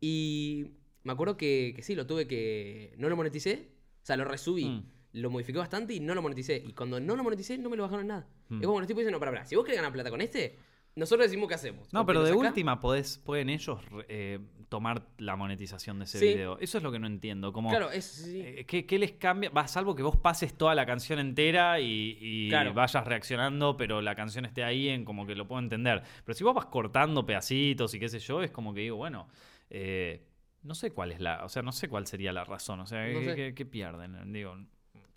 Y 0.00 0.72
me 1.04 1.12
acuerdo 1.12 1.36
que, 1.38 1.72
que 1.74 1.82
sí, 1.82 1.94
lo 1.94 2.06
tuve 2.06 2.26
que. 2.26 2.92
No 2.98 3.08
lo 3.08 3.16
moneticé. 3.16 3.68
O 4.02 4.04
sea, 4.08 4.16
lo 4.16 4.24
resubí. 4.24 4.66
Mm. 4.66 4.82
Lo 5.12 5.30
modifiqué 5.30 5.58
bastante 5.58 5.94
y 5.94 6.00
no 6.00 6.14
lo 6.14 6.20
moneticé. 6.22 6.62
Y 6.66 6.72
cuando 6.74 7.00
no 7.00 7.16
lo 7.16 7.22
moneticé, 7.24 7.56
no 7.56 7.70
me 7.70 7.76
lo 7.76 7.84
bajaron 7.84 8.08
nada. 8.08 8.28
Mm. 8.48 8.60
Es 8.60 8.66
como 8.66 8.80
los 8.80 8.86
tipos 8.86 9.00
dicen, 9.00 9.12
no, 9.12 9.18
para, 9.20 9.30
para. 9.32 9.46
Si 9.46 9.56
vos 9.56 9.64
querés 9.64 9.78
ganar 9.78 9.92
plata 9.92 10.10
con 10.10 10.20
este, 10.20 10.58
nosotros 10.96 11.26
decimos 11.28 11.48
qué 11.48 11.54
hacemos. 11.54 11.90
No, 11.92 12.04
pero 12.04 12.22
de 12.24 12.32
última 12.32 12.80
podés, 12.80 13.18
pueden 13.18 13.48
ellos 13.48 13.80
eh, 14.08 14.40
tomar 14.68 15.06
la 15.18 15.34
monetización 15.36 15.98
de 15.98 16.04
ese 16.04 16.18
Sí. 16.18 16.26
video. 16.28 16.58
Eso 16.58 16.78
es 16.78 16.84
lo 16.84 16.92
que 16.92 16.98
no 16.98 17.06
entiendo. 17.06 17.52
Como, 17.52 17.70
Claro, 17.70 17.90
es. 17.90 18.04
sí. 18.04 18.40
eh, 18.40 18.64
¿qué, 18.66 18.84
qué 18.86 18.98
les 18.98 19.12
cambia? 19.12 19.50
Va, 19.50 19.66
salvo 19.66 19.94
que 19.94 20.02
vos 20.02 20.16
pases 20.16 20.54
toda 20.56 20.74
la 20.74 20.84
canción 20.86 21.18
entera 21.18 21.80
y, 21.80 22.18
y 22.20 22.48
Claro. 22.48 22.74
vayas 22.74 23.06
reaccionando, 23.06 23.76
pero 23.76 24.02
la 24.02 24.14
canción 24.14 24.44
esté 24.44 24.64
ahí 24.64 24.88
en 24.88 25.04
como 25.04 25.26
que 25.26 25.34
lo 25.34 25.46
puedo 25.48 25.60
entender. 25.60 26.02
Pero 26.24 26.34
si 26.36 26.44
vos 26.44 26.54
vas 26.54 26.66
cortando 26.66 27.24
pedacitos 27.24 27.94
y 27.94 27.98
qué 27.98 28.08
sé 28.08 28.18
yo, 28.18 28.42
es 28.42 28.50
como 28.50 28.74
que 28.74 28.80
digo, 28.82 28.96
bueno, 28.96 29.28
eh, 29.70 30.24
no 30.62 30.74
sé 30.74 30.90
cuál 30.92 31.12
es 31.12 31.20
la, 31.20 31.44
o 31.44 31.48
sea, 31.48 31.62
no 31.62 31.72
sé 31.72 31.88
cuál 31.88 32.06
sería 32.06 32.32
la 32.32 32.44
razón, 32.44 32.80
o 32.80 32.86
sea, 32.86 33.06
No 33.08 33.20
¿qué, 33.20 33.34
qué- 33.34 33.54
qué 33.54 33.64
pierden? 33.66 34.32
Digo, 34.32 34.56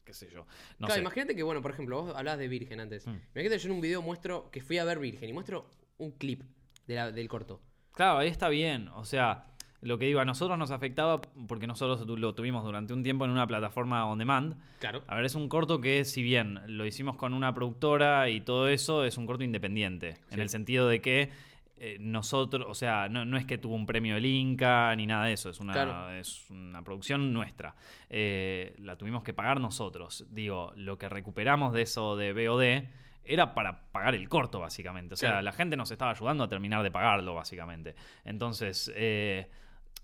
qué 0.05 0.13
sé 0.13 0.29
yo. 0.31 0.45
No 0.79 0.87
claro, 0.87 0.93
sé. 0.95 0.99
imagínate 1.01 1.35
que, 1.35 1.43
bueno, 1.43 1.61
por 1.61 1.71
ejemplo, 1.71 2.01
vos 2.03 2.15
hablabas 2.15 2.39
de 2.39 2.47
Virgen 2.47 2.79
antes. 2.79 3.05
Mm. 3.07 3.09
Imagínate 3.33 3.49
que 3.49 3.59
yo 3.59 3.67
en 3.69 3.75
un 3.75 3.81
video 3.81 4.01
muestro 4.01 4.49
que 4.51 4.61
fui 4.61 4.77
a 4.77 4.85
ver 4.85 4.99
Virgen 4.99 5.29
y 5.29 5.33
muestro 5.33 5.69
un 5.97 6.11
clip 6.11 6.43
de 6.87 6.95
la- 6.95 7.11
del 7.11 7.27
corto. 7.27 7.61
Claro, 8.01 8.17
ahí 8.17 8.29
está 8.29 8.49
bien. 8.49 8.89
O 8.95 9.05
sea, 9.05 9.45
lo 9.81 9.99
que 9.99 10.05
digo, 10.05 10.21
a 10.21 10.25
nosotros 10.25 10.57
nos 10.57 10.71
afectaba 10.71 11.21
porque 11.47 11.67
nosotros 11.67 12.03
lo 12.19 12.33
tuvimos 12.33 12.63
durante 12.63 12.93
un 12.93 13.03
tiempo 13.03 13.25
en 13.25 13.29
una 13.29 13.45
plataforma 13.45 14.07
on 14.07 14.17
demand. 14.17 14.55
Claro. 14.79 15.03
A 15.05 15.13
ver, 15.13 15.25
es 15.25 15.35
un 15.35 15.47
corto 15.47 15.79
que, 15.81 16.03
si 16.03 16.23
bien 16.23 16.61
lo 16.65 16.87
hicimos 16.87 17.15
con 17.15 17.31
una 17.35 17.53
productora 17.53 18.27
y 18.29 18.41
todo 18.41 18.69
eso, 18.69 19.05
es 19.05 19.19
un 19.19 19.27
corto 19.27 19.43
independiente. 19.43 20.17
En 20.31 20.39
el 20.39 20.49
sentido 20.49 20.87
de 20.87 20.99
que 20.99 21.29
eh, 21.77 21.97
nosotros, 21.99 22.65
o 22.67 22.73
sea, 22.73 23.07
no, 23.07 23.23
no 23.23 23.37
es 23.37 23.45
que 23.45 23.59
tuvo 23.59 23.75
un 23.75 23.85
premio 23.85 24.15
del 24.15 24.25
Inca 24.25 24.95
ni 24.95 25.05
nada 25.05 25.25
de 25.25 25.33
eso, 25.33 25.51
es 25.51 25.59
una, 25.59 25.73
Claro. 25.73 26.09
es 26.09 26.49
una 26.49 26.81
producción 26.81 27.31
nuestra. 27.31 27.75
Eh, 28.09 28.73
la 28.79 28.95
tuvimos 28.95 29.21
que 29.21 29.35
pagar 29.35 29.61
nosotros. 29.61 30.25
Digo, 30.31 30.73
lo 30.75 30.97
que 30.97 31.07
recuperamos 31.07 31.71
de 31.71 31.83
eso 31.83 32.15
de 32.17 32.33
BOD 32.33 32.87
era 33.23 33.53
para 33.53 33.83
pagar 33.91 34.15
el 34.15 34.27
corto, 34.29 34.59
básicamente. 34.59 35.13
O 35.13 35.17
sea, 35.17 35.29
Claro. 35.31 35.43
la 35.43 35.51
gente 35.53 35.75
nos 35.77 35.91
estaba 35.91 36.11
ayudando 36.11 36.43
a 36.43 36.47
terminar 36.49 36.83
de 36.83 36.91
pagarlo, 36.91 37.35
básicamente. 37.35 37.95
Entonces, 38.25 38.91
eh, 38.95 39.49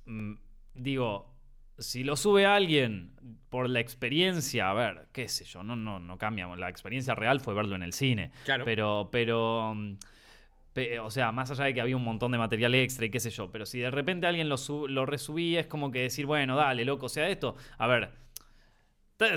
mm, 0.06 0.34
digo, 0.76 1.34
si 1.78 2.04
lo 2.04 2.16
sube 2.16 2.46
alguien 2.46 3.12
por 3.50 3.70
la 3.70 3.80
experiencia, 3.80 4.70
a 4.70 4.74
ver, 4.74 5.08
qué 5.12 5.28
sé 5.28 5.46
yo, 5.46 5.64
no, 5.64 5.76
no, 5.76 6.00
no 6.00 6.18
cambia. 6.18 6.48
La 6.56 6.70
experiencia 6.70 7.16
real 7.16 7.40
fue 7.40 7.54
verlo 7.54 7.76
en 7.76 7.84
el 7.84 7.94
cine. 7.94 8.32
Claro. 8.46 8.66
Pero, 8.66 9.10
pero. 9.12 9.74
mm, 9.76 9.94
O 11.04 11.10
sea, 11.10 11.32
más 11.32 11.50
allá 11.50 11.64
de 11.66 11.74
que 11.74 11.82
había 11.82 11.96
un 11.98 12.04
montón 12.04 12.32
de 12.32 12.38
material 12.38 12.76
extra 12.76 13.08
y 13.08 13.10
qué 13.10 13.20
sé 13.20 13.32
yo, 13.32 13.52
pero 13.52 13.66
si 13.66 13.80
de 13.80 13.90
repente 13.90 14.28
alguien 14.28 14.48
lo, 14.48 14.58
lo 14.88 15.06
resubía, 15.08 15.60
es 15.60 15.66
como 15.66 15.90
que 15.90 16.02
decir, 16.04 16.28
bueno, 16.28 16.56
dale, 16.56 16.86
loco, 16.86 17.08
o 17.08 17.10
sea, 17.10 17.28
esto, 17.30 17.56
a 17.80 17.88
ver, 17.88 18.12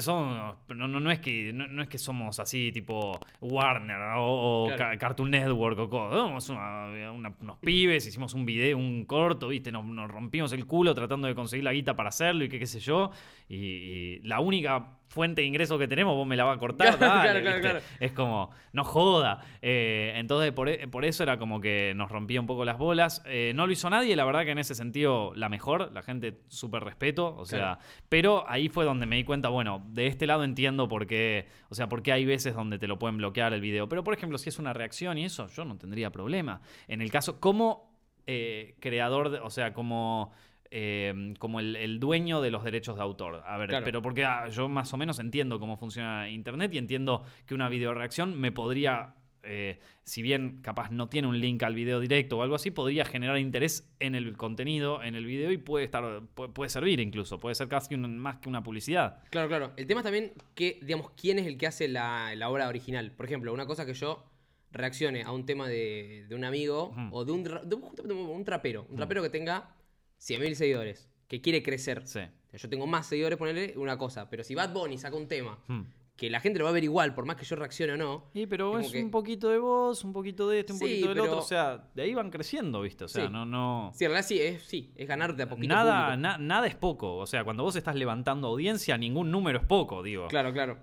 son. 0.01 0.55
No, 0.69 0.89
no, 0.89 1.01
no 1.01 1.11
es 1.11 1.21
que, 1.21 1.53
no, 1.53 1.67
no 1.69 1.83
es 1.83 1.89
que 1.89 1.99
somos 1.99 2.39
así, 2.39 2.71
tipo 2.73 3.19
Warner 3.41 3.97
o, 4.17 4.65
o 4.65 4.67
Claro. 4.67 4.79
Ca- 4.79 4.99
Cartoon 4.99 5.31
Network 5.31 5.79
o 5.79 5.89
cosas. 5.89 6.19
Somos 6.21 6.49
una- 6.51 7.13
una- 7.13 7.35
unos 7.41 7.59
pibes, 7.59 8.07
hicimos 8.07 8.35
un 8.35 8.45
video, 8.45 8.77
un 8.77 9.05
corto, 9.07 9.49
¿viste? 9.49 9.73
Nos, 9.73 9.85
nos 9.85 10.11
rompimos 10.11 10.53
el 10.53 10.67
culo 10.67 10.95
tratando 10.95 11.27
de 11.29 11.35
conseguir 11.35 11.65
la 11.65 11.73
guita 11.73 11.97
para 11.97 12.11
hacerlo 12.11 12.45
y 12.45 12.49
qué, 12.49 12.59
qué 12.59 12.67
sé 12.67 12.81
yo. 12.81 13.11
Y, 13.49 13.57
y 13.57 14.19
la 14.25 14.41
única 14.41 14.99
fuente 15.11 15.41
de 15.43 15.47
ingreso 15.49 15.77
que 15.77 15.89
tenemos, 15.89 16.15
vos 16.15 16.25
me 16.27 16.37
la 16.37 16.45
vas 16.45 16.57
a 16.57 16.61
cortar. 16.61 16.97
Claro, 16.97 17.25
dale, 17.25 17.43
claro, 17.43 17.61
claro. 17.61 17.81
Es 17.99 18.13
como, 18.13 18.51
no 18.73 18.85
joda. 18.85 19.41
Eh, 19.61 20.13
entonces, 20.15 20.53
por, 20.53 20.69
e- 20.69 20.87
por 20.87 21.05
eso 21.05 21.25
era 21.25 21.37
como 21.37 21.61
que 21.61 21.93
nos 21.97 22.11
rompía 22.11 22.41
un 22.41 22.47
poco 22.47 22.65
las 22.65 22.79
bolas. 22.79 23.21
Eh, 23.27 23.53
no 23.57 23.67
lo 23.67 23.73
hizo 23.73 23.91
nadie, 23.91 24.15
la 24.15 24.25
verdad 24.25 24.45
que 24.45 24.53
en 24.53 24.59
ese 24.59 24.77
sentido 24.77 25.33
la 25.35 25.49
mejor, 25.49 25.91
la 25.93 26.03
gente 26.03 26.39
súper 26.47 26.85
respeto, 26.85 27.35
o 27.37 27.45
sea, 27.45 27.79
pero 28.09 28.45
ahí 28.49 28.69
fue 28.69 28.85
donde 28.85 29.05
me 29.07 29.17
di 29.17 29.25
cuenta, 29.25 29.49
bueno, 29.49 29.83
de 29.89 30.07
este 30.07 30.29
lado 30.29 30.45
entiendo 30.45 30.87
por 30.87 31.09
qué, 31.09 31.49
o 31.71 31.75
sea, 31.75 31.89
por 31.89 32.03
qué 32.05 32.13
hay 32.13 32.25
veces 32.25 32.55
donde 32.55 32.79
te 32.79 32.87
lo 32.87 32.99
pueden 33.01 33.17
bloquear 33.17 33.53
el 33.53 33.61
video. 33.61 33.89
Pero, 33.89 34.05
por 34.05 34.15
ejemplo, 34.15 34.39
si 34.39 34.49
es 34.49 34.61
una 34.61 34.73
reacción 34.73 35.19
y 35.19 35.25
eso, 35.25 35.49
yo 35.49 35.65
no 35.65 35.77
tendría 35.77 36.11
problema. 36.11 36.61
En 36.87 37.03
el 37.03 37.11
caso, 37.11 37.41
como 37.41 37.91
eh, 38.29 38.77
creador, 38.79 39.31
de- 39.31 39.41
o 39.41 39.51
sea, 39.51 39.73
como... 39.75 40.33
eh, 40.71 41.35
como 41.39 41.61
el, 41.61 41.77
el 41.77 41.99
dueño 42.01 42.41
de 42.41 42.51
los 42.51 42.63
derechos 42.65 42.97
de 42.97 43.03
autor. 43.03 43.43
A 43.47 43.59
ver, 43.59 43.69
Claro. 43.71 43.85
pero 43.85 44.03
porque 44.03 44.25
ah, 44.25 44.49
yo 44.49 44.69
más 44.69 44.93
o 44.93 44.97
menos 44.97 45.19
entiendo 45.19 45.59
cómo 45.59 45.77
funciona 45.77 46.29
Internet 46.31 46.73
y 46.75 46.79
entiendo 46.79 47.25
que 47.47 47.55
una 47.55 47.69
videoreacción 47.69 48.39
me 48.41 48.53
podría, 48.53 49.15
eh, 49.43 49.81
si 50.05 50.23
bien 50.23 50.61
capaz 50.63 50.91
no 50.91 51.09
tiene 51.09 51.27
un 51.27 51.41
link 51.41 51.63
al 51.65 51.75
video 51.75 51.99
directo 51.99 52.39
o 52.39 52.43
algo 52.43 52.55
así, 52.55 52.71
podría 52.71 53.05
generar 53.05 53.39
interés 53.39 53.91
en 53.99 54.15
el 54.15 54.37
contenido, 54.37 55.03
en 55.03 55.15
el 55.17 55.25
video 55.25 55.51
y 55.51 55.57
puede 55.59 55.85
estar, 55.87 56.23
puede, 56.35 56.53
puede 56.53 56.71
servir 56.71 57.01
incluso, 57.01 57.41
puede 57.41 57.55
ser 57.57 57.67
casi 57.69 57.95
un- 57.95 58.19
más 58.19 58.37
que 58.37 58.49
una 58.49 58.63
publicidad. 58.63 59.23
Claro, 59.31 59.49
claro. 59.49 59.73
El 59.77 59.87
tema 59.89 60.01
es 60.01 60.05
también 60.05 60.33
que, 60.55 60.79
digamos, 60.83 61.11
quién 61.21 61.39
es 61.41 61.47
el 61.47 61.57
que 61.59 61.67
hace 61.67 61.89
la, 61.89 62.35
la 62.37 62.49
obra 62.49 62.69
original. 62.69 63.11
Por 63.13 63.27
ejemplo, 63.27 63.53
una 63.53 63.67
cosa 63.67 63.85
que 63.87 63.95
yo 63.95 64.25
reaccione 64.73 65.23
a 65.25 65.33
un 65.33 65.47
tema 65.47 65.67
de, 65.67 66.27
de 66.29 66.35
un 66.37 66.45
amigo 66.45 66.95
o 67.11 67.25
de 67.25 67.33
un, 67.33 67.43
de 67.43 67.75
un, 67.75 67.83
un- 68.05 68.31
un 68.37 68.45
trapero. 68.45 68.87
Un 68.89 68.97
trapero 68.97 69.21
que 69.23 69.31
tenga 69.31 69.75
100.000 70.21 70.55
seguidores, 70.55 71.09
que 71.29 71.41
quiere 71.41 71.63
crecer. 71.63 72.07
Sí. 72.07 72.21
Yo 72.53 72.69
tengo 72.69 72.87
más 72.87 73.07
seguidores, 73.07 73.39
ponerle 73.39 73.75
una 73.77 73.97
cosa. 73.97 74.29
Pero 74.29 74.43
si 74.45 74.55
Bad 74.55 74.73
Bunny 74.73 74.99
saca 74.99 75.17
un 75.17 75.29
tema 75.29 75.59
Hmm. 75.69 75.83
que 76.17 76.29
la 76.29 76.41
gente 76.41 76.59
lo 76.59 76.65
va 76.67 76.71
a 76.71 76.75
ver 76.75 76.85
igual, 76.85 77.15
por 77.15 77.25
más 77.25 77.37
que 77.37 77.45
yo 77.47 77.57
reaccione 77.57 77.93
o 77.95 77.97
no. 77.97 78.31
Y 78.35 78.47
pero 78.47 78.79
es 78.79 78.91
que- 78.93 79.03
un 79.03 79.11
poquito 79.11 79.49
de 79.49 79.59
voz, 79.59 80.05
un 80.05 80.13
poquito 80.13 80.49
de 80.49 80.61
este, 80.61 80.73
un 80.75 80.79
Sí, 80.79 80.85
poquito 80.85 81.07
del 81.09 81.15
pero- 81.17 81.25
otro, 81.25 81.39
o 81.39 81.43
sea, 81.43 81.89
de 81.95 82.03
ahí 82.03 82.13
van 82.15 82.29
creciendo, 82.31 82.83
¿viste? 82.83 83.05
O 83.05 83.09
sea, 83.09 83.27
Sí. 83.27 83.33
no, 83.33 83.47
no... 83.47 83.91
Sí, 83.95 84.05
en 84.05 84.11
realidad 84.11 84.29
sí, 84.29 84.41
es, 84.41 84.63
sí, 84.65 84.93
es 84.97 85.09
ganar 85.09 85.35
de 85.37 85.45
a 85.45 85.49
poquito. 85.49 85.69
Nada, 85.73 86.17
na- 86.17 86.37
nada 86.39 86.67
es 86.67 86.75
poco. 86.75 87.17
O 87.17 87.27
sea, 87.27 87.45
cuando 87.45 87.63
vos 87.63 87.77
estás 87.77 87.95
levantando 87.95 88.49
audiencia, 88.49 88.99
ningún 88.99 89.31
número 89.31 89.61
es 89.61 89.65
poco, 89.65 90.03
digo. 90.03 90.27
Claro, 90.29 90.53
claro. 90.53 90.79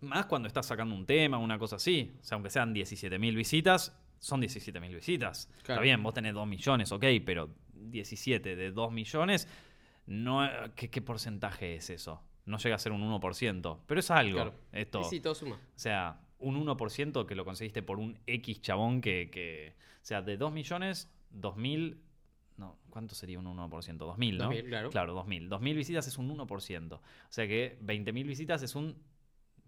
Más 0.00 0.26
cuando 0.26 0.48
estás 0.48 0.66
sacando 0.66 0.94
un 0.94 1.04
tema, 1.06 1.38
una 1.38 1.58
cosa 1.58 1.76
así. 1.76 2.12
O 2.20 2.24
sea, 2.24 2.36
aunque 2.36 2.50
sean 2.50 2.72
17.000 2.72 3.36
visitas, 3.36 3.96
son 4.18 4.40
17.000 4.40 4.94
visitas. 4.94 5.46
Claro. 5.64 5.80
Está 5.80 5.82
bien, 5.82 6.02
vos 6.02 6.14
tenés 6.14 6.32
2 6.34 6.46
millones, 6.46 6.90
ok, 6.92 7.04
pero 7.26 7.50
17 7.90 8.56
de 8.56 8.70
2 8.70 8.92
millones, 8.92 9.48
no, 10.06 10.48
¿qué, 10.74 10.90
qué 10.90 11.00
porcentaje 11.02 11.74
es 11.76 11.90
eso? 11.90 12.22
No 12.44 12.58
llega 12.58 12.74
a 12.74 12.78
ser 12.78 12.92
un 12.92 13.02
1%, 13.02 13.78
pero 13.86 14.00
es 14.00 14.10
algo. 14.10 14.34
Claro. 14.34 14.54
Esto. 14.72 15.04
Sí, 15.04 15.20
todo 15.20 15.34
suma. 15.34 15.54
O 15.56 15.78
sea, 15.78 16.20
un 16.38 16.56
1% 16.66 17.24
que 17.26 17.34
lo 17.34 17.44
conseguiste 17.44 17.82
por 17.82 17.98
un 17.98 18.18
X 18.26 18.60
chabón 18.60 19.00
que, 19.00 19.30
que- 19.30 19.74
O 20.02 20.04
sea, 20.04 20.22
de 20.22 20.36
2 20.36 20.52
millones, 20.52 21.08
2.000... 21.32 21.98
No, 22.56 22.76
¿cuánto 22.90 23.14
sería 23.14 23.38
un 23.38 23.46
1%? 23.46 23.70
2.000, 23.70 24.36
¿no? 24.36 24.50
2.000, 24.50 24.68
claro. 24.68 24.90
Claro, 24.90 25.24
2.000. 25.24 25.48
2.000 25.48 25.74
visitas 25.76 26.06
es 26.06 26.18
un 26.18 26.28
1%. 26.36 26.92
O 26.94 27.00
sea 27.28 27.46
que 27.46 27.78
20.000 27.82 28.26
visitas 28.26 28.62
es 28.62 28.74
un 28.74 28.96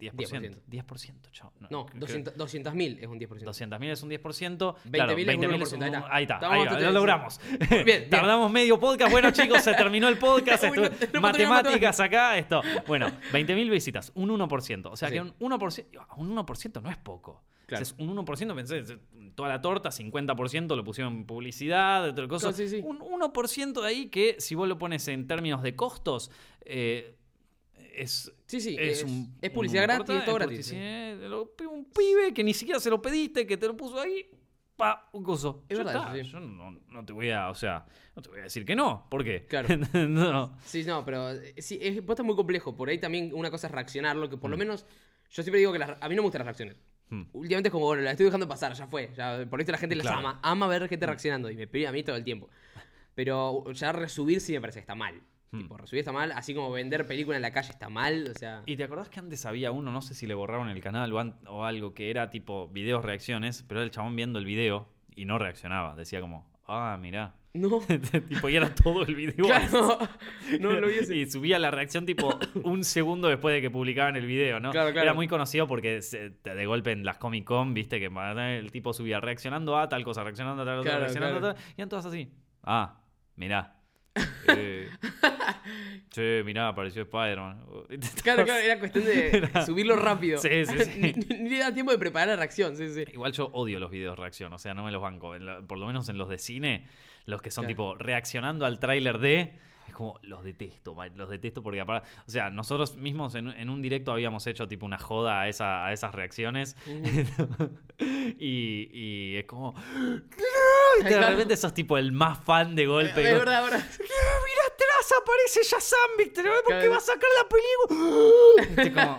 10%. 0.00 0.56
10%, 0.68 1.30
chao. 1.30 1.52
No, 1.70 1.86
200 1.94 2.34
200.000 2.36 2.98
es 3.00 3.06
un 3.06 3.18
10%. 3.18 3.28
200.000 3.44 3.90
es 3.90 4.02
un 4.02 4.10
10%. 4.10 4.74
20.000 4.84 4.90
claro, 4.90 5.12
es 5.12 5.26
un 5.26 5.40
20.000 5.40 5.78
1%, 5.78 6.08
ahí 6.10 6.22
está. 6.24 6.38
Ahí 6.52 6.66
va, 6.66 6.80
lo 6.80 6.90
logramos. 6.92 7.40
bien. 7.84 8.10
Tardamos 8.10 8.50
medio 8.50 8.78
podcast. 8.78 9.10
Bueno, 9.12 9.30
chicos, 9.32 9.62
se 9.62 9.72
terminó 9.74 10.08
el 10.08 10.18
podcast. 10.18 10.64
Uy, 10.64 10.76
no- 10.78 10.88
no 11.12 11.20
matemáticas 11.20 12.00
acá, 12.00 12.36
esto. 12.36 12.60
Bueno, 12.86 13.06
20.000 13.32 13.70
visitas, 13.70 14.12
un 14.14 14.30
1%. 14.30 14.86
O 14.90 14.96
sea 14.96 15.08
Sí. 15.08 15.14
que 15.14 15.20
un 15.20 15.34
1%, 15.38 15.86
un 16.16 16.36
1% 16.36 16.82
no 16.82 16.90
es 16.90 16.96
poco. 16.96 17.42
Claro. 17.66 17.82
O 17.82 17.84
sea, 17.86 17.94
es 17.96 18.00
un 18.00 18.14
1%, 18.14 18.54
pensé, 18.54 18.84
toda 19.34 19.48
la 19.48 19.60
torta, 19.62 19.90
50% 19.90 20.76
lo 20.76 20.84
pusieron 20.84 21.14
en 21.14 21.24
publicidad, 21.24 22.08
otra 22.10 22.28
cosa. 22.28 22.48
Claro, 22.52 22.56
sí, 22.56 22.68
sí. 22.68 22.82
Un 22.84 22.98
1% 23.00 23.80
de 23.80 23.86
ahí 23.88 24.06
que, 24.08 24.36
si 24.38 24.54
vos 24.54 24.68
lo 24.68 24.76
pones 24.76 25.08
en 25.08 25.26
términos 25.26 25.62
de 25.62 25.74
costos, 25.74 26.30
eh, 26.66 27.16
es, 27.94 28.33
Sí, 28.46 28.60
sí, 28.60 28.76
es, 28.78 28.98
es, 28.98 29.04
un, 29.04 29.36
es 29.40 29.50
publicidad 29.50 29.84
un 29.84 29.88
gratis, 29.88 30.16
es 30.16 30.24
todo 30.24 30.34
gratis. 30.34 30.66
sí. 30.66 30.76
un 30.76 31.84
pibe 31.86 32.32
que 32.34 32.44
ni 32.44 32.52
siquiera 32.54 32.78
se 32.80 32.90
lo 32.90 33.00
pediste, 33.00 33.46
que 33.46 33.56
te 33.56 33.66
lo 33.66 33.76
puso 33.76 33.98
ahí, 34.00 34.26
pa, 34.76 35.08
un 35.12 35.22
coso. 35.24 35.64
Es 35.68 35.78
Ya 35.78 35.84
verdad, 35.84 36.14
está. 36.16 36.24
sí. 36.24 36.30
Yo 36.30 36.40
no, 36.40 36.70
no 36.88 37.04
te 37.04 37.12
voy 37.14 37.30
a, 37.30 37.48
o 37.48 37.54
sea, 37.54 37.86
no 38.14 38.22
te 38.22 38.28
voy 38.28 38.40
a 38.40 38.42
decir 38.44 38.64
que 38.64 38.76
no. 38.76 39.06
¿Por 39.10 39.24
qué? 39.24 39.46
Claro. 39.46 39.68
no. 40.08 40.58
Sí, 40.64 40.84
no, 40.84 41.04
pero 41.04 41.30
eh, 41.30 41.54
sí, 41.58 41.78
es, 41.80 42.02
posta 42.02 42.22
muy 42.22 42.36
complejo. 42.36 42.76
Por 42.76 42.88
ahí 42.90 42.98
también 42.98 43.30
una 43.34 43.50
cosa 43.50 43.66
es 43.68 43.72
reaccionarlo, 43.72 44.28
que 44.28 44.36
por 44.36 44.50
Mm. 44.50 44.52
lo 44.52 44.56
menos 44.58 44.86
yo 45.30 45.42
siempre 45.42 45.58
digo 45.58 45.72
que 45.72 45.78
las- 45.78 45.96
a 46.00 46.08
mí 46.08 46.14
no 46.14 46.22
me 46.22 46.26
gustan 46.26 46.40
las 46.40 46.46
reacciones. 46.46 46.76
Hmm. 47.10 47.22
Últimamente 47.32 47.68
es 47.68 47.72
como, 47.72 47.86
bueno, 47.86 48.02
la 48.02 48.10
estoy 48.12 48.24
dejando 48.26 48.48
pasar, 48.48 48.72
ya 48.74 48.86
fue. 48.86 49.10
Ya, 49.16 49.44
por 49.48 49.60
esto 49.60 49.72
la 49.72 49.78
gente 49.78 49.94
las 49.96 50.06
Claro. 50.06 50.20
ama. 50.20 50.40
Ama 50.42 50.66
ver 50.68 50.88
gente 50.88 51.04
reaccionando 51.06 51.50
y 51.50 51.56
me 51.56 51.66
pide 51.66 51.86
a 51.86 51.92
mí 51.92 52.02
todo 52.02 52.16
el 52.16 52.24
tiempo. 52.24 52.48
Pero 53.14 53.70
ya 53.72 53.92
resubir 53.92 54.40
sí 54.40 54.52
me 54.54 54.60
parece 54.60 54.78
que 54.78 54.82
está 54.82 54.94
mal. 54.94 55.20
Hmm. 55.54 55.60
Tipo, 55.60 55.76
está 55.92 56.10
mal, 56.10 56.32
así 56.32 56.52
como 56.52 56.72
vender 56.72 57.06
película 57.06 57.36
en 57.36 57.42
la 57.42 57.52
calle 57.52 57.70
está 57.70 57.88
mal, 57.88 58.28
o 58.34 58.36
sea... 58.36 58.62
¿Y 58.66 58.76
te 58.76 58.82
acordás 58.82 59.08
que 59.08 59.20
antes 59.20 59.46
había 59.46 59.70
uno, 59.70 59.92
no 59.92 60.02
sé 60.02 60.14
si 60.14 60.26
le 60.26 60.34
borraron 60.34 60.68
el 60.68 60.80
canal 60.80 61.12
o, 61.46 61.64
algo, 61.64 61.94
que 61.94 62.10
era 62.10 62.28
tipo 62.28 62.66
videos 62.68 63.04
reacciones, 63.04 63.62
pero 63.62 63.78
era 63.80 63.84
el 63.84 63.92
chabón 63.92 64.16
viendo 64.16 64.40
el 64.40 64.44
video 64.44 64.88
y 65.14 65.26
no 65.26 65.38
reaccionaba. 65.38 65.94
Decía 65.94 66.20
como, 66.20 66.50
ah, 66.66 66.98
mirá. 67.00 67.36
No, 67.52 67.80
tipo, 68.28 68.48
y 68.48 68.56
era 68.56 68.74
todo 68.74 69.04
el 69.04 69.14
video. 69.14 69.44
claro. 69.46 69.98
No 70.58 70.72
lo 70.72 70.88
vi 70.88 70.94
ese. 70.94 71.14
Y 71.16 71.30
subía 71.30 71.60
la 71.60 71.70
reacción 71.70 72.04
tipo 72.04 72.36
un 72.64 72.82
segundo 72.82 73.28
después 73.28 73.54
de 73.54 73.60
que 73.62 73.70
publicaban 73.70 74.16
el 74.16 74.26
video, 74.26 74.58
¿no? 74.58 74.72
Claro, 74.72 74.90
claro. 74.90 75.04
Era 75.04 75.14
muy 75.14 75.28
conocido 75.28 75.68
porque 75.68 76.02
se- 76.02 76.30
de 76.30 76.66
golpe 76.66 76.90
en 76.90 77.04
las 77.04 77.18
Comic 77.18 77.44
Con, 77.44 77.74
viste, 77.74 78.00
que 78.00 78.10
el 78.58 78.72
tipo 78.72 78.92
subía 78.92 79.20
reaccionando 79.20 79.78
a 79.78 79.88
tal 79.88 80.02
cosa, 80.02 80.24
reaccionando 80.24 80.62
a 80.62 80.66
tal 80.66 80.78
cosa, 80.78 80.88
Claro, 80.88 81.00
reaccionando 81.04 81.38
a 81.46 81.54
tal. 81.54 81.62
Y 81.76 81.80
eran 81.80 81.88
todas 81.88 82.06
así. 82.06 82.28
Ah, 82.64 82.98
mirá. 83.36 83.73
Eh, 84.48 84.88
che, 86.10 86.42
mirá, 86.44 86.68
apareció 86.68 87.02
Spider-Man. 87.02 87.64
Claro, 88.22 88.44
claro, 88.44 88.60
era 88.60 88.78
cuestión 88.78 89.04
de 89.04 89.50
subirlo 89.66 89.96
rápido. 89.96 90.38
Sí, 90.38 90.64
sí, 90.66 90.78
sí. 90.84 91.00
ni, 91.28 91.38
ni- 91.48 91.58
da 91.58 91.72
tiempo 91.72 91.92
de 91.92 91.98
preparar 91.98 92.28
la 92.28 92.36
reacción, 92.36 92.76
sí, 92.76 92.88
sí. 92.92 93.04
Igual 93.12 93.32
yo 93.32 93.46
odio 93.52 93.78
los 93.80 93.90
videos 93.90 94.18
reacción, 94.18 94.52
o 94.52 94.58
sea, 94.58 94.74
no 94.74 94.84
me 94.84 94.92
los 94.92 95.02
banco. 95.02 95.36
La- 95.38 95.60
por 95.60 95.78
lo 95.78 95.86
menos 95.86 96.08
en 96.08 96.18
los 96.18 96.28
de 96.28 96.38
cine, 96.38 96.86
los 97.26 97.42
que 97.42 97.50
son 97.50 97.64
Claro. 97.64 97.68
tipo 97.72 97.94
reaccionando 97.96 98.66
al 98.66 98.78
tráiler 98.78 99.18
de. 99.18 99.52
Es 99.86 99.92
como, 99.94 100.18
los 100.22 100.42
detesto, 100.42 100.94
man, 100.94 101.12
los 101.16 101.28
detesto 101.28 101.62
porque 101.62 101.80
aparte. 101.80 102.08
O 102.26 102.30
sea, 102.30 102.50
nosotros 102.50 102.96
mismos 102.96 103.34
en, 103.34 103.48
en 103.48 103.70
un 103.70 103.80
directo 103.82 104.12
habíamos 104.12 104.46
hecho 104.46 104.66
tipo 104.66 104.84
una 104.86 104.98
joda 104.98 105.42
a, 105.42 105.48
esa, 105.48 105.86
a 105.86 105.92
esas 105.92 106.14
reacciones. 106.14 106.76
y, 108.38 108.88
y 108.92 109.36
es 109.36 109.44
como. 109.44 109.74
Y 111.00 111.04
de 111.04 111.20
repente 111.20 111.56
sos 111.56 111.74
tipo 111.74 111.98
el 111.98 112.12
más 112.12 112.38
fan 112.44 112.74
de 112.74 112.86
golpe. 112.86 113.22
Es 113.30 113.38
verdad, 113.38 113.56
ahora. 113.64 113.76
Mira 113.78 114.62
atrás, 114.66 115.14
aparece 115.20 115.60
Shazam, 115.62 116.10
Víctor. 116.18 116.44
¿Por 116.64 116.80
qué 116.80 116.88
va 116.88 116.96
a 116.96 117.00
sacar 117.00 117.28
la 117.42 117.48
película? 117.48 119.04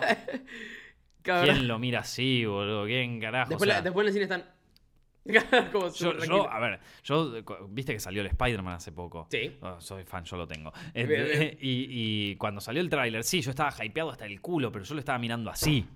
Como. 1.22 1.42
¿Quién 1.42 1.66
lo 1.66 1.78
mira 1.80 2.00
así, 2.00 2.44
boludo? 2.44 2.84
¿Quién 2.86 3.20
carajo? 3.20 3.48
Después, 3.50 3.68
O 3.68 3.70
sea, 3.72 3.78
la- 3.80 3.82
después 3.82 4.04
en 4.04 4.06
el 4.08 4.12
cine 4.12 4.22
están. 4.24 4.55
como 5.72 5.88
Yo, 5.92 6.50
a 6.50 6.58
ver, 6.58 6.80
yo, 7.04 7.32
viste 7.68 7.92
que 7.92 8.00
salió 8.00 8.20
el 8.22 8.28
Spider-Man 8.28 8.74
hace 8.74 8.92
poco. 8.92 9.26
Sí. 9.30 9.56
Oh, 9.60 9.80
soy 9.80 10.04
fan, 10.04 10.24
yo 10.24 10.36
lo 10.36 10.46
tengo. 10.46 10.72
Bien, 10.94 11.08
bien. 11.08 11.58
Y, 11.60 11.86
y 12.30 12.36
cuando 12.36 12.60
salió 12.60 12.80
el 12.80 12.88
tráiler, 12.90 13.24
sí, 13.24 13.40
yo 13.40 13.50
estaba 13.50 13.72
hypeado 13.84 14.10
hasta 14.10 14.26
el 14.26 14.40
culo, 14.40 14.70
pero 14.72 14.84
yo 14.84 14.94
lo 14.94 15.00
estaba 15.00 15.18
mirando 15.18 15.50
así. 15.50 15.86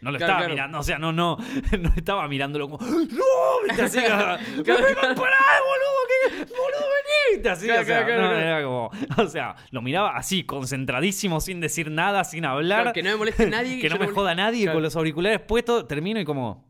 No 0.00 0.12
lo 0.12 0.18
Claro, 0.18 0.32
estaba 0.32 0.38
claro. 0.42 0.54
mirando, 0.54 0.78
o 0.78 0.82
sea, 0.84 0.98
no, 0.98 1.12
no, 1.12 1.36
no 1.80 1.92
estaba 1.96 2.28
mirándolo 2.28 2.68
como, 2.70 2.86
¡No! 2.86 3.66
¿Viste? 3.66 3.82
Así, 3.82 3.98
Claro, 3.98 4.40
"No, 4.56 4.62
claro. 4.62 4.84
¡Pará, 4.94 5.14
boludo! 5.16 5.98
¿qué? 6.08 6.44
¡Boludo, 6.44 6.86
venite! 7.32 7.48
Así, 7.50 7.68
o 7.68 7.84
sea, 7.84 8.00
no, 8.06 8.32
era 8.32 8.62
como, 8.62 8.90
o 9.16 9.26
sea, 9.26 9.56
lo 9.72 9.82
miraba 9.82 10.16
así, 10.16 10.44
concentradísimo, 10.44 11.40
sin 11.40 11.60
decir 11.60 11.90
nada, 11.90 12.22
sin 12.22 12.44
hablar. 12.44 12.92
Que 12.92 13.02
no 13.02 13.10
me 13.10 13.16
moleste 13.16 13.46
nadie. 13.50 13.80
que 13.80 13.88
no 13.88 13.96
me 13.96 14.06
moleste- 14.06 14.14
joda 14.14 14.34
nadie 14.36 14.72
con 14.72 14.82
los 14.84 14.94
auriculares 14.94 15.40
puestos, 15.40 15.88
termino 15.88 16.20
y 16.20 16.24
como. 16.24 16.67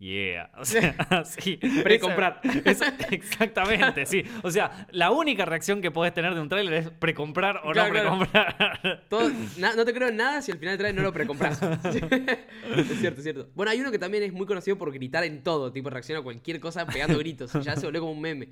Yeah. 0.00 0.50
O 0.56 0.64
sea, 0.64 0.94
sí. 1.24 1.58
Precomprar. 1.84 2.40
Exactamente, 2.64 4.06
sí. 4.06 4.24
O 4.42 4.50
sea, 4.50 4.86
la 4.92 5.10
única 5.10 5.44
reacción 5.44 5.82
que 5.82 5.90
podés 5.90 6.14
tener 6.14 6.34
de 6.34 6.40
un 6.40 6.48
tráiler 6.48 6.72
es 6.72 6.90
precomprar 6.90 7.60
o 7.64 7.72
Claro, 7.72 7.92
no 7.92 8.00
claro. 8.00 8.18
precomprar. 8.18 9.04
Todo- 9.10 9.30
na- 9.58 9.74
no 9.76 9.84
te 9.84 9.92
creo 9.92 10.08
en 10.08 10.16
nada 10.16 10.40
si 10.40 10.52
al 10.52 10.58
final 10.58 10.78
traes 10.78 10.94
no 10.94 11.02
lo 11.02 11.12
precompras. 11.12 11.60
es 11.62 12.98
cierto, 12.98 13.18
es 13.18 13.22
cierto. 13.22 13.50
Bueno, 13.54 13.70
hay 13.72 13.80
uno 13.80 13.90
que 13.90 13.98
también 13.98 14.22
es 14.24 14.32
muy 14.32 14.46
conocido 14.46 14.78
por 14.78 14.90
gritar 14.90 15.22
en 15.24 15.42
todo, 15.42 15.70
tipo 15.70 15.90
reacciona 15.90 16.20
a 16.20 16.24
cualquier 16.24 16.60
cosa 16.60 16.86
pegando 16.86 17.18
gritos. 17.18 17.52
Ya 17.62 17.76
se 17.76 17.84
volvió 17.84 18.00
como 18.00 18.12
un 18.12 18.20
meme. 18.22 18.48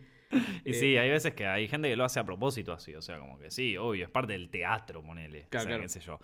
Y 0.66 0.72
Eh, 0.72 0.74
sí, 0.74 0.96
hay 0.98 1.08
veces 1.08 1.32
que 1.32 1.46
hay 1.46 1.66
gente 1.68 1.88
que 1.88 1.96
lo 1.96 2.04
hace 2.04 2.20
a 2.20 2.24
propósito 2.24 2.74
así. 2.74 2.94
O 2.94 3.00
sea, 3.00 3.18
como 3.18 3.38
que 3.38 3.50
sí, 3.50 3.78
obvio, 3.78 4.04
es 4.04 4.10
parte 4.10 4.34
del 4.34 4.50
teatro, 4.50 5.02
ponele. 5.02 5.46
Claro, 5.48 5.62
o 5.62 5.62
sea, 5.62 5.68
claro. 5.70 5.82
qué 5.82 5.88
sé 5.88 6.00
yo. 6.00 6.18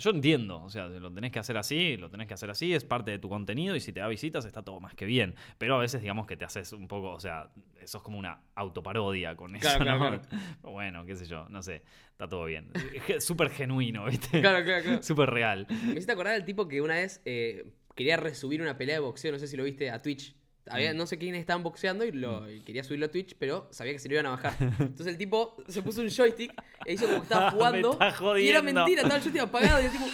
Yo 0.00 0.10
entiendo, 0.10 0.62
o 0.62 0.70
sea, 0.70 0.88
lo 0.88 1.12
tenés 1.12 1.30
que 1.30 1.38
hacer 1.38 1.58
así, 1.58 1.98
lo 1.98 2.08
tenés 2.08 2.26
que 2.26 2.32
hacer 2.32 2.48
así, 2.48 2.72
es 2.72 2.84
parte 2.84 3.10
de 3.10 3.18
tu 3.18 3.28
contenido 3.28 3.76
y 3.76 3.80
si 3.80 3.92
te 3.92 4.00
da 4.00 4.08
visitas 4.08 4.46
está 4.46 4.62
todo 4.62 4.80
más 4.80 4.94
que 4.94 5.04
bien. 5.04 5.34
Pero 5.58 5.74
a 5.74 5.78
veces 5.78 6.00
digamos 6.00 6.26
que 6.26 6.38
te 6.38 6.46
haces 6.46 6.72
un 6.72 6.88
poco, 6.88 7.10
o 7.10 7.20
sea, 7.20 7.50
eso 7.82 7.98
es 7.98 8.02
como 8.02 8.18
una 8.18 8.40
autoparodia 8.54 9.36
con 9.36 9.54
eso. 9.54 9.68
Claro, 9.76 9.84
claro, 9.84 10.10
¿no? 10.10 10.20
claro. 10.22 10.44
Bueno, 10.62 11.04
qué 11.04 11.16
sé 11.16 11.26
yo, 11.26 11.46
no 11.50 11.62
sé, 11.62 11.82
está 12.12 12.26
todo 12.26 12.46
bien. 12.46 12.72
Súper 13.18 13.50
genuino, 13.50 14.06
¿viste? 14.06 14.40
Claro, 14.40 14.64
claro, 14.64 14.82
claro. 14.82 15.02
Súper 15.02 15.28
real. 15.28 15.66
Me 15.68 15.92
hiciste 15.92 16.12
acordar 16.12 16.32
del 16.32 16.46
tipo 16.46 16.66
que 16.66 16.80
una 16.80 16.94
vez 16.94 17.20
eh, 17.26 17.70
quería 17.94 18.16
resubir 18.16 18.62
una 18.62 18.78
pelea 18.78 18.94
de 18.94 19.00
boxeo, 19.00 19.32
no 19.32 19.38
sé 19.38 19.48
si 19.48 19.58
lo 19.58 19.64
viste, 19.64 19.90
a 19.90 20.00
Twitch. 20.00 20.34
Mm. 20.70 20.74
Había, 20.74 20.94
no 20.94 21.06
sé 21.06 21.18
quiénes 21.18 21.40
estaban 21.40 21.62
boxeando 21.62 22.04
y, 22.04 22.12
lo, 22.12 22.48
y 22.50 22.60
quería 22.60 22.84
subirlo 22.84 23.06
a 23.06 23.10
Twitch, 23.10 23.34
pero 23.38 23.66
sabía 23.70 23.92
que 23.92 23.98
se 23.98 24.08
lo 24.08 24.14
iban 24.14 24.26
a 24.26 24.30
bajar. 24.30 24.54
Entonces 24.60 25.06
el 25.08 25.18
tipo 25.18 25.56
se 25.68 25.82
puso 25.82 26.00
un 26.00 26.08
joystick 26.10 26.52
e 26.86 26.92
hizo 26.94 27.06
como 27.06 27.18
que 27.18 27.22
estaba 27.24 27.50
jugando. 27.52 27.92
está 27.92 28.38
y 28.40 28.48
era 28.48 28.62
mentira, 28.62 29.02
estaba 29.02 29.16
el 29.16 29.22
joystick 29.22 29.42
apagado 29.42 29.82
y 29.82 29.84
el 29.86 29.90
tipo 29.92 30.04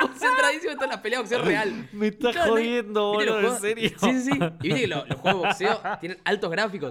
concentradísimo 0.00 0.72
en 0.72 0.78
toda 0.78 0.88
la 0.88 1.02
pelea 1.02 1.18
de 1.18 1.22
boxeo 1.24 1.42
real. 1.42 1.88
Me 1.92 2.10
Claro, 2.16 2.52
jodiendo, 2.52 3.12
¿viste 3.18 3.26
los 3.26 3.34
boludo, 3.42 3.54
en 3.56 3.60
serio. 3.60 3.90
Sí, 4.00 4.12
sí, 4.12 4.20
sí. 4.22 4.30
Y 4.62 4.68
viste 4.68 4.80
que 4.80 4.86
lo- 4.88 5.04
los 5.06 5.18
juegos 5.20 5.42
de 5.42 5.48
boxeo 5.66 5.80
tienen 6.00 6.18
altos 6.24 6.50
gráficos. 6.50 6.90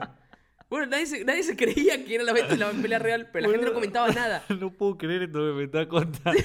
Bueno, 0.70 0.86
nadie 0.86 1.06
se, 1.06 1.26
nadie 1.26 1.44
se 1.44 1.58
creía 1.58 2.06
que 2.06 2.16
era 2.16 2.24
la, 2.24 2.32
la 2.32 2.72
pelea 2.72 2.98
real, 2.98 3.30
pero 3.34 3.48
la 3.48 3.52
gente 3.52 3.66
no 3.68 3.74
comentaba 3.74 4.08
nada. 4.10 4.42
No 4.58 4.72
puedo 4.72 4.98
creer 4.98 5.24
esto 5.24 5.40
que 5.40 5.52
me 5.54 5.64
está 5.66 5.86
contando. 5.88 6.42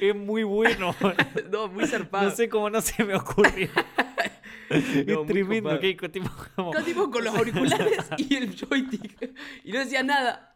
Es 0.00 0.14
muy 0.14 0.42
bueno. 0.42 0.94
No, 1.50 1.68
muy 1.68 1.86
zarpado. 1.86 2.28
No 2.28 2.36
sé 2.36 2.48
cómo 2.50 2.68
no 2.68 2.82
se 2.82 3.02
me 3.02 3.14
ocurrió. 3.14 3.70
es 4.70 5.06
No, 5.06 5.24
muy 5.24 5.26
tremendo. 5.26 5.78
Que, 5.80 5.94
tipo, 6.08 6.30
como- 6.56 6.72
tipo 6.84 7.10
con 7.10 7.24
los 7.24 7.34
auriculares 7.34 8.08
y 8.18 8.34
el 8.36 8.54
joystick. 8.56 9.30
Y 9.64 9.72
no 9.72 9.78
decía 9.80 10.02
nada. 10.02 10.54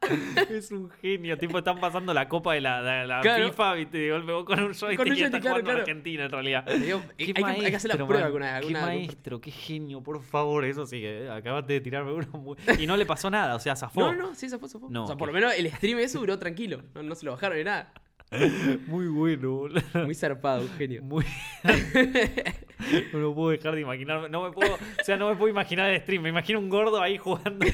es 0.51 0.71
un 0.71 0.91
genio. 0.91 1.37
Tipo, 1.39 1.59
están 1.59 1.81
pasando 1.81 2.15
la 2.15 2.29
copa 2.29 2.55
de 2.55 2.61
la, 2.61 2.83
de 2.83 3.07
la 3.07 3.21
Claro. 3.21 3.49
FIFA, 3.51 3.75
viste, 3.75 3.99
de 3.99 4.11
golpe 4.13 4.33
vos 4.33 4.45
con 4.45 4.59
un 4.61 4.73
joystick 4.75 4.97
Con 4.97 5.09
un 5.09 5.17
y 5.17 5.23
estás 5.23 5.31
joystick, 5.31 5.43
claro, 5.43 5.55
jugando 5.55 5.71
a 5.71 5.75
claro. 5.75 5.81
Argentina 5.81 6.25
en 6.25 6.31
realidad. 6.31 6.65
Digo, 6.67 7.03
hay, 7.19 7.33
que, 7.33 7.45
hay 7.45 7.71
que 7.71 7.77
hacer 7.77 7.91
la 7.91 7.97
prueba 7.97 8.15
man. 8.15 8.25
alguna, 8.25 8.47
Qué 8.47 8.55
alguna 8.57 8.81
maestro, 8.83 9.41
qué 9.41 9.51
genio, 9.51 10.03
por 10.03 10.23
favor. 10.23 10.65
Eso 10.65 10.87
sí 10.87 11.01
que 11.01 11.29
acabaste 11.31 11.75
de 11.75 11.81
tirarme 11.81 12.13
uno 12.13 12.27
muy... 12.39 12.57
Y 12.79 12.87
no 12.87 12.97
le 12.97 13.07
pasó 13.07 13.31
nada, 13.31 13.55
o 13.55 13.59
sea, 13.61 13.75
zafó. 13.77 14.01
No, 14.01 14.13
no, 14.15 14.35
sí, 14.35 14.49
se 14.49 14.59
fue. 14.59 14.69
No, 14.91 15.05
o 15.05 15.07
sea, 15.07 15.17
por 15.17 15.29
lo 15.29 15.35
menos 15.35 15.53
el 15.57 15.71
stream 15.71 15.99
ese 15.99 16.19
duró 16.19 16.39
tranquilo. 16.39 16.83
No, 16.95 17.03
no 17.03 17.15
se 17.15 17.25
lo 17.27 17.33
bajaron 17.33 17.59
ni 17.59 17.65
nada. 17.65 17.93
Muy 18.87 19.07
bueno, 19.09 19.51
boludo. 19.51 19.81
Muy 20.05 20.15
zarpado, 20.15 20.63
un 20.63 20.71
genio. 20.71 21.03
Muy... 21.05 21.25
no 23.13 23.19
lo 23.19 23.35
puedo 23.35 23.51
dejar 23.51 23.75
de 23.75 23.81
imaginar. 23.83 24.31
No 24.31 24.43
me 24.43 24.53
puedo, 24.53 24.75
o 24.75 25.05
sea, 25.05 25.17
no 25.17 25.29
me 25.31 25.37
puedo 25.37 25.49
imaginar 25.49 25.91
el 25.91 26.01
stream. 26.01 26.23
Me 26.23 26.29
imagino 26.29 26.59
un 26.59 26.69
gordo 26.69 27.01
ahí 27.01 27.19
jugando, 27.19 27.67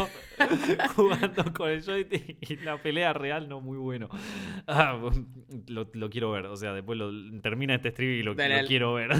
jugando 0.96 1.52
con 1.52 1.70
el 1.70 1.82
joystick 1.82 2.50
y 2.50 2.56
la 2.56 2.78
pelea 2.78 3.12
real, 3.12 3.48
no, 3.48 3.60
muy 3.60 3.78
bueno. 3.78 4.08
Ah, 4.66 4.98
lo, 5.68 5.90
lo 5.92 6.10
quiero 6.10 6.30
ver. 6.32 6.46
O 6.46 6.56
sea, 6.56 6.72
después 6.72 6.98
lo, 6.98 7.10
termina 7.40 7.74
este 7.74 7.90
stream 7.90 8.12
y 8.12 8.22
lo, 8.22 8.36
quiero 8.66 8.94
ver. 8.94 9.10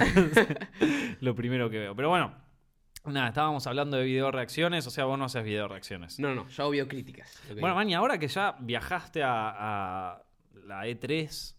lo 1.19 1.35
primero 1.35 1.69
que 1.69 1.79
veo. 1.79 1.95
Pero 1.95 2.09
bueno, 2.09 2.33
nada, 3.05 3.29
estábamos 3.29 3.65
hablando 3.67 3.97
de 3.97 4.03
video 4.03 4.31
reacciones. 4.31 4.85
O 4.87 4.91
sea, 4.91 5.05
vos 5.05 5.17
no 5.17 5.25
haces 5.25 5.43
video 5.43 5.67
reacciones. 5.67 6.19
No, 6.19 6.35
no, 6.35 6.47
yo 6.47 6.63
hago 6.63 6.87
críticas. 6.87 7.41
Bueno, 7.59 7.75
Mani, 7.75 7.93
ahora 7.93 8.17
que 8.17 8.27
ya 8.27 8.55
viajaste 8.59 9.23
a, 9.23 10.13
a 10.13 10.23
la 10.65 10.87
E3, 10.87 11.55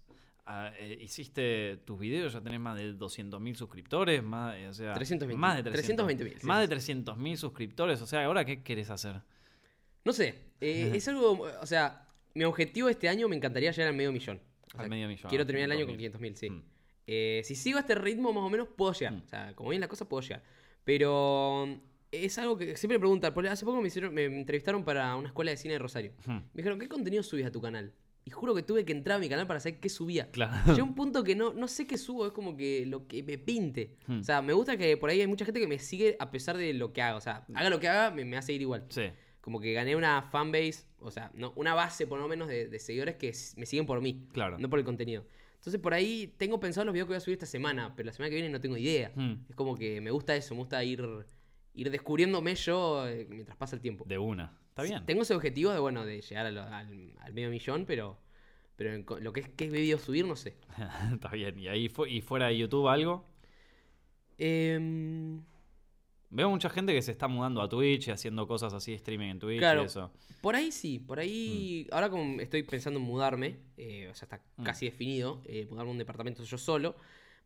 a- 0.47 0.73
eh, 0.79 0.99
hiciste 1.01 1.79
tus 1.85 1.99
videos, 1.99 2.33
ya 2.33 2.41
tenés 2.41 2.61
más 2.61 2.77
de 2.77 2.93
200.000 2.95 3.55
suscriptores, 3.55 4.23
más, 4.23 4.57
eh, 4.57 4.69
o 4.69 4.75
sea, 4.75 4.95
320.000, 4.95 5.37
más 5.37 5.57
de 5.57 5.71
300, 5.71 6.07
320.000, 6.07 6.39
sí, 6.41 6.47
más 6.47 6.63
sí, 6.63 6.69
de 6.69 6.77
300.000 6.77 7.37
suscriptores, 7.37 8.01
o 8.03 8.07
sea, 8.07 8.25
ahora 8.25 8.45
qué 8.45 8.63
querés 8.63 8.91
hacer? 8.91 9.21
No 10.05 10.13
sé, 10.13 10.35
eh, 10.61 10.91
es 10.95 11.07
algo, 11.09 11.43
o 11.61 11.67
sea, 11.67 12.09
mi 12.35 12.45
objetivo 12.45 12.89
este 12.89 13.09
año 13.09 13.29
me 13.29 13.37
encantaría 13.37 13.71
llegar 13.71 13.89
al 13.89 13.97
medio 13.97 14.11
millón. 14.13 14.41
O 14.67 14.71
sea, 14.71 14.81
Al 14.83 14.91
medio 14.91 15.07
millón. 15.07 15.29
Quiero 15.29 15.45
a 15.45 15.47
terminar 15.47 15.71
el 15.71 15.79
año 15.79 15.87
con 15.87 15.97
500.000. 15.97 16.13
500.000, 16.19 16.35
sí. 16.35 16.51
Mm. 16.51 16.63
Eh, 17.07 17.43
si 17.45 17.55
sigo 17.55 17.77
a 17.79 17.81
este 17.83 17.95
ritmo, 17.95 18.33
más 18.33 18.43
o 18.43 18.49
menos, 18.51 18.69
puedo 18.69 18.93
llegar. 18.95 19.13
Mm. 19.13 19.23
O 19.23 19.29
sea, 19.29 19.55
como 19.55 19.71
bien 19.71 19.81
la 19.81 19.89
cosa, 19.89 20.09
puedo 20.09 20.23
llegar. 20.23 20.43
Pero 20.85 21.67
mm, 21.69 21.75
es 22.13 22.39
algo 22.39 22.57
que 22.57 22.77
siempre 22.77 22.97
me 22.97 23.01
preguntan. 23.01 23.33
Hace 23.49 23.65
poco 23.65 23.81
me, 23.81 23.89
hicieron, 23.89 24.15
me 24.15 24.25
entrevistaron 24.25 24.85
para 24.85 25.15
una 25.17 25.29
escuela 25.29 25.51
de 25.51 25.57
cine 25.57 25.75
de 25.75 25.79
Rosario. 25.79 26.13
Me 26.27 26.43
dijeron, 26.55 26.79
¿qué 26.79 26.89
contenido 26.89 27.23
subís 27.23 27.45
a 27.45 27.53
tu 27.53 27.61
canal? 27.61 27.93
Y 28.25 28.31
juro 28.31 28.55
que 28.55 28.63
tuve 28.63 28.85
que 28.85 28.93
entrar 28.93 29.17
a 29.17 29.19
mi 29.21 29.29
canal 29.29 29.47
para 29.47 29.59
saber 29.61 29.81
qué 29.81 29.89
subía. 29.89 30.31
Claro. 30.31 30.73
Llega 30.73 30.85
un 30.85 30.95
punto 30.95 31.25
que 31.25 31.35
no, 31.35 31.53
no 31.53 31.67
sé 31.67 31.87
qué 31.87 31.99
subo, 31.99 32.27
es 32.27 32.33
como 32.33 32.57
que 32.57 32.87
lo 32.87 33.07
que 33.09 33.23
me 33.23 33.37
pinte. 33.37 33.97
Hmm. 34.07 34.21
O 34.21 34.23
sea, 34.23 34.43
me 34.43 34.53
gusta 34.53 34.77
que 34.77 34.97
por 34.97 35.11
ahí 35.11 35.21
hay 35.21 35.27
mucha 35.27 35.45
gente 35.45 35.59
que 35.61 35.67
me 35.67 35.79
sigue 35.79 36.17
a 36.21 36.31
pesar 36.31 36.57
de 36.57 36.73
lo 36.73 36.93
que 36.93 37.03
haga. 37.03 37.17
O 37.17 37.21
sea, 37.21 37.45
haga 37.55 37.69
lo 37.71 37.81
que 37.81 37.89
haga, 37.89 38.11
me, 38.13 38.25
me 38.25 38.33
va 38.37 38.39
a 38.39 38.43
seguir 38.43 38.63
igual. 38.63 38.85
Sí. 38.91 39.03
Como 39.41 39.61
que 39.61 39.73
gané 39.73 39.97
una 39.97 40.23
fanbase, 40.23 40.85
o 41.01 41.11
sea, 41.11 41.33
no, 41.35 41.53
una 41.57 41.75
base 41.75 42.07
por 42.07 42.21
lo 42.21 42.29
menos 42.29 42.47
de, 42.47 42.69
de 42.69 42.79
seguidores 42.79 43.17
que 43.17 43.33
me 43.57 43.67
siguen 43.67 43.87
por 43.87 44.01
mí, 44.01 44.25
Claro. 44.33 44.57
no 44.57 44.71
por 44.71 44.79
el 44.79 44.85
contenido. 44.85 45.27
Entonces 45.57 45.81
por 45.81 45.95
ahí 45.95 46.33
tengo 46.39 46.61
pensado 46.61 46.85
los 46.85 46.93
videos 46.93 47.07
que 47.07 47.11
voy 47.15 47.17
a 47.17 47.21
subir 47.21 47.35
esta 47.35 47.47
semana, 47.47 47.93
pero 47.97 48.07
la 48.07 48.13
semana 48.13 48.31
que 48.31 48.37
viene 48.37 48.51
no 48.51 48.61
tengo 48.61 48.77
idea. 48.77 49.11
Hmm, 49.17 49.45
Es 49.49 49.57
como 49.57 49.75
que 49.77 50.01
me 50.01 50.13
gusta 50.13 50.37
eso, 50.37 50.55
me 50.55 50.61
gusta 50.61 50.83
ir, 50.85 51.05
ir 51.75 51.91
descubriéndome 51.91 52.55
yo 52.55 53.09
eh, 53.09 53.27
mientras 53.29 53.57
pasa 53.57 53.75
el 53.75 53.83
tiempo. 53.83 54.05
De 54.07 54.17
una. 54.19 54.57
Está 54.73 54.83
bien. 54.85 55.05
Tengo 55.07 55.23
ese 55.23 55.35
objetivo 55.35 55.71
de, 55.73 55.79
bueno, 55.79 56.05
de 56.05 56.21
llegar 56.23 56.51
lo- 56.53 56.63
al, 56.63 57.13
al 57.21 57.33
medio 57.35 57.51
millón, 57.51 57.85
pero, 57.87 58.19
pero 58.77 58.95
en 58.95 59.05
lo 59.21 59.33
que 59.33 59.41
es 59.41 59.49
qué 59.51 59.69
video 59.69 59.99
subir, 59.99 60.27
no 60.27 60.35
sé. 60.37 60.57
Está 61.13 61.29
bien. 61.31 61.59
¿Y 61.59 61.69
ahí 61.69 61.89
fu- 61.89 62.07
y 62.07 62.21
fuera 62.23 62.47
de 62.47 62.57
YouTube 62.59 62.89
algo? 62.89 63.25
Em, 64.39 65.43
Veo 66.35 66.49
mucha 66.49 66.71
gente 66.71 66.95
que 66.95 67.03
se 67.03 67.13
está 67.13 67.29
mudando 67.29 67.61
a 67.61 67.69
Twitch 67.69 68.09
y 68.09 68.11
haciendo 68.11 68.47
cosas 68.47 68.73
así, 68.73 68.95
streaming 68.95 69.29
en 69.33 69.39
Twitch 69.39 69.59
Claro. 69.59 69.83
y 69.83 69.85
eso. 69.85 70.11
Por 70.41 70.57
ahí 70.57 70.73
sí, 70.73 70.99
por 70.99 71.19
ahí. 71.19 71.87
Ahora 71.93 72.09
como 72.09 72.41
estoy 72.41 72.63
pensando 72.63 72.99
en 72.99 73.05
mudarme, 73.05 73.59
eh, 73.77 74.09
o 74.11 74.15
sea, 74.15 74.25
está 74.25 74.41
Mm. 74.57 74.63
casi 74.63 74.87
definido, 74.87 75.43
eh, 75.45 75.67
mudarme 75.69 75.91
a 75.91 75.93
un 75.93 75.99
departamento 75.99 76.43
yo 76.43 76.57
solo. 76.57 76.97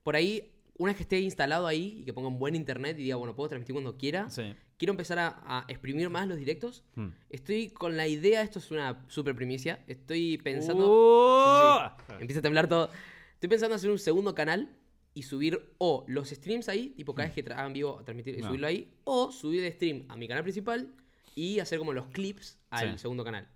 Por 0.04 0.14
ahí, 0.14 0.52
una 0.78 0.90
vez 0.90 0.96
que 0.96 1.02
esté 1.04 1.20
instalado 1.20 1.66
ahí 1.66 1.98
y 2.00 2.04
que 2.04 2.12
ponga 2.12 2.28
un 2.28 2.38
buen 2.38 2.54
internet 2.54 2.98
y 2.98 3.02
diga, 3.04 3.16
bueno, 3.16 3.34
puedo 3.34 3.48
transmitir 3.48 3.72
cuando 3.74 3.96
quiera, 3.96 4.28
Sí. 4.30 4.54
quiero 4.76 4.92
empezar 4.92 5.18
a, 5.18 5.28
a 5.44 5.64
exprimir 5.68 6.10
más 6.10 6.28
los 6.28 6.36
directos. 6.38 6.84
Hmm. 6.94 7.08
Estoy 7.30 7.70
con 7.70 7.96
la 7.96 8.06
idea, 8.06 8.42
esto 8.42 8.58
es 8.58 8.70
una 8.70 9.04
super 9.08 9.34
primicia, 9.34 9.82
estoy 9.86 10.38
pensando. 10.38 10.84
¡Oh! 10.86 11.80
Sí, 11.98 12.04
sí, 12.08 12.12
Empieza 12.20 12.40
a 12.40 12.42
temblar 12.42 12.68
todo. 12.68 12.90
Estoy 13.34 13.48
pensando 13.48 13.74
en 13.74 13.76
hacer 13.78 13.90
un 13.90 13.98
segundo 13.98 14.34
canal 14.34 14.76
y 15.14 15.22
subir 15.22 15.72
o 15.78 16.04
los 16.08 16.28
streams 16.28 16.68
ahí, 16.68 16.90
tipo 16.90 17.14
cada 17.14 17.28
vez 17.28 17.34
que 17.34 17.44
tra- 17.44 17.52
hagan 17.58 17.72
vivo, 17.72 18.02
transmitir, 18.04 18.38
No. 18.38 18.48
subirlo 18.48 18.66
ahí, 18.66 18.92
o 19.04 19.32
subir 19.32 19.64
el 19.64 19.72
stream 19.72 20.04
a 20.08 20.16
mi 20.16 20.28
canal 20.28 20.42
principal 20.42 20.92
y 21.34 21.58
hacer 21.58 21.78
como 21.78 21.92
los 21.94 22.06
clips 22.08 22.58
al 22.70 22.92
Sí. 22.92 22.98
segundo 22.98 23.24
canal. 23.24 23.48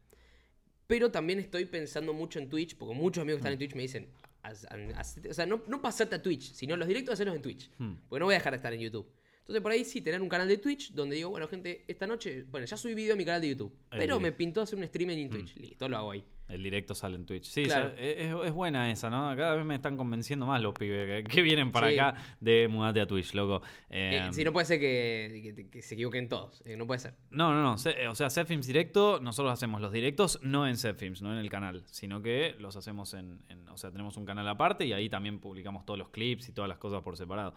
Pero 0.87 1.11
también 1.11 1.39
estoy 1.39 1.67
pensando 1.67 2.13
mucho 2.15 2.39
en 2.39 2.49
Twitch, 2.49 2.77
porque 2.77 2.95
muchos 2.95 3.23
amigos 3.23 3.37
que 3.39 3.41
están 3.43 3.53
en 3.53 3.59
Twitch 3.59 3.75
me 3.75 3.83
dicen, 3.83 4.09
"Haz- 4.43 4.67
haz- 4.97 5.19
o 5.31 5.35
sea, 5.35 5.47
no, 5.47 5.63
no 5.67 5.81
pasarte 5.83 6.15
a 6.17 6.23
Twitch, 6.23 6.53
sino 6.53 6.77
los 6.77 6.89
directos 6.89 7.15
hacerlos 7.15 7.37
en 7.37 7.43
Twitch, 7.43 7.71
Hmm. 7.79 7.95
porque 8.09 8.21
no 8.21 8.27
voy 8.27 8.35
a 8.35 8.39
dejar 8.39 8.53
de 8.53 8.57
estar 8.57 8.73
en 8.73 8.81
YouTube. 8.81 9.07
Entonces 9.41 9.63
por 9.63 9.73
ahí 9.73 9.85
sí, 9.85 10.01
tener 10.01 10.23
un 10.23 10.29
canal 10.29 10.47
de 10.47 10.59
Twitch 10.59 10.93
donde 10.93 11.17
digo, 11.17 11.31
bueno, 11.31 11.49
gente, 11.49 11.85
esta 11.89 12.07
noche, 12.07 12.45
bueno, 12.51 12.67
ya 12.67 12.77
subí 12.77 12.95
video 12.95 13.15
a 13.15 13.17
mi 13.17 13.25
canal 13.25 13.41
de 13.41 13.49
YouTube, 13.51 13.73
pero 13.91 14.21
me 14.21 14.33
pintó 14.33 14.61
hacer 14.63 14.79
un 14.79 14.85
streaming 14.85 15.17
en 15.19 15.31
Twitch. 15.31 15.57
Listo, 15.57 15.89
lo 15.89 15.97
hago 15.97 16.11
ahí. 16.13 16.25
El 16.51 16.63
directo 16.63 16.95
sale 16.95 17.17
en 17.17 17.25
Twitch. 17.27 17.45
Sí, 17.45 17.65
Claro. 17.65 17.95
ya- 17.95 18.01
es, 18.03 18.35
es 18.47 18.53
buena 18.53 18.91
esa, 18.91 19.09
¿no? 19.09 19.35
Cada 19.37 19.55
vez 19.55 19.65
me 19.65 19.75
están 19.77 19.97
convenciendo 19.97 20.47
más 20.47 20.61
los 20.61 20.75
pibes 20.75 21.25
que, 21.25 21.31
que 21.31 21.43
vienen 21.43 21.71
para 21.73 21.89
Sí. 21.91 21.99
acá 21.99 22.15
de 22.41 22.67
mudarte 22.69 23.01
a 23.01 23.07
Twitch, 23.07 23.35
loco. 23.35 23.63
Eh, 23.89 24.21
Eh, 24.29 24.33
sí, 24.33 24.45
no 24.45 24.53
puede 24.53 24.67
ser 24.67 24.81
que, 24.81 25.53
que- 25.57 25.69
que 25.71 25.83
se 25.83 25.95
equivoquen 25.95 26.29
todos, 26.29 26.63
eh, 26.67 26.77
no 26.77 26.87
puede 26.87 26.99
ser. 27.01 27.15
no, 27.31 27.53
no, 27.55 27.63
no. 27.63 27.79
Se- 27.79 28.09
o 28.09 28.15
sea, 28.15 28.29
Setfilms 28.31 28.67
directo, 28.67 29.21
nosotros 29.21 29.53
hacemos 29.53 29.81
los 29.81 29.93
directos 29.93 30.39
no 30.43 30.67
en 30.67 30.77
Setfilms, 30.77 31.23
no 31.23 31.33
en 31.33 31.39
el 31.39 31.49
canal, 31.51 31.83
sino 31.87 32.21
que 32.23 32.57
los 32.59 32.77
hacemos 32.77 33.15
en, 33.15 33.41
en- 33.49 33.69
O 33.71 33.77
sea, 33.77 33.93
tenemos 33.93 34.17
un 34.17 34.25
canal 34.27 34.49
aparte 34.49 34.85
y 34.85 34.93
ahí 34.93 35.09
también 35.09 35.39
publicamos 35.39 35.87
todos 35.87 35.97
los 35.99 36.09
clips 36.11 36.49
y 36.49 36.53
todas 36.53 36.69
las 36.69 36.79
cosas 36.79 37.03
por 37.03 37.17
separado. 37.17 37.55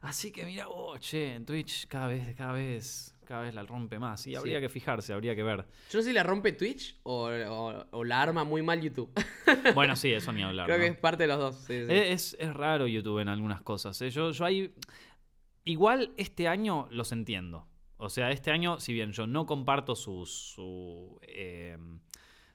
Así 0.00 0.32
que 0.32 0.44
mira, 0.44 0.66
oh, 0.68 0.98
che, 0.98 1.34
en 1.36 1.46
Twitch 1.46 1.86
cada 1.86 2.08
vez, 2.08 2.34
cada 2.34 2.52
vez, 2.52 3.11
cada 3.24 3.42
vez 3.42 3.54
la 3.54 3.62
rompe 3.64 3.98
más. 3.98 4.26
Y 4.26 4.34
habría 4.34 4.56
Sí. 4.58 4.62
que 4.62 4.68
fijarse, 4.68 5.12
habría 5.12 5.34
que 5.34 5.42
ver. 5.42 5.58
Yo 5.90 5.98
no 5.98 6.02
sé 6.02 6.08
si 6.08 6.12
la 6.12 6.22
rompe 6.22 6.52
Twitch 6.52 6.98
o, 7.04 7.28
o- 7.30 7.86
o 7.90 8.04
la 8.04 8.20
arma 8.22 8.44
muy 8.44 8.62
mal 8.62 8.80
YouTube. 8.80 9.10
Bueno, 9.74 9.96
sí, 9.96 10.12
eso 10.12 10.32
ni 10.32 10.42
hablar. 10.42 10.66
Creo 10.66 10.78
¿no? 10.78 10.84
que 10.84 10.90
es 10.90 10.96
parte 10.98 11.24
de 11.24 11.28
los 11.28 11.38
dos. 11.38 11.56
sí, 11.66 11.84
sí. 11.86 11.92
Es, 11.92 12.36
es 12.40 12.52
raro 12.54 12.86
YouTube 12.86 13.18
en 13.20 13.28
algunas 13.28 13.62
cosas. 13.62 14.00
¿eh? 14.02 14.10
Yo, 14.10 14.30
yo 14.30 14.44
ahí. 14.44 14.72
Igual 15.64 16.12
este 16.16 16.48
año 16.48 16.88
los 16.90 17.12
entiendo. 17.12 17.68
O 17.96 18.08
sea, 18.10 18.30
este 18.32 18.50
año, 18.50 18.80
si 18.80 18.92
bien 18.92 19.12
yo 19.12 19.28
no 19.28 19.46
comparto 19.46 19.94
sus, 19.94 20.30
su, 20.32 21.20
eh, 21.22 21.78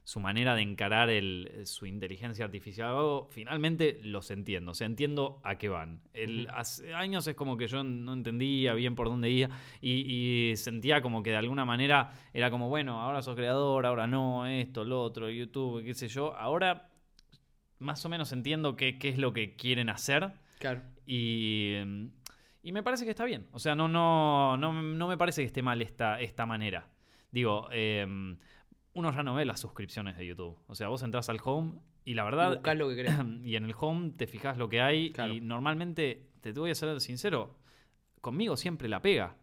su 0.08 0.22
manera 0.22 0.56
de 0.56 0.62
encarar 0.62 1.10
el, 1.10 1.64
su 1.66 1.86
inteligencia 1.86 2.46
artificial, 2.46 3.26
finalmente 3.30 4.00
los 4.04 4.32
entiendo, 4.32 4.72
o 4.72 4.74
sea, 4.74 4.88
entiendo 4.88 5.42
a 5.44 5.58
qué 5.58 5.68
van. 5.68 6.00
El, 6.14 6.48
hace 6.50 6.94
años 6.94 7.28
es 7.28 7.36
como 7.36 7.58
que 7.58 7.68
yo 7.68 7.84
no 7.84 8.14
entendía 8.14 8.74
bien 8.74 8.96
por 8.96 9.10
dónde 9.10 9.30
iba 9.30 9.50
y, 9.82 10.54
sentía 10.56 11.02
como 11.02 11.24
que 11.24 11.32
de 11.32 11.36
alguna 11.36 11.66
manera 11.66 12.14
era 12.34 12.50
como, 12.50 12.70
bueno, 12.70 13.02
ahora 13.02 13.22
sos 13.22 13.36
creador, 13.36 13.86
ahora 13.86 14.08
no, 14.08 14.48
esto, 14.48 14.86
lo 14.86 15.02
otro, 15.04 15.30
YouTube, 15.30 15.84
qué 15.84 15.94
sé 15.94 16.08
yo. 16.08 16.34
Ahora 16.38 16.88
más 17.80 18.06
o 18.06 18.08
menos 18.08 18.32
entiendo 18.32 18.78
qué, 18.78 18.98
qué 18.98 19.10
es 19.10 19.18
lo 19.18 19.34
que 19.34 19.58
quieren 19.58 19.90
hacer. 19.90 20.32
Claro. 20.60 20.84
Y, 21.06 21.74
y 22.64 22.72
me 22.72 22.82
parece 22.82 23.04
que 23.04 23.12
está 23.12 23.26
bien. 23.26 23.48
O 23.52 23.60
sea, 23.60 23.76
no, 23.76 23.90
no, 23.90 24.56
no, 24.56 24.72
no 24.72 25.08
me 25.10 25.18
parece 25.18 25.42
que 25.42 25.48
esté 25.48 25.62
mal 25.62 25.82
esta, 25.82 26.22
esta 26.22 26.46
manera. 26.46 26.88
Digo, 27.30 27.68
eh, 27.74 28.38
uno 28.98 29.14
ya 29.14 29.24
no 29.24 29.36
ve 29.36 29.46
las 29.46 29.60
suscripciones 29.60 30.18
de 30.18 30.26
YouTube. 30.26 30.58
O 30.68 30.76
sea, 30.76 30.88
vos 30.88 31.04
entras 31.04 31.30
al 31.30 31.40
home 31.44 31.74
y 32.04 32.16
la 32.16 32.24
verdad. 32.24 32.52
Y 32.52 32.56
buscás 32.56 32.78
lo 32.78 32.90
que 32.90 32.96
querés. 32.98 33.14
Y 33.44 33.56
en 33.56 33.66
el 33.66 33.76
home 33.80 34.12
te 34.18 34.28
fijas 34.28 34.58
lo 34.58 34.70
que 34.70 34.82
hay. 34.82 35.14
Y 35.32 35.42
normalmente, 35.42 36.28
te 36.42 36.52
voy 36.52 36.72
a 36.72 36.76
ser 36.76 37.00
sincero, 37.00 37.56
conmigo 38.22 38.58
siempre 38.58 38.90
la 38.90 39.02
pega. 39.02 39.38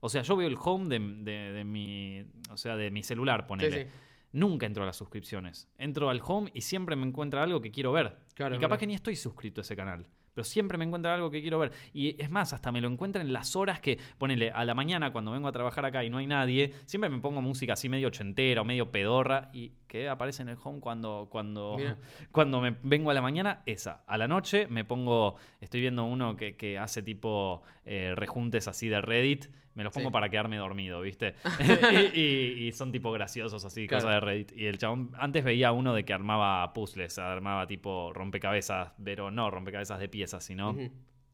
O 0.00 0.08
sea, 0.08 0.22
yo 0.22 0.36
veo 0.36 0.48
el 0.48 0.56
home 0.58 0.88
de, 0.88 1.64
mi. 1.64 2.24
O 2.50 2.56
sea, 2.56 2.76
de 2.76 2.90
mi 2.90 3.02
celular, 3.02 3.46
ponele. 3.46 3.88
Nunca 4.32 4.66
entro 4.66 4.84
a 4.84 4.86
las 4.86 4.96
suscripciones. 4.96 5.68
Entro 5.76 6.08
al 6.08 6.20
home 6.24 6.52
y 6.54 6.60
siempre 6.60 6.94
me 6.94 7.04
encuentra 7.04 7.42
algo 7.42 7.60
que 7.60 7.72
quiero 7.72 7.90
ver. 7.92 8.16
y 8.32 8.58
capaz 8.58 8.78
que 8.78 8.86
ni 8.86 8.94
estoy 8.94 9.16
suscrito 9.16 9.60
a 9.60 9.62
ese 9.62 9.74
canal 9.74 10.06
pero 10.34 10.44
siempre 10.44 10.78
me 10.78 10.84
encuentra 10.84 11.14
algo 11.14 11.30
que 11.30 11.40
quiero 11.40 11.58
ver. 11.58 11.72
Y 11.92 12.20
es 12.22 12.30
más, 12.30 12.52
hasta 12.52 12.72
me 12.72 12.80
lo 12.80 12.88
encuentran 12.88 13.26
en 13.26 13.32
las 13.32 13.56
horas 13.56 13.80
que, 13.80 13.98
ponele, 14.18 14.50
a 14.50 14.64
la 14.64 14.74
mañana 14.74 15.12
cuando 15.12 15.32
vengo 15.32 15.48
a 15.48 15.52
trabajar 15.52 15.84
acá 15.84 16.04
y 16.04 16.10
no 16.10 16.18
hay 16.18 16.26
nadie, 16.26 16.72
siempre 16.86 17.10
me 17.10 17.18
pongo 17.18 17.42
música 17.42 17.74
así 17.74 17.88
medio 17.88 18.08
ochentera 18.08 18.62
o 18.62 18.64
medio 18.64 18.90
pedorra 18.90 19.50
y 19.52 19.72
que 19.86 20.08
aparece 20.08 20.42
en 20.42 20.50
el 20.50 20.56
home 20.62 20.80
cuando, 20.80 21.28
cuando, 21.30 21.76
cuando 22.32 22.60
me 22.60 22.76
vengo 22.82 23.10
a 23.10 23.14
la 23.14 23.22
mañana, 23.22 23.62
esa. 23.66 24.02
A 24.06 24.16
la 24.18 24.28
noche 24.28 24.66
me 24.68 24.84
pongo, 24.84 25.36
estoy 25.60 25.80
viendo 25.80 26.04
uno 26.04 26.36
que, 26.36 26.56
que 26.56 26.78
hace 26.78 27.02
tipo 27.02 27.62
eh, 27.84 28.14
rejuntes 28.14 28.68
así 28.68 28.88
de 28.88 29.00
Reddit 29.00 29.46
me 29.74 29.84
los 29.84 29.92
pongo 29.92 30.10
para 30.10 30.28
quedarme 30.28 30.56
dormido, 30.56 31.00
¿viste? 31.00 31.34
y, 32.14 32.70
son 32.72 32.92
tipo 32.92 33.12
graciosos 33.12 33.64
así, 33.64 33.86
cosas 33.86 34.10
de 34.10 34.20
Reddit. 34.20 34.52
Y 34.56 34.66
el 34.66 34.78
chabón, 34.78 35.12
antes 35.18 35.44
veía 35.44 35.72
uno 35.72 35.94
de 35.94 36.04
que 36.04 36.12
armaba 36.12 36.72
puzzles, 36.72 37.18
armaba 37.18 37.66
tipo 37.66 38.12
rompecabezas, 38.12 38.92
pero 39.02 39.30
no 39.30 39.50
rompecabezas 39.50 39.98
de 39.98 40.08
piezas, 40.08 40.44
sino... 40.44 40.74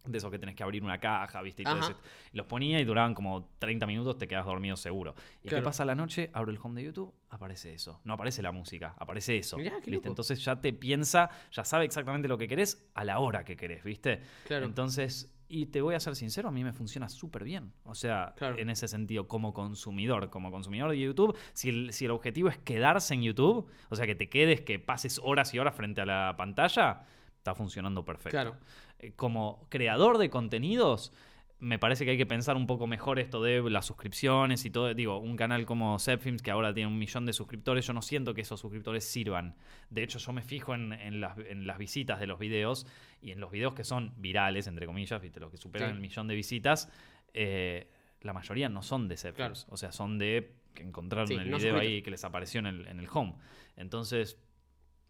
De 0.07 0.19
esos 0.19 0.31
que 0.31 0.39
tenés 0.39 0.55
que 0.55 0.63
abrir 0.63 0.85
una 0.85 1.01
caja, 1.01 1.43
¿viste? 1.43 1.65
Y 1.65 2.37
Los 2.37 2.47
ponía 2.47 2.79
y 2.79 2.85
duraban 2.85 3.13
como 3.13 3.51
30 3.59 3.87
minutos, 3.87 4.17
te 4.17 4.29
quedas 4.29 4.47
dormido 4.47 4.77
seguro. 4.77 5.17
¿Y 5.43 5.49
qué 5.49 5.61
pasa 5.63 5.85
la 5.85 5.97
noche? 5.97 6.31
Abro 6.33 6.53
el 6.53 6.59
home 6.63 6.81
de 6.81 6.87
YouTube, 6.87 7.13
aparece 7.31 7.75
eso. 7.75 8.01
No 8.05 8.15
aparece 8.15 8.41
la 8.41 8.53
música, 8.53 8.95
aparece 8.99 9.39
eso. 9.39 9.57
¿viste? 9.57 10.07
Entonces 10.07 10.45
ya 10.45 10.61
te 10.61 10.73
piensa, 10.73 11.29
ya 11.51 11.65
sabe 11.65 11.87
exactamente 11.87 12.29
lo 12.29 12.39
que 12.39 12.47
querés 12.47 12.89
a 12.95 13.03
la 13.03 13.19
hora 13.19 13.45
que 13.45 13.57
querés, 13.57 13.83
¿viste? 13.83 14.21
Claro. 14.47 14.67
Entonces 14.67 15.36
y 15.49 15.67
te 15.67 15.81
voy 15.81 15.95
a 15.95 16.01
ser 16.01 16.17
sincero, 16.17 16.49
a 16.49 16.53
mí 16.53 16.65
me 16.65 16.73
funciona 16.73 17.09
súper 17.09 17.45
bien. 17.45 17.73
O 17.85 17.95
sea, 17.95 18.35
en 18.41 18.71
ese 18.71 18.89
sentido, 18.89 19.29
como 19.29 19.55
consumidor, 19.55 20.31
como 20.31 20.51
consumidor 20.51 20.91
de 20.91 20.99
YouTube, 20.99 21.37
si 21.53 21.69
el, 21.69 21.93
si 21.93 22.07
el 22.07 22.11
objetivo 22.11 22.49
es 22.49 22.59
quedarse 22.59 23.15
en 23.15 23.23
YouTube, 23.23 23.69
o 23.89 23.97
sea, 23.97 24.07
que 24.07 24.15
te 24.15 24.29
quedes, 24.29 24.61
que 24.63 24.79
pases 24.79 25.21
horas 25.23 25.55
y 25.55 25.59
horas 25.59 25.75
frente 25.75 26.01
a 26.01 26.07
la 26.07 26.35
pantalla, 26.37 27.03
está 27.37 27.55
funcionando 27.55 28.05
perfecto. 28.05 28.31
Claro. 28.31 28.57
Eh, 28.99 29.13
como 29.15 29.67
creador 29.69 30.19
de 30.19 30.31
contenidos, 30.31 31.13
me 31.59 31.79
parece 31.79 32.05
que 32.05 32.11
hay 32.13 32.19
que 32.19 32.27
pensar 32.27 32.57
un 32.57 32.67
poco 32.67 32.87
mejor 32.87 33.19
esto 33.19 33.43
de 33.43 33.63
las 33.71 33.87
suscripciones 33.87 34.65
y 34.67 34.71
todo. 34.71 34.93
Digo, 34.93 35.19
un 35.19 35.37
canal 35.37 35.65
como 35.65 35.99
Zepfilms, 35.99 36.43
que 36.43 36.51
ahora 36.51 36.75
tiene 36.75 36.89
un 36.89 36.99
millón 36.99 37.25
de 37.25 37.33
suscriptores, 37.33 37.87
yo 37.87 37.95
no 37.95 38.03
siento 38.03 38.35
que 38.35 38.43
esos 38.43 38.61
suscriptores 38.61 39.05
sirvan. 39.05 39.57
De 39.89 40.03
hecho, 40.03 40.19
yo 40.19 40.33
me 40.33 40.43
fijo 40.43 40.75
en, 40.75 41.21
las, 41.21 41.79
visitas 41.79 42.21
de 42.21 42.27
los 42.27 42.39
videos 42.39 42.87
y 43.23 43.31
en 43.31 43.41
los 43.41 43.51
videos 43.51 43.75
que 43.75 43.85
son 43.85 44.13
virales, 44.19 44.67
entre 44.67 44.87
comillas, 44.87 45.21
¿viste? 45.23 45.41
los 45.41 45.51
que 45.51 45.57
superan 45.57 45.91
el 45.93 46.01
millón 46.01 46.29
de 46.29 46.35
visitas, 46.35 46.91
eh, 47.33 47.89
la 48.21 48.35
mayoría 48.35 48.69
no 48.69 48.83
son 48.83 49.09
de 49.09 49.17
Zepfilms. 49.17 49.67
O 49.71 49.79
sea, 49.79 49.93
son 49.93 50.19
de 50.19 50.57
que 50.75 50.83
encontraron 50.83 51.31
el 51.33 51.51
video 51.55 51.79
ahí 51.79 52.03
que 52.03 52.11
les 52.11 52.23
apareció 52.25 52.61
en 52.61 52.67
el, 52.67 52.87
en 52.87 53.01
el 53.01 53.09
home. 53.11 53.35
Entonces, 53.77 54.39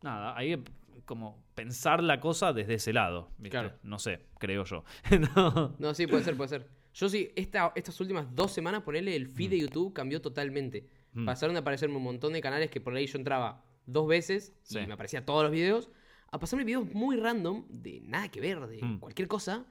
nada, 0.02 0.36
ahí 0.36 0.62
como 1.04 1.44
pensar 1.54 2.02
la 2.02 2.20
cosa 2.20 2.52
desde 2.52 2.74
ese 2.74 2.92
lado. 2.92 3.30
Claro. 3.50 3.72
No 3.82 3.98
sé, 3.98 4.20
creo 4.38 4.64
yo. 4.64 4.84
no. 5.78 5.94
sí, 5.94 6.06
puede 6.06 6.24
ser, 6.24 6.36
puede 6.36 6.48
ser. 6.48 6.68
Yo 6.94 7.08
sí, 7.08 7.30
esta, 7.36 7.72
estas 7.74 8.00
últimas 8.00 8.34
dos 8.34 8.52
semanas, 8.52 8.82
ponerle 8.82 9.14
el 9.14 9.26
feed 9.26 9.50
de 9.50 9.56
mm. 9.56 9.60
YouTube 9.60 9.92
cambió 9.92 10.20
totalmente. 10.20 10.88
Mm. 11.12 11.26
Pasaron 11.26 11.56
a 11.56 11.60
aparecerme 11.60 11.96
un 11.96 12.02
montón 12.02 12.32
de 12.32 12.40
canales 12.40 12.70
que 12.70 12.80
por 12.80 12.94
ahí 12.94 13.06
yo 13.06 13.18
entraba 13.18 13.64
dos 13.84 14.08
veces 14.08 14.54
y 14.70 14.86
me 14.86 14.94
aparecían 14.94 15.24
todos 15.24 15.42
los 15.42 15.52
videos. 15.52 15.90
A 16.30 16.38
pasarme 16.38 16.64
videos 16.64 16.92
muy 16.92 17.16
random, 17.16 17.66
de 17.68 18.00
nada 18.00 18.28
que 18.30 18.40
ver, 18.40 18.66
de 18.66 18.82
mm. 18.82 18.98
cualquier 18.98 19.28
cosa. 19.28 19.64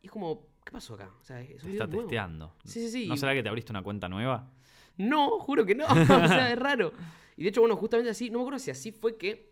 Y 0.00 0.06
es 0.06 0.12
como, 0.12 0.46
¿qué 0.64 0.72
pasó 0.72 0.94
acá? 0.94 1.12
O 1.20 1.24
sea, 1.24 1.40
está 1.40 1.88
testeando. 1.88 2.54
Sí, 2.64 2.80
sí, 2.80 2.90
sí. 2.90 3.06
¿No 3.06 3.16
será 3.16 3.34
que 3.34 3.42
te 3.42 3.48
abriste 3.48 3.72
una 3.72 3.82
cuenta 3.82 4.08
nueva? 4.08 4.50
No, 4.96 5.38
juro 5.40 5.66
que 5.66 5.74
no. 5.74 5.84
o 5.90 6.06
sea, 6.06 6.52
es 6.52 6.58
raro. 6.58 6.92
Y 7.36 7.44
de 7.44 7.48
hecho, 7.48 7.60
bueno, 7.60 7.76
justamente 7.76 8.10
así, 8.10 8.30
no 8.30 8.38
me 8.38 8.42
acuerdo 8.42 8.58
si 8.58 8.70
así 8.70 8.92
fue 8.92 9.16
que 9.16 9.49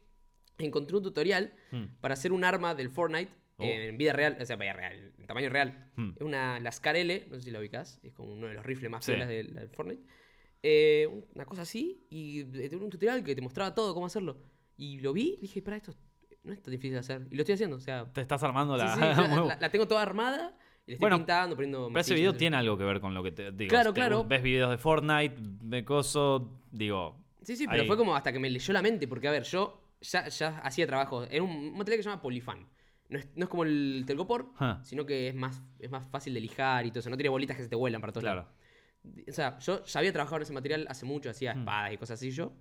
encontré 0.66 0.96
un 0.96 1.02
tutorial 1.02 1.52
hmm. 1.70 1.84
para 2.00 2.14
hacer 2.14 2.32
un 2.32 2.44
arma 2.44 2.74
del 2.74 2.90
Fortnite 2.90 3.32
oh. 3.59 3.64
en 3.64 3.96
vida 3.98 4.12
real, 4.12 4.36
o 4.40 4.44
sea, 4.44 4.56
vida 4.56 4.72
real, 4.72 5.12
en 5.18 5.26
tamaño 5.26 5.48
real. 5.50 5.90
Hmm. 5.96 6.11
Es 6.16 6.22
una 6.22 6.61
Lascar 6.61 6.96
L, 6.96 7.26
no 7.30 7.36
sé 7.36 7.42
si 7.42 7.50
la 7.50 7.61
ubicás, 7.61 8.00
es 8.02 8.12
como 8.12 8.32
uno 8.32 8.46
de 8.46 8.54
los 8.54 8.64
rifles 8.64 8.90
más 8.90 9.04
finas 9.04 9.28
del, 9.28 9.68
Fortnite. 9.72 10.02
Eh, 10.62 11.09
una 11.34 11.44
cosa 11.44 11.62
así, 11.62 12.06
y 12.11 12.44
tengo 12.44 12.84
un 12.84 12.90
tutorial 12.90 13.22
que 13.22 13.34
te 13.34 13.40
mostraba 13.40 13.74
todo, 13.74 13.94
cómo 13.94 14.06
hacerlo. 14.06 14.36
Y 14.76 15.00
lo 15.00 15.12
vi 15.12 15.38
dije, 15.40 15.62
para 15.62 15.76
esto 15.76 15.94
no 16.44 16.52
es 16.52 16.62
tan 16.62 16.72
difícil 16.72 16.92
de 16.92 16.98
hacer. 16.98 17.26
Y 17.30 17.36
lo 17.36 17.42
estoy 17.42 17.54
haciendo, 17.54 17.76
o 17.76 17.80
sea... 17.80 18.06
Te 18.12 18.20
estás 18.20 18.42
armando 18.42 18.76
la... 18.76 19.56
la, 19.61 19.70
tengo 19.70 19.86
toda 19.86 20.02
armada. 20.02 20.56
Y 20.86 20.92
le 20.92 20.94
estoy 20.94 21.11
pintando, 21.11 21.54
poniendo... 21.54 21.88
Pero 21.88 22.00
ese 22.00 22.14
video 22.14 22.34
tiene 22.34 22.56
algo 22.56 22.78
que 22.78 22.84
ver 22.84 23.00
con 23.00 23.14
lo 23.14 23.22
que 23.22 23.32
te 23.32 23.52
digo. 23.52 23.68
Claro, 23.68 23.92
claro. 23.92 24.24
Ves 24.24 24.42
videos 24.42 24.70
de 24.70 24.78
Fortnite, 24.78 25.34
de 25.38 25.84
coso, 25.84 26.61
digo... 26.70 27.16
Sí, 27.42 27.56
sí, 27.56 27.66
pero 27.68 27.84
fue 27.86 27.96
como 27.96 28.14
hasta 28.14 28.32
que 28.32 28.38
me 28.38 28.50
leyó 28.50 28.74
la 28.74 28.82
mente, 28.82 29.09
porque 29.09 29.28
a 29.28 29.30
ver, 29.30 29.42
yo 29.44 29.88
ya, 30.01 30.28
ya 30.28 30.59
hacía 30.59 30.86
trabajo. 30.86 31.24
Era 31.24 31.42
un 31.42 31.76
material 31.76 31.99
que 31.99 32.03
se 32.03 32.09
llama 32.09 32.22
Polifan. 32.22 32.68
No 33.09 33.18
es, 33.18 33.28
no 33.36 33.44
es 33.44 33.49
como 33.49 33.64
el 33.64 34.05
telgopor, 34.07 34.53
sino 34.82 35.07
que 35.07 35.28
es 35.28 35.34
más, 35.34 35.62
es 35.78 35.90
más 35.90 36.07
fácil 36.09 36.34
de 36.34 36.40
lijar 36.40 36.84
y 36.84 36.90
todo 36.90 37.01
eso. 37.01 37.11
No 37.11 37.16
tiene 37.16 37.30
bolitas 37.30 37.57
que 37.57 37.62
se 37.62 37.68
te 37.68 37.76
vuelan 37.76 38.01
para 38.01 38.12
todos 38.12 38.24
claro. 38.24 38.42
lados. 38.42 38.55
O 39.28 39.32
sea, 39.32 39.59
yo 39.61 39.84
ya 39.84 40.01
había 40.01 40.12
trabajado 40.12 40.36
en 40.36 40.42
ese 40.42 40.53
material 40.53 40.86
hace 40.90 41.07
mucho, 41.07 41.30
hacía 41.30 41.55
hmm. 41.55 41.59
espadas 41.61 41.92
y 41.92 41.96
cosas 41.96 42.18
así 42.18 42.30
yo. 42.30 42.53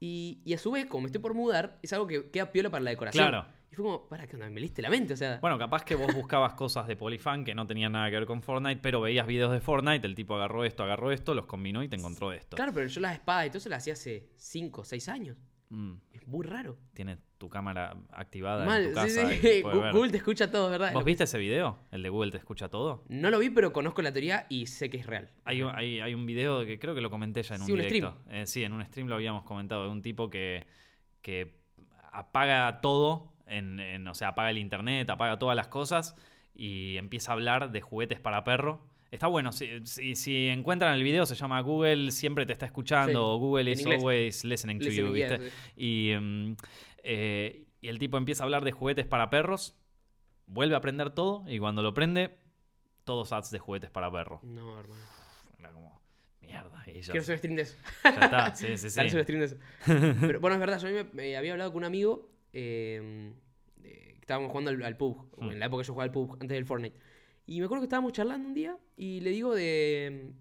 Y, 0.00 0.40
y, 0.44 0.54
a 0.54 0.58
su 0.58 0.72
vez, 0.72 0.86
como 0.86 1.02
me 1.02 1.06
estoy 1.06 1.20
por 1.20 1.34
mudar, 1.34 1.78
es 1.82 1.92
algo 1.92 2.06
que 2.06 2.30
queda 2.30 2.50
piola 2.50 2.70
para 2.70 2.82
la 2.82 2.90
decoración. 2.90 3.28
Claro. 3.28 3.46
Y 3.70 3.74
fue 3.74 3.84
como, 3.84 4.08
para 4.08 4.26
que 4.26 4.36
me 4.36 4.60
liste 4.60 4.82
la 4.82 4.90
mente, 4.90 5.14
o 5.14 5.16
sea. 5.16 5.38
Bueno, 5.40 5.58
capaz 5.58 5.84
que 5.84 5.94
vos 5.94 6.12
buscabas 6.14 6.54
cosas 6.54 6.86
de 6.86 6.96
Polifan 6.96 7.44
que 7.44 7.54
no 7.54 7.66
tenían 7.66 7.92
nada 7.92 8.10
que 8.10 8.16
ver 8.16 8.26
con 8.26 8.42
Fortnite, 8.42 8.80
pero 8.82 9.00
veías 9.00 9.26
videos 9.26 9.52
de 9.52 9.60
Fortnite, 9.60 10.06
el 10.06 10.14
tipo 10.14 10.34
agarró 10.34 10.64
esto, 10.64 10.82
agarró 10.82 11.12
esto, 11.12 11.34
los 11.34 11.46
combinó 11.46 11.82
y 11.82 11.88
te 11.88 11.96
encontró 11.96 12.32
esto. 12.32 12.56
Claro, 12.56 12.72
pero 12.74 12.86
yo 12.86 13.00
las 13.00 13.14
espadas 13.14 13.46
y 13.46 13.50
todo 13.50 13.58
eso 13.58 13.68
las 13.68 13.78
hacía 13.78 13.92
hace 13.92 14.28
5 14.36 14.80
o 14.80 14.84
6 14.84 15.08
años. 15.08 15.36
Mm. 15.72 15.94
Es 16.12 16.28
muy 16.28 16.44
raro. 16.44 16.76
Tiene 16.92 17.16
tu 17.38 17.48
cámara 17.48 17.96
activada 18.10 18.78
en 18.78 18.90
tu 18.90 18.94
casa. 18.94 19.22
Google 19.92 20.10
te 20.10 20.18
escucha 20.18 20.50
todo, 20.50 20.68
¿verdad? 20.68 20.92
¿Vos 20.92 21.02
viste 21.02 21.24
ese 21.24 21.38
video? 21.38 21.78
¿El 21.90 22.02
de 22.02 22.10
Google 22.10 22.30
te 22.30 22.36
escucha 22.36 22.68
todo? 22.68 23.04
No 23.08 23.30
lo 23.30 23.38
vi, 23.38 23.48
pero 23.48 23.72
conozco 23.72 24.02
la 24.02 24.12
teoría 24.12 24.46
y 24.50 24.66
sé 24.66 24.90
que 24.90 24.98
es 24.98 25.06
real. 25.06 25.30
Hay, 25.44 25.62
hay, 25.62 26.14
un 26.14 26.26
video 26.26 26.66
que 26.66 26.78
creo 26.78 26.94
que 26.94 27.00
lo 27.00 27.08
comenté 27.08 27.42
ya 27.42 27.54
en 27.54 27.62
un, 27.62 27.66
directo. 27.68 28.18
Eh, 28.28 28.46
sí, 28.46 28.62
en 28.62 28.74
un 28.74 28.84
stream 28.84 29.08
lo 29.08 29.14
habíamos 29.14 29.44
comentado, 29.44 29.84
de 29.84 29.90
un 29.90 30.02
tipo 30.02 30.28
que, 30.28 30.66
que 31.22 31.54
apaga 32.12 32.82
todo, 32.82 33.32
en, 33.46 34.06
o 34.06 34.14
sea, 34.14 34.28
apaga 34.28 34.50
el 34.50 34.58
internet, 34.58 35.08
apaga 35.08 35.38
todas 35.38 35.56
las 35.56 35.68
cosas 35.68 36.14
y 36.54 36.98
empieza 36.98 37.32
a 37.32 37.34
hablar 37.34 37.72
de 37.72 37.80
juguetes 37.80 38.20
para 38.20 38.44
perro 38.44 38.91
Está 39.12 39.26
bueno, 39.26 39.52
si, 39.52 39.84
si, 40.16 40.48
encuentran 40.48 40.94
el 40.94 41.02
video, 41.02 41.26
se 41.26 41.34
llama 41.34 41.60
Google 41.60 42.10
siempre 42.10 42.46
te 42.46 42.54
está 42.54 42.64
escuchando, 42.64 43.34
o 43.34 43.36
Google 43.36 43.70
is 43.70 43.84
always 43.84 44.42
listening 44.42 44.78
to 44.78 44.88
you, 44.88 45.12
¿viste? 45.12 45.50
Y, 45.76 46.14
mm, 46.18 46.56
eh, 47.04 47.66
y, 47.82 47.88
el 47.88 47.98
tipo 47.98 48.16
empieza 48.16 48.42
a 48.42 48.46
hablar 48.46 48.64
de 48.64 48.72
juguetes 48.72 49.04
para 49.04 49.28
perros, 49.28 49.76
vuelve 50.46 50.76
a 50.76 50.78
aprender 50.78 51.10
todo, 51.10 51.44
y 51.46 51.58
cuando 51.58 51.82
lo 51.82 51.92
prende, 51.92 52.38
todos 53.04 53.32
ads 53.32 53.50
de 53.50 53.58
juguetes 53.58 53.90
para 53.90 54.10
perros. 54.10 54.42
No, 54.44 54.80
hermano. 54.80 55.02
Era 55.58 55.72
como, 55.72 56.00
mierda. 56.40 56.82
Quiero 56.82 57.20
hacer 57.20 57.36
stream 57.36 57.56
de 57.56 57.62
eso. 57.62 57.76
Ya 58.04 58.10
está, 58.12 58.54
sí, 58.54 58.78
sí, 58.78 58.88
sí. 58.88 59.08
stream 59.08 59.40
de 59.40 59.44
eso. 59.44 59.56
Pero 60.22 60.40
bueno, 60.40 60.54
es 60.54 60.60
verdad, 60.60 60.78
yo 60.78 60.88
me, 61.12 61.36
había 61.36 61.52
hablado 61.52 61.70
con 61.70 61.80
un 61.80 61.84
amigo, 61.84 62.30
eh, 62.54 63.30
estábamos 64.22 64.50
jugando 64.50 64.70
al, 64.70 64.82
al 64.82 64.96
pub, 64.96 65.28
hmm. 65.36 65.50
en 65.50 65.58
la 65.58 65.66
época 65.66 65.82
que 65.82 65.88
yo 65.88 65.92
jugaba 65.92 66.04
al 66.06 66.12
pub, 66.12 66.32
antes 66.40 66.48
del 66.48 66.64
Fortnite. 66.64 67.11
Y 67.46 67.58
me 67.60 67.66
acuerdo 67.66 67.82
que 67.82 67.86
estábamos 67.86 68.12
charlando 68.12 68.48
un 68.48 68.54
día 68.54 68.78
y 68.96 69.20
le 69.20 69.30
digo 69.30 69.54
de... 69.54 70.32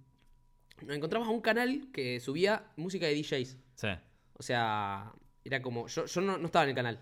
Nos 0.86 0.96
encontramos 0.96 1.28
a 1.28 1.32
un 1.32 1.42
canal 1.42 1.92
que 1.92 2.20
subía 2.20 2.72
música 2.76 3.06
de 3.06 3.16
DJs. 3.16 3.58
Sí. 3.76 3.88
O 4.34 4.44
sea, 4.44 5.14
era 5.44 5.62
como... 5.62 5.88
Yo, 5.88 6.06
yo 6.06 6.22
no, 6.22 6.38
estaba 6.46 6.64
en 6.64 6.70
el 6.70 6.76
canal. 6.76 7.00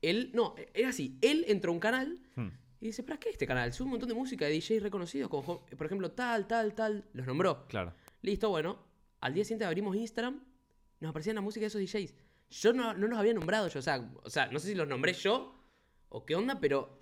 Él, 0.00 0.30
no, 0.34 0.54
era 0.74 0.88
así. 0.88 1.18
Él 1.20 1.44
entró 1.48 1.70
a 1.70 1.74
un 1.74 1.80
canal 1.80 2.18
hmm. 2.36 2.48
y 2.80 2.86
dice, 2.86 3.02
¿para 3.02 3.18
qué 3.18 3.30
este 3.30 3.46
canal? 3.46 3.72
Sube 3.72 3.86
un 3.86 3.90
montón 3.92 4.08
de 4.08 4.14
música 4.14 4.46
de 4.46 4.58
DJs 4.58 4.82
reconocidos, 4.82 5.30
como 5.30 5.64
por 5.64 5.86
ejemplo 5.86 6.10
tal, 6.12 6.46
tal, 6.46 6.74
tal. 6.74 7.04
Los 7.12 7.26
nombró. 7.26 7.66
Claro. 7.68 7.94
Listo, 8.22 8.48
bueno. 8.50 8.78
Al 9.20 9.34
día 9.34 9.44
siguiente 9.44 9.64
abrimos 9.64 9.94
Instagram, 9.94 10.42
nos 10.98 11.10
aparecía 11.10 11.32
la 11.32 11.40
música 11.40 11.62
de 11.62 11.68
esos 11.68 11.80
DJs. 11.80 12.14
Yo 12.50 12.72
no, 12.72 12.92
no 12.92 13.06
los 13.06 13.18
había 13.18 13.32
nombrado 13.32 13.68
yo, 13.68 13.78
o 13.78 13.82
sea, 13.82 14.10
o 14.24 14.28
sea, 14.28 14.46
no 14.48 14.58
sé 14.58 14.68
si 14.68 14.74
los 14.74 14.88
nombré 14.88 15.12
yo 15.14 15.54
o 16.08 16.26
qué 16.26 16.34
onda, 16.34 16.60
pero... 16.60 17.01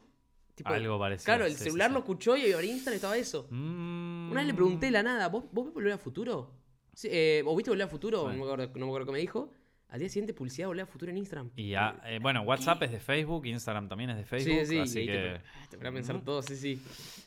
tipo, 0.63 0.75
Algo 0.75 0.99
parecido, 0.99 1.25
Claro, 1.25 1.47
el 1.47 1.55
sí, 1.55 1.65
celular 1.65 1.89
sí. 1.89 1.95
lo 1.95 1.99
escuchó 2.01 2.37
y 2.37 2.53
en 2.53 2.65
Instagram 2.65 2.95
estaba 2.97 3.17
eso. 3.17 3.47
Mm. 3.51 4.31
Una 4.31 4.41
vez 4.41 4.47
le 4.47 4.55
pregunté 4.55 4.87
de 4.87 4.93
la 4.93 5.03
nada, 5.03 5.29
¿vos, 5.29 5.45
vos 5.53 5.67
ves 5.67 5.75
Volver 5.75 5.93
a 5.93 5.99
Futuro? 5.99 6.53
Sí, 6.93 7.09
eh, 7.11 7.43
¿O 7.47 7.57
viste 7.57 7.71
Volver 7.71 7.87
a 7.87 7.89
Futuro? 7.89 8.29
No, 8.29 8.35
me 8.35 8.43
acuerdo, 8.43 8.67
no 8.75 8.87
me 8.87 8.91
acuerdo 8.91 9.07
qué 9.07 9.13
me 9.13 9.19
dijo. 9.21 9.51
Al 9.89 9.99
día 9.99 10.09
siguiente, 10.09 10.35
publicidad 10.35 10.69
Volver 10.69 10.85
a 10.85 10.87
Futuro 10.87 11.11
en 11.11 11.19
Instagram. 11.19 11.51
Y 11.57 11.71
ya, 11.71 12.01
eh, 12.05 12.19
bueno, 12.21 12.43
WhatsApp 12.43 12.83
es 12.83 12.93
de 12.93 13.01
Facebook, 13.01 13.47
Instagram 13.47 13.89
también 13.89 14.11
es 14.11 14.19
de 14.19 14.25
Facebook, 14.25 14.61
sí, 14.61 14.67
sí, 14.67 14.79
así 14.79 15.01
y 15.01 15.07
que... 15.07 15.41
te, 15.71 15.79
te 15.79 15.89
a 15.89 15.93
pensar 15.93 16.21
todo, 16.21 16.43
sí, 16.43 16.57
sí. 16.57 16.81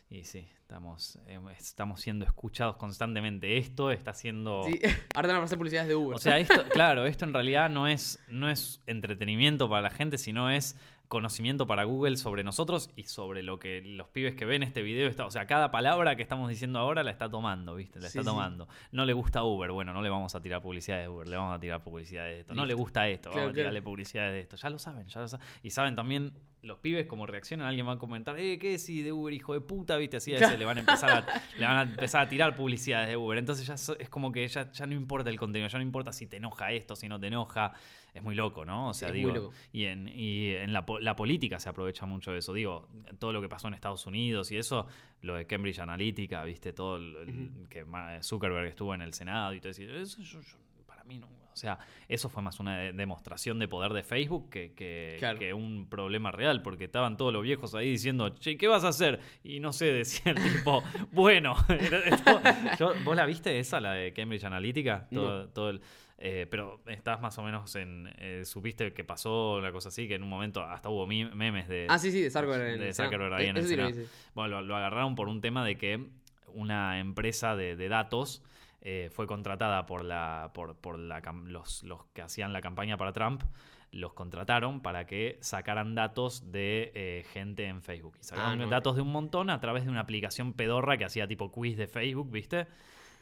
Y 0.10 0.24
sí, 0.26 0.48
estamos, 0.62 1.20
eh, 1.28 1.40
estamos 1.60 2.00
siendo 2.00 2.24
escuchados 2.24 2.78
constantemente. 2.78 3.58
Esto 3.58 3.92
está 3.92 4.14
siendo... 4.14 4.64
Sí, 4.64 4.80
Ahora 5.16 5.30
van 5.30 5.38
a 5.38 5.42
pasar 5.42 5.58
publicidades 5.58 5.90
de 5.90 5.96
Uber. 5.96 6.16
O 6.16 6.20
sea, 6.20 6.38
esto, 6.38 6.64
claro, 6.72 7.06
esto 7.06 7.26
en 7.26 7.34
realidad 7.34 7.70
no 7.70 7.88
es, 7.88 8.20
no 8.28 8.50
es 8.50 8.82
entretenimiento 8.86 9.68
para 9.68 9.82
la 9.82 9.90
gente, 9.90 10.18
sino 10.18 10.50
es 10.50 10.78
conocimiento 11.08 11.68
para 11.68 11.84
Google 11.84 12.18
sobre 12.18 12.44
nosotros 12.44 12.90
y 12.96 13.04
sobre 13.04 13.44
lo 13.44 13.60
que 13.60 13.82
los 13.82 14.08
pibes 14.08 14.34
que 14.36 14.46
ven 14.46 14.64
este 14.64 14.82
video 14.82 15.08
está, 15.08 15.26
o 15.26 15.32
sea, 15.32 15.46
cada 15.46 15.70
palabra 15.70 16.16
que 16.16 16.24
estamos 16.24 16.50
diciendo 16.50 16.80
ahora 16.80 17.04
la 17.04 17.12
está 17.12 17.30
tomando, 17.30 17.76
¿viste? 17.76 18.00
La 18.00 18.10
Sí, 18.10 18.18
está 18.18 18.22
sí. 18.22 18.36
tomando. 18.36 18.68
No 18.92 19.06
le 19.06 19.14
gusta 19.14 19.44
Uber, 19.44 19.72
bueno, 19.72 19.94
no 19.94 20.02
le 20.02 20.10
vamos 20.10 20.34
a 20.34 20.42
tirar 20.42 20.62
publicidad 20.62 21.00
de 21.02 21.10
Uber, 21.10 21.28
le 21.28 21.36
vamos 21.38 21.56
a 21.56 21.60
tirar 21.60 21.84
publicidad 21.84 22.26
de 22.26 22.40
esto. 22.40 22.56
No 22.56 22.66
le 22.66 22.74
gusta 22.74 23.08
esto, 23.08 23.30
Claro, 23.30 23.42
vamos 23.42 23.52
a 23.52 23.54
claro. 23.54 23.64
tirarle 23.64 23.82
publicidad 23.84 24.32
de 24.32 24.40
esto. 24.40 24.56
Ya 24.56 24.70
lo 24.72 24.80
saben, 24.80 25.08
ya 25.08 25.22
lo 25.22 25.28
saben. 25.28 25.46
Y 25.62 25.70
saben 25.70 25.96
también 25.96 26.34
los 26.64 26.80
pibes 26.80 27.06
como 27.06 27.28
reaccionan, 27.28 27.68
alguien 27.68 27.86
va 27.88 27.92
a 27.92 27.98
comentar, 28.00 28.40
eh, 28.40 28.58
¿qué 28.58 28.70
decís 28.78 29.04
de 29.04 29.12
Uber, 29.12 29.34
hijo 29.34 29.54
de 29.54 29.60
puta? 29.62 29.98
¿Viste? 29.98 30.18
Así 30.18 30.34
ese 30.34 30.58
le 30.58 30.64
van 30.66 30.78
a 30.78 30.80
empezar 30.80 31.12
a, 31.12 31.26
le 31.60 31.66
van 31.66 31.78
a 31.78 31.82
empezar 31.84 32.22
a 32.26 32.30
tirar 32.30 32.56
publicidades 32.56 33.10
de 33.10 33.18
Uber. 33.18 33.38
Entonces 33.38 33.68
ya 33.68 33.76
es 34.00 34.10
como 34.10 34.32
que 34.32 34.48
ya, 34.48 34.72
ya 34.72 34.86
no 34.88 34.94
importa 34.96 35.30
el 35.30 35.38
contenido, 35.38 35.68
ya 35.68 35.78
no 35.78 35.84
importa 35.84 36.14
si 36.14 36.26
te 36.26 36.38
enoja 36.38 36.72
esto, 36.72 36.96
si 36.96 37.08
no 37.10 37.20
te 37.20 37.28
enoja. 37.28 37.74
Es 38.14 38.22
muy 38.22 38.36
loco, 38.36 38.64
¿no? 38.64 38.90
O 38.90 38.94
sea, 38.94 39.08
es 39.10 39.14
muy 39.16 39.22
digo, 39.32 39.34
loco. 39.34 39.54
y 39.72 39.86
en, 39.86 40.08
y 40.08 40.50
en 40.54 40.72
la, 40.72 40.86
la 41.02 41.16
política 41.16 41.60
se 41.60 41.70
aprovecha 41.70 42.06
mucho 42.06 42.32
de 42.32 42.38
eso. 42.40 42.54
Digo, 42.54 42.88
todo 43.20 43.34
lo 43.34 43.42
que 43.42 43.50
pasó 43.50 43.68
en 43.70 43.74
Estados 43.74 44.06
Unidos 44.06 44.52
y 44.52 44.58
eso, 44.58 44.86
lo 45.22 45.34
de 45.36 45.48
Cambridge 45.48 45.80
Analytica, 45.80 46.44
¿viste? 46.44 46.74
Todo 46.74 46.98
el, 46.98 47.16
el- 47.16 47.68
que 47.70 47.86
Zuckerberg 48.22 48.68
estuvo 48.68 48.94
en 48.94 49.02
el 49.02 49.14
Senado 49.14 49.54
y 49.56 49.60
todo 49.60 49.72
eso. 49.72 49.82
Eso 49.82 50.22
yo- 50.22 50.42
yo- 50.42 50.58
para 50.86 51.04
mí 51.06 51.18
no. 51.18 51.28
O 51.28 51.56
sea, 51.56 51.78
eso 52.08 52.30
fue 52.30 52.42
más 52.42 52.60
una 52.60 52.78
de- 52.80 52.94
demostración 52.94 53.60
de 53.60 53.68
poder 53.68 53.94
de 53.94 54.02
Facebook 54.04 54.50
que, 54.50 54.74
que, 54.74 55.18
Claro. 55.20 55.38
que 55.38 55.54
un 55.54 55.88
problema 55.88 56.32
real, 56.32 56.64
porque 56.64 56.86
estaban 56.86 57.16
todos 57.16 57.32
los 57.32 57.44
viejos 57.44 57.76
ahí 57.76 57.90
diciendo, 57.92 58.30
che, 58.30 58.58
¿qué 58.58 58.68
vas 58.68 58.84
a 58.84 58.88
hacer? 58.88 59.20
Y 59.44 59.60
no 59.60 59.72
sé, 59.72 59.86
decían 59.94 60.36
tipo, 60.66 60.84
bueno. 61.12 61.56
Yo- 62.80 62.94
¿Vos 63.04 63.16
la 63.16 63.26
viste 63.26 63.58
esa, 63.60 63.80
la 63.80 63.94
de 63.94 64.14
Cambridge 64.14 64.44
Analytica? 64.46 65.08
No. 65.12 65.22
Todo, 65.22 65.50
todo 65.50 65.70
el- 65.72 65.82
eh, 66.18 66.48
pero 66.50 66.82
estás 66.88 67.22
más 67.22 67.38
o 67.38 67.44
menos 67.44 67.76
en. 67.76 68.10
eh, 68.18 68.44
supiste 68.46 68.94
que 68.94 69.04
pasó 69.04 69.56
una 69.58 69.72
cosa 69.72 69.90
así, 69.90 70.08
que 70.08 70.16
en 70.16 70.24
un 70.24 70.30
momento 70.30 70.64
hasta 70.64 70.90
hubo 70.90 71.06
memes 71.08 71.68
de. 71.68 71.88
Ah, 71.90 72.00
sí, 72.00 72.12
sí, 72.12 72.22
de 72.22 72.30
Zuckerberg. 72.30 72.74
en 72.76 72.80
de. 72.80 72.94
Zuckerberg 72.94 73.34
ahí 73.34 73.48
en 73.48 73.58
Eso 73.58 73.84
el 73.84 73.94
sí 73.94 74.02
lo. 74.02 74.08
Bueno, 74.34 74.62
lo, 74.62 74.68
lo 74.68 74.76
agarraron 74.78 75.16
por 75.16 75.28
un 75.28 75.42
tema 75.42 75.66
de 75.66 75.78
que 75.78 76.06
una 76.48 77.00
empresa 77.00 77.56
de, 77.56 77.76
de 77.76 77.90
datos 77.90 78.44
eh, 78.82 79.10
fue 79.12 79.28
contratada 79.28 79.86
por 79.86 80.04
la 80.04 80.52
por, 80.54 80.76
por 80.76 81.00
la 81.00 81.22
los, 81.46 81.84
los 81.84 82.06
que 82.14 82.22
hacían 82.22 82.54
la 82.54 82.62
campaña 82.62 82.98
para 82.98 83.12
Trump. 83.14 83.44
Los 83.92 84.14
contrataron 84.14 84.82
para 84.82 85.06
que 85.06 85.38
sacaran 85.42 85.94
datos 85.94 86.52
de 86.52 86.92
eh, 86.96 87.26
gente 87.32 87.66
en 87.68 87.84
Facebook. 87.84 88.18
Y 88.20 88.24
sacaron 88.24 88.54
Ah, 88.54 88.56
no. 88.56 88.68
datos 88.68 88.96
de 88.96 89.04
un 89.04 89.12
montón 89.12 89.52
a 89.52 89.60
través 89.60 89.84
de 89.86 89.92
una 89.92 90.00
aplicación 90.00 90.54
pedorra 90.54 90.98
que 90.98 91.06
hacía 91.06 91.28
tipo 91.28 91.52
quiz 91.52 91.78
de 91.78 91.86
Facebook, 91.88 92.32
¿viste? 92.32 92.66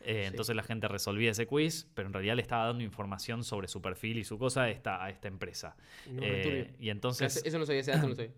Eh, 0.03 0.21
Sí. 0.21 0.27
Entonces 0.27 0.55
la 0.55 0.63
gente 0.63 0.87
resolvía 0.87 1.31
ese 1.31 1.45
quiz, 1.47 1.87
pero 1.93 2.07
en 2.07 2.13
realidad 2.13 2.35
le 2.35 2.41
estaba 2.41 2.65
dando 2.65 2.83
información 2.83 3.43
sobre 3.43 3.67
su 3.67 3.81
perfil 3.81 4.17
y 4.17 4.23
su 4.23 4.37
cosa 4.37 4.63
a 4.63 4.69
esta, 4.69 5.03
a 5.03 5.09
esta 5.09 5.27
empresa. 5.27 5.75
No, 6.09 6.21
Eh, 6.23 6.73
y 6.79 6.89
entonces... 6.89 7.37
Eso- 7.37 7.45
Eso 7.47 7.59
no 7.59 7.65
sabía, 7.65 7.81
ese 7.81 7.91
dato 7.91 8.07
no 8.07 8.15
sabía. 8.15 8.31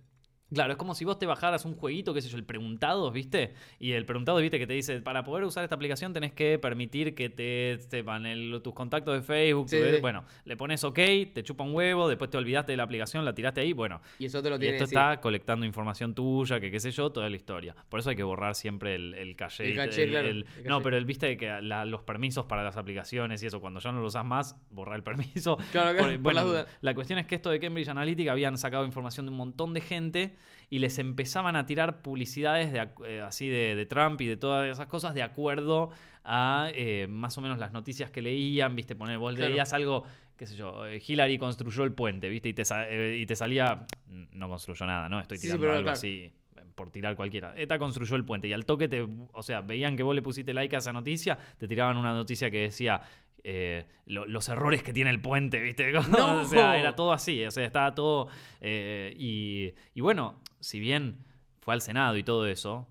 Claro, 0.54 0.72
es 0.74 0.78
como 0.78 0.94
si 0.96 1.06
vos 1.06 1.18
te 1.18 1.26
bajaras 1.26 1.66
un 1.66 1.76
jueguito, 1.76 2.14
qué 2.14 2.22
sé 2.22 2.30
yo, 2.30 2.38
el 2.38 2.44
preguntados, 2.44 3.12
¿viste? 3.12 3.54
Y 3.80 3.92
el 3.94 4.06
preguntado, 4.06 4.38
¿viste? 4.40 4.60
Que 4.60 4.68
te 4.68 4.74
dice, 4.74 5.02
para 5.02 5.24
poder 5.24 5.44
usar 5.46 5.64
esta 5.64 5.76
aplicación 5.76 6.14
tenés 6.14 6.34
que 6.34 6.60
permitir 6.60 7.16
que 7.16 7.30
te 7.30 7.78
sepan 7.90 8.24
tus 8.64 8.74
contactos 8.74 9.16
de 9.16 9.22
Facebook. 9.22 9.70
Sí, 9.70 9.78
tu- 9.80 9.96
sí. 9.96 10.02
Bueno, 10.02 10.24
le 10.46 10.56
pones 10.58 10.84
OK, 10.84 10.96
te 10.96 11.44
chupa 11.44 11.64
un 11.64 11.74
huevo, 11.74 12.08
después 12.08 12.30
te 12.30 12.38
olvidaste 12.38 12.74
de 12.74 12.78
la 12.78 12.84
aplicación, 12.84 13.26
la 13.26 13.34
tiraste 13.34 13.62
ahí, 13.62 13.74
bueno. 13.74 14.02
Y 14.20 14.26
eso 14.26 14.42
te 14.44 14.50
lo 14.50 14.58
Y 14.58 14.60
tiene 14.60 14.76
esto 14.76 14.88
sí. 14.88 14.96
está 14.96 15.20
colectando 15.22 15.66
información 15.66 16.14
tuya, 16.14 16.60
que 16.60 16.70
qué 16.72 16.80
sé 16.80 16.92
yo, 16.92 17.12
toda 17.12 17.30
la 17.30 17.36
historia. 17.36 17.76
Por 17.90 18.00
eso 18.00 18.10
hay 18.10 18.16
que 18.16 18.24
borrar 18.24 18.56
siempre 18.56 18.96
el, 18.96 19.14
el 19.16 19.36
caché. 19.36 19.70
El 19.70 19.76
caché, 19.76 20.08
claro, 20.10 20.28
el 20.28 20.46
no, 20.66 20.82
pero 20.82 20.98
el 20.98 21.06
viste 21.06 21.36
que 21.38 21.62
la- 21.62 21.86
los 21.86 22.02
permisos 22.04 22.46
para 22.46 22.64
las 22.64 22.78
aplicaciones 22.78 23.42
y 23.44 23.48
eso, 23.48 23.60
cuando 23.62 23.80
ya 23.80 23.92
no 23.92 24.02
lo 24.02 24.08
usas 24.08 24.26
más, 24.26 24.56
borrar 24.70 24.96
el 24.98 25.04
permiso. 25.04 25.58
Claro, 25.72 25.98
claro, 25.98 26.14
por 26.14 26.18
bueno, 26.20 26.46
dudas. 26.46 26.68
la 26.82 26.94
cuestión 26.94 27.20
es 27.20 27.26
que 27.28 27.36
esto 27.36 27.50
de 27.50 27.60
Cambridge 27.60 27.88
Analytica 27.88 28.32
habían 28.32 28.58
sacado 28.58 28.86
información 28.86 29.26
de 29.26 29.32
un 29.32 29.38
montón 29.38 29.74
de 29.74 29.82
gente 29.82 30.36
y 30.74 30.80
les 30.80 30.98
empezaban 30.98 31.56
a 31.56 31.68
tirar 31.68 32.02
publicidades 32.02 32.74
de, 32.74 32.88
eh, 33.06 33.22
así 33.22 33.48
de, 33.48 33.76
de 33.76 33.86
Trump 33.86 34.20
y 34.22 34.26
de 34.26 34.38
todas 34.38 34.68
esas 34.72 34.88
cosas 34.88 35.14
de 35.14 35.22
acuerdo 35.22 35.92
a 36.24 36.70
eh, 36.74 37.06
más 37.08 37.38
o 37.38 37.42
menos 37.42 37.60
las 37.60 37.74
noticias 37.74 38.10
que 38.10 38.24
leían, 38.24 38.76
viste, 38.76 38.96
poner, 38.96 39.20
vos 39.20 39.36
Claro. 39.36 39.52
leías 39.52 39.72
algo, 39.72 40.04
qué 40.36 40.48
sé 40.48 40.56
yo, 40.56 40.88
eh, 40.88 41.00
Hillary 41.06 41.38
construyó 41.38 41.84
el 41.84 41.92
puente, 41.94 42.28
viste, 42.28 42.50
y 42.50 42.54
te, 42.54 42.64
eh, 42.90 43.18
y 43.20 43.26
te 43.28 43.36
salía, 43.36 43.86
no 44.32 44.50
construyó 44.50 44.88
nada, 44.88 45.10
¿no? 45.10 45.20
Estoy 45.20 45.38
Sí, 45.38 45.42
sí, 45.44 45.48
tirando 45.48 45.62
pero 45.62 45.74
algo 45.74 45.84
claro. 45.84 45.94
así 45.94 46.34
por 46.76 46.90
tirar 46.92 47.16
cualquiera. 47.16 47.54
ETA 47.58 47.78
construyó 47.80 48.16
el 48.16 48.26
puente 48.26 48.48
y 48.48 48.54
al 48.54 48.66
toque 48.66 48.88
te, 48.88 49.08
o 49.34 49.44
sea, 49.44 49.62
veían 49.62 49.96
que 49.96 50.04
vos 50.04 50.16
le 50.16 50.22
pusiste 50.22 50.54
like 50.54 50.76
a 50.76 50.80
esa 50.80 50.94
noticia, 50.94 51.38
te 51.58 51.68
tiraban 51.68 51.98
una 51.98 52.14
noticia 52.14 52.50
que 52.52 52.60
decía 52.62 53.02
eh, 53.44 53.86
lo- 54.06 54.26
los 54.26 54.48
errores 54.50 54.84
que 54.84 54.94
tiene 54.94 55.10
el 55.10 55.20
puente, 55.22 55.60
¿viste? 55.62 55.92
¡No! 56.10 56.42
o 56.42 56.46
sea, 56.46 56.80
era 56.80 56.96
todo 56.96 57.12
así, 57.14 57.44
o 57.46 57.52
sea, 57.52 57.66
estaba 57.66 57.94
todo... 57.94 58.28
eh, 58.62 59.14
y, 59.18 59.74
y 59.94 60.02
bueno, 60.02 60.40
si 60.60 60.80
bien 60.80 61.18
fue 61.60 61.74
al 61.74 61.82
Senado 61.82 62.16
y 62.18 62.24
todo 62.24 62.48
eso, 62.48 62.88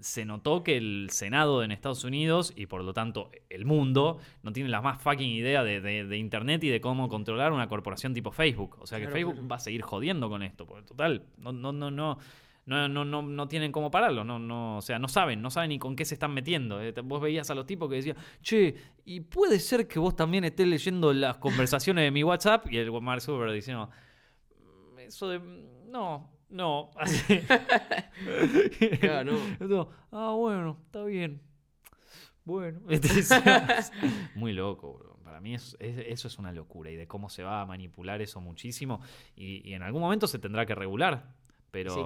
se 0.00 0.24
notó 0.24 0.64
que 0.64 0.76
el 0.76 1.08
Senado 1.10 1.62
en 1.62 1.70
Estados 1.70 2.02
Unidos 2.04 2.52
y 2.56 2.66
por 2.66 2.82
lo 2.82 2.92
tanto 2.92 3.30
el 3.50 3.64
mundo 3.66 4.18
no 4.42 4.52
tiene 4.52 4.68
la 4.68 4.80
más 4.80 5.00
fucking 5.00 5.30
idea 5.30 5.62
de, 5.62 5.80
de- 5.80 6.04
de 6.06 6.16
Internet 6.18 6.64
y 6.64 6.68
de 6.68 6.80
cómo 6.80 7.08
controlar 7.08 7.52
una 7.52 7.68
corporación 7.68 8.12
tipo 8.12 8.32
Facebook. 8.32 8.76
O 8.80 8.86
sea 8.86 8.98
que 8.98 9.04
Claro, 9.04 9.14
Facebook 9.14 9.34
claro. 9.34 9.48
va 9.48 9.56
a 9.56 9.60
seguir 9.60 9.82
jodiendo 9.82 10.28
con 10.28 10.42
esto, 10.42 10.66
porque 10.66 10.86
total, 10.86 11.24
no, 11.38 11.52
no, 11.52 11.72
no, 11.72 11.90
no. 11.90 12.18
No, 12.64 12.88
no, 12.88 13.04
no, 13.04 13.22
no 13.22 13.48
tienen 13.48 13.72
cómo 13.72 13.90
pararlo, 13.90 14.22
no, 14.22 14.38
no, 14.38 14.76
o 14.78 14.82
sea, 14.82 14.98
no 15.00 15.08
saben, 15.08 15.42
no 15.42 15.50
saben 15.50 15.70
ni 15.70 15.78
con 15.80 15.96
qué 15.96 16.04
se 16.04 16.14
están 16.14 16.32
metiendo. 16.32 16.80
Eh, 16.80 16.94
Vos 17.02 17.20
veías 17.20 17.50
a 17.50 17.56
los 17.56 17.66
tipos 17.66 17.88
que 17.88 17.96
decían, 17.96 18.16
che, 18.40 18.76
y 19.04 19.20
puede 19.20 19.58
ser 19.58 19.88
que 19.88 19.98
vos 19.98 20.14
también 20.14 20.44
estés 20.44 20.68
leyendo 20.68 21.12
las 21.12 21.38
conversaciones 21.38 22.04
de 22.04 22.10
mi 22.12 22.22
WhatsApp, 22.22 22.70
y 22.70 22.78
el 22.78 22.92
Mark 23.02 23.20
Zuckerberg 23.20 23.52
diciendo, 23.52 23.90
"Mm, 24.94 24.98
eso 25.00 25.28
de. 25.28 25.40
No, 25.88 26.30
no. 26.50 26.90
Así. 26.96 27.40
Claro, 29.00 29.32
no. 29.32 29.38
Esto, 29.60 29.90
ah, 30.12 30.32
bueno, 30.36 30.78
está 30.86 31.02
bien. 31.04 31.40
Bueno. 32.44 32.80
Muy 34.34 34.52
loco, 34.52 34.94
bro. 34.98 35.16
Para 35.24 35.40
mí 35.40 35.54
es- 35.54 35.76
es- 35.80 35.98
eso 36.08 36.28
es 36.28 36.38
una 36.38 36.52
locura 36.52 36.90
y 36.90 36.96
de 36.96 37.06
cómo 37.06 37.28
se 37.28 37.42
va 37.42 37.62
a 37.62 37.66
manipular 37.66 38.20
eso 38.22 38.40
muchísimo. 38.40 39.00
Y, 39.34 39.68
y 39.68 39.74
en 39.74 39.82
algún 39.82 40.00
momento 40.02 40.26
se 40.26 40.38
tendrá 40.38 40.66
que 40.66 40.74
regular. 40.74 41.34
Pero 41.70 41.94
Sí. 41.94 42.00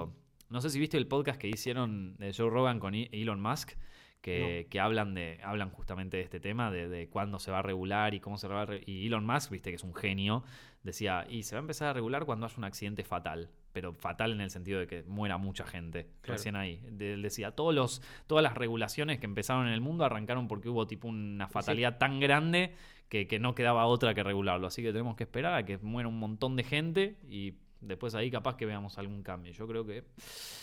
No 0.49 0.61
sé 0.61 0.69
si 0.69 0.79
viste 0.79 0.97
el 0.97 1.07
podcast 1.07 1.39
que 1.39 1.47
hicieron 1.47 2.15
de 2.17 2.33
Joe 2.33 2.49
Rogan 2.49 2.79
con 2.79 2.95
E- 2.95 3.09
Elon 3.11 3.41
Musk. 3.41 3.71
Que, 4.19 4.67
que 4.69 4.79
hablan 4.81 5.13
de 5.13 5.39
hablan 5.43 5.69
justamente 5.69 6.17
de 6.17 6.23
este 6.23 6.41
tema, 6.41 6.69
de, 6.69 6.89
de 6.89 7.07
cuándo 7.07 7.39
se 7.39 7.49
va 7.49 7.59
a 7.59 7.61
regular 7.61 8.13
y 8.13 8.19
cómo 8.19 8.37
se 8.37 8.47
va 8.49 8.63
a 8.63 8.65
re- 8.65 8.83
Y 8.85 9.05
Elon 9.07 9.25
Musk, 9.25 9.51
viste 9.51 9.69
que 9.69 9.75
es 9.77 9.83
un 9.83 9.93
genio, 9.95 10.43
decía, 10.83 11.25
y 11.29 11.43
se 11.43 11.55
va 11.55 11.59
a 11.59 11.61
empezar 11.61 11.89
a 11.89 11.93
regular 11.93 12.25
cuando 12.25 12.45
haya 12.45 12.55
un 12.57 12.65
accidente 12.65 13.05
fatal, 13.05 13.51
pero 13.71 13.93
fatal 13.93 14.33
en 14.33 14.41
el 14.41 14.49
sentido 14.49 14.79
de 14.81 14.87
que 14.87 15.03
muera 15.03 15.37
mucha 15.37 15.65
gente. 15.65 16.07
Claro. 16.21 16.33
Recién 16.33 16.55
ahí. 16.57 16.81
Él 16.99 17.21
decía, 17.21 17.51
todos 17.51 17.73
los, 17.73 18.01
todas 18.25 18.43
las 18.43 18.55
regulaciones 18.55 19.17
que 19.19 19.27
empezaron 19.27 19.67
en 19.67 19.73
el 19.73 19.81
mundo 19.81 20.03
arrancaron 20.03 20.49
porque 20.49 20.67
hubo 20.67 20.87
tipo 20.87 21.07
una 21.07 21.47
fatalidad 21.47 21.97
tan 21.97 22.19
grande 22.19 22.73
que, 23.07 23.27
que 23.27 23.39
no 23.39 23.55
quedaba 23.55 23.85
otra 23.85 24.13
que 24.13 24.23
regularlo. 24.23 24.67
Así 24.67 24.81
que 24.81 24.91
tenemos 24.91 25.15
que 25.15 25.23
esperar 25.23 25.53
a 25.53 25.63
que 25.63 25.77
muera 25.77 26.09
un 26.09 26.19
montón 26.19 26.57
de 26.57 26.63
gente 26.63 27.15
y 27.29 27.53
después 27.81 28.15
ahí 28.15 28.29
capaz 28.31 28.55
que 28.57 28.65
veamos 28.65 28.97
algún 28.97 29.23
cambio. 29.23 29.51
Yo 29.51 29.67
creo 29.67 29.85
que... 29.85 30.03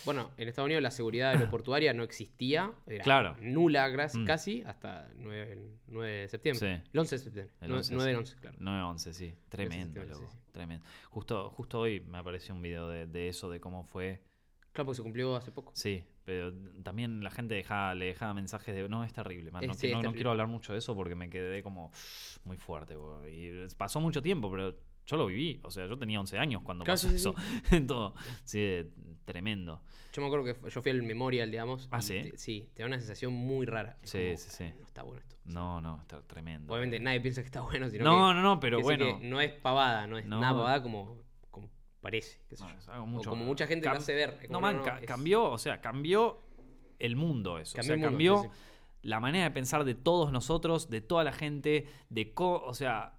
Bueno, 0.05 0.31
en 0.37 0.49
Estados 0.49 0.67
Unidos 0.67 0.83
la 0.83 0.91
seguridad 0.91 1.31
aeroportuaria 1.31 1.93
no 1.93 2.03
existía. 2.03 2.73
Era 2.87 3.05
Claro. 3.05 3.37
Nula 3.41 3.89
Mm. 3.89 4.25
casi 4.25 4.63
hasta 4.67 5.09
9, 5.17 5.53
el 5.53 5.71
9 5.89 6.13
de 6.13 6.29
septiembre. 6.29 6.77
Sí. 6.83 6.89
El 6.93 6.99
11 7.01 7.15
de 7.17 7.19
septiembre. 7.23 7.55
El 7.61 7.69
9, 7.69 7.79
11, 7.79 7.95
9 7.95 8.11
del 8.13 8.27
sí. 8.27 8.33
11, 8.35 8.41
claro. 8.41 8.59
9-11, 8.59 9.13
sí. 9.13 9.35
Tremendo, 9.49 10.05
loco. 10.05 10.19
sí, 10.19 10.25
sí. 10.31 10.39
Tremendo. 10.53 10.85
Justo, 11.11 11.51
justo 11.51 11.81
hoy 11.81 12.01
me 12.01 12.19
apareció 12.19 12.55
un 12.55 12.63
video 12.63 12.89
de, 12.89 13.07
de 13.07 13.29
eso, 13.29 13.51
de 13.51 13.61
cómo 13.61 13.85
fue... 13.85 14.21
Claro, 14.73 14.87
porque 14.87 14.97
se 14.97 15.03
cumplió 15.03 15.37
hace 15.37 15.53
poco. 15.53 15.71
Sí, 15.77 16.03
pero 16.25 16.53
también 16.83 17.23
la 17.23 17.31
gente 17.31 17.55
dejaba, 17.55 17.95
le 17.95 18.07
dejaba 18.07 18.35
mensajes 18.35 18.75
de... 18.75 18.89
No, 18.89 19.05
es 19.05 19.13
terrible, 19.13 19.53
man. 19.53 19.65
No, 19.67 19.75
sí, 19.75 19.87
no- 19.87 19.91
es 19.91 19.95
no 19.95 20.01
terrible. 20.01 20.17
quiero 20.17 20.31
hablar 20.33 20.49
mucho 20.49 20.73
de 20.73 20.81
eso 20.81 20.97
porque 20.97 21.15
me 21.15 21.31
quedé 21.31 21.63
como 21.63 21.93
muy 22.45 22.57
fuerte. 22.57 22.97
bo. 22.97 23.23
Y 23.29 23.53
pasó 23.77 24.01
mucho 24.01 24.21
tiempo, 24.21 24.51
pero 24.51 24.77
Yo 25.07 25.17
lo 25.19 25.27
viví, 25.27 25.61
o 25.63 25.71
sea, 25.71 25.87
yo 25.87 25.99
tenía 25.99 26.19
11 26.21 26.39
años 26.39 26.63
cuando 26.63 26.85
pasó 26.85 27.09
sí, 27.09 27.11
sí, 27.11 27.17
eso. 27.17 27.35
Todo, 27.87 28.15
sí, 28.45 28.81
tremendo. 29.25 29.83
Yo 30.13 30.23
me 30.23 30.29
acuerdo 30.29 30.45
que 30.47 30.71
yo 30.71 30.81
fui 30.83 30.91
al 30.93 31.03
Memorial, 31.03 31.51
digamos. 31.51 31.89
Ah, 31.91 32.01
¿sí? 32.01 32.15
te- 32.31 32.39
sí, 32.39 32.71
te 32.73 32.83
da 32.83 32.87
una 32.87 32.99
sensación 32.99 33.33
muy 33.33 33.67
rara. 33.67 33.99
Es 34.03 34.11
Sí, 34.11 34.19
como, 34.19 34.37
sí, 34.39 34.51
sí. 34.51 34.65
No 34.79 34.87
está 34.87 35.03
bueno 35.03 35.21
esto. 35.21 35.37
No, 35.45 35.81
no, 35.81 36.01
está 36.01 36.23
tremendo. 36.23 36.73
Obviamente 36.73 37.01
nadie 37.01 37.21
piensa 37.21 37.43
que 37.43 37.47
está 37.47 37.61
bueno, 37.61 37.91
sino 37.91 38.05
No, 38.05 38.13
que, 38.29 38.35
no, 38.35 38.43
no, 38.43 38.61
pero 38.61 38.77
que 38.79 38.83
bueno. 38.85 39.19
que 39.19 39.27
no 39.27 39.41
es 39.41 39.53
pavada, 39.53 40.07
no 40.07 40.17
es 40.19 40.25
No. 40.27 40.41
nada 40.41 40.55
pavada 40.55 40.83
como, 40.83 41.19
como 41.51 41.69
parece. 42.01 42.41
qué 42.49 42.57
sé 42.57 42.65
No, 42.65 42.71
yo. 42.71 42.79
es 42.79 42.89
algo 42.89 43.19
O 43.19 43.23
como 43.25 43.45
mucha 43.45 43.67
gente 43.67 43.87
lo 43.89 43.93
hace 43.97 44.15
ver. 44.15 44.47
No, 44.51 44.61
man, 44.61 44.81
ca- 44.85 45.01
es- 45.01 45.07
cambió, 45.07 45.45
o 45.51 45.59
sea, 45.59 45.81
cambió 45.81 46.41
el 46.99 47.17
mundo 47.17 47.59
eso. 47.59 47.75
Cambió 47.77 47.95
o 47.95 47.97
sea, 47.97 47.97
mundo, 47.97 48.09
cambió 48.11 48.43
sí, 48.43 48.49
la 49.03 49.21
manera 49.21 49.45
de 49.45 49.51
pensar 49.51 49.85
de 49.85 49.95
todos 49.95 50.31
nosotros, 50.33 50.89
de 50.89 51.01
toda 51.03 51.25
la 51.25 51.33
gente, 51.33 51.89
de 52.09 52.33
co 52.33 52.63
o 52.65 52.73
sea, 52.73 53.19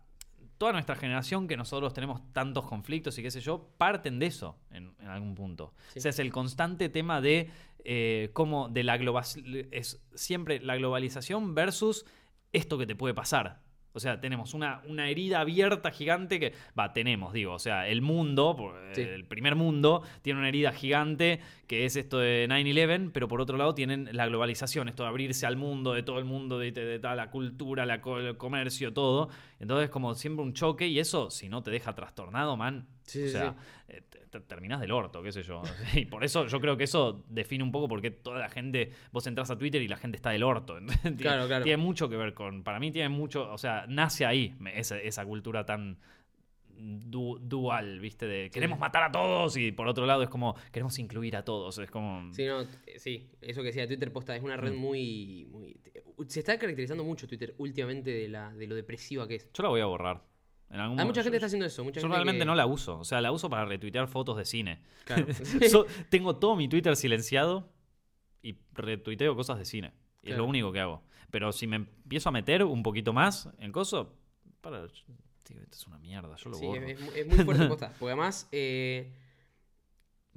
toda 0.58 0.72
nuestra 0.72 0.96
generación 0.96 1.48
que 1.48 1.58
nosotros 1.58 1.94
tenemos 1.94 2.22
tantos 2.34 2.66
conflictos 2.66 3.18
y 3.18 3.24
qué 3.24 3.32
sé 3.32 3.42
yo, 3.42 3.70
parten 3.78 4.20
de 4.20 4.28
eso 4.28 4.58
en, 4.72 4.94
en 5.00 5.08
algún 5.08 5.36
punto. 5.36 5.74
Sí. 5.94 6.00
O 6.00 6.02
sea, 6.02 6.10
es 6.10 6.20
el 6.20 6.32
constante 6.32 6.90
tema 6.90 7.22
de 7.22 7.50
eh, 7.88 8.32
cómo 8.34 8.68
de 8.68 8.84
la 8.84 8.98
globalización, 8.98 9.68
es 9.72 10.02
siempre 10.16 10.60
la 10.60 10.76
globalización 10.76 11.54
versus 11.54 12.06
esto 12.52 12.80
que 12.80 12.88
te 12.88 12.96
puede 12.96 13.14
pasar. 13.14 13.62
O 13.96 14.00
sea, 14.00 14.20
tenemos 14.20 14.54
una, 14.54 14.82
una 14.88 15.10
herida 15.10 15.40
abierta 15.40 15.90
gigante 15.90 16.40
que, 16.40 16.54
va, 16.78 16.94
tenemos, 16.94 17.34
digo, 17.34 17.54
o 17.54 17.60
sea, 17.60 17.88
el 17.88 18.02
mundo, 18.02 18.56
Sí. 18.94 19.02
el 19.02 19.26
primer 19.26 19.56
mundo, 19.56 20.04
tiene 20.22 20.40
una 20.40 20.50
herida 20.50 20.72
gigante 20.72 21.40
que 21.68 21.86
es 21.86 21.96
esto 21.96 22.20
de 22.20 22.46
9-11, 22.50 23.10
pero 23.12 23.28
por 23.28 23.42
otro 23.42 23.58
lado 23.58 23.74
tienen 23.74 24.10
la 24.12 24.28
globalización, 24.28 24.88
esto 24.90 25.04
de 25.04 25.10
abrirse 25.10 25.46
al 25.46 25.58
mundo, 25.58 25.94
de 25.94 26.04
todo 26.04 26.20
el 26.20 26.26
mundo, 26.26 26.60
de, 26.60 26.72
de- 26.72 27.00
la 27.00 27.32
cultura, 27.32 27.86
la 27.86 27.96
el 27.96 28.38
comercio, 28.38 28.94
todo. 28.94 29.30
Entonces, 29.60 29.90
como 29.90 30.14
siempre 30.16 30.44
un 30.44 30.54
choque 30.54 30.88
y 30.88 31.00
eso, 31.00 31.30
si 31.32 31.48
no 31.50 31.64
te 31.64 31.72
deja 31.72 31.96
trastornado, 31.96 32.58
man, 32.58 32.86
Sí, 33.06 33.24
o 33.24 33.26
sí, 33.28 33.32
sea, 33.32 33.56
eh, 33.88 34.02
te- 34.10 34.20
te- 34.28 34.40
terminás 34.42 34.82
del 34.82 34.92
orto, 34.92 35.22
qué 35.22 35.32
sé 35.32 35.44
yo. 35.44 35.62
Y 35.96 36.06
por 36.06 36.24
eso 36.24 36.48
yo 36.48 36.60
creo 36.60 36.76
que 36.78 36.86
eso 36.86 37.24
define 37.30 37.64
un 37.64 37.72
poco 37.72 37.88
por 37.88 38.02
qué 38.02 38.12
toda 38.12 38.40
la 38.40 38.50
gente, 38.50 38.92
vos 39.12 39.26
entras 39.28 39.50
a 39.52 39.58
Twitter 39.58 39.82
y 39.82 39.88
la 39.88 39.98
gente 39.98 40.16
está 40.18 40.32
del 40.32 40.44
orto. 40.44 40.78
tiene, 41.04 41.18
Claro, 41.18 41.48
claro. 41.48 41.64
tiene 41.64 41.78
mucho 41.78 42.10
que 42.10 42.18
ver 42.18 42.34
con, 42.34 42.64
para 42.64 42.80
mí 42.80 42.92
tiene 42.92 43.10
mucho, 43.10 43.52
o 43.52 43.58
sea, 43.58 43.86
nace 43.88 44.26
ahí 44.26 44.56
esa, 44.74 44.98
esa 45.00 45.24
cultura 45.26 45.66
tan 45.66 45.98
du- 46.78 47.40
dual, 47.42 48.00
¿viste? 48.00 48.26
De 48.26 48.50
queremos 48.50 48.80
matar 48.80 49.04
a 49.04 49.12
todos 49.12 49.56
y 49.58 49.72
por 49.72 49.88
otro 49.88 50.06
lado 50.06 50.24
es 50.24 50.30
como 50.30 50.56
queremos 50.72 50.98
incluir 51.00 51.36
a 51.38 51.46
todos, 51.46 51.78
es 51.78 51.90
como... 51.90 52.34
Sí, 52.34 52.46
no, 52.46 52.62
eh, 52.62 52.98
sí, 52.98 53.30
eso 53.42 53.62
que 53.62 53.68
decía 53.68 53.88
Twitter 53.88 54.12
posta 54.12 54.36
es 54.36 54.44
una 54.44 54.58
red 54.58 54.74
Mm. 54.74 54.78
muy, 54.78 55.48
muy- 55.52 55.78
Se 56.28 56.40
está 56.40 56.58
caracterizando 56.58 57.04
mucho 57.04 57.28
Twitter 57.28 57.54
últimamente 57.60 58.10
de, 58.12 58.28
la, 58.28 58.52
de 58.54 58.68
lo 58.68 58.76
depresiva 58.76 59.28
que 59.28 59.36
es. 59.36 59.50
Yo 59.54 59.64
la 59.64 59.70
voy 59.70 59.82
a 59.82 59.86
borrar. 59.86 60.22
En 60.70 60.80
algún 60.80 61.00
Hay 61.00 61.06
mucha 61.06 61.22
gente 61.22 61.32
que 61.32 61.38
está 61.38 61.46
haciendo 61.48 61.66
eso. 61.66 61.84
Mucha 61.84 62.00
Yo 62.00 62.08
gente 62.08 62.16
realmente 62.16 62.40
que- 62.40 62.46
no 62.46 62.56
la 62.56 62.66
uso. 62.66 62.98
O 63.00 63.04
sea, 63.06 63.22
la 63.22 63.32
uso 63.32 63.50
para 63.50 63.66
retuitear 63.66 64.08
fotos 64.08 64.38
de 64.38 64.46
cine. 64.46 64.82
Claro. 65.06 65.28
So- 65.70 65.86
tengo 66.10 66.36
todo 66.38 66.56
mi 66.56 66.68
Twitter 66.68 66.96
silenciado 66.96 67.70
y 68.42 68.58
retuiteo 68.74 69.36
cosas 69.36 69.58
de 69.60 69.66
cine. 69.66 69.94
Y 70.24 70.32
es 70.32 70.38
lo 70.38 70.46
único 70.46 70.72
que 70.72 70.80
hago. 70.80 71.04
Pero 71.32 71.52
si 71.52 71.68
me 71.68 71.76
empiezo 71.78 72.30
a 72.30 72.32
meter 72.32 72.64
un 72.64 72.82
poquito 72.84 73.14
más 73.14 73.50
en 73.60 73.72
coso, 73.72 74.18
para, 74.62 74.88
tío, 75.44 75.60
esto 75.62 75.78
es 75.78 75.88
una 75.88 76.00
mierda, 76.00 76.36
yo 76.38 76.50
lo 76.50 76.58
Sí, 76.58 76.66
borro. 76.66 76.82
es, 76.88 77.00
es 77.16 77.28
muy 77.28 77.38
fuerte 77.46 77.68
posta. 77.68 77.90
Porque 78.00 78.12
además 78.14 78.48
eh, 78.52 79.12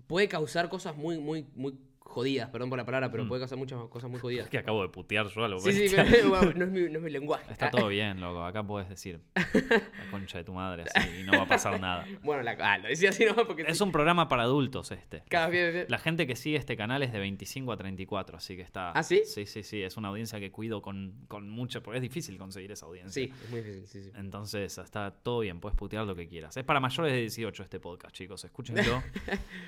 puede 0.06 0.28
causar 0.28 0.68
cosas 0.68 0.96
muy, 0.96 1.18
muy, 1.18 1.46
muy 1.54 1.74
jodidas. 2.08 2.48
Perdón 2.50 2.68
por 2.70 2.78
la 2.78 2.84
palabra, 2.84 3.10
pero 3.10 3.24
Mm. 3.24 3.28
puede 3.28 3.40
causar 3.42 3.58
muchas 3.58 3.78
cosas 3.88 4.10
muy 4.10 4.18
jodidas. 4.18 4.46
Es 4.46 4.50
que 4.50 4.58
acabo 4.58 4.82
de 4.82 4.88
putear 4.88 5.28
yo 5.28 5.44
a 5.44 5.48
lo 5.48 5.58
Sí, 5.60 5.88
sí, 5.88 5.94
pero 5.96 6.52
no, 6.54 6.64
es 6.64 6.70
mi, 6.70 6.80
no 6.88 6.98
es 6.98 7.02
mi 7.04 7.10
lenguaje. 7.10 7.52
Está 7.52 7.70
todo 7.70 7.88
bien, 7.88 8.20
loco. 8.20 8.42
Acá 8.44 8.66
puedes 8.66 8.88
decir 8.88 9.20
la 9.34 10.10
concha 10.10 10.38
de 10.38 10.44
tu 10.44 10.52
madre 10.52 10.84
así 10.92 11.20
y 11.20 11.22
no 11.24 11.32
va 11.32 11.42
a 11.42 11.46
pasar 11.46 11.78
nada. 11.80 12.06
Bueno, 12.22 12.42
la, 12.42 12.56
ah, 12.60 12.78
lo 12.78 12.88
decía 12.88 13.10
así 13.10 13.24
nomás 13.24 13.44
porque 13.46 13.62
Es 13.62 13.78
sí. 13.78 13.84
un 13.84 13.92
programa 13.92 14.28
para 14.28 14.42
adultos 14.44 14.90
este. 14.90 15.22
Cada 15.28 15.48
vez- 15.48 15.88
La 15.90 15.98
gente 15.98 16.26
que 16.26 16.34
sigue 16.36 16.56
este 16.56 16.76
canal 16.76 17.02
es 17.02 17.12
de 17.12 17.18
25 17.18 17.72
a 17.72 17.76
34, 17.76 18.36
así 18.38 18.56
que 18.56 18.62
está... 18.62 18.90
¿Ah, 18.92 19.02
sí? 19.02 19.22
Sí, 19.24 19.46
sí, 19.46 19.62
sí. 19.62 19.82
Es 19.82 19.96
una 19.96 20.08
audiencia 20.08 20.40
que 20.40 20.50
cuido 20.50 20.80
con, 20.82 21.14
con 21.28 21.48
mucho... 21.48 21.82
Porque 21.82 21.98
es 21.98 22.02
difícil 22.02 22.38
conseguir 22.38 22.72
esa 22.72 22.86
audiencia. 22.86 23.12
Sí, 23.24 23.32
es 23.44 23.50
muy 23.50 23.60
difícil, 23.60 23.86
sí, 23.86 24.02
sí. 24.04 24.10
Entonces 24.16 24.78
está 24.78 25.10
todo 25.10 25.40
bien, 25.40 25.60
puedes 25.60 25.76
putear 25.76 26.06
lo 26.06 26.14
que 26.16 26.26
quieras. 26.28 26.56
Es 26.56 26.64
para 26.64 26.80
mayores 26.80 27.12
de 27.12 27.20
18 27.20 27.62
este 27.62 27.80
podcast, 27.80 28.14
chicos. 28.14 28.44
Escúchenlo 28.44 29.02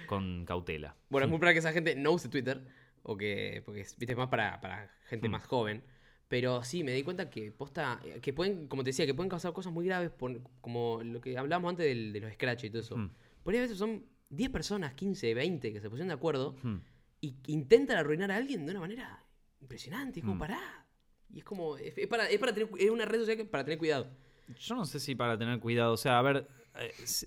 con 0.07 0.45
cautela. 0.47 0.95
Bueno, 1.11 1.27
es 1.27 1.31
muy 1.31 1.39
probable 1.39 1.55
que 1.55 1.59
esa 1.61 1.73
gente 1.73 1.95
no 1.97 2.13
use 2.13 2.29
Twitter, 2.31 2.65
o 3.03 3.17
que, 3.17 3.63
porque 3.65 3.81
es, 3.83 3.97
viste, 3.99 4.13
es 4.13 4.19
más 4.19 4.29
para, 4.29 4.61
para 4.61 4.89
gente 5.09 5.29
Mm. 5.29 5.33
más 5.33 5.47
joven. 5.47 5.83
Pero 6.29 6.63
sí, 6.63 6.85
me 6.85 6.93
di 6.93 7.03
cuenta 7.03 7.29
que 7.29 7.51
posta, 7.51 8.01
que 8.23 8.33
pueden, 8.33 8.69
como 8.69 8.85
te 8.85 8.91
decía, 8.91 9.05
que 9.05 9.15
pueden 9.15 9.29
causar 9.31 9.53
cosas 9.53 9.73
muy 9.73 9.85
graves, 9.87 10.11
por- 10.11 10.41
como 10.61 11.01
lo 11.03 11.21
que 11.21 11.37
hablábamos 11.37 11.71
antes 11.71 11.87
del- 11.87 12.13
de 12.13 12.21
los 12.21 12.33
scratch 12.35 12.65
y 12.65 12.71
todo 12.71 12.83
eso. 12.83 12.97
Mm. 12.97 13.11
Por 13.43 13.53
ahí 13.55 13.59
a 13.59 13.63
veces 13.63 13.79
son 13.79 14.05
10 14.29 14.49
personas, 14.51 14.95
15, 14.95 15.35
20 15.35 15.73
que 15.73 15.81
se 15.81 15.91
pusieron 15.91 16.07
de 16.09 16.15
acuerdo 16.15 16.55
Hmm. 16.63 16.77
y 17.21 17.33
que 17.43 17.51
intentan 17.53 17.97
arruinar 17.99 18.31
a 18.31 18.37
alguien 18.37 18.65
de 18.65 18.71
una 18.71 18.81
manera 18.81 19.25
impresionante. 19.61 20.21
Es 20.21 20.25
como, 20.25 20.37
Mm. 20.37 20.39
pará. 20.39 20.87
Y 21.33 21.39
es 21.39 21.45
como, 21.45 21.77
es, 21.77 21.97
es 21.99 22.07
para, 22.07 22.29
es 22.29 22.39
para 22.39 22.53
tener, 22.55 22.69
es 22.79 22.91
una 22.91 23.05
red 23.07 23.21
social 23.21 23.47
para 23.49 23.65
tener 23.65 23.79
cuidado. 23.79 24.09
Yo 24.59 24.75
no 24.77 24.85
sé 24.85 25.01
si 25.01 25.15
para 25.17 25.37
tener 25.39 25.59
cuidado. 25.59 25.93
O 25.95 25.97
sea, 25.97 26.19
a 26.19 26.23
ver. 26.23 26.47
eh, 26.79 26.93
si- 27.05 27.27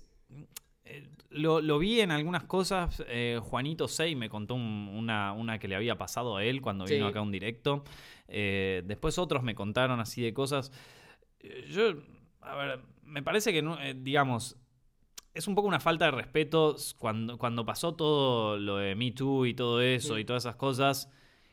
eh, 0.84 1.08
lo, 1.30 1.60
lo 1.60 1.78
vi 1.78 2.00
en 2.00 2.10
algunas 2.10 2.44
cosas. 2.44 3.02
eh, 3.08 3.40
Juanito 3.42 3.88
Sey 3.88 4.14
me 4.14 4.28
contó 4.28 4.54
un- 4.54 4.88
una, 4.92 5.32
una 5.32 5.58
que 5.58 5.68
le 5.68 5.76
había 5.76 5.96
pasado 5.98 6.36
a 6.36 6.44
él 6.44 6.60
cuando 6.60 6.84
vino 6.84 7.06
acá 7.08 7.18
a 7.20 7.22
un 7.22 7.32
directo. 7.32 7.84
Eh, 8.28 8.82
después 8.86 9.18
otros 9.18 9.42
me 9.42 9.54
contaron 9.54 10.00
así 10.00 10.22
de 10.22 10.32
cosas. 10.34 10.72
Yo, 11.68 11.94
a 12.40 12.54
ver, 12.54 12.80
me 13.02 13.22
parece 13.22 13.52
que, 13.52 13.94
digamos, 13.96 14.56
es 15.34 15.46
un 15.48 15.54
poco 15.54 15.68
una 15.68 15.80
falta 15.80 16.06
de 16.06 16.12
respeto 16.12 16.76
cuando, 16.98 17.36
cuando 17.38 17.66
pasó 17.66 17.94
todo 17.94 18.56
lo 18.58 18.76
de 18.76 18.94
Me 18.94 19.10
Too 19.10 19.46
y 19.46 19.54
todo 19.54 19.80
eso 19.82 20.18
y 20.18 20.24
todas 20.24 20.44
esas 20.44 20.56
cosas. 20.56 21.10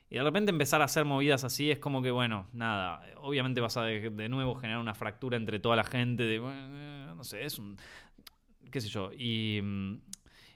Y 0.10 0.16
de 0.16 0.24
repente 0.24 0.52
empezar 0.52 0.82
a 0.82 0.86
hacer 0.86 1.06
movidas 1.06 1.44
así 1.46 1.72
es 1.72 1.80
como 1.80 2.02
que, 2.02 2.12
bueno, 2.12 2.48
nada, 2.54 3.02
obviamente 3.22 3.62
vas 3.62 3.78
a 3.78 3.84
de, 3.84 4.10
de 4.10 4.30
nuevo 4.30 4.56
generar 4.56 4.82
una 4.82 4.94
fractura 4.94 5.38
entre 5.38 5.60
toda 5.60 5.76
la 5.78 5.86
gente, 5.86 6.24
de, 6.24 6.40
bueno, 6.40 7.16
no 7.16 7.24
sé, 7.24 7.46
es 7.46 7.58
un, 7.60 7.78
qué 8.72 8.82
sé 8.82 8.90
yo. 8.90 9.12
Y, 9.18 9.60
mm, 9.62 10.02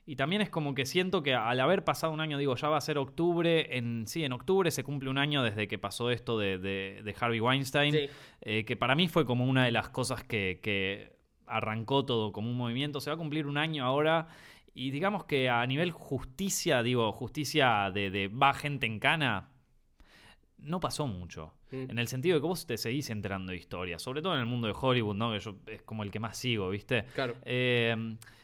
y 0.08 0.16
también 0.18 0.42
es 0.42 0.50
como 0.50 0.76
que 0.76 0.86
siento 0.86 1.24
que 1.24 1.34
al 1.34 1.60
haber 1.60 1.84
pasado 1.84 2.14
un 2.14 2.20
año, 2.22 2.38
digo, 2.38 2.56
ya 2.56 2.70
va 2.70 2.78
a 2.78 2.82
ser 2.82 2.98
octubre, 3.00 3.76
en, 3.78 4.06
sí, 4.08 4.24
en 4.24 4.34
octubre 4.34 4.70
se 4.72 4.84
cumple 4.84 5.10
un 5.10 5.18
año 5.18 5.42
desde 5.44 5.68
que 5.68 5.78
pasó 5.80 6.12
esto 6.12 6.38
de, 6.38 6.58
de- 6.60 7.02
de 7.04 7.16
Harvey 7.20 7.40
Weinstein, 7.40 7.92
Sí. 7.92 8.08
eh, 8.42 8.66
que 8.66 8.76
para 8.78 8.94
mí 8.96 9.08
fue 9.08 9.26
como 9.26 9.46
una 9.46 9.66
de 9.66 9.72
las 9.72 9.90
cosas 9.90 10.24
que, 10.24 10.60
que 10.62 11.16
arrancó 11.48 12.06
todo 12.06 12.32
como 12.32 12.50
un 12.52 12.58
movimiento. 12.58 13.02
Se 13.02 13.10
va 13.10 13.16
a 13.16 13.18
cumplir 13.18 13.48
un 13.48 13.58
año 13.58 13.84
ahora. 13.84 14.28
Y 14.78 14.92
digamos 14.92 15.24
que 15.26 15.50
a 15.50 15.66
nivel 15.66 15.92
justicia, 15.92 16.84
digo, 16.84 17.12
justicia 17.12 17.90
de, 17.92 18.12
de 18.12 18.28
va 18.28 18.54
gente 18.54 18.86
en 18.86 19.00
cana, 19.00 19.50
no 20.60 20.80
pasó 20.80 21.08
mucho. 21.08 21.55
Mm. 21.72 21.90
En 21.92 22.00
el 22.00 22.08
sentido 22.08 22.36
de 22.36 22.42
que 22.42 22.48
vos 22.48 22.66
te 22.68 22.78
seguís 22.78 23.10
enterando 23.10 23.52
de 23.52 23.58
historias, 23.58 24.02
sobre 24.02 24.22
todo 24.22 24.34
en 24.36 24.40
el 24.42 24.46
mundo 24.46 24.68
de 24.68 24.74
Hollywood, 24.80 25.16
¿no? 25.16 25.32
Que 25.34 25.40
yo 25.40 25.56
es 25.68 25.82
como 25.82 26.04
el 26.04 26.12
que 26.12 26.20
más 26.20 26.38
sigo, 26.38 26.70
¿viste? 26.70 27.04
Claro. 27.16 27.36
Eh, 27.44 27.96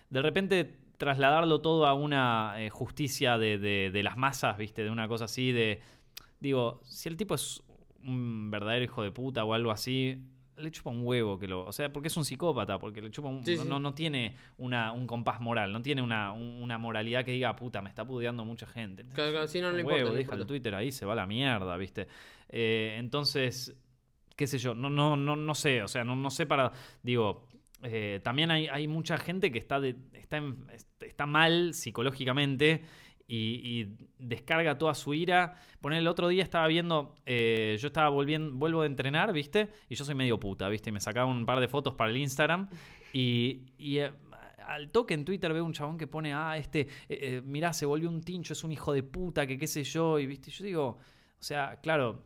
de 0.09 0.21
repente 0.21 0.73
trasladarlo 0.97 1.61
todo 1.61 1.85
a 1.87 1.93
una 1.93 2.55
eh, 2.57 2.69
justicia 2.69 3.37
de, 3.37 3.57
de- 3.57 3.89
de 3.91 4.03
las 4.03 4.17
masas, 4.17 4.57
¿viste? 4.57 4.83
De 4.83 4.89
una 4.89 5.07
cosa 5.07 5.25
así, 5.25 5.51
de... 5.51 5.79
Digo, 6.39 6.79
si 6.83 7.09
el 7.09 7.17
tipo 7.17 7.35
es 7.35 7.61
un 8.03 8.49
verdadero 8.51 8.83
hijo 8.83 9.03
de 9.03 9.11
puta 9.11 9.43
o 9.45 9.53
algo 9.53 9.69
así, 9.71 10.17
le 10.61 10.71
chupa 10.71 10.89
un 10.89 11.01
huevo 11.05 11.37
que 11.39 11.47
lo... 11.47 11.65
O 11.65 11.71
sea, 11.71 11.91
porque 11.91 12.07
es 12.07 12.17
un 12.17 12.25
psicópata, 12.25 12.79
porque 12.79 13.01
le 13.01 13.11
chupa 13.11 13.27
un... 13.29 13.43
Sí, 13.45 13.55
no, 13.57 13.63
sí. 13.63 13.69
no, 13.69 13.79
no 13.79 13.93
tiene 13.93 14.35
una, 14.57 14.91
un 14.91 15.07
compás 15.07 15.39
moral, 15.41 15.71
no 15.73 15.81
tiene 15.81 16.01
una, 16.01 16.31
un- 16.31 16.61
una 16.61 16.77
moralidad 16.77 17.25
que 17.25 17.31
diga, 17.31 17.55
puta, 17.55 17.81
me 17.81 17.89
está 17.89 18.05
pudeando 18.05 18.45
mucha 18.45 18.65
gente. 18.67 19.03
Claro, 19.13 19.31
claro, 19.31 19.47
sí, 19.47 19.59
no, 19.61 19.67
no 19.69 19.73
le 19.75 19.81
importa. 19.81 20.03
huevo, 20.03 20.15
deja 20.15 20.35
el. 20.35 20.45
Twitter 20.45 20.75
ahí, 20.75 20.91
se 20.91 21.05
va 21.05 21.13
a 21.13 21.15
la 21.17 21.25
mierda, 21.27 21.75
¿viste? 21.77 22.07
Eh, 22.49 22.95
entonces, 22.99 23.75
qué 24.35 24.47
sé 24.47 24.57
yo, 24.57 24.73
no, 24.73 24.89
no, 24.89 25.15
no, 25.15 25.35
no 25.35 25.55
sé, 25.55 25.83
o 25.83 25.87
sea, 25.87 26.03
no, 26.03 26.15
no 26.15 26.29
sé 26.29 26.45
para, 26.45 26.71
digo, 27.03 27.47
eh, 27.83 28.19
también 28.23 28.51
hay, 28.51 28.67
hay 28.67 28.87
mucha 28.87 29.17
gente 29.17 29.51
que 29.51 29.59
está, 29.59 29.79
de- 29.79 29.95
está, 30.13 30.37
en- 30.37 30.67
está 31.01 31.25
mal 31.25 31.73
psicológicamente 31.73 32.83
y, 33.31 33.87
descarga 34.19 34.77
toda 34.77 34.93
su 34.93 35.13
ira. 35.13 35.55
Poner 35.79 35.99
el 35.99 36.07
otro 36.07 36.27
día 36.27 36.43
estaba 36.43 36.67
viendo, 36.67 37.15
eh, 37.25 37.77
yo 37.79 37.87
estaba 37.87 38.09
volviendo, 38.09 38.53
vuelvo 38.55 38.81
de 38.81 38.87
entrenar, 38.87 39.33
¿viste? 39.33 39.69
Y 39.89 39.95
yo 39.95 40.05
soy 40.05 40.15
medio 40.15 40.39
puta, 40.39 40.69
¿viste? 40.69 40.89
Y 40.89 40.93
me 40.93 40.99
sacaba 40.99 41.29
un 41.29 41.45
par 41.45 41.59
de 41.59 41.67
fotos 41.67 41.95
para 41.95 42.11
el 42.11 42.17
Instagram 42.17 42.69
y... 43.13 43.63
eh, 43.79 44.11
al 44.67 44.89
toque 44.89 45.13
en 45.13 45.25
Twitter 45.25 45.51
veo 45.51 45.65
un 45.65 45.73
chabón 45.73 45.97
que 45.97 46.07
pone, 46.07 46.33
ah, 46.33 46.55
este, 46.57 46.81
eh, 46.81 46.87
eh, 47.09 47.41
mirá, 47.43 47.73
se 47.73 47.85
volvió 47.85 48.09
un 48.09 48.21
tincho, 48.21 48.53
es 48.53 48.63
un 48.63 48.71
hijo 48.71 48.93
de 48.93 49.03
puta, 49.03 49.45
que 49.45 49.57
qué 49.57 49.67
sé 49.67 49.83
yo, 49.83 50.17
y 50.17 50.25
viste, 50.25 50.49
yo 50.49 50.63
digo, 50.63 50.85
o 50.87 51.43
sea, 51.43 51.79
claro, 51.81 52.23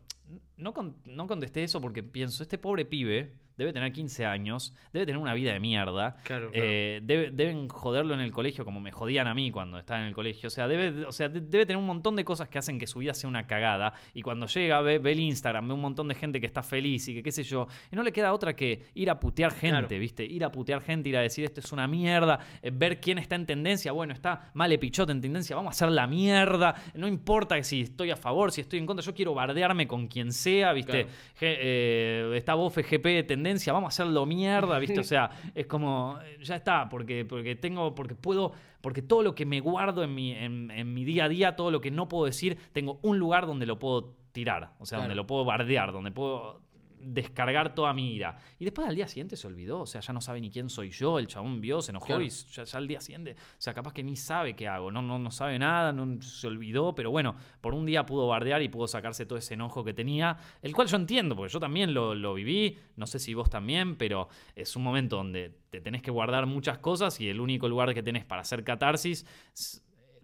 no, 0.58 0.74
no 1.06 1.28
contesté 1.28 1.64
eso 1.64 1.82
porque 1.82 2.04
pienso, 2.04 2.44
este 2.44 2.60
pobre 2.60 2.86
pibe 2.86 3.34
debe 3.58 3.72
tener 3.74 3.92
15 3.92 4.26
años, 4.26 4.74
debe 4.92 5.06
tener 5.06 5.20
una 5.22 5.34
vida 5.34 5.54
de 5.54 5.60
mierda. 5.60 6.18
Claro, 6.24 6.52
claro. 6.52 6.66
Eh, 6.66 7.00
debe- 7.04 7.32
deben 7.32 7.68
joderlo 7.70 8.14
en 8.14 8.20
el 8.20 8.32
colegio 8.32 8.66
como 8.66 8.80
me 8.80 8.92
jodían 8.92 9.28
a 9.28 9.34
mí 9.34 9.52
cuando 9.52 9.78
estaba 9.80 10.02
en 10.02 10.08
el 10.08 10.14
colegio. 10.14 10.48
O 10.48 10.50
sea, 10.50 10.68
debe, 10.68 11.06
o 11.06 11.12
sea, 11.12 11.30
de- 11.30 11.42
debe 11.42 11.66
tener 11.66 11.78
un 11.78 11.86
montón 11.86 12.16
de 12.16 12.24
cosas 12.26 12.50
que 12.50 12.58
hacen 12.58 12.78
que 12.80 12.88
su 12.88 13.00
vida 13.00 13.14
sea 13.14 13.30
una 13.30 13.48
cagada. 13.48 13.94
Y 14.14 14.22
cuando 14.22 14.46
llega, 14.48 14.82
ve, 14.82 15.00
ve 15.00 15.12
el 15.14 15.20
Instagram, 15.20 15.68
ve 15.68 15.74
un 15.74 15.82
montón 15.82 16.08
de 16.08 16.16
gente 16.16 16.40
que 16.40 16.46
está 16.48 16.64
feliz 16.64 17.08
y 17.08 17.16
que 17.16 17.24
qué 17.24 17.32
sé 17.32 17.44
yo. 17.44 17.68
Y 17.92 17.96
no 17.96 18.04
le 18.04 18.12
queda 18.12 18.34
otra 18.34 18.56
que 18.56 18.84
ir 18.94 19.10
a 19.10 19.20
putear 19.20 19.52
gente, 19.52 19.88
Claro. 19.88 20.00
¿viste? 20.00 20.26
Ir 20.26 20.44
a 20.44 20.52
putear 20.52 20.82
gente, 20.82 21.10
ir 21.10 21.18
a 21.18 21.22
decir 21.22 21.46
esto 21.46 21.60
es 21.62 21.72
una 21.72 21.88
mierda, 21.88 22.40
eh, 22.62 22.72
ver 22.74 23.00
quién 23.00 23.18
está 23.18 23.36
en 23.36 23.46
tendencia. 23.46 23.92
Bueno, 23.92 24.14
está 24.14 24.52
Male 24.54 24.78
Pichot 24.78 25.10
en 25.10 25.22
tendencia, 25.22 25.56
vamos 25.56 25.70
a 25.70 25.76
hacer 25.76 25.90
la 25.96 26.08
mierda. 26.08 26.76
No 26.94 27.08
importa 27.08 27.62
si 27.64 27.82
estoy 27.82 28.12
a 28.12 28.16
favor, 28.16 28.52
si 28.52 28.62
estoy 28.62 28.80
en 28.80 28.86
contra, 28.86 29.04
yo 29.06 29.14
quiero 29.14 29.34
bardearme 29.34 29.88
con 29.88 30.08
quien 30.08 30.32
sea, 30.34 30.74
¿viste? 30.74 31.08
Eh, 31.42 32.32
está 32.36 32.54
Bofe 32.56 32.84
GP 32.84 33.06
de 33.10 33.24
tendencia, 33.46 33.72
vamos 33.74 33.88
a 33.88 33.94
hacerlo 33.94 34.26
mierda, 34.26 34.80
¿viste? 34.80 35.00
O 35.00 35.04
sea, 35.04 35.30
es 35.54 35.68
como, 35.68 36.18
eh, 36.24 36.40
ya 36.42 36.56
está, 36.56 36.90
porque, 36.90 37.26
porque 37.26 37.56
tengo, 37.56 37.94
porque 37.94 38.16
puedo, 38.16 38.54
porque 38.82 39.04
todo 39.04 39.22
lo 39.22 39.36
que 39.36 39.46
me 39.46 39.60
guardo 39.60 40.04
en 40.04 40.16
mi, 40.16 40.32
en, 40.32 40.72
en 40.72 40.94
mi 40.94 41.06
día 41.06 41.26
a 41.26 41.30
día, 41.30 41.56
todo 41.56 41.70
lo 41.70 41.80
que 41.80 41.92
no 41.92 42.08
puedo 42.08 42.26
decir, 42.26 42.58
tengo 42.74 43.00
un 43.04 43.20
lugar 43.20 43.46
donde 43.46 43.68
lo 43.68 43.78
puedo 43.78 44.16
tirar, 44.32 44.72
o 44.80 44.86
sea, 44.86 45.00
donde 45.00 45.14
lo 45.14 45.28
puedo 45.28 45.46
bardear, 45.46 45.92
donde 45.92 46.12
puedo 46.12 46.60
descargar 47.08 47.76
toda 47.76 47.94
mi 47.94 48.14
ira. 48.16 48.38
Y 48.58 48.66
después 48.66 48.88
al 48.88 48.96
día 48.96 49.08
siguiente 49.08 49.36
se 49.38 49.46
olvidó, 49.46 49.82
o 49.82 49.86
sea, 49.86 50.02
ya 50.02 50.12
no 50.12 50.22
sabe 50.22 50.42
ni 50.42 50.50
quién 50.50 50.70
soy 50.70 50.90
yo, 50.90 51.20
el 51.20 51.28
chabón 51.28 51.62
vio, 51.62 51.82
se 51.82 51.92
enojó 51.92 52.08
Claro. 52.08 52.24
y 52.24 52.30
ya, 52.30 52.64
ya 52.64 52.78
al 52.80 52.88
día 52.88 53.00
siguiente, 53.00 53.34
o 53.34 53.62
sea, 53.62 53.74
capaz 53.74 53.94
que 53.94 54.04
ni 54.04 54.16
sabe 54.16 54.56
qué 54.56 54.68
hago, 54.68 54.92
no, 54.92 55.02
no, 55.02 55.20
no 55.20 55.30
sabe 55.30 55.60
nada, 55.60 55.94
no, 55.94 56.22
se 56.22 56.48
olvidó, 56.48 56.96
pero 56.96 57.12
bueno, 57.12 57.36
por 57.62 57.74
un 57.76 57.86
día 57.86 58.06
pudo 58.06 58.28
bardear 58.28 58.62
y 58.64 58.70
pudo 58.70 58.88
sacarse 58.88 59.26
todo 59.26 59.38
ese 59.38 59.54
enojo 59.54 59.84
que 59.84 59.94
tenía, 59.94 60.38
el 60.64 60.74
cual 60.74 60.88
yo 60.88 60.98
entiendo, 60.98 61.36
porque 61.36 61.54
yo 61.54 61.60
también 61.60 61.94
lo, 61.94 62.16
lo 62.16 62.34
viví, 62.34 62.78
no 62.96 63.06
sé 63.06 63.20
si 63.20 63.34
vos 63.36 63.50
también, 63.50 63.96
pero 63.98 64.28
es 64.56 64.76
un 64.76 64.82
momento 64.84 65.18
donde 65.18 65.52
te 65.70 65.82
tenés 65.82 66.02
que 66.02 66.10
guardar 66.12 66.46
muchas 66.48 66.80
cosas 66.80 67.22
y 67.22 67.30
el 67.30 67.40
único 67.40 67.70
lugar 67.70 67.94
que 67.94 68.02
tenés 68.02 68.26
para 68.26 68.42
hacer 68.42 68.64
catarsis 68.64 69.26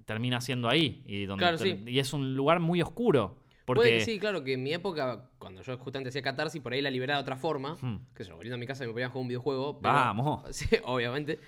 termina 0.06 0.42
siendo 0.42 0.68
ahí, 0.68 1.04
y, 1.06 1.26
donde 1.26 1.44
Claro, 1.44 1.58
ter- 1.58 1.78
sí. 1.78 1.84
y 1.88 2.00
es 2.00 2.12
un 2.14 2.36
lugar 2.36 2.60
muy 2.60 2.82
oscuro. 2.82 3.38
Porque, 3.66 3.80
Puede 3.82 3.98
que 4.00 4.06
sí, 4.06 4.20
claro, 4.20 4.44
que 4.44 4.54
en 4.54 4.64
mi 4.64 4.74
época, 4.74 5.30
cuando 5.38 5.62
yo 5.62 5.78
justamente 5.78 6.10
hacía 6.10 6.22
catarsis, 6.22 6.62
por 6.62 6.74
ahí 6.74 6.82
la 6.82 6.90
liberaba 6.90 7.20
de 7.20 7.24
otra 7.24 7.36
forma. 7.38 7.78
Hmm. 7.82 7.98
Que 8.16 8.24
yo, 8.24 8.36
volviendo 8.36 8.56
a 8.56 8.58
mi 8.58 8.66
casa 8.66 8.86
me 8.86 8.92
podía 8.92 9.10
jugar 9.10 9.22
un 9.22 9.28
videojuego. 9.28 9.80
pero- 9.80 9.94
Vamos. 9.94 10.44
Sí, 10.52 10.68
obviamente. 10.84 11.40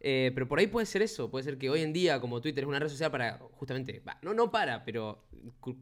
Eh, 0.00 0.32
pero 0.34 0.48
por 0.48 0.58
ahí 0.58 0.66
puede 0.66 0.84
ser 0.86 1.00
eso. 1.02 1.30
Puede 1.30 1.44
ser 1.44 1.58
que 1.58 1.70
hoy 1.70 1.80
en 1.82 1.92
día, 1.92 2.20
como 2.20 2.40
Twitter 2.40 2.64
es 2.64 2.68
una 2.68 2.78
red 2.78 2.88
social 2.88 3.10
para, 3.10 3.38
justamente, 3.52 4.02
no, 4.22 4.34
no 4.34 4.50
para, 4.50 4.84
pero 4.84 5.24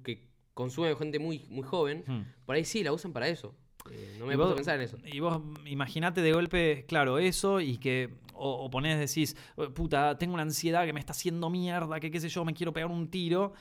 que 0.04 0.28
consume 0.54 0.94
gente 0.96 1.18
muy, 1.18 1.46
muy 1.48 1.62
joven, 1.64 2.04
Hmm. 2.06 2.22
por 2.44 2.54
ahí 2.56 2.64
sí 2.64 2.82
la 2.84 2.92
usan 2.92 3.12
para 3.12 3.28
eso. 3.28 3.54
Eh, 3.90 4.16
no 4.18 4.26
me 4.26 4.34
Y 4.34 4.40
a 4.40 4.54
pensar 4.54 4.76
en 4.76 4.82
eso. 4.82 4.98
Y 5.06 5.20
vos 5.20 5.40
imaginate 5.64 6.20
de 6.20 6.32
golpe, 6.32 6.84
claro, 6.86 7.18
eso 7.18 7.60
y 7.60 7.78
que 7.78 8.10
o, 8.34 8.64
o 8.64 8.70
ponés, 8.70 8.98
decís, 8.98 9.36
puta, 9.74 10.16
tengo 10.18 10.34
una 10.34 10.42
ansiedad 10.42 10.84
que 10.86 10.92
me 10.92 11.00
está 11.00 11.12
haciendo 11.12 11.48
mierda, 11.50 11.98
que 12.00 12.10
qué 12.10 12.20
sé 12.20 12.28
yo, 12.28 12.44
me 12.44 12.52
quiero 12.54 12.72
pegar 12.74 12.90
un 12.90 13.08
tiro. 13.08 13.52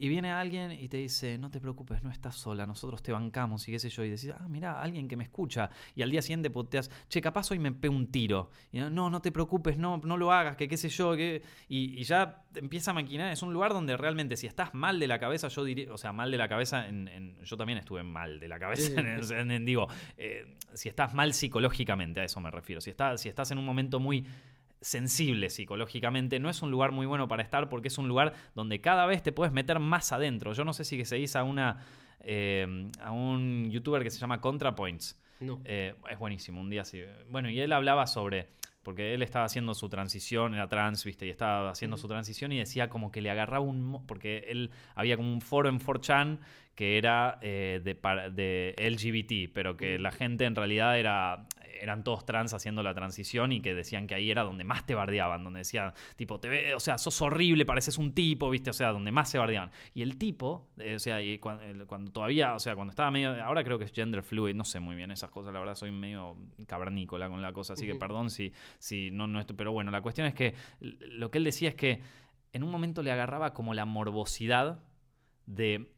Y 0.00 0.08
viene 0.08 0.30
alguien 0.30 0.70
y 0.70 0.88
te 0.88 0.96
dice, 0.98 1.38
no 1.38 1.50
te 1.50 1.60
preocupes, 1.60 2.04
no 2.04 2.10
estás 2.12 2.36
sola, 2.36 2.66
nosotros 2.66 3.02
te 3.02 3.10
bancamos 3.10 3.66
y 3.68 3.72
qué 3.72 3.80
sé 3.80 3.88
yo. 3.88 4.04
Y 4.04 4.10
decís, 4.10 4.30
ah, 4.38 4.46
mira, 4.48 4.80
alguien 4.80 5.08
que 5.08 5.16
me 5.16 5.24
escucha. 5.24 5.70
Y 5.96 6.02
al 6.02 6.10
día 6.10 6.22
siguiente 6.22 6.50
poteas, 6.50 6.88
che, 7.08 7.20
capaz 7.20 7.50
hoy 7.50 7.58
me 7.58 7.72
pego 7.72 7.96
un 7.96 8.06
tiro. 8.06 8.50
Y 8.70 8.78
no, 8.78 9.10
no 9.10 9.20
te 9.20 9.32
preocupes, 9.32 9.76
no, 9.76 10.00
no 10.04 10.16
lo 10.16 10.32
hagas, 10.32 10.56
que 10.56 10.68
qué 10.68 10.76
sé 10.76 10.88
yo. 10.88 11.16
Que... 11.16 11.42
Y, 11.68 11.98
y 12.00 12.04
ya 12.04 12.44
empieza 12.54 12.92
a 12.92 12.94
maquinar. 12.94 13.32
Es 13.32 13.42
un 13.42 13.52
lugar 13.52 13.72
donde 13.72 13.96
realmente 13.96 14.36
si 14.36 14.46
estás 14.46 14.72
mal 14.72 15.00
de 15.00 15.08
la 15.08 15.18
cabeza, 15.18 15.48
yo 15.48 15.64
diría, 15.64 15.92
o 15.92 15.98
sea, 15.98 16.12
mal 16.12 16.30
de 16.30 16.38
la 16.38 16.48
cabeza, 16.48 16.86
en, 16.86 17.08
en- 17.08 17.36
yo 17.42 17.56
también 17.56 17.78
estuve 17.80 18.04
mal 18.04 18.38
de 18.38 18.46
la 18.46 18.60
cabeza. 18.60 18.92
en- 19.40 19.64
digo, 19.66 19.88
eh, 20.16 20.56
si 20.74 20.88
estás 20.88 21.12
mal 21.12 21.34
psicológicamente, 21.34 22.20
a 22.20 22.24
eso 22.24 22.40
me 22.40 22.52
refiero. 22.52 22.80
Si, 22.80 22.94
si 23.16 23.28
estás 23.28 23.50
en 23.50 23.58
un 23.58 23.64
momento 23.64 23.98
muy 23.98 24.24
sensible 24.80 25.50
psicológicamente, 25.50 26.38
no 26.38 26.50
es 26.50 26.62
un 26.62 26.70
lugar 26.70 26.92
muy 26.92 27.06
bueno 27.06 27.28
para 27.28 27.42
estar 27.42 27.68
porque 27.68 27.88
es 27.88 27.98
un 27.98 28.08
lugar 28.08 28.34
donde 28.54 28.80
cada 28.80 29.06
vez 29.06 29.22
te 29.22 29.32
puedes 29.32 29.52
meter 29.52 29.78
más 29.78 30.12
adentro. 30.12 30.52
Yo 30.52 30.64
no 30.64 30.72
sé 30.72 30.84
si 30.84 30.96
que 30.96 31.04
seguís 31.04 31.36
a 31.36 31.44
una 31.44 31.78
eh, 32.20 32.90
a 33.00 33.12
un 33.12 33.70
youtuber 33.70 34.02
que 34.02 34.10
se 34.10 34.18
llama 34.18 34.40
ContraPoints. 34.40 35.20
No. 35.40 35.60
Eh, 35.64 35.94
es 36.10 36.18
buenísimo, 36.18 36.60
un 36.60 36.70
día 36.70 36.82
así. 36.82 37.00
Bueno, 37.30 37.50
y 37.50 37.60
él 37.60 37.72
hablaba 37.72 38.06
sobre. 38.06 38.48
Porque 38.82 39.12
él 39.12 39.22
estaba 39.22 39.44
haciendo 39.44 39.74
su 39.74 39.88
transición, 39.88 40.54
era 40.54 40.68
trans, 40.68 41.04
¿viste? 41.04 41.26
Y 41.26 41.30
estaba 41.30 41.70
haciendo 41.70 41.98
su 41.98 42.08
transición 42.08 42.52
y 42.52 42.58
decía 42.58 42.88
como 42.88 43.10
que 43.10 43.20
le 43.20 43.30
agarraba 43.30 43.64
un. 43.64 44.04
Porque 44.06 44.46
él 44.48 44.70
había 44.94 45.16
como 45.16 45.32
un 45.32 45.40
foro 45.40 45.68
en 45.68 45.78
4chan 45.78 46.38
que 46.78 46.96
era 46.96 47.40
eh, 47.42 47.80
de, 47.82 48.74
LGBT, 48.78 49.52
pero 49.52 49.76
que 49.76 49.94
Ujú. 49.94 50.02
la 50.04 50.12
gente 50.12 50.44
en 50.44 50.54
realidad 50.54 50.96
era 50.96 51.48
eran 51.80 52.04
todos 52.04 52.24
trans 52.24 52.54
haciendo 52.54 52.84
la 52.84 52.94
transición 52.94 53.50
y 53.50 53.60
que 53.60 53.74
decían 53.74 54.06
que 54.06 54.14
ahí 54.14 54.30
era 54.30 54.44
donde 54.44 54.62
más 54.62 54.86
te 54.86 54.94
bardeaban, 54.94 55.42
donde 55.42 55.58
decían, 55.58 55.92
tipo, 56.14 56.38
te 56.38 56.48
ve, 56.48 56.74
o 56.74 56.80
sea, 56.80 56.96
sos 56.98 57.20
horrible, 57.20 57.64
pareces 57.66 57.98
un 57.98 58.12
tipo, 58.12 58.48
¿viste? 58.50 58.70
O 58.70 58.72
sea, 58.72 58.92
donde 58.92 59.10
más 59.10 59.28
se 59.28 59.38
bardeaban. 59.38 59.72
Y 59.92 60.02
el 60.02 60.18
tipo, 60.18 60.68
eh, 60.78 60.94
o 60.94 60.98
sea, 61.00 61.20
y 61.20 61.38
cuando, 61.38 62.12
todavía, 62.12 62.54
o 62.54 62.60
sea, 62.60 62.76
cuando 62.76 62.90
estaba 62.92 63.10
medio, 63.10 63.42
ahora 63.44 63.64
creo 63.64 63.76
que 63.76 63.84
es 63.84 63.92
gender 63.92 64.22
fluid, 64.22 64.54
no 64.54 64.64
sé 64.64 64.78
muy 64.78 64.94
bien 64.94 65.10
esas 65.10 65.30
cosas, 65.30 65.52
la 65.52 65.58
verdad 65.58 65.74
soy 65.74 65.90
medio 65.90 66.36
cavernícola 66.68 67.28
con 67.28 67.42
la 67.42 67.52
cosa, 67.52 67.72
así 67.72 67.86
que 67.86 67.96
perdón 67.96 68.30
si, 68.30 68.52
si 68.78 69.10
no, 69.10 69.26
no 69.26 69.40
estoy, 69.40 69.56
pero 69.56 69.72
bueno, 69.72 69.90
la 69.90 70.00
cuestión 70.00 70.28
es 70.28 70.34
que 70.34 70.54
lo 70.80 71.32
que 71.32 71.38
él 71.38 71.44
decía 71.44 71.70
es 71.70 71.74
que 71.74 72.02
en 72.52 72.62
un 72.62 72.70
momento 72.70 73.02
le 73.02 73.10
agarraba 73.10 73.52
como 73.52 73.74
la 73.74 73.84
morbosidad 73.84 74.80
de, 75.46 75.92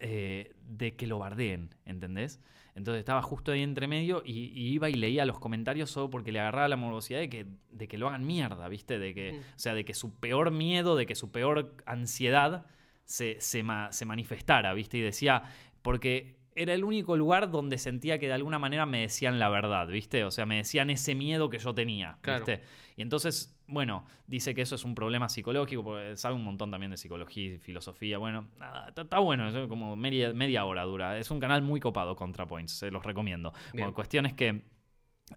eh, 0.00 0.54
de 0.68 0.94
que 0.96 1.06
lo 1.06 1.18
bardeen, 1.18 1.70
¿entendés? 1.84 2.40
Entonces 2.74 3.00
estaba 3.00 3.22
justo 3.22 3.50
ahí 3.50 3.62
entre 3.62 3.88
medio 3.88 4.22
y, 4.24 4.52
y 4.54 4.68
iba 4.72 4.88
y 4.88 4.94
leía 4.94 5.24
los 5.26 5.40
comentarios 5.40 5.90
solo 5.90 6.10
porque 6.10 6.30
le 6.30 6.38
agarraba 6.38 6.68
la 6.68 6.76
morbosidad 6.76 7.18
de 7.18 7.28
que, 7.28 7.46
de 7.72 7.88
que 7.88 7.98
lo 7.98 8.08
hagan 8.08 8.24
mierda, 8.26 8.68
¿viste? 8.68 8.98
De 9.00 9.14
que, 9.14 9.32
Mm. 9.32 9.36
O 9.36 9.42
sea, 9.58 9.74
de 9.74 9.84
que 9.84 9.94
su 9.94 10.14
peor 10.14 10.52
miedo, 10.52 10.94
de 10.94 11.04
que 11.06 11.14
su 11.16 11.32
peor 11.32 11.74
ansiedad 11.86 12.66
se, 13.04 13.40
se, 13.40 13.62
ma- 13.64 13.90
se 13.92 14.04
manifestara, 14.04 14.72
¿viste? 14.74 14.98
Y 14.98 15.00
decía, 15.00 15.42
porque 15.82 16.37
era 16.60 16.74
el 16.74 16.84
único 16.84 17.16
lugar 17.16 17.50
donde 17.50 17.78
sentía 17.78 18.18
que 18.18 18.26
de 18.26 18.32
alguna 18.34 18.58
manera 18.58 18.84
me 18.86 19.00
decían 19.02 19.38
la 19.38 19.48
verdad, 19.48 19.86
¿viste? 19.88 20.24
O 20.24 20.30
sea, 20.30 20.44
me 20.46 20.56
decían 20.56 20.90
ese 20.90 21.14
miedo 21.14 21.48
que 21.50 21.58
yo 21.58 21.74
tenía, 21.74 22.18
Claro. 22.20 22.44
¿viste? 22.44 22.62
Y 22.96 23.02
entonces, 23.02 23.56
bueno, 23.68 24.04
dice 24.26 24.54
que 24.54 24.62
eso 24.62 24.74
es 24.74 24.84
un 24.84 24.94
problema 24.94 25.28
psicológico, 25.28 25.84
porque 25.84 26.16
sabe 26.16 26.34
un 26.34 26.44
montón 26.44 26.70
también 26.70 26.90
de 26.90 26.96
psicología 26.96 27.54
y 27.54 27.58
filosofía. 27.58 28.18
Bueno, 28.18 28.48
nada, 28.58 28.92
está, 28.96 29.20
bueno, 29.20 29.48
es 29.48 29.68
como 29.68 29.94
media, 29.96 30.32
media 30.32 30.64
hora 30.64 30.82
dura. 30.84 31.16
Es 31.18 31.30
un 31.30 31.38
canal 31.40 31.62
muy 31.62 31.78
copado, 31.80 32.16
ContraPoints, 32.16 32.72
se 32.72 32.90
los 32.90 33.04
recomiendo. 33.04 33.52
Bueno, 33.72 33.94
cuestión 33.94 34.26
es 34.26 34.34
que... 34.34 34.62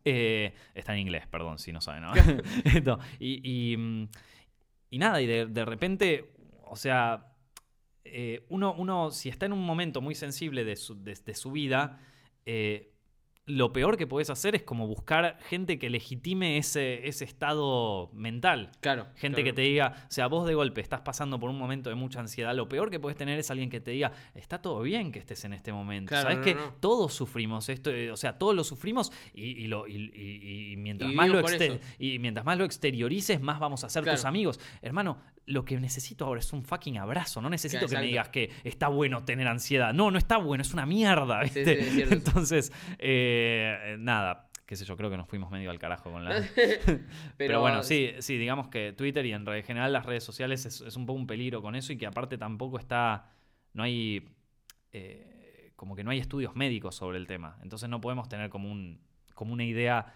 eh, 0.06 0.54
está 0.74 0.94
en 0.94 1.00
inglés, 1.00 1.28
perdón, 1.28 1.60
si 1.60 1.72
no 1.72 1.82
saben. 1.82 2.04
¿no? 2.04 2.14
Y, 3.20 3.42
y, 3.74 3.78
mm, 3.78 4.08
y 4.90 4.98
nada, 4.98 5.22
y 5.22 5.28
de, 5.28 5.46
de 5.46 5.66
repente, 5.66 6.32
o 6.66 6.76
sea, 6.76 7.31
eh, 8.06 8.46
uno, 8.50 8.74
uno, 8.78 9.12
si 9.12 9.30
está 9.30 9.46
en 9.46 9.54
un 9.54 9.66
momento 9.66 10.02
muy 10.02 10.16
sensible 10.16 10.64
de 10.64 10.76
su, 10.76 11.02
de- 11.04 11.14
su 11.36 11.52
vida, 11.52 12.00
eh, 12.46 12.91
lo 13.48 13.74
peor 13.74 13.98
que 13.98 14.08
podés 14.08 14.30
hacer 14.30 14.56
es 14.56 14.64
como 14.64 14.88
buscar 14.88 15.38
gente 15.50 15.78
que 15.80 15.90
legitime 15.90 16.58
ese, 16.58 17.08
ese 17.08 17.26
estado 17.26 18.10
mental. 18.14 18.72
Claro. 18.82 19.08
Gente 19.16 19.42
claro. 19.42 19.44
que 19.46 19.54
te 19.54 19.62
diga, 19.64 20.06
o 20.08 20.12
sea, 20.12 20.28
vos 20.28 20.48
de 20.48 20.54
golpe 20.54 20.80
estás 20.80 21.02
pasando 21.02 21.40
por 21.40 21.50
un 21.50 21.58
momento 21.58 21.90
de 21.90 21.96
mucha 21.96 22.20
ansiedad, 22.20 22.56
lo 22.56 22.70
peor 22.70 22.90
que 22.90 23.00
puedes 23.00 23.18
tener 23.18 23.38
es 23.40 23.50
alguien 23.52 23.70
que 23.70 23.80
te 23.82 23.92
diga, 23.92 24.12
está 24.36 24.62
todo 24.62 24.82
bien 24.82 25.12
que 25.12 25.20
estés 25.20 25.44
en 25.44 25.54
este 25.54 25.74
momento. 25.74 26.10
Claro, 26.10 26.24
Sabes 26.30 26.38
no, 26.38 26.44
que 26.44 26.56
no. 26.56 26.74
todos 26.80 27.14
sufrimos 27.14 27.68
esto, 27.70 27.90
eh, 27.92 28.12
o 28.12 28.18
sea, 28.18 28.38
todos 28.38 28.56
lo 28.56 28.64
sufrimos 28.64 29.12
y, 29.34 29.44
y 29.64 29.68
lo, 29.68 29.88
y, 29.88 30.12
y- 30.16 30.72
y 30.74 30.78
mientras 30.78 31.12
más 31.14 31.28
lo 31.28 31.42
y 32.00 32.20
mientras 32.20 32.46
más 32.46 32.60
exteriorices, 32.60 33.42
más 33.42 33.60
vamos 33.60 33.84
a 33.84 33.90
ser 33.90 34.06
tus 34.06 34.26
amigos. 34.26 34.60
Hermano, 34.82 35.18
lo 35.46 35.66
que 35.66 35.80
necesito 35.80 36.26
ahora 36.26 36.40
es 36.40 36.54
un 36.54 36.64
fucking 36.64 36.98
abrazo. 36.98 37.42
No 37.42 37.50
necesito 37.50 37.88
que 37.88 37.98
me 37.98 38.04
digas 38.04 38.30
que 38.30 38.52
está 38.64 38.88
bueno 38.88 39.24
tener 39.26 39.48
ansiedad. 39.48 39.94
No, 39.94 40.12
no 40.12 40.18
está 40.18 40.38
bueno, 40.38 40.62
es 40.62 40.74
una 40.74 40.86
mierda. 40.86 41.46
Sí, 41.48 41.60
¿viste? 41.60 41.76
sí, 41.82 41.88
es 41.88 41.94
cierto. 41.96 42.14
Entonces, 42.32 42.72
eh, 43.00 43.31
nada, 44.00 44.50
qué 44.66 44.76
sé 44.76 44.86
yo, 44.86 44.96
creo 44.96 45.10
que 45.10 45.18
nos 45.18 45.28
fuimos 45.28 45.52
medio 45.52 45.70
al 45.70 45.80
carajo 45.80 46.12
con 46.12 46.24
la... 46.24 46.32
pero, 46.56 47.00
Pero, 47.38 47.60
bueno, 47.62 47.84
sí, 47.84 48.12
sí, 48.20 48.38
digamos 48.38 48.70
que 48.70 48.94
Twitter 48.94 49.26
y 49.26 49.34
en 49.34 49.46
general 49.64 49.92
las 49.92 50.06
redes 50.06 50.24
sociales 50.24 50.66
es, 50.66 50.82
es 50.82 50.96
un 50.96 51.06
poco 51.06 51.20
un 51.20 51.28
peligro 51.28 51.62
con 51.62 51.76
eso 51.76 51.92
y 51.92 51.98
que 51.98 52.06
aparte 52.06 52.38
tampoco 52.38 52.80
está, 52.80 53.30
no 53.74 53.84
hay, 53.84 54.30
eh, 54.94 55.74
como 55.76 55.96
que 55.96 56.04
no 56.04 56.12
hay 56.12 56.20
estudios 56.20 56.56
médicos 56.56 56.96
sobre 56.96 57.18
el 57.18 57.28
tema. 57.28 57.58
Entonces 57.62 57.90
no 57.90 58.00
podemos 58.00 58.30
tener 58.30 58.50
como, 58.50 58.72
un, 58.72 59.02
como 59.34 59.52
una 59.52 59.66
idea 59.66 60.14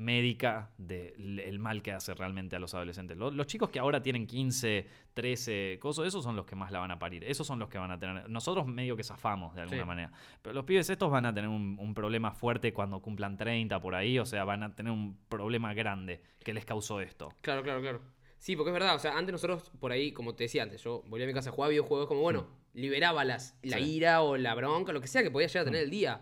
médica 0.00 0.70
del 0.78 1.58
mal 1.58 1.82
que 1.82 1.92
hace 1.92 2.14
realmente 2.14 2.56
a 2.56 2.58
los 2.58 2.74
adolescentes. 2.74 3.16
Lo- 3.16 3.30
Los, 3.30 3.46
chicos 3.46 3.68
que 3.70 3.78
ahora 3.78 4.02
tienen 4.02 4.26
15, 4.26 4.86
13, 5.14 5.78
cosas, 5.80 6.06
esos 6.06 6.24
son 6.24 6.36
los 6.36 6.46
que 6.46 6.56
más 6.56 6.72
la 6.72 6.78
van 6.80 6.90
a 6.90 6.98
parir. 6.98 7.22
Esos 7.24 7.46
son 7.46 7.58
los 7.58 7.68
que 7.68 7.78
van 7.78 7.90
a 7.90 7.98
tener. 7.98 8.28
Nosotros 8.28 8.66
medio 8.66 8.96
que 8.96 9.04
zafamos 9.04 9.54
de 9.54 9.60
alguna 9.62 9.82
Sí. 9.82 9.86
manera. 9.86 10.12
Pero 10.42 10.54
los 10.54 10.64
pibes 10.64 10.88
estos 10.90 11.10
van 11.10 11.26
a 11.26 11.34
tener 11.34 11.48
un, 11.50 11.76
un 11.78 11.94
problema 11.94 12.32
fuerte 12.32 12.72
cuando 12.72 13.00
cumplan 13.00 13.36
30 13.36 13.78
por 13.80 13.94
ahí. 13.94 14.18
O 14.18 14.24
sea, 14.26 14.44
van 14.44 14.62
a 14.62 14.74
tener 14.74 14.92
un 14.92 15.16
problema 15.28 15.74
grande 15.74 16.22
que 16.42 16.54
les 16.54 16.64
causó 16.64 17.00
esto. 17.00 17.28
Claro, 17.42 17.62
claro, 17.62 17.80
claro. 17.80 18.00
Sí, 18.38 18.56
porque 18.56 18.70
es 18.70 18.74
verdad, 18.74 18.94
o 18.94 18.98
sea, 18.98 19.18
antes 19.18 19.32
nosotros 19.32 19.70
por 19.80 19.92
ahí, 19.92 20.12
como 20.12 20.34
te 20.34 20.44
decía 20.44 20.62
antes, 20.62 20.82
yo 20.82 21.02
volví 21.08 21.24
a 21.24 21.26
mi 21.26 21.34
casa 21.34 21.50
a 21.50 21.52
jugar 21.52 21.68
videojuegos 21.70 22.06
como, 22.08 22.22
bueno, 22.22 22.46
liberaba 22.72 23.22
las, 23.24 23.58
la 23.62 23.76
Mm. 23.76 23.80
Sí. 23.82 23.90
ira 23.96 24.22
o 24.22 24.38
la 24.38 24.54
bronca, 24.54 24.92
lo 24.94 25.00
que 25.02 25.08
sea 25.08 25.22
que 25.22 25.30
podía 25.30 25.46
llegar 25.48 25.62
a 25.62 25.64
tener 25.66 25.82
Mm. 25.82 25.84
el 25.84 25.90
día. 25.90 26.20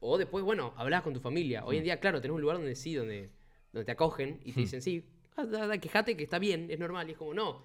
O 0.00 0.18
después, 0.18 0.44
bueno, 0.44 0.72
hablás 0.76 1.02
con 1.02 1.12
tu 1.14 1.20
familia. 1.20 1.64
Hoy 1.64 1.76
en 1.78 1.84
día, 1.84 1.98
claro, 2.00 2.20
tenés 2.20 2.34
un 2.34 2.40
lugar 2.40 2.56
donde 2.58 2.74
sí, 2.74 2.94
donde, 2.94 3.30
donde 3.72 3.84
te 3.84 3.92
acogen 3.92 4.40
y 4.44 4.52
te 4.52 4.60
Mm. 4.60 4.62
dicen, 4.62 4.82
sí, 4.82 5.04
ah, 5.36 5.44
quejate 5.80 6.16
que 6.16 6.24
está 6.24 6.38
bien, 6.38 6.70
es 6.70 6.78
normal. 6.78 7.08
Y 7.08 7.12
es 7.12 7.18
como, 7.18 7.34
no. 7.34 7.62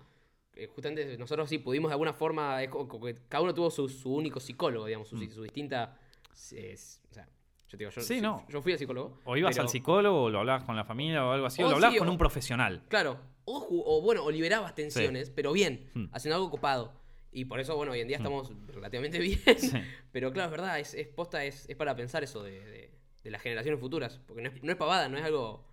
Eh, 0.56 0.68
justamente 0.68 1.18
nosotros 1.18 1.50
sí 1.50 1.58
pudimos 1.58 1.90
de 1.90 1.94
alguna 1.94 2.14
forma, 2.14 2.62
es 2.62 2.70
cada 3.28 3.42
uno 3.44 3.54
tuvo 3.54 3.72
su, 3.72 3.90
su 3.90 4.14
único 4.14 4.40
psicólogo, 4.40 4.86
digamos, 4.86 5.08
su, 5.08 5.18
su 5.32 5.42
distinta... 5.44 5.98
eh, 6.54 6.76
o 7.10 7.14
sea, 7.14 7.26
yo 7.68 7.72
te 7.72 7.78
digo, 7.78 7.90
yo, 7.92 8.02
Sí, 8.02 8.22
no. 8.22 8.46
yo 8.50 8.62
fui 8.62 8.74
a 8.74 8.78
psicólogo. 8.78 9.20
O 9.26 9.36
ibas 9.36 9.56
pero- 9.56 9.64
al 9.64 9.70
psicólogo, 9.70 10.24
o 10.24 10.30
lo 10.30 10.40
hablabas 10.40 10.64
con 10.64 10.76
la 10.76 10.86
familia 10.86 11.26
o 11.26 11.32
algo 11.32 11.48
así, 11.48 11.64
o 11.64 11.66
O 11.66 11.70
lo 11.70 11.76
hablabas 11.76 11.94
sí, 11.96 12.00
con 12.00 12.08
o- 12.08 12.12
un 12.12 12.18
profesional. 12.20 12.84
Claro, 12.88 13.20
o, 13.46 14.02
bueno, 14.04 14.24
o 14.24 14.30
liberabas 14.32 14.76
tensiones, 14.76 15.30
pero 15.32 15.52
bien, 15.54 15.90
Hmm. 15.96 16.06
haciendo 16.12 16.36
algo 16.36 16.50
copado. 16.52 16.94
Y 17.34 17.46
por 17.46 17.60
eso, 17.60 17.76
bueno, 17.76 17.92
hoy 17.94 18.00
en 18.02 18.08
día 18.08 18.18
estamos 18.18 18.52
relativamente 18.68 19.20
bien. 19.20 19.40
Sí. 19.58 19.72
Pero 20.12 20.32
claro, 20.32 20.48
es 20.48 20.52
verdad, 20.52 20.80
es, 20.80 20.94
es 20.94 21.08
posta, 21.08 21.44
es, 21.44 21.68
es 21.70 21.76
para 21.76 21.96
pensar 21.96 22.24
eso 22.24 22.44
de, 22.44 22.60
de- 22.64 22.92
de 23.24 23.32
las 23.32 23.42
generaciones 23.42 23.80
futuras. 23.80 24.20
Porque 24.28 24.42
no 24.42 24.50
es, 24.50 24.62
no 24.64 24.72
es 24.72 24.78
pavada, 24.78 25.08
no 25.10 25.18
es 25.18 25.24
algo 25.24 25.66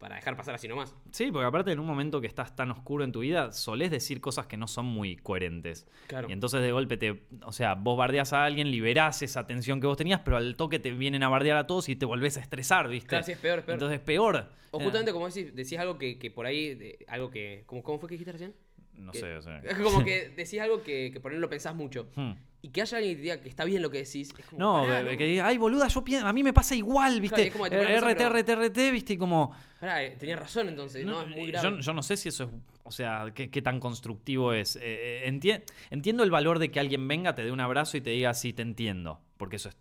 para 0.00 0.16
dejar 0.16 0.36
pasar 0.36 0.54
así 0.54 0.66
nomás. 0.68 0.94
Sí, 1.12 1.30
porque 1.30 1.46
aparte 1.46 1.70
en 1.70 1.78
un 1.78 1.86
momento 1.86 2.20
que 2.20 2.26
estás 2.26 2.56
tan 2.56 2.70
oscuro 2.70 3.04
en 3.04 3.12
tu 3.12 3.20
vida, 3.20 3.52
solés 3.52 3.90
decir 3.90 4.20
cosas 4.20 4.46
que 4.46 4.56
no 4.56 4.66
son 4.66 4.86
muy 4.86 5.16
coherentes. 5.16 5.86
Claro. 6.08 6.28
Y 6.28 6.32
entonces 6.32 6.60
de 6.62 6.72
golpe 6.72 6.96
te. 6.96 7.22
O 7.44 7.52
sea, 7.52 7.74
vos 7.74 7.96
bardeas 7.96 8.32
a 8.32 8.44
alguien, 8.44 8.70
liberás 8.70 9.22
esa 9.22 9.46
tensión 9.46 9.80
que 9.80 9.86
vos 9.86 9.96
tenías, 9.96 10.20
pero 10.24 10.36
al 10.36 10.56
toque 10.56 10.78
te 10.78 10.90
vienen 10.92 11.22
a 11.22 11.28
bardear 11.28 11.56
a 11.58 11.66
todos 11.66 11.88
y 11.88 11.96
te 11.96 12.04
volvés 12.06 12.36
a 12.36 12.40
estresar, 12.40 12.88
¿viste? 12.88 13.08
Claro, 13.08 13.24
sí, 13.24 13.32
es 13.32 13.38
peor, 13.38 13.58
es 13.60 13.64
peor. 13.64 13.74
Entonces 13.76 13.98
es 14.00 14.04
peor. 14.04 14.48
o 14.72 14.80
Eh, 14.80 14.82
justamente 14.82 15.12
como 15.12 15.28
decís, 15.28 15.54
decís 15.54 15.78
algo 15.78 15.96
que, 15.96 16.18
que 16.18 16.30
por 16.30 16.44
ahí, 16.46 16.74
de- 16.74 16.98
algo 17.08 17.30
que... 17.30 17.62
¿cómo, 17.66 17.82
¿Cómo 17.82 17.98
fue 17.98 18.08
que 18.08 18.14
dijiste 18.14 18.32
recién? 18.32 18.54
No 18.96 19.12
que- 19.12 19.18
sé, 19.20 19.36
o 19.36 19.42
sea. 19.42 19.60
Como 19.82 20.04
que 20.04 20.28
decís 20.36 20.60
algo 20.60 20.82
que, 20.82 21.10
que 21.12 21.20
por 21.20 21.32
no 21.32 21.38
lo 21.38 21.48
pensás 21.48 21.74
mucho. 21.74 22.08
Hmm. 22.14 22.32
Y 22.62 22.70
que 22.70 22.80
haya 22.80 22.96
alguien 22.96 23.16
que 23.16 23.22
diga 23.22 23.40
que 23.42 23.48
está 23.50 23.64
bien 23.66 23.82
lo 23.82 23.90
que 23.90 23.98
decís. 23.98 24.32
Es 24.38 24.46
como, 24.46 24.58
No, 24.58 24.86
pará, 24.88 25.16
que- 25.16 25.26
diga, 25.26 25.46
ay, 25.46 25.58
boluda, 25.58 25.86
yo 25.88 26.02
pienso, 26.02 26.26
a 26.26 26.32
mí 26.32 26.42
me 26.42 26.52
pasa 26.54 26.74
igual, 26.74 27.20
¿viste? 27.20 27.48
Es 27.48 27.54
pones 27.54 27.78
RT, 28.02 28.20
RT, 28.28 28.48
RT, 28.54 28.90
¿viste? 28.90 29.12
Y 29.14 29.16
como. 29.18 29.54
Pará, 29.78 30.02
eh, 30.02 30.16
tenías 30.18 30.38
razón 30.38 30.68
entonces, 30.68 31.04
no, 31.04 31.20
es 31.22 31.28
muy 31.28 31.48
grave. 31.48 31.70
Yo, 31.70 31.78
yo 31.80 31.92
no 31.92 32.02
sé 32.02 32.16
si 32.16 32.30
eso 32.30 32.44
es, 32.44 32.50
o 32.84 32.90
sea, 32.90 33.26
qué, 33.34 33.50
qué 33.50 33.60
tan 33.60 33.80
constructivo 33.80 34.54
es. 34.54 34.76
Eh, 34.76 34.80
eh, 34.84 35.30
enti- 35.30 35.62
entiendo 35.90 36.22
el 36.22 36.30
valor 36.30 36.58
de 36.58 36.70
que 36.70 36.80
alguien 36.80 37.06
venga, 37.06 37.34
te 37.34 37.44
dé 37.44 37.52
un 37.52 37.60
abrazo 37.60 37.98
y 37.98 38.00
te 38.00 38.10
diga, 38.10 38.32
sí, 38.32 38.54
te 38.54 38.62
entiendo, 38.62 39.20
porque 39.36 39.56
eso 39.56 39.68
es 39.68 39.76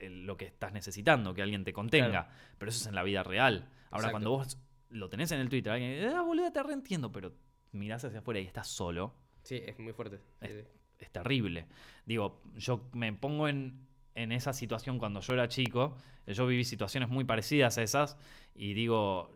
eh, 0.00 0.08
lo 0.08 0.38
que 0.38 0.46
estás 0.46 0.72
necesitando, 0.72 1.34
que 1.34 1.42
alguien 1.42 1.64
te 1.64 1.74
contenga. 1.74 2.08
Claro. 2.08 2.28
Pero 2.56 2.70
eso 2.70 2.80
es 2.80 2.86
en 2.86 2.94
la 2.94 3.02
vida 3.02 3.22
real. 3.22 3.68
Ahora, 3.90 4.08
Exacto. 4.08 4.10
cuando 4.12 4.30
vos 4.30 4.58
lo 4.88 5.10
tenés 5.10 5.30
en 5.32 5.40
el 5.40 5.50
Twitter, 5.50 5.72
alguien 5.74 5.92
dice, 5.92 6.06
ah, 6.16 6.22
boludo, 6.22 6.50
te 6.52 6.62
reentiendo, 6.62 7.12
pero 7.12 7.34
mirás 7.74 8.04
hacia 8.04 8.20
afuera 8.20 8.40
y 8.40 8.46
estás 8.46 8.68
solo, 8.68 9.14
Sí, 9.42 9.62
es 9.66 9.78
muy 9.78 9.92
fuerte. 9.92 10.20
Sí, 10.40 10.48
sí. 10.48 10.64
es 11.00 11.10
terrible. 11.10 11.66
Digo, 12.06 12.40
yo 12.56 12.88
me 12.92 13.12
pongo 13.12 13.46
en, 13.46 13.86
en 14.14 14.32
esa 14.32 14.52
situación 14.52 14.98
cuando 14.98 15.20
yo 15.20 15.34
era 15.34 15.48
chico, 15.48 15.96
yo 16.26 16.46
viví 16.46 16.64
situaciones 16.64 17.10
muy 17.10 17.24
parecidas 17.24 17.76
a 17.76 17.82
esas 17.82 18.16
y 18.54 18.72
digo, 18.72 19.30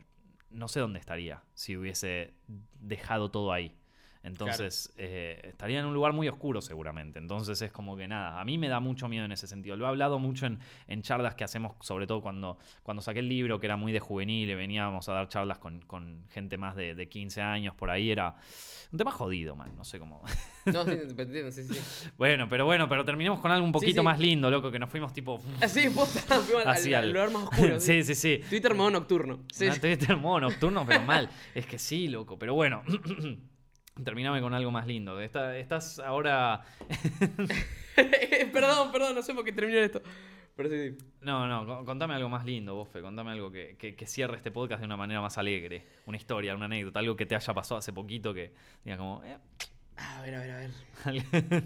no 0.51 0.67
sé 0.69 0.81
dónde 0.81 0.99
estaría 0.99 1.43
si 1.55 1.77
hubiese 1.77 2.33
dejado 2.81 3.31
todo 3.31 3.53
ahí. 3.53 3.77
Entonces, 4.23 4.93
eh, 4.97 5.41
estaría 5.45 5.81
en 5.81 5.87
un 5.87 5.95
lugar 5.95 6.13
muy 6.13 6.29
oscuro 6.29 6.61
seguramente. 6.61 7.19
Entonces 7.19 7.61
es 7.63 7.71
como 7.71 7.97
que 7.97 8.09
nada, 8.09 8.41
a 8.41 8.45
mí 8.45 8.59
me 8.59 8.69
da 8.69 8.81
mucho 8.81 9.09
miedo 9.09 9.25
en 9.25 9.33
ese 9.33 9.47
sentido. 9.47 9.77
Lo 9.77 9.87
he 9.87 9.89
hablado 9.89 10.19
mucho 10.19 10.47
en, 10.47 10.59
en 10.87 11.03
charlas 11.03 11.35
que 11.35 11.45
hacemos, 11.45 11.77
sobre 11.81 12.07
todo 12.07 12.21
cuando, 12.21 12.59
cuando 12.83 13.03
saqué 13.03 13.21
el 13.21 13.29
libro, 13.29 13.61
que 13.61 13.67
era 13.67 13.77
muy 13.77 13.93
de 13.93 14.01
juvenil, 14.01 14.51
y 14.51 14.55
veníamos 14.55 15.09
a 15.09 15.13
dar 15.13 15.29
charlas 15.29 15.59
con, 15.59 15.81
con 15.81 16.25
gente 16.31 16.59
más 16.59 16.77
de, 16.77 16.95
de 16.95 17.09
15 17.09 17.41
años, 17.43 17.75
por 17.75 17.91
ahí 17.91 18.11
era 18.11 18.37
un 18.91 18.99
tema 18.99 19.11
jodido, 19.11 19.55
man, 19.55 19.75
no 19.77 19.85
sé 19.85 19.99
cómo... 19.99 20.23
No, 20.73 20.85
sí, 20.85 20.99
sí, 21.51 21.63
sí. 21.63 21.75
sí. 21.75 22.09
Bueno, 22.19 22.47
pero 22.49 22.67
bueno, 22.67 22.89
pero 22.89 23.05
terminemos 23.05 23.41
con 23.41 23.51
algo 23.51 23.65
un 23.65 23.73
poquito 23.73 24.03
sí. 24.03 24.05
más 24.05 24.19
lindo, 24.19 24.51
loco, 24.51 24.71
que 24.71 24.79
nos 24.79 24.91
fuimos 24.91 25.15
tipo. 25.15 25.41
Así, 25.63 25.89
posta, 25.95 26.41
fuimos 26.41 26.67
al, 26.67 27.11
lugar 27.11 27.31
más 27.31 27.45
oscuro. 27.45 27.81
sí, 27.81 28.03
sí, 28.03 28.15
sí. 28.15 28.41
Twitter 28.49 28.75
modo 28.75 28.91
nocturno. 28.91 29.41
Sí, 29.51 29.67
No, 29.67 29.77
Twitter 29.77 30.17
modo 30.17 30.41
nocturno, 30.41 30.85
pero 30.87 31.01
mal. 31.03 31.31
Es 31.55 31.65
que 31.65 31.79
sí, 31.79 32.09
loco. 32.09 32.39
Pero 32.39 32.55
bueno, 32.55 32.83
terminame 34.05 34.41
con 34.41 34.55
algo 34.55 34.71
más 34.71 34.87
lindo. 34.87 35.21
Está- 35.21 35.57
estás 35.57 35.99
ahora. 35.99 36.63
perdón, 38.53 38.93
perdón, 38.93 39.15
no 39.15 39.23
sé 39.23 39.35
por 39.35 39.45
qué 39.45 39.53
terminé 39.53 39.85
esto. 39.85 40.03
Pero 40.57 40.69
sí, 40.71 40.91
sí. 40.91 41.05
No, 41.21 41.47
no, 41.47 41.65
co- 41.67 41.85
contame 41.85 42.15
algo 42.15 42.29
más 42.29 42.45
lindo, 42.45 42.75
Bofe. 42.75 43.01
Contame 43.01 43.31
algo 43.31 43.51
que, 43.51 43.77
que, 43.79 43.95
que 43.95 44.07
cierre 44.07 44.37
este 44.37 44.51
podcast 44.51 44.81
de 44.81 44.87
una 44.87 44.97
manera 44.97 45.21
más 45.21 45.39
alegre. 45.39 45.87
Una 46.07 46.17
historia, 46.17 46.55
una 46.55 46.65
anécdota, 46.65 46.99
algo 46.99 47.15
que 47.17 47.27
te 47.27 47.37
haya 47.37 47.55
pasado 47.55 47.79
hace 47.79 47.93
poquito 47.93 48.35
que 48.35 48.53
diga 48.85 48.97
como. 48.97 49.23
eh, 49.25 49.37
A 49.97 50.21
ver, 50.23 50.35
a 50.35 50.41
ver, 50.41 50.51
a 50.51 50.57
ver. 50.57 50.71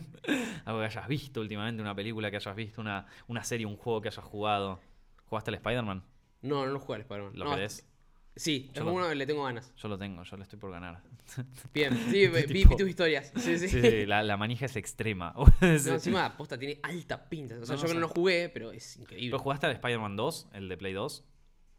algo 0.67 0.81
que 0.81 0.87
hayas 0.87 1.09
visto 1.09 1.41
últimamente, 1.41 1.81
una 1.81 1.95
película 1.95 2.31
que 2.31 2.37
hayas 2.37 2.55
visto, 2.55 2.81
una, 2.83 3.07
una 3.29 3.43
serie, 3.45 3.65
un 3.67 3.77
juego 3.77 4.03
que 4.03 4.09
hayas 4.09 4.25
jugado. 4.25 4.81
¿Jugaste 5.27 5.51
al 5.51 5.55
Spider-Man? 5.55 6.03
No, 6.43 6.67
no 6.67 6.73
lo 6.73 6.79
juego 6.79 6.95
al 6.95 7.01
Spider-Man. 7.03 7.33
¿Lo 7.35 7.45
no, 7.47 7.51
querés? 7.55 7.89
Sí, 8.35 8.71
Yo 8.73 8.81
es 8.81 8.87
lo- 8.87 8.93
uno 8.95 9.13
le 9.15 9.27
tengo 9.27 9.45
ganas. 9.45 9.73
Yo 9.77 9.89
lo 9.89 9.99
tengo, 9.99 10.23
yo 10.23 10.37
lo 10.37 10.43
estoy 10.43 10.59
por 10.59 10.71
ganar. 10.71 11.03
Bien, 11.75 11.95
sí, 12.11 12.27
vi, 12.49 12.65
tus 12.65 12.89
historias. 12.89 13.31
Sí, 13.37 13.59
sí. 13.59 13.69
Sí, 13.69 14.07
la, 14.07 14.23
la 14.23 14.37
manija 14.37 14.67
es 14.67 14.77
extrema. 14.77 15.35
No, 15.61 15.93
encima, 15.95 16.37
posta, 16.37 16.59
tiene 16.59 16.81
alta 16.83 17.29
pinta. 17.29 17.57
O 17.61 17.67
sea, 17.67 17.77
No, 17.77 17.83
yo 17.83 17.89
no 17.89 17.95
que 17.95 18.01
no 18.01 18.09
jugué, 18.09 18.49
pero 18.49 18.73
es 18.73 18.97
increíble. 18.97 19.31
¿Pero 19.31 19.39
jugaste 19.43 19.67
al 19.67 19.73
Spider-Man 19.73 20.17
2, 20.17 20.49
el 20.55 20.69
de 20.69 20.77
Play 20.79 20.93
2? 20.95 21.25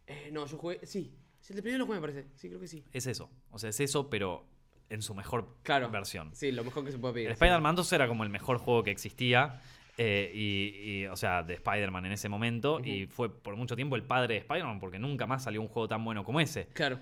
Eh, 0.07 0.29
no, 0.31 0.45
yo 0.45 0.57
jugué, 0.57 0.79
sí. 0.85 1.15
El 1.49 1.55
de 1.57 1.61
primero 1.61 1.79
lo 1.79 1.85
jugué, 1.87 1.99
me 1.99 2.07
parece. 2.07 2.27
Sí, 2.35 2.47
creo 2.47 2.59
que 2.59 2.67
sí. 2.67 2.83
Es 2.93 3.07
eso. 3.07 3.29
O 3.49 3.57
sea, 3.59 3.69
es 3.71 3.79
eso, 3.79 4.09
pero 4.09 4.45
en 4.89 5.01
su 5.01 5.13
mejor 5.15 5.57
Claro. 5.63 5.89
versión. 5.89 6.35
Sí, 6.35 6.51
lo 6.51 6.63
mejor 6.63 6.85
que 6.85 6.91
se 6.91 6.99
puede 6.99 7.15
pedir. 7.15 7.27
El. 7.27 7.33
Spider-Man 7.33 7.75
2 7.75 7.93
era 7.93 8.07
como 8.07 8.23
el 8.23 8.29
mejor 8.29 8.59
juego 8.59 8.83
que 8.83 8.91
existía. 8.91 9.59
Eh, 9.97 10.31
y, 10.33 11.01
y, 11.01 11.05
o 11.07 11.15
sea, 11.15 11.43
de 11.43 11.53
Spider-Man 11.55 12.05
en 12.07 12.11
ese 12.13 12.29
momento. 12.29 12.79
Y 12.83 13.05
fue 13.07 13.29
por 13.29 13.55
mucho 13.55 13.75
tiempo 13.75 13.95
el 13.95 14.03
padre 14.03 14.35
de 14.35 14.39
Spider-Man, 14.41 14.79
porque 14.79 14.99
nunca 14.99 15.27
más 15.27 15.43
salió 15.43 15.61
un 15.61 15.67
juego 15.67 15.87
tan 15.87 16.03
bueno 16.03 16.23
como 16.23 16.39
ese. 16.39 16.67
Claro. 16.73 16.99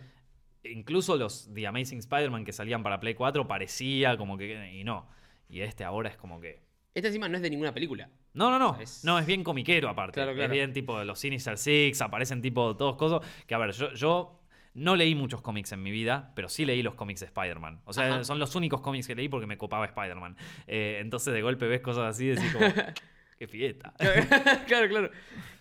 Incluso 0.63 1.15
los 1.17 1.49
The 1.53 1.65
Amazing 1.67 1.99
Spider-Man 1.99 2.45
que 2.45 2.53
salían 2.53 2.83
para 2.83 2.99
Play 2.99 3.15
4 3.15 3.47
parecía 3.47 4.15
como 4.17 4.37
que. 4.37 4.71
Y 4.73 4.83
no. 4.83 5.07
Y 5.49 5.61
este 5.61 5.83
ahora 5.83 6.09
es 6.09 6.17
como 6.17 6.39
que. 6.39 6.61
Este 6.93 7.07
encima 7.07 7.27
no 7.29 7.37
es 7.37 7.41
de 7.41 7.49
ninguna 7.49 7.73
película. 7.73 8.09
No, 8.33 8.49
no, 8.51 8.59
no. 8.59 8.79
Es- 8.79 9.03
No, 9.03 9.17
es 9.17 9.25
bien 9.25 9.43
comiquero 9.43 9.89
aparte. 9.89 10.13
Claro, 10.15 10.33
claro. 10.33 10.45
Es 10.45 10.51
bien 10.51 10.71
tipo 10.73 11.03
los 11.03 11.19
Sinister 11.19 11.57
Six, 11.57 12.01
aparecen 12.01 12.41
tipo 12.41 12.75
todos 12.75 12.95
cosas. 12.95 13.21
Que 13.47 13.55
a 13.55 13.57
ver, 13.57 13.71
yo, 13.71 13.93
yo 13.93 14.40
no 14.73 14.95
leí 14.95 15.15
muchos 15.15 15.41
cómics 15.41 15.71
en 15.73 15.83
mi 15.83 15.91
vida, 15.91 16.31
pero 16.35 16.47
sí 16.49 16.65
leí 16.65 16.81
los 16.81 16.95
cómics 16.95 17.19
de 17.19 17.25
Spider-Man. 17.27 17.81
O 17.85 17.93
sea, 17.93 18.07
Ajá. 18.07 18.23
son 18.23 18.39
los 18.39 18.55
únicos 18.55 18.81
cómics 18.81 19.07
que 19.07 19.15
leí 19.15 19.27
porque 19.29 19.47
me 19.47 19.57
copaba 19.57 19.85
Spider-Man. 19.85 20.37
Eh, 20.67 20.99
entonces 21.01 21.33
de 21.33 21.41
golpe 21.41 21.67
ves 21.67 21.81
cosas 21.81 22.05
así 22.15 22.25
y 22.25 22.29
decís 22.29 22.53
como, 22.53 22.65
qué 23.37 23.47
fiesta. 23.47 23.93
claro, 24.67 24.87
claro. 24.87 25.09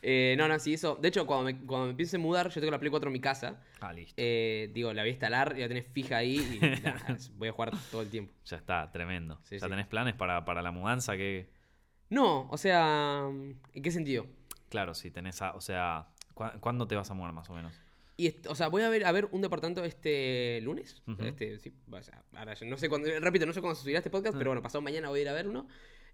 Eh, 0.03 0.35
no, 0.39 0.47
no, 0.49 0.59
sí, 0.59 0.75
eso. 0.75 0.95
De 0.97 1.09
hecho, 1.09 1.27
cuando 1.27 1.45
me, 1.45 1.59
cuando 1.67 1.87
me 1.87 1.91
empiece 1.91 2.17
a 2.17 2.19
mudar, 2.21 2.49
yo 2.51 2.61
tengo 2.61 2.71
la 2.71 2.79
Play 2.79 2.91
4 2.91 3.09
en 3.09 3.13
mi 3.13 3.21
casa. 3.21 3.61
Ah, 3.81 3.93
listo. 3.93 4.15
Eh, 4.17 4.71
digo, 4.73 4.93
la 4.93 5.03
voy 5.03 5.09
a 5.09 5.13
instalar 5.13 5.55
y 5.57 5.61
la 5.61 5.69
tenés 5.69 5.87
fija 5.93 6.17
ahí 6.19 6.37
y 6.39 6.59
voy 7.37 7.49
a 7.49 7.53
jugar 7.53 7.73
todo 7.91 8.03
el 8.03 8.09
tiempo. 8.11 8.33
Ya 8.45 8.57
está, 8.59 8.91
tremendo. 8.93 9.41
Sí, 9.43 9.57
¿Ya 9.59 9.67
sí. 9.67 9.71
tenés 9.71 9.87
planes 9.87 10.15
para, 10.15 10.45
para 10.45 10.63
la 10.63 10.71
mudanza? 10.71 11.17
que 11.17 11.51
No, 12.09 12.49
o 12.51 12.57
sea, 12.57 13.25
¿en 13.29 13.83
qué 13.83 13.91
sentido? 13.91 14.27
Claro, 14.69 14.95
si 14.95 15.11
tenés... 15.11 15.43
a- 15.43 15.55
o 15.55 15.61
sea, 15.61 16.07
¿cu- 16.35 16.45
¿cuándo 16.61 16.87
te 16.87 16.95
vas 16.95 17.11
a 17.11 17.15
mudar 17.15 17.33
más 17.33 17.51
o 17.51 17.55
menos? 17.55 17.75
Y 18.21 18.37
o 18.49 18.55
sea, 18.55 18.69
voy 18.69 18.83
a 18.83 18.91
ver, 18.91 19.07
a 19.07 19.13
ver 19.13 19.31
un 19.33 19.41
departamento 19.41 19.83
este 19.83 20.61
lunes. 20.61 21.03
Ujú. 21.07 21.25
Este, 21.25 21.59
sí, 21.59 21.73
o 21.91 22.03
sea, 22.03 22.23
ahora 22.35 22.53
yo 22.53 22.67
no 22.67 22.77
sé 22.77 22.91
cuándo, 22.91 23.09
repito, 23.19 23.47
no 23.47 23.55
sé 23.55 23.63
cuándo 23.63 23.75
se 23.77 23.83
subirá 23.83 24.01
este 24.01 24.11
podcast, 24.11 24.37
pero 24.37 24.51
bueno, 24.51 24.61
pasado 24.61 24.83
mañana 24.83 25.09
voy 25.09 25.21
a 25.21 25.23
ir 25.23 25.29
a 25.31 25.33
ver 25.33 25.49
uno. 25.49 25.67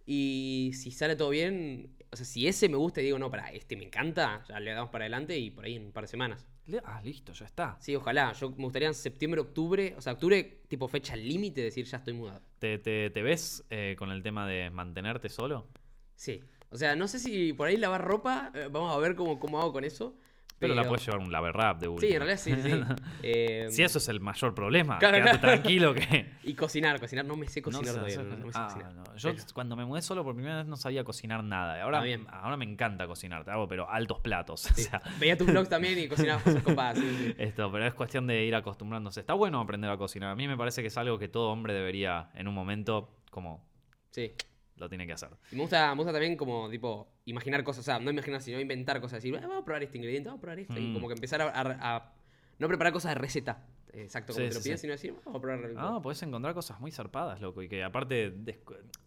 Y 0.06 0.70
si 0.74 0.92
sale 0.92 1.16
todo 1.16 1.30
bien, 1.30 1.96
o 2.12 2.14
sea, 2.14 2.24
si 2.24 2.46
ese 2.46 2.68
me 2.68 2.76
gusta 2.76 3.00
y 3.00 3.04
digo, 3.06 3.18
no, 3.18 3.28
para, 3.28 3.50
este 3.50 3.74
me 3.74 3.82
encanta, 3.82 4.44
ya 4.48 4.60
le 4.60 4.70
damos 4.70 4.90
para 4.90 5.02
adelante 5.02 5.36
y 5.36 5.50
por 5.50 5.64
ahí 5.64 5.74
en 5.74 5.86
un 5.86 5.92
par 5.92 6.04
de 6.04 6.08
semanas. 6.08 6.46
Ah, 6.84 7.00
listo, 7.02 7.32
ya 7.32 7.44
está. 7.44 7.76
Sí, 7.80 7.96
ojalá. 7.96 8.32
Yo 8.34 8.50
me 8.50 8.62
gustaría 8.62 8.86
en 8.86 8.94
septiembre, 8.94 9.40
octubre, 9.40 9.96
o 9.96 10.00
sea, 10.00 10.12
octubre 10.12 10.60
tipo 10.68 10.86
fecha 10.86 11.16
límite, 11.16 11.60
decir 11.60 11.86
ya 11.86 11.98
estoy 11.98 12.14
mudado. 12.14 12.40
¿Te, 12.60 12.78
te, 12.78 13.10
te 13.10 13.22
ves 13.22 13.64
eh, 13.70 13.96
con 13.98 14.12
el 14.12 14.22
tema 14.22 14.46
de 14.46 14.70
mantenerte 14.70 15.28
solo? 15.28 15.66
Sí. 16.14 16.40
O 16.70 16.76
sea, 16.76 16.94
no 16.94 17.08
sé 17.08 17.18
si 17.18 17.52
por 17.52 17.66
ahí 17.66 17.76
lavar 17.76 18.04
ropa, 18.04 18.52
eh, 18.54 18.68
vamos 18.70 18.94
a 18.94 18.98
ver 18.98 19.16
cómo, 19.16 19.40
cómo 19.40 19.60
hago 19.60 19.72
con 19.72 19.82
eso. 19.82 20.16
Pero, 20.58 20.74
la 20.74 20.84
puedes 20.88 21.04
llevar 21.04 21.20
un 21.20 21.30
laver 21.30 21.52
rap 21.54 21.78
de 21.80 21.88
última. 21.88 22.08
Sí, 22.08 22.14
en 22.14 22.20
realidad 22.22 22.38
sí, 22.40 22.54
sí. 22.62 22.70
Eh, 23.22 23.66
Si 23.70 23.82
eso 23.82 23.98
es 23.98 24.08
el 24.08 24.20
mayor 24.20 24.54
problema, 24.54 24.98
Claro, 24.98 25.18
quédate 25.18 25.38
claro. 25.40 25.52
tranquilo 25.60 25.94
que. 25.94 26.32
Y 26.44 26.54
cocinar, 26.54 26.98
cocinar, 26.98 27.24
no 27.26 27.36
me 27.36 27.46
sé 27.46 27.60
cocinar 27.60 27.86
sé 27.86 27.92
todavía. 27.92 28.14
hacer- 28.16 28.26
No, 28.26 28.36
no 28.38 28.46
me 28.46 28.52
sé 28.52 28.58
Ah, 28.58 28.64
cocinar. 28.66 28.94
no. 28.94 29.04
Yo 29.16 29.30
Pero- 29.32 29.44
cuando 29.52 29.76
me 29.76 29.84
mudé 29.84 30.00
solo 30.02 30.24
por 30.24 30.34
primera 30.34 30.56
vez 30.56 30.66
no 30.66 30.76
sabía 30.76 31.04
cocinar 31.04 31.44
nada. 31.44 31.82
Ahora, 31.82 31.98
Ah, 31.98 32.02
bien. 32.04 32.26
ahora 32.30 32.56
me 32.56 32.64
encanta 32.64 33.06
cocinar, 33.06 33.44
te 33.44 33.50
hago 33.50 33.68
pero 33.68 33.90
altos 33.90 34.20
platos. 34.20 34.60
sí. 34.62 34.82
O 34.82 34.84
sea, 34.90 35.02
Veía 35.20 35.36
tus 35.36 35.46
vlogs 35.46 35.68
también 35.68 35.98
y 35.98 36.08
cocinabas 36.08 36.42
cosas 36.42 36.62
copadas. 36.62 36.98
Sí, 36.98 37.16
sí. 37.18 37.34
esto, 37.38 37.70
pero 37.70 37.86
es 37.86 37.94
cuestión 37.94 38.26
de 38.26 38.44
ir 38.44 38.54
acostumbrándose. 38.54 39.20
Está 39.20 39.34
bueno 39.34 39.60
aprender 39.60 39.90
a 39.90 39.96
cocinar. 39.98 40.30
A 40.30 40.34
mí 40.36 40.48
me 40.48 40.56
parece 40.56 40.80
que 40.80 40.88
es 40.88 40.96
algo 40.96 41.18
que 41.18 41.28
todo 41.28 41.50
hombre 41.50 41.74
debería 41.74 42.30
en 42.34 42.48
un 42.48 42.54
momento 42.54 43.10
como 43.30 43.62
Sí. 44.10 44.32
Lo 44.77 44.89
tiene 44.89 45.07
que 45.07 45.12
hacer. 45.15 45.31
Y 45.51 45.57
me 45.57 45.62
gusta, 45.62 45.90
me 45.94 45.97
gusta 45.97 46.12
también 46.12 46.36
como, 46.36 46.69
tipo, 46.70 47.09
imaginar 47.24 47.65
cosas. 47.65 47.81
O 47.81 47.85
sea, 47.85 47.98
no 47.98 48.11
imaginar, 48.11 48.40
sino 48.43 48.61
inventar 48.61 49.01
cosas. 49.01 49.23
Decir, 49.23 49.35
"Ah, 49.36 49.40
vamos 49.47 49.62
a 49.62 49.65
probar 49.65 49.82
este 49.82 49.97
ingrediente, 49.98 50.28
vamos 50.28 50.39
a 50.39 50.43
probar 50.43 50.59
esto. 50.61 50.78
Y 50.78 50.89
Mm. 50.89 50.94
como 50.94 51.09
que 51.09 51.15
empezar 51.15 51.40
a, 51.43 51.47
a- 51.48 51.97
a 51.97 52.12
no 52.59 52.69
preparar 52.69 52.93
cosas 52.93 53.11
de 53.15 53.20
receta. 53.20 53.66
Exacto, 53.93 54.35
como 54.35 54.44
Sí, 54.44 54.51
te 54.51 54.55
lo 54.57 54.62
pides, 54.62 54.78
sí. 54.81 54.82
sino 54.82 54.93
decir, 54.93 55.15
vamos 55.24 55.39
a 55.39 55.40
probar 55.40 55.65
algo". 55.65 55.81
Ah, 55.81 56.03
podés 56.03 56.23
encontrar 56.23 56.53
cosas 56.55 56.78
muy 56.81 56.90
zarpadas, 56.93 57.40
loco. 57.40 57.62
Y 57.62 57.69
que 57.69 57.82
aparte, 57.82 58.35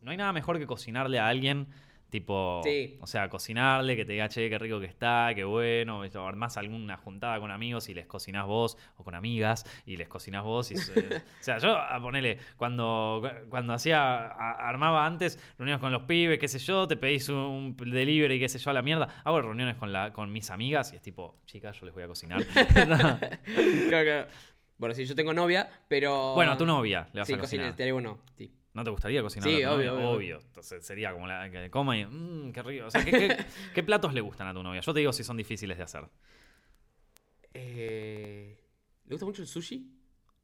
no 0.01 0.11
hay 0.11 0.17
nada 0.17 0.33
mejor 0.33 0.57
que 0.57 0.65
cocinarle 0.65 1.19
a 1.19 1.27
alguien 1.27 1.67
Tipo, 2.09 2.61
Sí. 2.63 2.97
o 3.01 3.05
sea, 3.07 3.29
cocinarle, 3.29 3.95
que 3.95 4.03
te 4.03 4.13
diga, 4.13 4.27
che, 4.29 4.49
qué 4.49 4.57
rico 4.57 4.79
que 4.79 4.87
está, 4.87 5.31
qué 5.35 5.43
bueno. 5.43 5.99
o 6.01 6.27
Armás 6.27 6.57
alguna 6.57 6.97
juntada 6.97 7.39
con 7.39 7.51
amigos 7.51 7.87
y 7.89 7.93
les 7.93 8.07
cocinás 8.07 8.47
vos, 8.47 8.77
o 8.97 9.03
con 9.03 9.13
amigas 9.13 9.63
y 9.85 9.95
les 9.97 10.07
cocinás 10.07 10.43
vos. 10.43 10.71
Y, 10.71 10.75
o 11.19 11.21
sea, 11.39 11.59
yo, 11.59 11.77
a 11.77 12.01
ponele, 12.01 12.39
cuando, 12.57 13.21
cuando 13.49 13.73
hacía, 13.73 14.25
a- 14.27 14.67
armaba 14.69 15.05
antes 15.05 15.37
reuniones 15.59 15.79
con 15.81 15.91
los 15.91 16.01
pibes, 16.03 16.39
qué 16.39 16.47
sé 16.47 16.57
yo, 16.57 16.87
te 16.87 16.97
pedís 16.97 17.29
un 17.29 17.75
delivery, 17.77 18.39
qué 18.39 18.49
sé 18.49 18.57
yo, 18.57 18.71
a 18.71 18.73
la 18.73 18.81
mierda. 18.81 19.07
Hago 19.23 19.41
reuniones 19.41 19.75
con, 19.75 19.93
la, 19.93 20.11
con 20.11 20.31
mis 20.31 20.49
amigas 20.49 20.91
y 20.93 20.95
es 20.95 21.01
tipo, 21.03 21.35
chicas, 21.45 21.79
yo 21.79 21.85
les 21.85 21.93
voy 21.93 22.03
a 22.03 22.07
cocinar. 22.07 22.41
Que- 23.45 24.25
Bueno, 24.77 24.95
sí, 24.95 25.05
yo 25.05 25.13
tengo 25.13 25.33
novia, 25.33 25.69
pero. 25.87 26.33
bueno, 26.35 26.53
a 26.53 26.57
tu 26.57 26.65
novia 26.65 27.07
le 27.13 27.19
vas 27.19 27.27
Sí, 27.27 27.33
a 27.33 27.37
cocinar. 27.37 27.65
cocina, 27.67 27.75
te 27.75 27.83
digo 27.83 27.99
no. 28.01 28.19
Sí. 28.37 28.51
¿No 28.73 28.83
te 28.83 28.89
gustaría 28.91 29.21
cocinar? 29.21 29.49
Sí, 29.49 29.63
obvio, 29.65 29.93
novia? 29.95 30.09
obvio. 30.09 30.39
Entonces 30.45 30.85
sería 30.85 31.11
como 31.11 31.25
la 31.27 31.49
que 31.49 31.69
coma 31.71 31.97
y. 31.97 32.05
Mmm, 32.05 32.51
qué 32.51 32.61
rico. 32.63 32.85
O 32.85 32.91
sea, 32.91 33.03
¿qué, 33.03 33.11
qué, 33.11 33.37
qué 33.73 33.83
platos 33.83 34.13
le 34.13 34.21
gustan 34.21 34.47
a 34.47 34.53
tu 34.53 34.61
novia? 34.61 34.81
Yo 34.81 34.93
te 34.93 34.99
digo 34.99 35.11
si 35.11 35.23
son 35.23 35.37
difíciles 35.37 35.77
de 35.77 35.83
hacer. 35.83 36.03
Eh, 37.53 38.57
¿Le 39.05 39.13
gusta 39.13 39.25
mucho 39.25 39.41
el 39.41 39.47
sushi? 39.47 39.95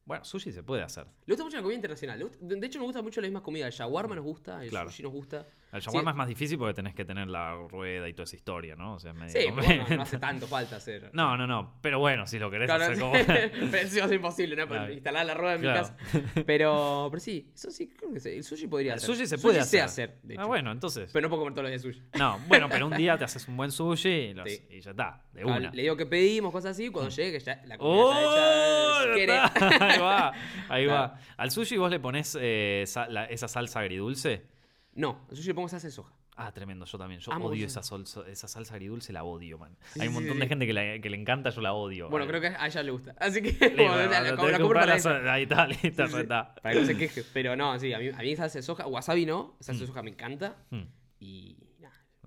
Bueno, 0.06 0.24
sushi 0.24 0.52
se 0.52 0.64
puede 0.64 0.84
hacer. 0.84 1.06
Le 1.26 1.34
gusta 1.34 1.44
mucho 1.44 1.58
la 1.58 1.64
comida 1.64 1.76
internacional. 1.76 2.22
Gusta- 2.24 2.38
de 2.42 2.56
de 2.56 2.68
hecho, 2.68 2.80
nos 2.80 2.88
gusta 2.88 3.02
mucho 3.02 3.22
la 3.22 3.28
misma 3.28 3.42
comida. 3.44 3.68
El 3.68 3.74
shawarma 3.74 4.16
nos 4.16 4.24
gusta, 4.24 4.64
el 4.64 4.70
Claro. 4.70 4.90
sushi 4.90 5.04
nos 5.04 5.12
gusta. 5.12 5.48
El 5.76 5.82
Sí. 5.82 5.88
shawarma 5.90 6.12
es 6.12 6.18
más 6.18 6.28
difícil 6.28 6.58
porque 6.58 6.74
tenés 6.74 6.96
que 6.96 7.06
tener 7.06 7.28
la 7.28 7.56
rueda 7.70 8.08
y 8.10 8.14
toda 8.14 8.24
esa 8.24 8.36
historia, 8.36 8.76
¿no? 8.76 8.96
O 8.96 9.00
sea, 9.00 9.12
es 9.12 9.18
medio 9.18 9.42
Sí, 9.42 9.48
bueno, 9.52 9.86
no 9.98 10.02
hace 10.04 10.18
tanto 10.18 10.48
falta 10.48 10.78
hacer. 10.78 11.10
No, 11.14 11.36
no, 11.38 11.46
no. 11.48 11.76
Pero 11.82 12.00
bueno, 12.00 12.26
si 12.28 12.40
lo 12.40 12.50
querés 12.50 12.68
Claro, 12.68 12.84
hacer 12.86 13.00
como. 13.00 13.12
pero 13.72 13.78
eso 13.78 14.08
ser 14.08 14.14
imposible, 14.14 14.56
¿no? 14.56 14.68
Claro. 14.68 14.92
instalar 14.94 15.26
la 15.26 15.34
rueda 15.34 15.56
en 15.56 15.62
Claro. 15.62 15.82
mi 15.82 16.22
casa. 16.22 16.44
Pero, 16.46 17.08
pero 17.12 17.20
sí, 17.20 17.52
eso 17.54 17.70
sí, 17.72 17.88
creo 17.88 18.14
que 18.14 18.20
sí. 18.20 18.30
El 18.30 18.44
sushi 18.44 18.68
podría 18.68 18.94
El 18.94 18.98
hacer. 18.98 19.10
sushi 19.16 19.28
se 19.28 19.38
puede 19.38 19.64
sé 19.64 19.82
hacer. 19.82 20.10
hacer, 20.10 20.20
de 20.24 20.36
Ah, 20.38 20.46
bueno, 20.46 20.72
entonces. 20.72 21.10
Pero 21.14 21.24
no 21.24 21.30
puedo 21.30 21.42
comer 21.42 21.54
todos 21.54 21.64
los 21.70 21.72
días 21.72 21.82
sushi. 21.82 22.02
No, 22.18 22.40
bueno, 22.48 22.68
pero 22.70 22.88
un 22.88 22.96
día 22.96 23.18
te 23.18 23.26
haces 23.26 23.48
un 23.48 23.58
buen 23.58 23.72
sushi 23.72 24.10
y, 24.10 24.36
Sí. 24.46 24.68
y 24.70 24.80
ya 24.82 24.92
está, 24.92 25.24
de 25.34 25.42
Ah, 25.42 25.46
una. 25.48 25.72
Le 25.72 25.82
digo 25.82 25.98
que 25.98 26.06
pedimos, 26.06 26.52
cosas 26.52 26.72
así, 26.72 26.90
cuando 26.90 27.10
llegue, 27.12 27.38
que 27.38 27.44
ya 27.44 27.62
la 27.66 27.78
comida 27.78 27.96
¡Oh! 27.96 28.14
está 29.16 29.18
hecha. 29.18 29.86
Ahí 29.94 30.00
va, 30.00 30.34
ahí 30.70 30.86
va. 30.86 31.20
Al 31.38 31.52
sushi 31.52 31.78
vos 31.78 31.90
le 31.92 32.00
pones 32.00 32.38
eh, 32.40 32.84
sa- 32.88 33.08
la- 33.10 33.26
esa 33.26 33.48
salsa 33.48 33.80
agridulce. 33.82 34.44
No, 34.96 35.26
sushi 35.30 35.48
le 35.50 35.54
pongo 35.54 35.68
salsa 35.70 35.88
de 35.88 35.92
soja. 35.92 36.14
Ah, 36.38 36.52
tremendo, 36.52 36.86
yo 36.86 36.98
también. 36.98 37.22
Yo 37.22 37.32
Amo 37.32 37.46
odio 37.46 37.66
esa, 37.66 37.82
sol- 37.82 38.04
esa 38.28 38.48
salsa 38.50 38.74
agridulce, 38.74 39.14
la 39.14 39.24
odio, 39.24 39.58
man. 39.58 39.78
Sí, 39.94 40.02
Hay 40.02 40.08
un 40.10 40.16
montón 40.16 40.34
sí, 40.34 40.40
de 40.40 40.46
sí. 40.46 40.50
gente 40.50 40.68
que, 40.68 40.74
la- 40.74 41.00
que 41.00 41.10
le 41.10 41.18
encanta, 41.18 41.50
yo 41.50 41.62
la 41.62 41.74
odio. 41.74 42.10
Bueno, 42.10 42.28
creo 42.28 42.42
que 42.42 42.48
a 42.48 42.68
ella 42.68 42.84
le 42.84 42.92
gusta. 42.92 43.16
Así 43.20 43.42
que, 43.42 43.52
bueno, 43.76 43.96
la, 44.10 44.36
compro 44.58 44.70
para 44.80 44.94
Ahí 45.34 45.44
está, 45.44 45.68
listo, 45.84 46.04
está. 46.20 46.56
Para 46.56 46.74
que 46.76 46.82
no 46.82 46.88
se 46.88 46.98
queje. 46.98 47.24
Pero 47.34 47.56
no, 47.56 47.80
sí, 47.80 47.94
a 47.94 48.00
mí, 48.00 48.10
a 48.10 48.18
mí 48.18 48.36
salsa 48.36 48.60
de 48.60 48.64
soja, 48.64 48.86
wasabi 48.88 49.26
no, 49.26 49.56
salsa 49.62 49.80
de 49.80 49.86
Mm. 49.86 49.88
soja 49.88 50.04
me 50.04 50.10
encanta. 50.12 50.56
Hmm. 50.72 50.84
Y 51.20 51.58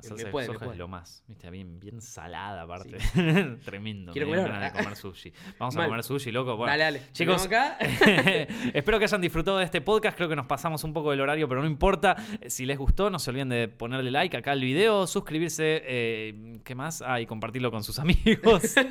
La 0.03 0.09
salsa 0.09 0.25
de 0.27 0.31
puede, 0.31 0.47
soja 0.47 0.67
es 0.73 0.77
lo 0.79 0.89
más, 0.89 1.23
viste, 1.27 1.51
bien, 1.51 1.79
bien 1.81 2.01
salada 2.01 2.63
aparte. 2.63 2.99
Tremendo. 3.65 4.13
Quiero 4.13 4.29
me 4.29 4.35
dio 4.35 4.43
comer 4.45 4.61
ganas 4.61 4.73
de 4.73 4.79
ahora. 4.79 4.83
comer 4.85 4.97
sushi. 4.97 5.33
Vamos 5.59 5.77
a 5.77 5.85
comer 5.87 6.03
sushi, 6.03 6.31
loco. 6.33 6.57
Bueno, 6.57 6.71
dale, 6.71 6.85
dale. 6.85 7.03
chicos, 7.13 7.47
acá. 7.47 7.79
Espero 8.75 8.99
que 8.99 9.05
hayan 9.05 9.21
disfrutado 9.21 9.59
de 9.59 9.65
este 9.65 9.81
podcast. 9.81 10.17
Creo 10.17 10.29
que 10.29 10.37
nos 10.37 10.47
pasamos 10.47 10.83
un 10.85 10.93
poco 10.93 11.11
del 11.11 11.21
horario, 11.21 11.49
pero 11.49 11.61
no 11.61 11.67
importa. 11.67 12.17
Eh, 12.41 12.51
Si 12.51 12.67
les 12.67 12.79
gustó, 12.79 13.11
no 13.11 13.19
se 13.19 13.31
olviden 13.31 13.49
de 13.49 13.69
ponerle 13.69 14.11
like 14.11 14.37
acá 14.37 14.53
al 14.53 14.61
video, 14.61 15.07
suscribirse, 15.07 15.83
eh, 15.85 16.61
¿qué 16.65 16.75
más? 16.75 17.03
Ah, 17.03 17.21
y 17.21 17.27
compartirlo 17.27 17.71
con 17.71 17.83
sus 17.85 17.99
amigos. 17.99 18.75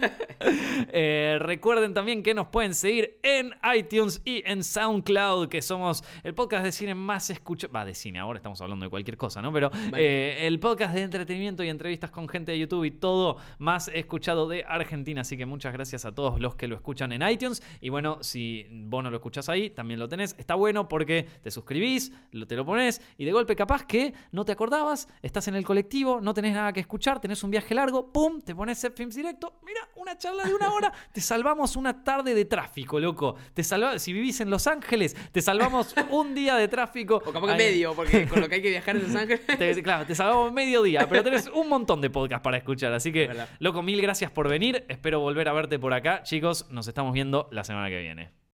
Eh, 0.90 1.38
recuerden 1.40 1.94
también 1.94 2.22
que 2.24 2.34
nos 2.34 2.48
pueden 2.48 2.74
seguir 2.74 3.20
en 3.24 3.54
iTunes 3.76 4.22
y 4.24 4.44
en 4.46 4.64
SoundCloud, 4.64 5.50
que 5.50 5.62
somos 5.62 6.04
el 6.24 6.34
podcast 6.34 6.64
de 6.64 6.72
cine 6.72 6.96
más 6.96 7.30
escuchado. 7.30 7.74
Va, 7.74 7.84
de 7.86 7.94
cine, 7.94 8.20
ahora 8.20 8.38
estamos 8.38 8.62
hablando 8.62 8.86
de 8.86 8.90
cualquier 8.90 9.18
cosa, 9.18 9.42
¿no? 9.42 9.52
Pero 9.52 9.72
eh, 9.96 10.40
el 10.42 10.60
podcast 10.60 10.94
de 10.94 10.97
entretenimiento 11.04 11.64
y 11.64 11.70
entrevistas 11.70 12.12
con 12.12 12.28
gente 12.28 12.52
de 12.52 12.60
YouTube 12.60 12.84
y 12.86 12.92
todo 12.92 13.38
más 13.60 13.90
escuchado 13.94 14.48
de 14.48 14.64
Argentina. 14.68 15.22
Así 15.22 15.38
que 15.38 15.46
muchas 15.46 15.74
gracias 15.74 16.06
a 16.06 16.14
todos 16.14 16.40
los 16.40 16.56
que 16.56 16.68
lo 16.68 16.76
escuchan 16.76 17.12
en 17.12 17.28
iTunes. 17.28 17.62
Y 17.82 17.90
bueno, 17.90 18.18
si 18.22 18.68
vos 18.72 19.04
no 19.04 19.10
lo 19.10 19.18
escuchás 19.18 19.50
ahí, 19.50 19.70
también 19.70 20.00
lo 20.00 20.08
tenés. 20.08 20.36
Está 20.38 20.56
bueno 20.56 20.88
porque 20.88 21.28
te 21.42 21.52
suscribís, 21.52 22.12
lo- 22.32 22.48
te 22.48 22.56
lo 22.56 22.66
pones 22.66 23.02
y 23.18 23.26
de 23.26 23.32
golpe 23.32 23.56
capaz 23.56 23.86
que 23.86 24.14
no 24.32 24.46
te 24.46 24.52
acordabas, 24.52 25.08
estás 25.22 25.48
en 25.48 25.56
el 25.56 25.66
colectivo, 25.66 26.20
no 26.22 26.34
tenés 26.34 26.54
nada 26.54 26.74
que 26.74 26.80
escuchar, 26.80 27.20
tenés 27.20 27.44
un 27.44 27.52
viaje 27.52 27.74
largo, 27.76 28.12
¡pum! 28.12 28.42
Te 28.42 28.56
pones 28.56 28.88
Films 28.96 29.16
directo. 29.16 29.60
Mira, 29.66 29.82
una 29.96 30.18
charla 30.18 30.46
de 30.46 30.54
una 30.56 30.72
hora, 30.74 30.94
te 31.12 31.20
salvamos 31.22 31.76
una 31.76 32.04
tarde 32.04 32.34
de 32.34 32.46
tráfico, 32.46 33.00
loco. 33.00 33.36
Te 33.54 33.64
salva, 33.64 34.00
si 34.00 34.14
vivís 34.14 34.40
en 34.42 34.50
Los 34.50 34.66
Ángeles, 34.68 35.16
te 35.32 35.42
salvamos 35.42 35.94
un 36.10 36.34
día 36.34 36.56
de 36.56 36.68
tráfico. 36.68 37.22
O 37.26 37.32
capaz 37.34 37.48
que 37.52 37.58
medio, 37.58 37.94
porque 37.94 38.28
con 38.28 38.40
lo 38.40 38.48
que 38.48 38.56
hay 38.56 38.62
que 38.62 38.70
viajar 38.70 38.96
en 38.96 39.04
Los 39.04 39.16
Ángeles. 39.16 39.46
te- 39.46 39.84
claro, 39.84 40.06
te 40.06 40.16
salvamos 40.16 40.54
medio 40.54 40.82
día, 40.88 41.08
pero 41.08 41.24
tenés 41.24 41.48
un 41.48 41.70
montón 41.70 42.02
de 42.02 42.10
podcasts 42.10 42.44
para 42.44 42.58
escuchar. 42.58 42.94
Así 42.94 43.12
que, 43.12 43.30
loco, 43.60 43.82
mil 43.82 44.02
gracias 44.02 44.32
por 44.32 44.50
venir. 44.50 44.86
Espero 44.88 45.20
volver 45.20 45.48
a 45.48 45.54
verte 45.54 45.80
por 45.80 45.94
acá. 45.94 46.24
Chicos, 46.24 46.68
nos 46.72 46.88
estamos 46.88 47.14
viendo 47.14 47.48
la 47.52 47.64
semana 47.64 47.90
que 47.90 48.00
viene. 48.00 48.38